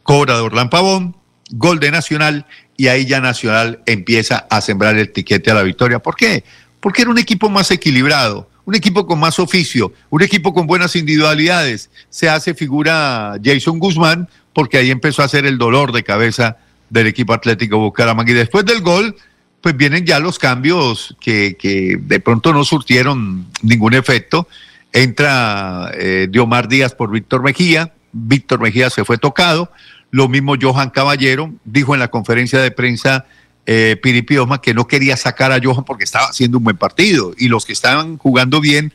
Cobra 0.02 0.38
de 0.38 0.68
Pavón, 0.70 1.14
gol 1.50 1.80
de 1.80 1.90
Nacional 1.90 2.46
y 2.78 2.88
ahí 2.88 3.04
ya 3.04 3.20
Nacional 3.20 3.82
empieza 3.84 4.46
a 4.48 4.62
sembrar 4.62 4.96
el 4.96 5.12
tiquete 5.12 5.50
a 5.50 5.54
la 5.54 5.62
victoria. 5.62 5.98
¿Por 5.98 6.16
qué? 6.16 6.44
Porque 6.80 7.02
era 7.02 7.10
un 7.10 7.18
equipo 7.18 7.50
más 7.50 7.70
equilibrado 7.70 8.48
un 8.64 8.74
equipo 8.74 9.06
con 9.06 9.20
más 9.20 9.38
oficio, 9.38 9.92
un 10.10 10.22
equipo 10.22 10.54
con 10.54 10.66
buenas 10.66 10.96
individualidades. 10.96 11.90
Se 12.08 12.28
hace 12.28 12.54
figura 12.54 13.36
Jason 13.42 13.78
Guzmán 13.78 14.28
porque 14.52 14.78
ahí 14.78 14.90
empezó 14.90 15.22
a 15.22 15.28
ser 15.28 15.46
el 15.46 15.58
dolor 15.58 15.92
de 15.92 16.02
cabeza 16.02 16.56
del 16.90 17.06
equipo 17.06 17.32
Atlético 17.32 17.78
Bucaramanga. 17.78 18.30
Y 18.30 18.34
después 18.34 18.64
del 18.64 18.80
gol, 18.80 19.16
pues 19.60 19.76
vienen 19.76 20.06
ya 20.06 20.20
los 20.20 20.38
cambios 20.38 21.16
que, 21.20 21.56
que 21.58 21.98
de 22.00 22.20
pronto 22.20 22.52
no 22.52 22.64
surtieron 22.64 23.46
ningún 23.62 23.94
efecto. 23.94 24.48
Entra 24.92 25.90
eh, 25.94 26.28
Diomar 26.30 26.68
Díaz 26.68 26.94
por 26.94 27.10
Víctor 27.10 27.42
Mejía, 27.42 27.92
Víctor 28.12 28.60
Mejía 28.60 28.90
se 28.90 29.04
fue 29.04 29.18
tocado, 29.18 29.72
lo 30.12 30.28
mismo 30.28 30.54
Johan 30.60 30.90
Caballero 30.90 31.52
dijo 31.64 31.94
en 31.94 32.00
la 32.00 32.08
conferencia 32.08 32.60
de 32.60 32.70
prensa 32.70 33.26
eh, 33.66 33.98
Piripioma 34.02 34.60
que 34.60 34.74
no 34.74 34.86
quería 34.86 35.16
sacar 35.16 35.52
a 35.52 35.60
Johan 35.62 35.84
porque 35.84 36.04
estaba 36.04 36.26
haciendo 36.26 36.58
un 36.58 36.64
buen 36.64 36.76
partido 36.76 37.32
y 37.38 37.48
los 37.48 37.64
que 37.64 37.72
estaban 37.72 38.18
jugando 38.18 38.60
bien 38.60 38.92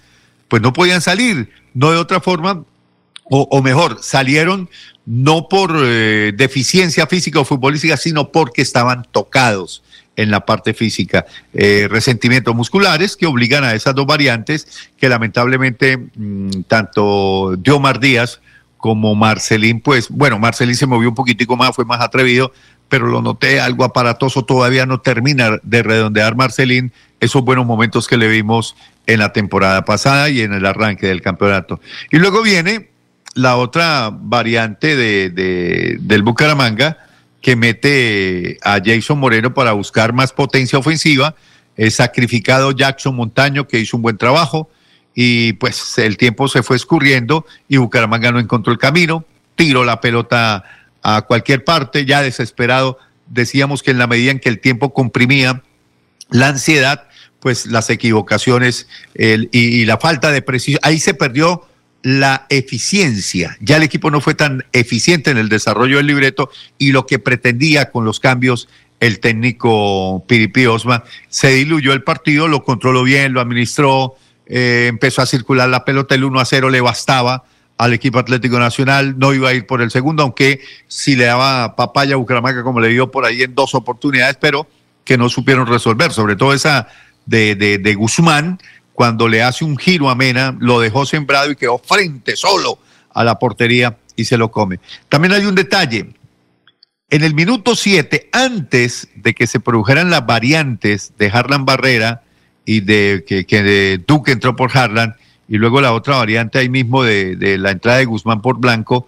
pues 0.47 0.61
no 0.61 0.73
podían 0.73 1.01
salir, 1.01 1.49
no 1.73 1.91
de 1.91 1.97
otra 1.97 2.19
forma, 2.19 2.63
o, 3.31 3.61
mejor, 3.61 3.99
salieron 4.01 4.69
no 5.05 5.47
por 5.49 5.79
eh, 5.83 6.33
deficiencia 6.35 7.05
física 7.05 7.39
o 7.39 7.45
futbolística, 7.45 7.95
sino 7.95 8.31
porque 8.31 8.63
estaban 8.63 9.05
tocados 9.11 9.83
en 10.15 10.31
la 10.31 10.45
parte 10.45 10.73
física. 10.73 11.25
Eh, 11.53 11.87
resentimientos 11.89 12.55
musculares 12.55 13.15
que 13.15 13.27
obligan 13.27 13.63
a 13.63 13.75
esas 13.75 13.93
dos 13.93 14.07
variantes 14.07 14.89
que 14.97 15.07
lamentablemente 15.07 15.97
mmm, 15.97 16.63
tanto 16.67 17.55
Diomar 17.55 17.99
Díaz 17.99 18.41
como 18.77 19.13
Marcelín, 19.13 19.79
pues 19.79 20.09
bueno, 20.09 20.39
Marcelín 20.39 20.75
se 20.75 20.87
movió 20.87 21.09
un 21.09 21.15
poquitico 21.15 21.55
más, 21.55 21.75
fue 21.75 21.85
más 21.85 22.01
atrevido, 22.01 22.51
pero 22.89 23.07
lo 23.07 23.21
noté 23.21 23.61
algo 23.61 23.83
aparatoso, 23.83 24.43
todavía 24.43 24.85
no 24.85 24.99
termina 24.99 25.59
de 25.61 25.83
redondear 25.83 26.35
Marcelín 26.35 26.91
esos 27.19 27.43
buenos 27.43 27.65
momentos 27.65 28.07
que 28.07 28.17
le 28.17 28.27
vimos 28.27 28.75
en 29.05 29.19
la 29.19 29.31
temporada 29.31 29.85
pasada 29.85 30.29
y 30.29 30.41
en 30.41 30.53
el 30.53 30.65
arranque 30.65 31.07
del 31.07 31.21
campeonato. 31.21 31.79
Y 32.11 32.17
luego 32.17 32.41
viene 32.41 32.89
la 33.35 33.55
otra 33.55 34.09
variante 34.11 34.95
de, 34.95 35.29
de, 35.29 35.97
del 36.01 36.23
Bucaramanga 36.23 36.97
que 37.41 37.55
mete 37.55 38.57
a 38.63 38.79
Jason 38.83 39.19
Moreno 39.19 39.53
para 39.53 39.73
buscar 39.73 40.13
más 40.13 40.33
potencia 40.33 40.77
ofensiva, 40.79 41.35
es 41.77 41.95
sacrificado 41.95 42.71
Jackson 42.71 43.15
Montaño 43.15 43.67
que 43.67 43.79
hizo 43.79 43.95
un 43.95 44.03
buen 44.03 44.17
trabajo 44.17 44.69
y 45.15 45.53
pues 45.53 45.97
el 45.97 46.17
tiempo 46.17 46.47
se 46.47 46.63
fue 46.63 46.75
escurriendo 46.75 47.45
y 47.67 47.77
Bucaramanga 47.77 48.31
no 48.31 48.39
encontró 48.39 48.73
el 48.73 48.79
camino, 48.79 49.23
tiró 49.55 49.83
la 49.83 50.01
pelota 50.01 50.63
a 51.01 51.21
cualquier 51.23 51.63
parte, 51.63 52.05
ya 52.05 52.21
desesperado. 52.21 52.97
Decíamos 53.27 53.83
que 53.83 53.91
en 53.91 53.97
la 53.97 54.07
medida 54.07 54.31
en 54.31 54.39
que 54.39 54.49
el 54.49 54.59
tiempo 54.59 54.93
comprimía 54.93 55.63
la 56.29 56.47
ansiedad, 56.47 57.07
pues 57.39 57.65
las 57.65 57.89
equivocaciones 57.89 58.87
y, 59.15 59.85
la 59.85 59.97
falta 59.97 60.31
de 60.31 60.41
precisión, 60.41 60.79
ahí 60.83 60.99
se 60.99 61.13
perdió 61.13 61.67
la 62.01 62.45
eficiencia. 62.49 63.57
Ya 63.59 63.77
el 63.77 63.83
equipo 63.83 64.11
no 64.11 64.21
fue 64.21 64.33
tan 64.33 64.65
eficiente 64.71 65.31
en 65.31 65.37
el 65.37 65.49
desarrollo 65.49 65.97
del 65.97 66.07
libreto 66.07 66.49
y 66.77 66.91
lo 66.91 67.05
que 67.05 67.19
pretendía 67.19 67.91
con 67.91 68.05
los 68.05 68.19
cambios 68.19 68.67
el 68.99 69.19
técnico 69.19 70.25
Piripi 70.27 70.65
Osma, 70.65 71.03
se 71.29 71.53
diluyó 71.53 71.93
el 71.93 72.03
partido, 72.03 72.47
lo 72.47 72.63
controló 72.63 73.03
bien, 73.03 73.31
lo 73.31 73.39
administró, 73.39 74.15
eh, 74.45 74.87
empezó 74.89 75.21
a 75.21 75.25
circular 75.25 75.69
la 75.69 75.85
pelota, 75.85 76.15
el 76.15 76.25
1 76.25 76.39
a 76.39 76.45
0 76.45 76.69
le 76.69 76.81
bastaba 76.81 77.45
al 77.79 77.93
equipo 77.93 78.19
Atlético 78.19 78.59
Nacional, 78.59 79.17
no 79.17 79.33
iba 79.33 79.49
a 79.49 79.53
ir 79.53 79.65
por 79.65 79.81
el 79.81 79.89
segundo, 79.89 80.21
aunque 80.21 80.59
si 80.89 81.15
le 81.15 81.23
daba 81.23 81.77
papaya 81.77 82.15
a 82.15 82.17
Bucaramanga 82.17 82.61
como 82.61 82.81
le 82.81 82.89
dio 82.89 83.09
por 83.09 83.23
ahí 83.23 83.41
en 83.41 83.55
dos 83.55 83.73
oportunidades, 83.73 84.37
pero 84.39 84.67
que 85.05 85.17
no 85.17 85.29
supieron 85.29 85.65
resolver, 85.65 86.11
sobre 86.11 86.35
todo 86.35 86.53
esa 86.53 86.89
de, 87.25 87.55
de, 87.55 87.95
Guzmán, 87.95 88.59
cuando 88.91 89.29
le 89.29 89.43
hace 89.43 89.63
un 89.63 89.77
giro 89.77 90.09
a 90.09 90.15
Mena, 90.15 90.57
lo 90.59 90.81
dejó 90.81 91.05
sembrado 91.05 91.51
y 91.51 91.55
quedó 91.55 91.77
frente 91.77 92.35
solo 92.35 92.79
a 93.13 93.23
la 93.23 93.39
portería 93.39 93.95
y 94.17 94.25
se 94.25 94.37
lo 94.37 94.51
come. 94.51 94.81
También 95.07 95.31
hay 95.31 95.45
un 95.45 95.55
detalle. 95.55 96.09
En 97.09 97.23
el 97.23 97.33
minuto 97.33 97.77
7, 97.77 98.29
antes 98.33 99.07
de 99.15 99.33
que 99.33 99.47
se 99.47 99.61
produjeran 99.61 100.09
las 100.09 100.25
variantes 100.25 101.13
de 101.17 101.27
Harlan 101.27 101.63
Barrera 101.63 102.23
y 102.65 102.81
de 102.81 103.23
que, 103.25 104.03
Duque 104.05 104.33
entró 104.33 104.57
por 104.57 104.77
Harlan, 104.77 105.15
y 105.49 105.57
luego 105.57 105.81
la 105.81 105.93
otra 105.93 106.17
variante 106.17 106.59
ahí 106.59 106.69
mismo 106.69 107.03
de, 107.03 107.35
de 107.35 107.57
la 107.57 107.71
entrada 107.71 107.97
de 107.97 108.05
Guzmán 108.05 108.41
por 108.41 108.59
Blanco, 108.59 109.07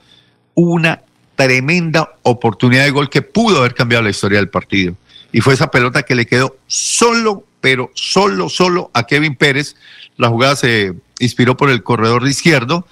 una 0.55 1.01
tremenda 1.35 2.13
oportunidad 2.23 2.83
de 2.83 2.91
gol 2.91 3.09
que 3.09 3.21
pudo 3.21 3.59
haber 3.59 3.73
cambiado 3.73 4.03
la 4.03 4.09
historia 4.09 4.39
del 4.39 4.49
partido. 4.49 4.95
Y 5.31 5.41
fue 5.41 5.53
esa 5.53 5.71
pelota 5.71 6.03
que 6.03 6.15
le 6.15 6.25
quedó 6.25 6.57
solo, 6.67 7.45
pero 7.61 7.91
solo, 7.93 8.49
solo 8.49 8.91
a 8.93 9.05
Kevin 9.05 9.35
Pérez. 9.35 9.75
La 10.17 10.29
jugada 10.29 10.55
se 10.55 10.93
inspiró 11.19 11.55
por 11.55 11.69
el 11.69 11.83
corredor 11.83 12.27
izquierdo, 12.27 12.85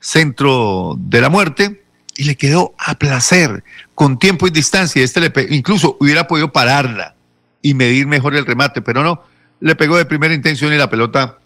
centro 0.00 0.96
de 0.98 1.20
la 1.20 1.28
muerte, 1.28 1.82
y 2.16 2.24
le 2.24 2.36
quedó 2.36 2.74
a 2.78 2.96
placer, 2.96 3.62
con 3.94 4.18
tiempo 4.18 4.46
y 4.46 4.50
distancia. 4.50 5.02
Este 5.02 5.20
le 5.20 5.32
incluso 5.50 5.96
hubiera 6.00 6.26
podido 6.26 6.52
pararla 6.52 7.14
y 7.62 7.74
medir 7.74 8.06
mejor 8.06 8.34
el 8.34 8.44
remate, 8.44 8.82
pero 8.82 9.02
no, 9.02 9.22
le 9.60 9.76
pegó 9.76 9.96
de 9.96 10.04
primera 10.04 10.34
intención 10.34 10.72
y 10.72 10.76
la 10.76 10.90
pelota 10.90 11.38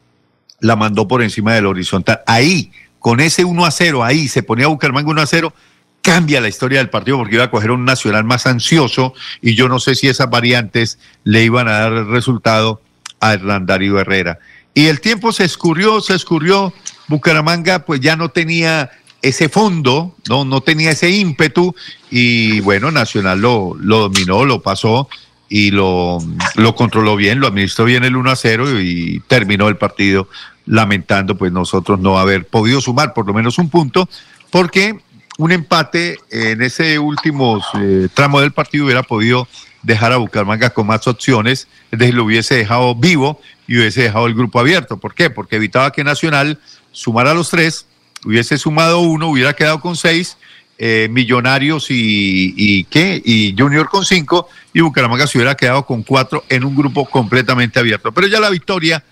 la 0.62 0.76
mandó 0.76 1.06
por 1.06 1.22
encima 1.22 1.52
del 1.54 1.66
horizontal. 1.66 2.20
Ahí, 2.26 2.70
con 2.98 3.20
ese 3.20 3.44
1 3.44 3.66
a 3.66 3.70
0, 3.70 4.04
ahí 4.04 4.28
se 4.28 4.42
ponía 4.42 4.68
Bucaramanga 4.68 5.10
1 5.10 5.20
a 5.20 5.26
0, 5.26 5.52
cambia 6.00 6.40
la 6.40 6.48
historia 6.48 6.78
del 6.78 6.88
partido 6.88 7.18
porque 7.18 7.34
iba 7.34 7.44
a 7.44 7.50
coger 7.50 7.72
un 7.72 7.84
nacional 7.84 8.24
más 8.24 8.46
ansioso 8.46 9.12
y 9.40 9.54
yo 9.54 9.68
no 9.68 9.80
sé 9.80 9.96
si 9.96 10.08
esas 10.08 10.30
variantes 10.30 10.98
le 11.24 11.44
iban 11.44 11.68
a 11.68 11.72
dar 11.72 11.92
el 11.92 12.08
resultado 12.08 12.80
a 13.20 13.34
Hernán 13.34 13.66
Darío 13.66 13.98
Herrera. 13.98 14.38
Y 14.72 14.86
el 14.86 15.00
tiempo 15.00 15.32
se 15.32 15.44
escurrió, 15.44 16.00
se 16.00 16.14
escurrió. 16.14 16.72
Bucaramanga 17.08 17.84
pues 17.84 18.00
ya 18.00 18.14
no 18.14 18.28
tenía 18.28 18.90
ese 19.20 19.48
fondo, 19.48 20.14
no, 20.28 20.44
no 20.44 20.60
tenía 20.60 20.92
ese 20.92 21.10
ímpetu 21.10 21.74
y 22.10 22.60
bueno, 22.60 22.92
Nacional 22.92 23.40
lo, 23.40 23.74
lo 23.78 23.98
dominó, 23.98 24.44
lo 24.44 24.62
pasó 24.62 25.08
y 25.48 25.70
lo, 25.70 26.18
lo 26.54 26.74
controló 26.74 27.14
bien, 27.14 27.38
lo 27.38 27.46
administró 27.46 27.84
bien 27.84 28.04
el 28.04 28.16
1 28.16 28.30
a 28.30 28.36
0 28.36 28.80
y 28.80 29.20
terminó 29.28 29.68
el 29.68 29.76
partido 29.76 30.28
lamentando 30.66 31.36
pues 31.36 31.52
nosotros 31.52 31.98
no 31.98 32.18
haber 32.18 32.46
podido 32.46 32.80
sumar 32.80 33.14
por 33.14 33.26
lo 33.26 33.34
menos 33.34 33.58
un 33.58 33.68
punto 33.68 34.08
porque 34.50 34.98
un 35.38 35.50
empate 35.50 36.18
en 36.30 36.62
ese 36.62 36.98
último 36.98 37.60
eh, 37.80 38.08
tramo 38.12 38.40
del 38.40 38.52
partido 38.52 38.84
hubiera 38.84 39.02
podido 39.02 39.48
dejar 39.82 40.12
a 40.12 40.18
Bucaramanga 40.18 40.70
con 40.70 40.86
más 40.86 41.06
opciones, 41.08 41.66
es 41.90 41.98
decir, 41.98 42.14
lo 42.14 42.24
hubiese 42.24 42.54
dejado 42.54 42.94
vivo 42.94 43.40
y 43.66 43.78
hubiese 43.78 44.02
dejado 44.02 44.26
el 44.26 44.34
grupo 44.34 44.60
abierto. 44.60 44.98
¿Por 44.98 45.14
qué? 45.14 45.30
Porque 45.30 45.56
evitaba 45.56 45.90
que 45.90 46.04
Nacional 46.04 46.58
sumara 46.92 47.34
los 47.34 47.50
tres, 47.50 47.86
hubiese 48.24 48.58
sumado 48.58 49.00
uno, 49.00 49.28
hubiera 49.28 49.54
quedado 49.54 49.80
con 49.80 49.96
seis, 49.96 50.36
eh, 50.78 51.08
Millonarios 51.10 51.90
y, 51.90 52.54
y 52.56 52.84
qué, 52.84 53.20
y 53.24 53.54
Junior 53.56 53.88
con 53.88 54.04
cinco, 54.04 54.48
y 54.72 54.80
Bucaramanga 54.80 55.26
se 55.26 55.38
hubiera 55.38 55.54
quedado 55.54 55.84
con 55.84 56.02
cuatro 56.02 56.44
en 56.48 56.64
un 56.64 56.74
grupo 56.74 57.04
completamente 57.04 57.78
abierto. 57.78 58.12
Pero 58.12 58.26
ya 58.26 58.40
la 58.40 58.50
victoria 58.50 59.02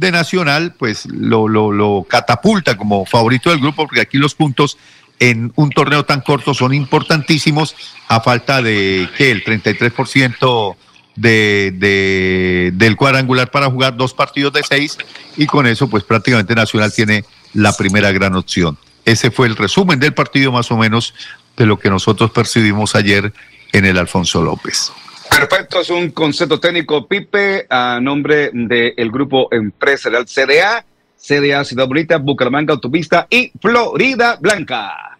de 0.00 0.10
Nacional, 0.10 0.74
pues 0.76 1.06
lo, 1.06 1.46
lo, 1.46 1.70
lo 1.70 2.06
catapulta 2.08 2.76
como 2.76 3.04
favorito 3.04 3.50
del 3.50 3.60
grupo, 3.60 3.86
porque 3.86 4.00
aquí 4.00 4.18
los 4.18 4.34
puntos 4.34 4.78
en 5.18 5.52
un 5.54 5.70
torneo 5.70 6.04
tan 6.04 6.22
corto 6.22 6.54
son 6.54 6.72
importantísimos 6.72 7.76
a 8.08 8.20
falta 8.20 8.62
de 8.62 9.08
que 9.16 9.30
el 9.30 9.44
33% 9.44 10.76
de, 11.16 11.74
de, 11.76 12.72
del 12.74 12.96
cuadrangular 12.96 13.50
para 13.50 13.70
jugar 13.70 13.96
dos 13.96 14.14
partidos 14.14 14.54
de 14.54 14.62
seis 14.62 14.96
y 15.36 15.46
con 15.46 15.66
eso 15.66 15.88
pues 15.88 16.02
prácticamente 16.04 16.54
Nacional 16.54 16.92
tiene 16.92 17.24
la 17.52 17.74
primera 17.74 18.10
gran 18.12 18.34
opción. 18.34 18.78
Ese 19.04 19.30
fue 19.30 19.46
el 19.46 19.56
resumen 19.56 20.00
del 20.00 20.14
partido 20.14 20.52
más 20.52 20.70
o 20.70 20.78
menos 20.78 21.14
de 21.56 21.66
lo 21.66 21.78
que 21.78 21.90
nosotros 21.90 22.30
percibimos 22.30 22.94
ayer 22.94 23.32
en 23.72 23.84
el 23.84 23.98
Alfonso 23.98 24.42
López. 24.42 24.92
Perfecto, 25.30 25.80
es 25.80 25.90
un 25.90 26.10
concepto 26.10 26.58
técnico, 26.58 27.06
Pipe, 27.06 27.66
a 27.70 28.00
nombre 28.00 28.50
del 28.52 29.10
grupo 29.10 29.48
empresarial 29.52 30.26
CDA, 30.26 30.84
CDA 31.16 31.64
Ciudad 31.64 31.86
Bonita, 31.86 32.18
Bucaramanga 32.18 32.74
Autopista 32.74 33.26
y 33.30 33.52
Florida 33.60 34.36
Blanca. 34.40 35.18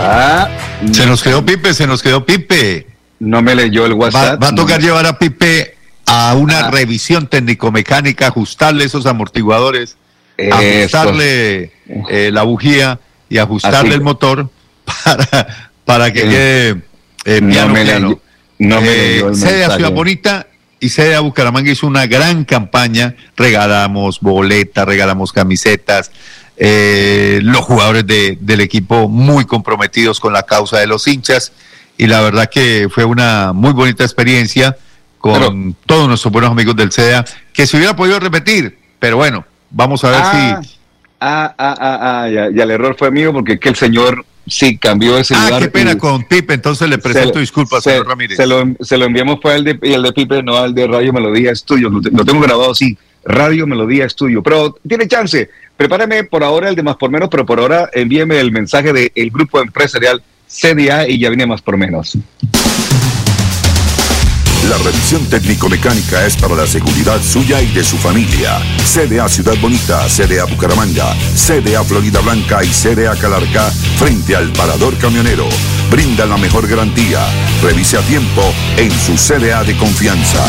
Ah, 0.00 0.48
se 0.92 1.06
nos 1.06 1.22
quedó 1.22 1.44
Pipe, 1.44 1.74
se 1.74 1.86
nos 1.86 2.02
quedó 2.02 2.24
Pipe. 2.24 2.86
No 3.18 3.42
me 3.42 3.54
leyó 3.54 3.84
el 3.84 3.92
WhatsApp. 3.92 4.42
va 4.42 4.48
a 4.48 4.54
tocar 4.54 4.80
llevar 4.80 5.06
a 5.06 5.18
Pipe 5.18 5.76
a 6.06 6.34
una 6.34 6.70
revisión 6.70 7.26
técnico-mecánica, 7.26 8.28
ajustarle 8.28 8.84
esos 8.84 9.04
amortiguadores, 9.06 9.96
Eso. 10.36 10.54
ajustarle 10.54 11.72
eh, 12.08 12.30
la 12.32 12.44
bujía 12.44 12.98
y 13.28 13.38
ajustarle 13.38 13.78
Así. 13.90 13.92
el 13.92 14.00
motor 14.00 14.48
para, 15.04 15.70
para 15.84 16.12
que 16.12 16.20
Eh, 16.20 16.28
quede 16.28 16.68
eh, 17.36 17.40
no 17.40 17.48
piano, 17.50 17.72
me 17.74 17.84
piano. 17.84 18.20
no 18.58 18.78
Eh, 18.82 19.24
sede 19.34 19.64
a. 19.64 19.76
Ciudad 19.76 19.92
Bonita 19.92 20.46
y 20.80 20.88
sede 20.90 21.14
a 21.14 21.20
Bucaramanga 21.20 21.70
hizo 21.70 21.86
una 21.86 22.06
gran 22.06 22.44
campaña. 22.44 23.14
Regalamos 23.36 24.20
boletas, 24.20 24.86
regalamos 24.86 25.32
camisetas. 25.32 26.10
eh, 26.60 27.38
los 27.44 27.64
jugadores 27.64 28.04
de- 28.04 28.36
del 28.40 28.60
equipo 28.60 29.08
muy 29.08 29.44
comprometidos 29.44 30.18
con 30.18 30.32
la 30.32 30.42
causa 30.42 30.78
de 30.78 30.88
los 30.88 31.06
hinchas. 31.06 31.52
Y 31.96 32.08
la 32.08 32.20
verdad 32.20 32.50
que 32.52 32.88
fue 32.90 33.04
una 33.04 33.52
muy 33.52 33.72
bonita 33.72 34.02
experiencia 34.02 34.76
con 35.18 35.76
todos 35.86 36.08
nuestros 36.08 36.32
buenos 36.32 36.50
amigos 36.50 36.74
del 36.74 36.90
CEA, 36.90 37.24
que 37.52 37.64
se 37.66 37.76
hubiera 37.76 37.94
podido 37.94 38.18
repetir. 38.18 38.76
Pero 38.98 39.16
bueno, 39.18 39.44
vamos 39.70 40.02
a 40.02 40.10
ver 40.10 40.20
Ah, 40.22 40.60
si. 40.62 40.77
Ah, 41.20 41.54
ah, 41.58 41.74
ah, 41.80 42.22
ah, 42.22 42.28
ya, 42.30 42.48
ya 42.52 42.62
el 42.62 42.70
error 42.70 42.94
fue 42.98 43.10
mío 43.10 43.32
porque 43.32 43.58
que 43.58 43.68
el 43.70 43.74
señor 43.76 44.24
sí 44.46 44.78
cambió 44.78 45.18
ese 45.18 45.34
Ah, 45.34 45.46
lugar. 45.46 45.62
qué 45.64 45.68
pena 45.68 45.98
con 45.98 46.22
Pipe, 46.24 46.54
entonces 46.54 46.88
le 46.88 46.98
presento 46.98 47.34
se- 47.34 47.40
disculpas, 47.40 47.82
se- 47.82 47.90
señor 47.90 48.06
Ramírez. 48.06 48.36
Se 48.36 48.46
lo, 48.46 48.64
se 48.80 48.96
lo 48.96 49.04
enviamos 49.04 49.40
fue 49.42 49.54
al 49.54 49.64
de, 49.64 49.78
y 49.82 49.92
el 49.92 50.02
de 50.02 50.12
Pipe, 50.12 50.42
no 50.42 50.56
al 50.56 50.74
de 50.74 50.86
Radio 50.86 51.12
Melodía 51.12 51.50
Estudio. 51.52 51.90
Lo, 51.90 52.00
lo 52.00 52.24
tengo 52.24 52.40
grabado 52.40 52.70
así, 52.70 52.96
Radio 53.24 53.66
Melodía 53.66 54.04
Estudio. 54.06 54.42
Pero 54.42 54.76
tiene 54.88 55.06
chance. 55.08 55.50
Prepárame 55.76 56.24
por 56.24 56.42
ahora 56.44 56.68
el 56.70 56.76
de 56.76 56.82
más 56.82 56.96
por 56.96 57.10
menos, 57.10 57.28
pero 57.28 57.44
por 57.44 57.58
ahora 57.60 57.90
envíeme 57.92 58.38
el 58.40 58.50
mensaje 58.52 58.92
del 58.92 59.30
grupo 59.30 59.60
empresarial 59.60 60.22
CDA 60.48 61.06
y 61.08 61.18
ya 61.18 61.28
viene 61.28 61.46
más 61.46 61.60
por 61.62 61.76
menos. 61.76 62.16
La 64.68 64.76
revisión 64.76 65.24
técnico-mecánica 65.24 66.26
es 66.26 66.36
para 66.36 66.54
la 66.54 66.66
seguridad 66.66 67.22
suya 67.22 67.62
y 67.62 67.72
de 67.72 67.82
su 67.82 67.96
familia. 67.96 68.60
CDA 68.84 69.26
Ciudad 69.26 69.54
Bonita, 69.62 70.06
CDA 70.08 70.44
Bucaramanga, 70.44 71.16
CDA 71.34 71.82
Florida 71.82 72.20
Blanca 72.20 72.62
y 72.62 72.68
CDA 72.68 73.16
Calarca 73.16 73.70
frente 73.96 74.36
al 74.36 74.52
parador 74.52 74.98
camionero. 74.98 75.48
Brinda 75.90 76.26
la 76.26 76.36
mejor 76.36 76.68
garantía. 76.68 77.20
Revise 77.62 77.96
a 77.96 78.02
tiempo 78.02 78.42
en 78.76 78.90
su 78.90 79.14
CDA 79.14 79.64
de 79.64 79.74
confianza. 79.78 80.44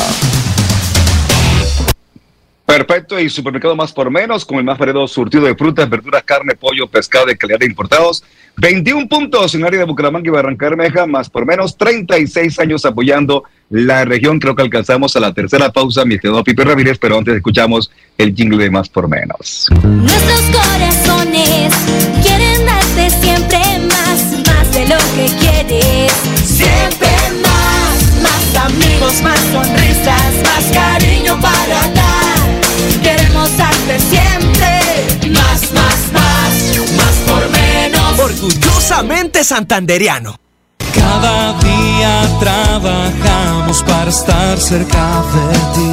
Perfecto, 2.70 3.20
y 3.20 3.32
supermercado 3.32 3.76
más 3.76 3.92
por 3.92 4.12
menos, 4.12 4.46
con 4.46 4.60
el 4.60 4.64
más 4.64 4.78
variado 4.78 5.08
surtido 5.08 5.46
de 5.46 5.56
frutas, 5.56 5.90
verduras, 5.90 6.22
carne, 6.22 6.54
pollo, 6.54 6.86
pescado 6.86 7.26
de 7.26 7.36
calidad 7.36 7.58
de 7.58 7.66
importados. 7.66 8.24
21 8.58 9.08
puntos 9.08 9.56
en 9.56 9.66
área 9.66 9.80
de 9.80 9.86
Bucaramanga 9.86 10.28
y 10.28 10.30
Barranca 10.30 10.70
Bermeja, 10.70 11.08
más 11.08 11.32
por 11.32 11.48
menos 11.48 11.76
36 11.76 12.60
años 12.60 12.86
apoyando 12.86 13.44
la 13.72 14.06
región. 14.06 14.38
Creo 14.38 14.56
que 14.56 14.62
alcanzamos 14.62 15.16
a 15.16 15.20
la 15.20 15.34
tercera 15.34 15.72
pausa, 15.72 16.06
mi 16.06 16.14
estimado 16.14 16.44
Pipe 16.44 16.64
Ramírez, 16.64 17.00
pero 17.00 17.18
antes 17.18 17.36
escuchamos 17.36 17.90
el 18.20 18.36
jingle 18.36 18.64
de 18.64 18.70
más 18.70 18.88
por 18.88 19.08
menos. 19.08 19.68
Nuestros 19.82 20.42
corazones 20.52 21.74
quieren 22.22 22.68
darte 22.68 23.10
siempre 23.10 23.60
más, 23.88 24.48
más 24.48 24.72
de 24.72 24.86
lo 24.86 24.98
que 25.16 25.26
quieres. 25.40 26.12
Siempre 26.44 27.10
más, 27.42 28.22
más 28.22 28.66
amigos, 28.66 29.24
más 29.24 29.40
sonrisas, 29.40 30.34
más 30.44 30.72
cariño 30.72 31.40
para 31.42 31.88
dar. 31.94 31.99
Más, 35.30 35.72
más, 35.74 36.12
más, 36.14 36.54
más 36.98 37.16
por 37.28 37.50
menos. 37.52 38.20
Orgullosamente 38.20 39.44
santanderiano. 39.44 40.36
Cada 40.94 41.54
día 41.60 42.40
trabajamos 42.40 43.84
para 43.84 44.10
estar 44.10 44.60
cerca 44.60 45.24
de 45.34 45.58
ti. 45.76 45.90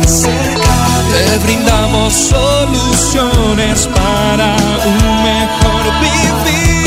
Te 1.13 1.39
brindamos 1.45 2.13
soluciones 2.13 3.87
para 3.89 4.57
un 4.85 5.23
mejor 5.23 5.85
vivir. 6.01 6.87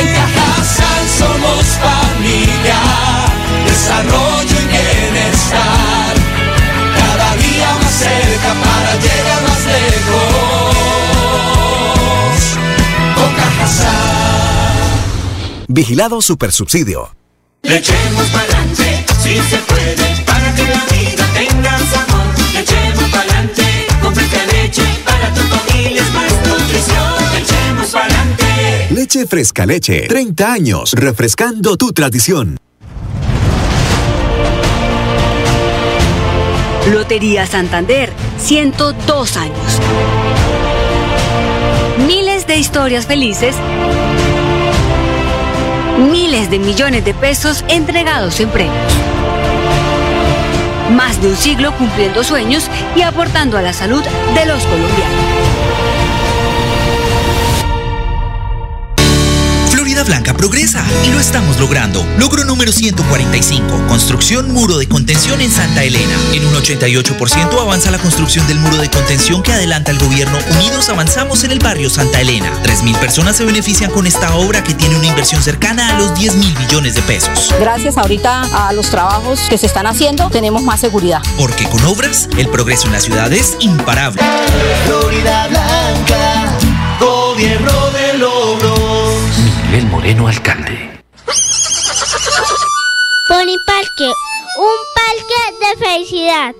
En 0.00 0.06
Cajasal 0.14 1.04
somos 1.18 1.64
familia, 1.86 2.80
desarrollo 3.66 4.56
y 4.60 4.66
bienestar. 4.66 6.14
Cada 6.98 7.36
día 7.36 7.68
más 7.82 7.94
cerca 7.94 8.50
para 8.64 8.94
llegar 8.96 9.42
más 9.48 9.64
lejos. 9.66 10.43
casa. 13.64 13.92
Vigilado 15.68 16.20
Supersubsidio. 16.20 17.10
Lechemos 17.62 18.26
para 18.28 18.44
adelante 18.44 19.06
si 19.22 19.34
se 19.50 19.56
puede, 19.58 20.22
para 20.26 20.54
que 20.54 20.64
la 20.64 20.84
vida 20.92 21.24
tenga 21.32 21.78
sabor. 21.78 22.26
Lechemos 22.52 23.10
pa'lante, 23.10 23.86
con 24.02 24.14
fresca 24.14 24.44
leche, 24.52 24.82
para 25.04 25.32
tu 25.32 25.40
familia 25.40 26.02
es 26.02 26.12
más 26.12 26.32
nutrición. 26.46 27.14
Lechemos 27.34 27.94
adelante. 27.94 28.88
Leche 28.90 29.26
Fresca 29.26 29.64
Leche, 29.64 30.06
30 30.08 30.52
años, 30.52 30.92
refrescando 30.92 31.76
tu 31.78 31.92
tradición. 31.92 32.58
Lotería 36.92 37.46
Santander, 37.46 38.12
102 38.38 39.36
años 39.38 39.80
de 42.46 42.58
historias 42.58 43.06
felices. 43.06 43.56
Miles 45.98 46.50
de 46.50 46.58
millones 46.58 47.02
de 47.04 47.14
pesos 47.14 47.64
entregados 47.68 48.38
en 48.38 48.50
premios. 48.50 48.92
Más 50.90 51.22
de 51.22 51.28
un 51.28 51.36
siglo 51.36 51.72
cumpliendo 51.72 52.22
sueños 52.22 52.68
y 52.96 53.02
aportando 53.02 53.56
a 53.56 53.62
la 53.62 53.72
salud 53.72 54.02
de 54.34 54.44
los 54.46 54.62
colombianos. 54.64 55.33
Florida 60.04 60.20
Blanca 60.20 60.36
progresa 60.36 60.84
y 61.06 61.12
lo 61.12 61.18
estamos 61.18 61.58
logrando. 61.58 62.04
Logro 62.18 62.44
número 62.44 62.72
145. 62.72 63.86
Construcción 63.88 64.52
muro 64.52 64.76
de 64.76 64.86
contención 64.86 65.40
en 65.40 65.50
Santa 65.50 65.82
Elena. 65.82 66.14
En 66.32 66.44
un 66.44 66.54
88% 66.54 67.60
avanza 67.60 67.90
la 67.90 67.98
construcción 67.98 68.46
del 68.46 68.58
muro 68.58 68.76
de 68.76 68.90
contención 68.90 69.42
que 69.42 69.52
adelanta 69.52 69.90
el 69.90 69.98
gobierno. 69.98 70.38
Unidos 70.58 70.88
avanzamos 70.90 71.44
en 71.44 71.52
el 71.52 71.58
barrio 71.58 71.88
Santa 71.88 72.20
Elena. 72.20 72.52
3.000 72.62 72.98
personas 72.98 73.36
se 73.36 73.44
benefician 73.44 73.90
con 73.90 74.06
esta 74.06 74.34
obra 74.36 74.62
que 74.62 74.74
tiene 74.74 74.96
una 74.96 75.06
inversión 75.06 75.42
cercana 75.42 75.96
a 75.96 75.98
los 75.98 76.14
10 76.18 76.36
mil 76.36 76.58
millones 76.58 76.94
de 76.94 77.02
pesos. 77.02 77.54
Gracias 77.58 77.96
ahorita 77.96 78.68
a 78.68 78.72
los 78.72 78.90
trabajos 78.90 79.40
que 79.48 79.56
se 79.56 79.66
están 79.66 79.86
haciendo, 79.86 80.28
tenemos 80.28 80.62
más 80.62 80.80
seguridad. 80.80 81.22
Porque 81.38 81.64
con 81.64 81.82
obras, 81.86 82.28
el 82.36 82.48
progreso 82.48 82.86
en 82.86 82.92
la 82.92 83.00
ciudad 83.00 83.32
es 83.32 83.56
imparable. 83.60 84.22
Florida 84.86 85.48
Blanca, 85.48 86.58
gobierno 87.00 87.90
de 87.90 88.18
logros. 88.18 88.33
Miguel 89.74 89.90
Moreno, 89.90 90.28
alcalde. 90.28 91.02
Pony 93.26 93.56
Parque, 93.66 94.12
un 94.56 94.78
parque 94.94 95.40
de 95.58 95.70
felicidad. 95.84 96.54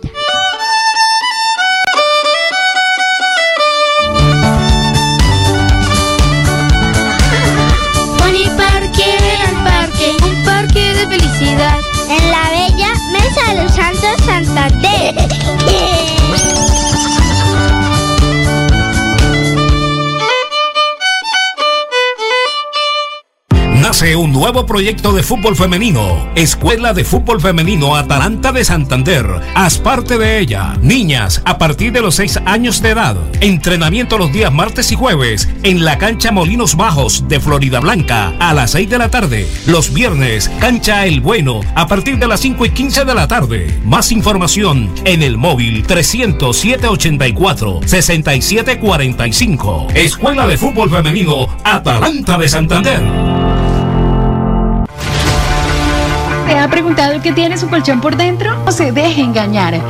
Pony 8.18 8.46
Parque, 8.56 9.06
el 9.46 9.54
parque, 9.62 10.16
un 10.24 10.44
parque 10.44 10.94
de 10.94 11.06
felicidad. 11.06 11.78
En 12.08 12.30
la 12.32 12.50
bella 12.50 12.94
Mesa 13.12 13.54
de 13.54 13.62
los 13.62 13.72
Santos 13.72 14.26
Santander. 14.26 15.14
Un 24.04 24.32
nuevo 24.32 24.66
proyecto 24.66 25.12
de 25.12 25.22
fútbol 25.22 25.56
femenino, 25.56 26.28
Escuela 26.34 26.92
de 26.92 27.04
Fútbol 27.04 27.40
Femenino 27.40 27.96
Atalanta 27.96 28.52
de 28.52 28.62
Santander. 28.62 29.26
Haz 29.54 29.78
parte 29.78 30.18
de 30.18 30.40
ella, 30.40 30.76
niñas 30.82 31.40
a 31.46 31.56
partir 31.56 31.90
de 31.90 32.02
los 32.02 32.16
6 32.16 32.40
años 32.44 32.82
de 32.82 32.90
edad. 32.90 33.16
Entrenamiento 33.40 34.18
los 34.18 34.30
días 34.30 34.52
martes 34.52 34.92
y 34.92 34.94
jueves 34.94 35.48
en 35.62 35.86
la 35.86 35.96
cancha 35.96 36.32
Molinos 36.32 36.76
Bajos 36.76 37.26
de 37.28 37.40
Florida 37.40 37.80
Blanca 37.80 38.34
a 38.38 38.52
las 38.52 38.72
6 38.72 38.90
de 38.90 38.98
la 38.98 39.08
tarde. 39.08 39.48
Los 39.66 39.92
viernes, 39.94 40.50
cancha 40.60 41.06
El 41.06 41.22
Bueno 41.22 41.62
a 41.74 41.86
partir 41.86 42.18
de 42.18 42.28
las 42.28 42.40
5 42.40 42.66
y 42.66 42.70
15 42.70 43.06
de 43.06 43.14
la 43.14 43.26
tarde. 43.26 43.80
Más 43.86 44.12
información 44.12 44.94
en 45.06 45.22
el 45.22 45.38
móvil 45.38 45.82
307 45.86 46.88
84 46.88 47.80
67 47.86 48.78
45. 48.78 49.88
Escuela 49.94 50.46
de 50.46 50.58
Fútbol 50.58 50.90
Femenino 50.90 51.48
Atalanta 51.64 52.36
de 52.36 52.48
Santander. 52.50 53.43
¿Te 56.46 56.58
ha 56.58 56.68
preguntado 56.68 57.22
qué 57.22 57.32
tiene 57.32 57.56
su 57.56 57.70
colchón 57.70 58.02
por 58.02 58.16
dentro? 58.16 58.54
No 58.64 58.70
se 58.70 58.92
deje 58.92 59.22
engañar. 59.22 59.80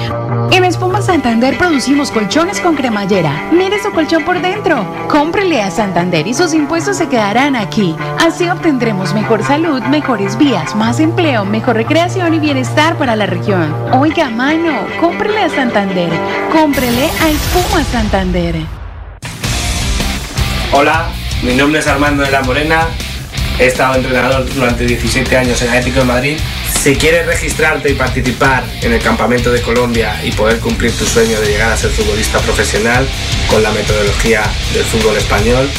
En 0.52 0.64
Espuma 0.64 1.02
Santander 1.02 1.58
producimos 1.58 2.12
colchones 2.12 2.60
con 2.60 2.76
cremallera. 2.76 3.50
Mire 3.50 3.82
su 3.82 3.90
colchón 3.90 4.24
por 4.24 4.40
dentro. 4.40 4.86
Cómprele 5.08 5.60
a 5.60 5.70
Santander 5.72 6.28
y 6.28 6.32
sus 6.32 6.54
impuestos 6.54 6.96
se 6.96 7.08
quedarán 7.08 7.56
aquí. 7.56 7.96
Así 8.24 8.48
obtendremos 8.48 9.14
mejor 9.14 9.42
salud, 9.42 9.82
mejores 9.82 10.38
vías, 10.38 10.76
más 10.76 11.00
empleo, 11.00 11.44
mejor 11.44 11.74
recreación 11.74 12.34
y 12.34 12.38
bienestar 12.38 12.96
para 12.96 13.16
la 13.16 13.26
región. 13.26 13.74
Oiga, 13.92 14.30
mano, 14.30 14.86
cómprele 15.00 15.42
a 15.42 15.48
Santander. 15.48 16.10
Cómprele 16.52 17.10
a 17.20 17.30
Espuma 17.30 17.82
Santander. 17.82 18.56
Hola, 20.72 21.08
mi 21.42 21.54
nombre 21.54 21.80
es 21.80 21.86
Armando 21.88 22.22
de 22.22 22.30
la 22.30 22.42
Morena. 22.42 22.86
He 23.58 23.66
estado 23.66 23.94
entrenador 23.94 24.52
durante 24.52 24.84
17 24.84 25.36
años 25.36 25.62
en 25.62 25.68
Atlético 25.68 26.00
de 26.00 26.04
Madrid. 26.06 26.38
Si 26.82 26.96
quieres 26.96 27.24
registrarte 27.24 27.90
y 27.90 27.94
participar 27.94 28.64
en 28.82 28.92
el 28.92 29.00
campamento 29.00 29.52
de 29.52 29.62
Colombia 29.62 30.20
y 30.24 30.32
poder 30.32 30.58
cumplir 30.58 30.92
tu 30.92 31.04
sueño 31.04 31.40
de 31.40 31.46
llegar 31.46 31.72
a 31.72 31.76
ser 31.76 31.90
futbolista 31.90 32.40
profesional 32.40 33.06
con 33.48 33.62
la 33.62 33.70
metodología 33.70 34.42
del 34.72 34.84
fútbol 34.84 35.16
español, 35.16 35.70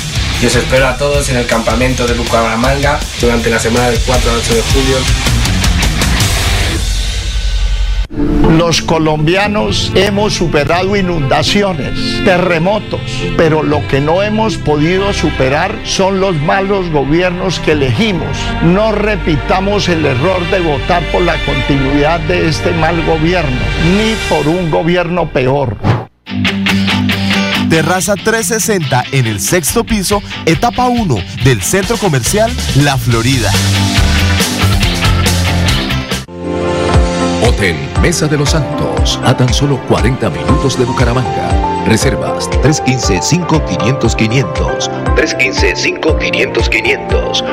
yo 0.41 0.47
os 0.47 0.55
espero 0.55 0.87
a 0.87 0.97
todos 0.97 1.29
en 1.29 1.37
el 1.37 1.45
campamento 1.47 2.07
de 2.07 2.13
Bucaramanga 2.13 2.99
durante 3.19 3.49
la 3.49 3.59
semana 3.59 3.89
del 3.89 3.99
4 3.99 4.31
al 4.31 4.37
8 4.37 4.55
de 4.55 4.61
julio. 4.61 5.34
Los 8.51 8.81
colombianos 8.81 9.91
hemos 9.95 10.35
superado 10.35 10.95
inundaciones, 10.95 12.23
terremotos, 12.23 13.01
pero 13.35 13.63
lo 13.63 13.85
que 13.87 13.99
no 13.99 14.21
hemos 14.21 14.57
podido 14.57 15.11
superar 15.13 15.75
son 15.83 16.19
los 16.19 16.35
malos 16.41 16.89
gobiernos 16.91 17.59
que 17.59 17.71
elegimos. 17.71 18.37
No 18.63 18.91
repitamos 18.91 19.89
el 19.89 20.05
error 20.05 20.47
de 20.51 20.59
votar 20.59 21.03
por 21.11 21.23
la 21.23 21.35
continuidad 21.43 22.19
de 22.21 22.47
este 22.47 22.71
mal 22.71 23.03
gobierno, 23.05 23.59
ni 23.97 24.13
por 24.29 24.47
un 24.47 24.69
gobierno 24.69 25.29
peor. 25.31 25.77
Terraza 27.69 28.15
360 28.15 29.03
en 29.11 29.25
el 29.25 29.39
sexto 29.39 29.83
piso, 29.83 30.21
etapa 30.45 30.87
1 30.87 31.15
del 31.43 31.61
centro 31.61 31.97
comercial 31.97 32.51
La 32.75 32.97
Florida. 32.97 33.51
Hotel 37.47 37.75
Mesa 38.01 38.27
de 38.27 38.37
los 38.37 38.49
Santos, 38.49 39.19
a 39.23 39.37
tan 39.37 39.53
solo 39.53 39.79
40 39.87 40.31
minutos 40.31 40.79
de 40.79 40.85
Bucaramanga. 40.85 41.83
Reservas 41.85 42.49
315-5500-500. 42.49 44.89
315-5500-500. 45.15 47.43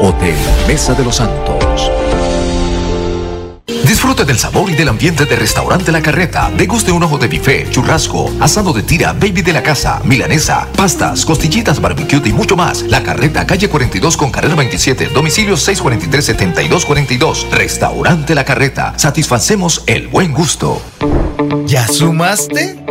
Hotel 0.00 0.36
Mesa 0.68 0.94
de 0.94 1.04
los 1.04 1.16
Santos. 1.16 1.90
Disfrute 3.92 4.24
del 4.24 4.38
sabor 4.38 4.70
y 4.70 4.74
del 4.74 4.88
ambiente 4.88 5.26
de 5.26 5.36
Restaurante 5.36 5.92
La 5.92 6.00
Carreta. 6.00 6.50
Deguste 6.56 6.90
un 6.90 7.02
ojo 7.02 7.18
de 7.18 7.28
bife, 7.28 7.68
churrasco, 7.68 8.32
asado 8.40 8.72
de 8.72 8.82
tira, 8.82 9.12
baby 9.12 9.42
de 9.42 9.52
la 9.52 9.62
casa, 9.62 10.00
milanesa, 10.02 10.66
pastas, 10.74 11.26
costillitas, 11.26 11.78
barbecue 11.78 12.22
y 12.24 12.32
mucho 12.32 12.56
más. 12.56 12.84
La 12.84 13.02
Carreta, 13.02 13.46
calle 13.46 13.68
42 13.68 14.16
con 14.16 14.30
carrera 14.30 14.54
27, 14.54 15.08
domicilio 15.08 15.56
643-7242. 15.56 17.50
Restaurante 17.50 18.34
La 18.34 18.46
Carreta. 18.46 18.94
Satisfacemos 18.96 19.84
el 19.84 20.08
buen 20.08 20.32
gusto. 20.32 20.80
¿Ya 21.66 21.86
sumaste? 21.86 22.82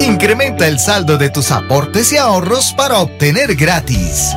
Incrementa 0.00 0.66
el 0.66 0.80
saldo 0.80 1.16
de 1.16 1.30
tus 1.30 1.52
aportes 1.52 2.12
y 2.12 2.16
ahorros 2.16 2.74
para 2.76 2.98
obtener 2.98 3.54
gratis. 3.54 4.34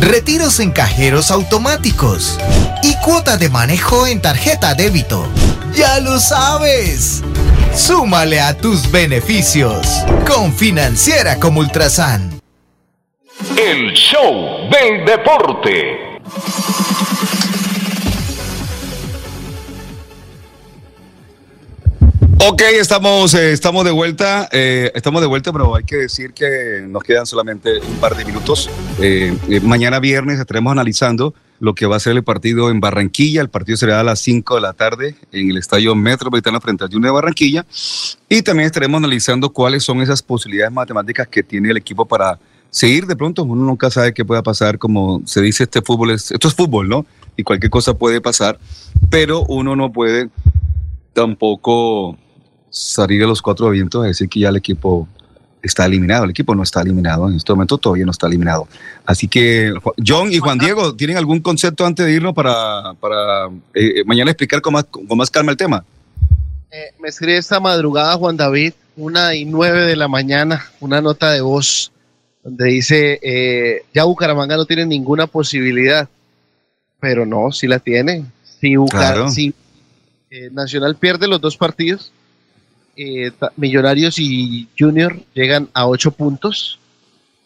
Retiros 0.00 0.60
en 0.60 0.70
cajeros 0.70 1.30
automáticos 1.30 2.38
y 2.82 2.94
cuota 3.04 3.36
de 3.36 3.48
manejo 3.48 4.06
en 4.06 4.22
tarjeta 4.22 4.74
débito. 4.74 5.26
¡Ya 5.74 5.98
lo 5.98 6.20
sabes! 6.20 7.22
Súmale 7.74 8.40
a 8.40 8.56
tus 8.56 8.90
beneficios 8.90 9.86
con 10.26 10.54
Financiera 10.54 11.40
como 11.40 11.60
Ultrasan. 11.60 12.40
El 13.56 13.92
show 13.92 14.68
del 14.70 15.04
deporte. 15.04 16.20
Ok, 22.40 22.62
estamos, 22.62 23.34
eh, 23.34 23.50
estamos 23.50 23.84
de 23.84 23.90
vuelta, 23.90 24.48
eh, 24.52 24.92
estamos 24.94 25.20
de 25.20 25.26
vuelta, 25.26 25.52
pero 25.52 25.74
hay 25.74 25.82
que 25.82 25.96
decir 25.96 26.32
que 26.32 26.84
nos 26.88 27.02
quedan 27.02 27.26
solamente 27.26 27.80
un 27.80 27.96
par 27.96 28.16
de 28.16 28.24
minutos. 28.24 28.70
Eh, 29.00 29.36
mañana 29.64 29.98
viernes 29.98 30.38
estaremos 30.38 30.70
analizando 30.70 31.34
lo 31.58 31.74
que 31.74 31.86
va 31.86 31.96
a 31.96 32.00
ser 32.00 32.12
el 32.12 32.22
partido 32.22 32.70
en 32.70 32.78
Barranquilla. 32.78 33.40
El 33.40 33.48
partido 33.48 33.76
será 33.76 33.98
a 33.98 34.04
las 34.04 34.20
5 34.20 34.54
de 34.54 34.60
la 34.60 34.72
tarde 34.72 35.16
en 35.32 35.50
el 35.50 35.56
Estadio 35.56 35.96
Metropolitano 35.96 36.60
frente 36.60 36.84
al 36.84 36.90
Junior 36.90 37.10
de 37.10 37.14
Barranquilla. 37.14 37.66
Y 38.28 38.42
también 38.42 38.66
estaremos 38.66 38.98
analizando 38.98 39.50
cuáles 39.50 39.82
son 39.82 40.00
esas 40.00 40.22
posibilidades 40.22 40.72
matemáticas 40.72 41.26
que 41.26 41.42
tiene 41.42 41.70
el 41.70 41.76
equipo 41.76 42.06
para 42.06 42.38
seguir. 42.70 43.06
De 43.06 43.16
pronto 43.16 43.42
uno 43.42 43.64
nunca 43.64 43.90
sabe 43.90 44.14
qué 44.14 44.24
pueda 44.24 44.44
pasar, 44.44 44.78
como 44.78 45.22
se 45.26 45.42
dice, 45.42 45.64
este 45.64 45.82
fútbol 45.82 46.12
es, 46.12 46.30
esto 46.30 46.46
es 46.46 46.54
fútbol, 46.54 46.88
¿no? 46.88 47.04
Y 47.36 47.42
cualquier 47.42 47.70
cosa 47.70 47.94
puede 47.94 48.20
pasar, 48.20 48.60
pero 49.10 49.42
uno 49.42 49.74
no 49.74 49.90
puede 49.92 50.30
tampoco 51.12 52.16
salir 52.78 53.22
a 53.24 53.26
los 53.26 53.42
cuatro 53.42 53.70
vientos 53.70 54.04
a 54.04 54.08
decir 54.08 54.28
que 54.28 54.40
ya 54.40 54.48
el 54.48 54.56
equipo 54.56 55.08
está 55.62 55.86
eliminado, 55.86 56.24
el 56.24 56.30
equipo 56.30 56.54
no 56.54 56.62
está 56.62 56.82
eliminado, 56.82 57.28
en 57.28 57.36
este 57.36 57.52
momento 57.52 57.78
todavía 57.78 58.04
no 58.04 58.12
está 58.12 58.26
eliminado. 58.26 58.68
Así 59.04 59.28
que, 59.28 59.72
John 60.06 60.32
y 60.32 60.38
Juan 60.38 60.58
Diego, 60.58 60.94
¿tienen 60.94 61.16
algún 61.16 61.40
concepto 61.40 61.84
antes 61.84 62.06
de 62.06 62.12
irnos 62.12 62.34
para, 62.34 62.94
para 62.94 63.48
eh, 63.74 64.04
mañana 64.06 64.30
explicar 64.30 64.60
con 64.60 64.74
más, 64.74 64.84
con 64.84 65.18
más 65.18 65.30
calma 65.30 65.50
el 65.50 65.56
tema? 65.56 65.84
Eh, 66.70 66.92
me 67.00 67.08
escribe 67.08 67.36
esta 67.36 67.60
madrugada 67.60 68.16
Juan 68.16 68.36
David, 68.36 68.74
una 68.96 69.34
y 69.34 69.44
nueve 69.44 69.86
de 69.86 69.96
la 69.96 70.06
mañana, 70.06 70.64
una 70.80 71.00
nota 71.00 71.32
de 71.32 71.40
voz 71.40 71.90
donde 72.42 72.66
dice, 72.66 73.18
eh, 73.22 73.84
ya 73.94 74.04
Bucaramanga 74.04 74.56
no 74.56 74.64
tiene 74.64 74.86
ninguna 74.86 75.26
posibilidad, 75.26 76.08
pero 77.00 77.26
no, 77.26 77.52
sí 77.52 77.66
la 77.66 77.78
tiene. 77.78 78.24
Si, 78.42 78.76
Bucar 78.76 79.30
si 79.30 79.54
eh, 80.30 80.50
Nacional 80.50 80.96
pierde 80.96 81.28
los 81.28 81.40
dos 81.40 81.56
partidos, 81.56 82.12
eh, 82.98 83.30
Millonarios 83.56 84.18
y 84.18 84.68
Junior 84.76 85.20
llegan 85.32 85.68
a 85.72 85.86
ocho 85.86 86.10
puntos, 86.10 86.80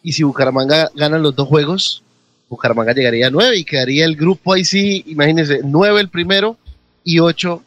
y 0.03 0.13
si 0.13 0.23
Bucaramanga 0.23 0.91
gana 0.95 1.19
los 1.19 1.37
dos 1.37 1.47
juegos, 1.47 2.03
Bucaramanga 2.49 2.95
llegaría 2.95 3.27
a 3.27 3.31
nueve 3.31 3.59
y 3.59 3.65
quedaría 3.65 4.07
el 4.07 4.17
grupo 4.17 4.55
ahí 4.55 4.65
sí, 4.65 5.05
imagínense, 5.07 5.61
nueve 5.63 6.01
el 6.01 6.09
primero 6.09 6.57
y 7.05 7.19
ocho 7.19 7.63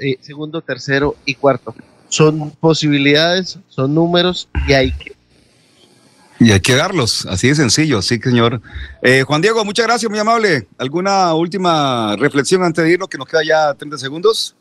eh, 0.00 0.16
segundo, 0.20 0.62
tercero 0.62 1.14
y 1.26 1.34
cuarto. 1.34 1.74
Son 2.08 2.50
posibilidades, 2.50 3.58
son 3.68 3.94
números 3.94 4.48
y 4.66 4.72
hay 4.72 4.92
que 4.92 5.12
y 6.40 6.50
hay 6.50 6.60
que 6.60 6.74
darlos, 6.74 7.24
así 7.26 7.48
de 7.48 7.54
sencillo, 7.54 8.02
sí, 8.02 8.18
señor. 8.18 8.60
Eh, 9.00 9.22
Juan 9.22 9.40
Diego, 9.40 9.64
muchas 9.64 9.86
gracias, 9.86 10.10
muy 10.10 10.18
amable. 10.18 10.66
¿Alguna 10.76 11.34
última 11.34 12.16
reflexión 12.16 12.64
antes 12.64 12.82
de 12.82 12.90
irnos, 12.90 13.08
que 13.08 13.16
nos 13.16 13.28
queda 13.28 13.44
ya 13.46 13.74
30 13.74 13.96
segundos? 13.96 14.56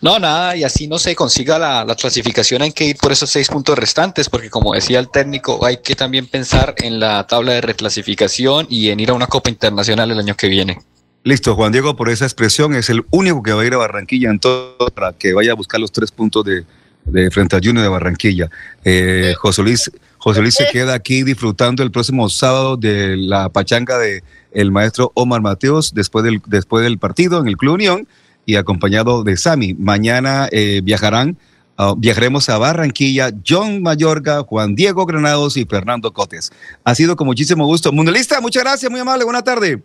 No, 0.00 0.18
nada, 0.18 0.56
y 0.56 0.64
así 0.64 0.88
no 0.88 0.98
se 0.98 1.14
consiga 1.14 1.58
la, 1.58 1.84
la, 1.84 1.94
clasificación, 1.94 2.62
hay 2.62 2.72
que 2.72 2.84
ir 2.84 2.96
por 2.96 3.12
esos 3.12 3.30
seis 3.30 3.48
puntos 3.48 3.78
restantes, 3.78 4.28
porque 4.28 4.50
como 4.50 4.74
decía 4.74 4.98
el 4.98 5.08
técnico, 5.08 5.64
hay 5.64 5.78
que 5.78 5.94
también 5.94 6.26
pensar 6.26 6.74
en 6.78 6.98
la 6.98 7.26
tabla 7.26 7.52
de 7.52 7.60
reclasificación 7.60 8.66
y 8.68 8.88
en 8.88 8.98
ir 8.98 9.10
a 9.10 9.14
una 9.14 9.28
Copa 9.28 9.48
Internacional 9.48 10.10
el 10.10 10.18
año 10.18 10.34
que 10.34 10.48
viene. 10.48 10.78
Listo, 11.24 11.54
Juan 11.54 11.70
Diego, 11.70 11.94
por 11.94 12.08
esa 12.08 12.24
expresión, 12.24 12.74
es 12.74 12.90
el 12.90 13.04
único 13.10 13.44
que 13.44 13.52
va 13.52 13.62
a 13.62 13.64
ir 13.64 13.74
a 13.74 13.76
Barranquilla 13.76 14.28
en 14.28 14.40
todo 14.40 14.88
para 14.92 15.12
que 15.12 15.32
vaya 15.32 15.52
a 15.52 15.54
buscar 15.54 15.78
los 15.80 15.92
tres 15.92 16.10
puntos 16.10 16.44
de, 16.44 16.64
de 17.04 17.30
frente 17.30 17.54
a 17.56 17.60
Junior 17.62 17.82
de 17.82 17.88
Barranquilla. 17.88 18.50
Eh, 18.84 19.34
José 19.38 19.62
Luis, 19.62 19.90
José 20.18 20.40
Luis 20.40 20.54
se 20.54 20.66
queda 20.66 20.94
aquí 20.94 21.22
disfrutando 21.22 21.84
el 21.84 21.90
próximo 21.90 22.28
sábado 22.28 22.76
de 22.76 23.16
la 23.16 23.48
pachanga 23.48 23.98
de 23.98 24.24
el 24.52 24.70
maestro 24.70 25.12
Omar 25.14 25.40
Mateos 25.40 25.94
después 25.94 26.24
del, 26.24 26.42
después 26.46 26.84
del 26.84 26.98
partido 26.98 27.40
en 27.40 27.48
el 27.48 27.56
Club 27.56 27.74
Unión 27.74 28.08
y 28.46 28.56
acompañado 28.56 29.24
de 29.24 29.36
Sami. 29.36 29.74
Mañana 29.74 30.48
eh, 30.50 30.80
viajarán, 30.82 31.38
uh, 31.78 31.94
viajaremos 31.96 32.48
a 32.48 32.58
Barranquilla, 32.58 33.30
John 33.46 33.82
Mayorga, 33.82 34.42
Juan 34.42 34.74
Diego 34.74 35.06
Granados 35.06 35.56
y 35.56 35.64
Fernando 35.64 36.12
Cotes. 36.12 36.52
Ha 36.84 36.94
sido 36.94 37.16
con 37.16 37.26
muchísimo 37.26 37.66
gusto. 37.66 37.92
Mundialista, 37.92 38.40
muchas 38.40 38.64
gracias, 38.64 38.90
muy 38.90 39.00
amable, 39.00 39.24
buena 39.24 39.42
tarde. 39.42 39.82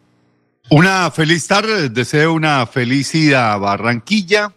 Una 0.69 1.09
feliz 1.11 1.47
tarde, 1.47 1.89
deseo 1.89 2.33
una 2.33 2.65
feliz 2.65 3.15
ida 3.15 3.53
a 3.53 3.57
Barranquilla 3.57 4.53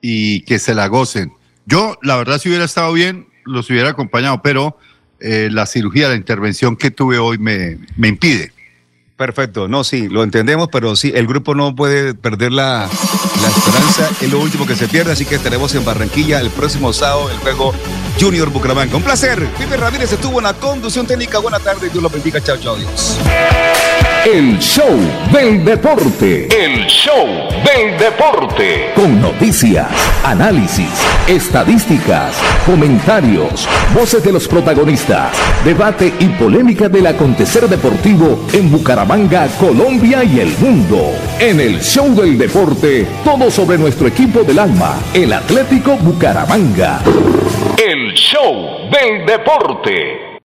y 0.00 0.40
que 0.42 0.58
se 0.58 0.74
la 0.74 0.86
gocen. 0.86 1.32
Yo, 1.66 1.98
la 2.02 2.16
verdad, 2.16 2.38
si 2.38 2.48
hubiera 2.48 2.64
estado 2.64 2.92
bien, 2.92 3.28
los 3.44 3.68
hubiera 3.68 3.90
acompañado, 3.90 4.40
pero 4.42 4.78
eh, 5.20 5.48
la 5.52 5.66
cirugía, 5.66 6.08
la 6.08 6.14
intervención 6.14 6.76
que 6.76 6.90
tuve 6.90 7.18
hoy 7.18 7.36
me, 7.36 7.78
me 7.96 8.08
impide. 8.08 8.52
Perfecto, 9.20 9.68
no, 9.68 9.84
sí, 9.84 10.08
lo 10.08 10.22
entendemos, 10.22 10.70
pero 10.72 10.96
sí, 10.96 11.12
el 11.14 11.26
grupo 11.26 11.54
no 11.54 11.76
puede 11.76 12.14
perder 12.14 12.52
la, 12.52 12.88
la, 13.42 13.48
esperanza, 13.48 14.08
es 14.18 14.32
lo 14.32 14.40
último 14.40 14.66
que 14.66 14.74
se 14.74 14.88
pierde, 14.88 15.12
así 15.12 15.26
que 15.26 15.34
estaremos 15.34 15.74
en 15.74 15.84
Barranquilla 15.84 16.40
el 16.40 16.48
próximo 16.48 16.90
sábado, 16.94 17.30
el 17.30 17.36
juego 17.36 17.74
Junior 18.18 18.48
Bucaramanga. 18.48 18.96
Un 18.96 19.02
placer, 19.02 19.46
Pipe 19.58 19.76
Ramírez 19.76 20.10
estuvo 20.10 20.38
en 20.38 20.44
la 20.44 20.54
conducción 20.54 21.06
técnica, 21.06 21.38
buena 21.38 21.58
tarde, 21.58 21.90
Dios 21.90 22.02
lo 22.02 22.08
bendiga, 22.08 22.40
chao, 22.40 22.56
chao, 22.56 22.76
Dios. 22.76 23.18
El 24.24 24.58
show 24.58 24.98
del 25.32 25.64
deporte. 25.64 26.46
El 26.54 26.86
show 26.86 27.26
del 27.64 27.98
deporte. 27.98 28.92
Con 28.94 29.18
noticias, 29.18 29.86
análisis, 30.24 30.90
estadísticas, 31.26 32.36
comentarios, 32.66 33.66
voces 33.94 34.22
de 34.22 34.32
los 34.32 34.46
protagonistas, 34.46 35.34
debate 35.64 36.12
y 36.18 36.26
polémica 36.28 36.90
del 36.90 37.06
acontecer 37.06 37.66
deportivo 37.66 38.46
en 38.52 38.70
Bucaramanga, 39.10 39.48
Colombia 39.58 40.22
y 40.22 40.38
el 40.38 40.56
mundo. 40.58 41.10
En 41.40 41.58
el 41.58 41.80
show 41.80 42.14
del 42.14 42.38
deporte, 42.38 43.04
todo 43.24 43.50
sobre 43.50 43.76
nuestro 43.76 44.06
equipo 44.06 44.44
del 44.44 44.60
alma, 44.60 45.00
el 45.12 45.32
Atlético 45.32 45.96
Bucaramanga. 45.96 47.00
El 47.76 48.14
show 48.14 48.88
del 48.88 49.26
deporte. 49.26 50.29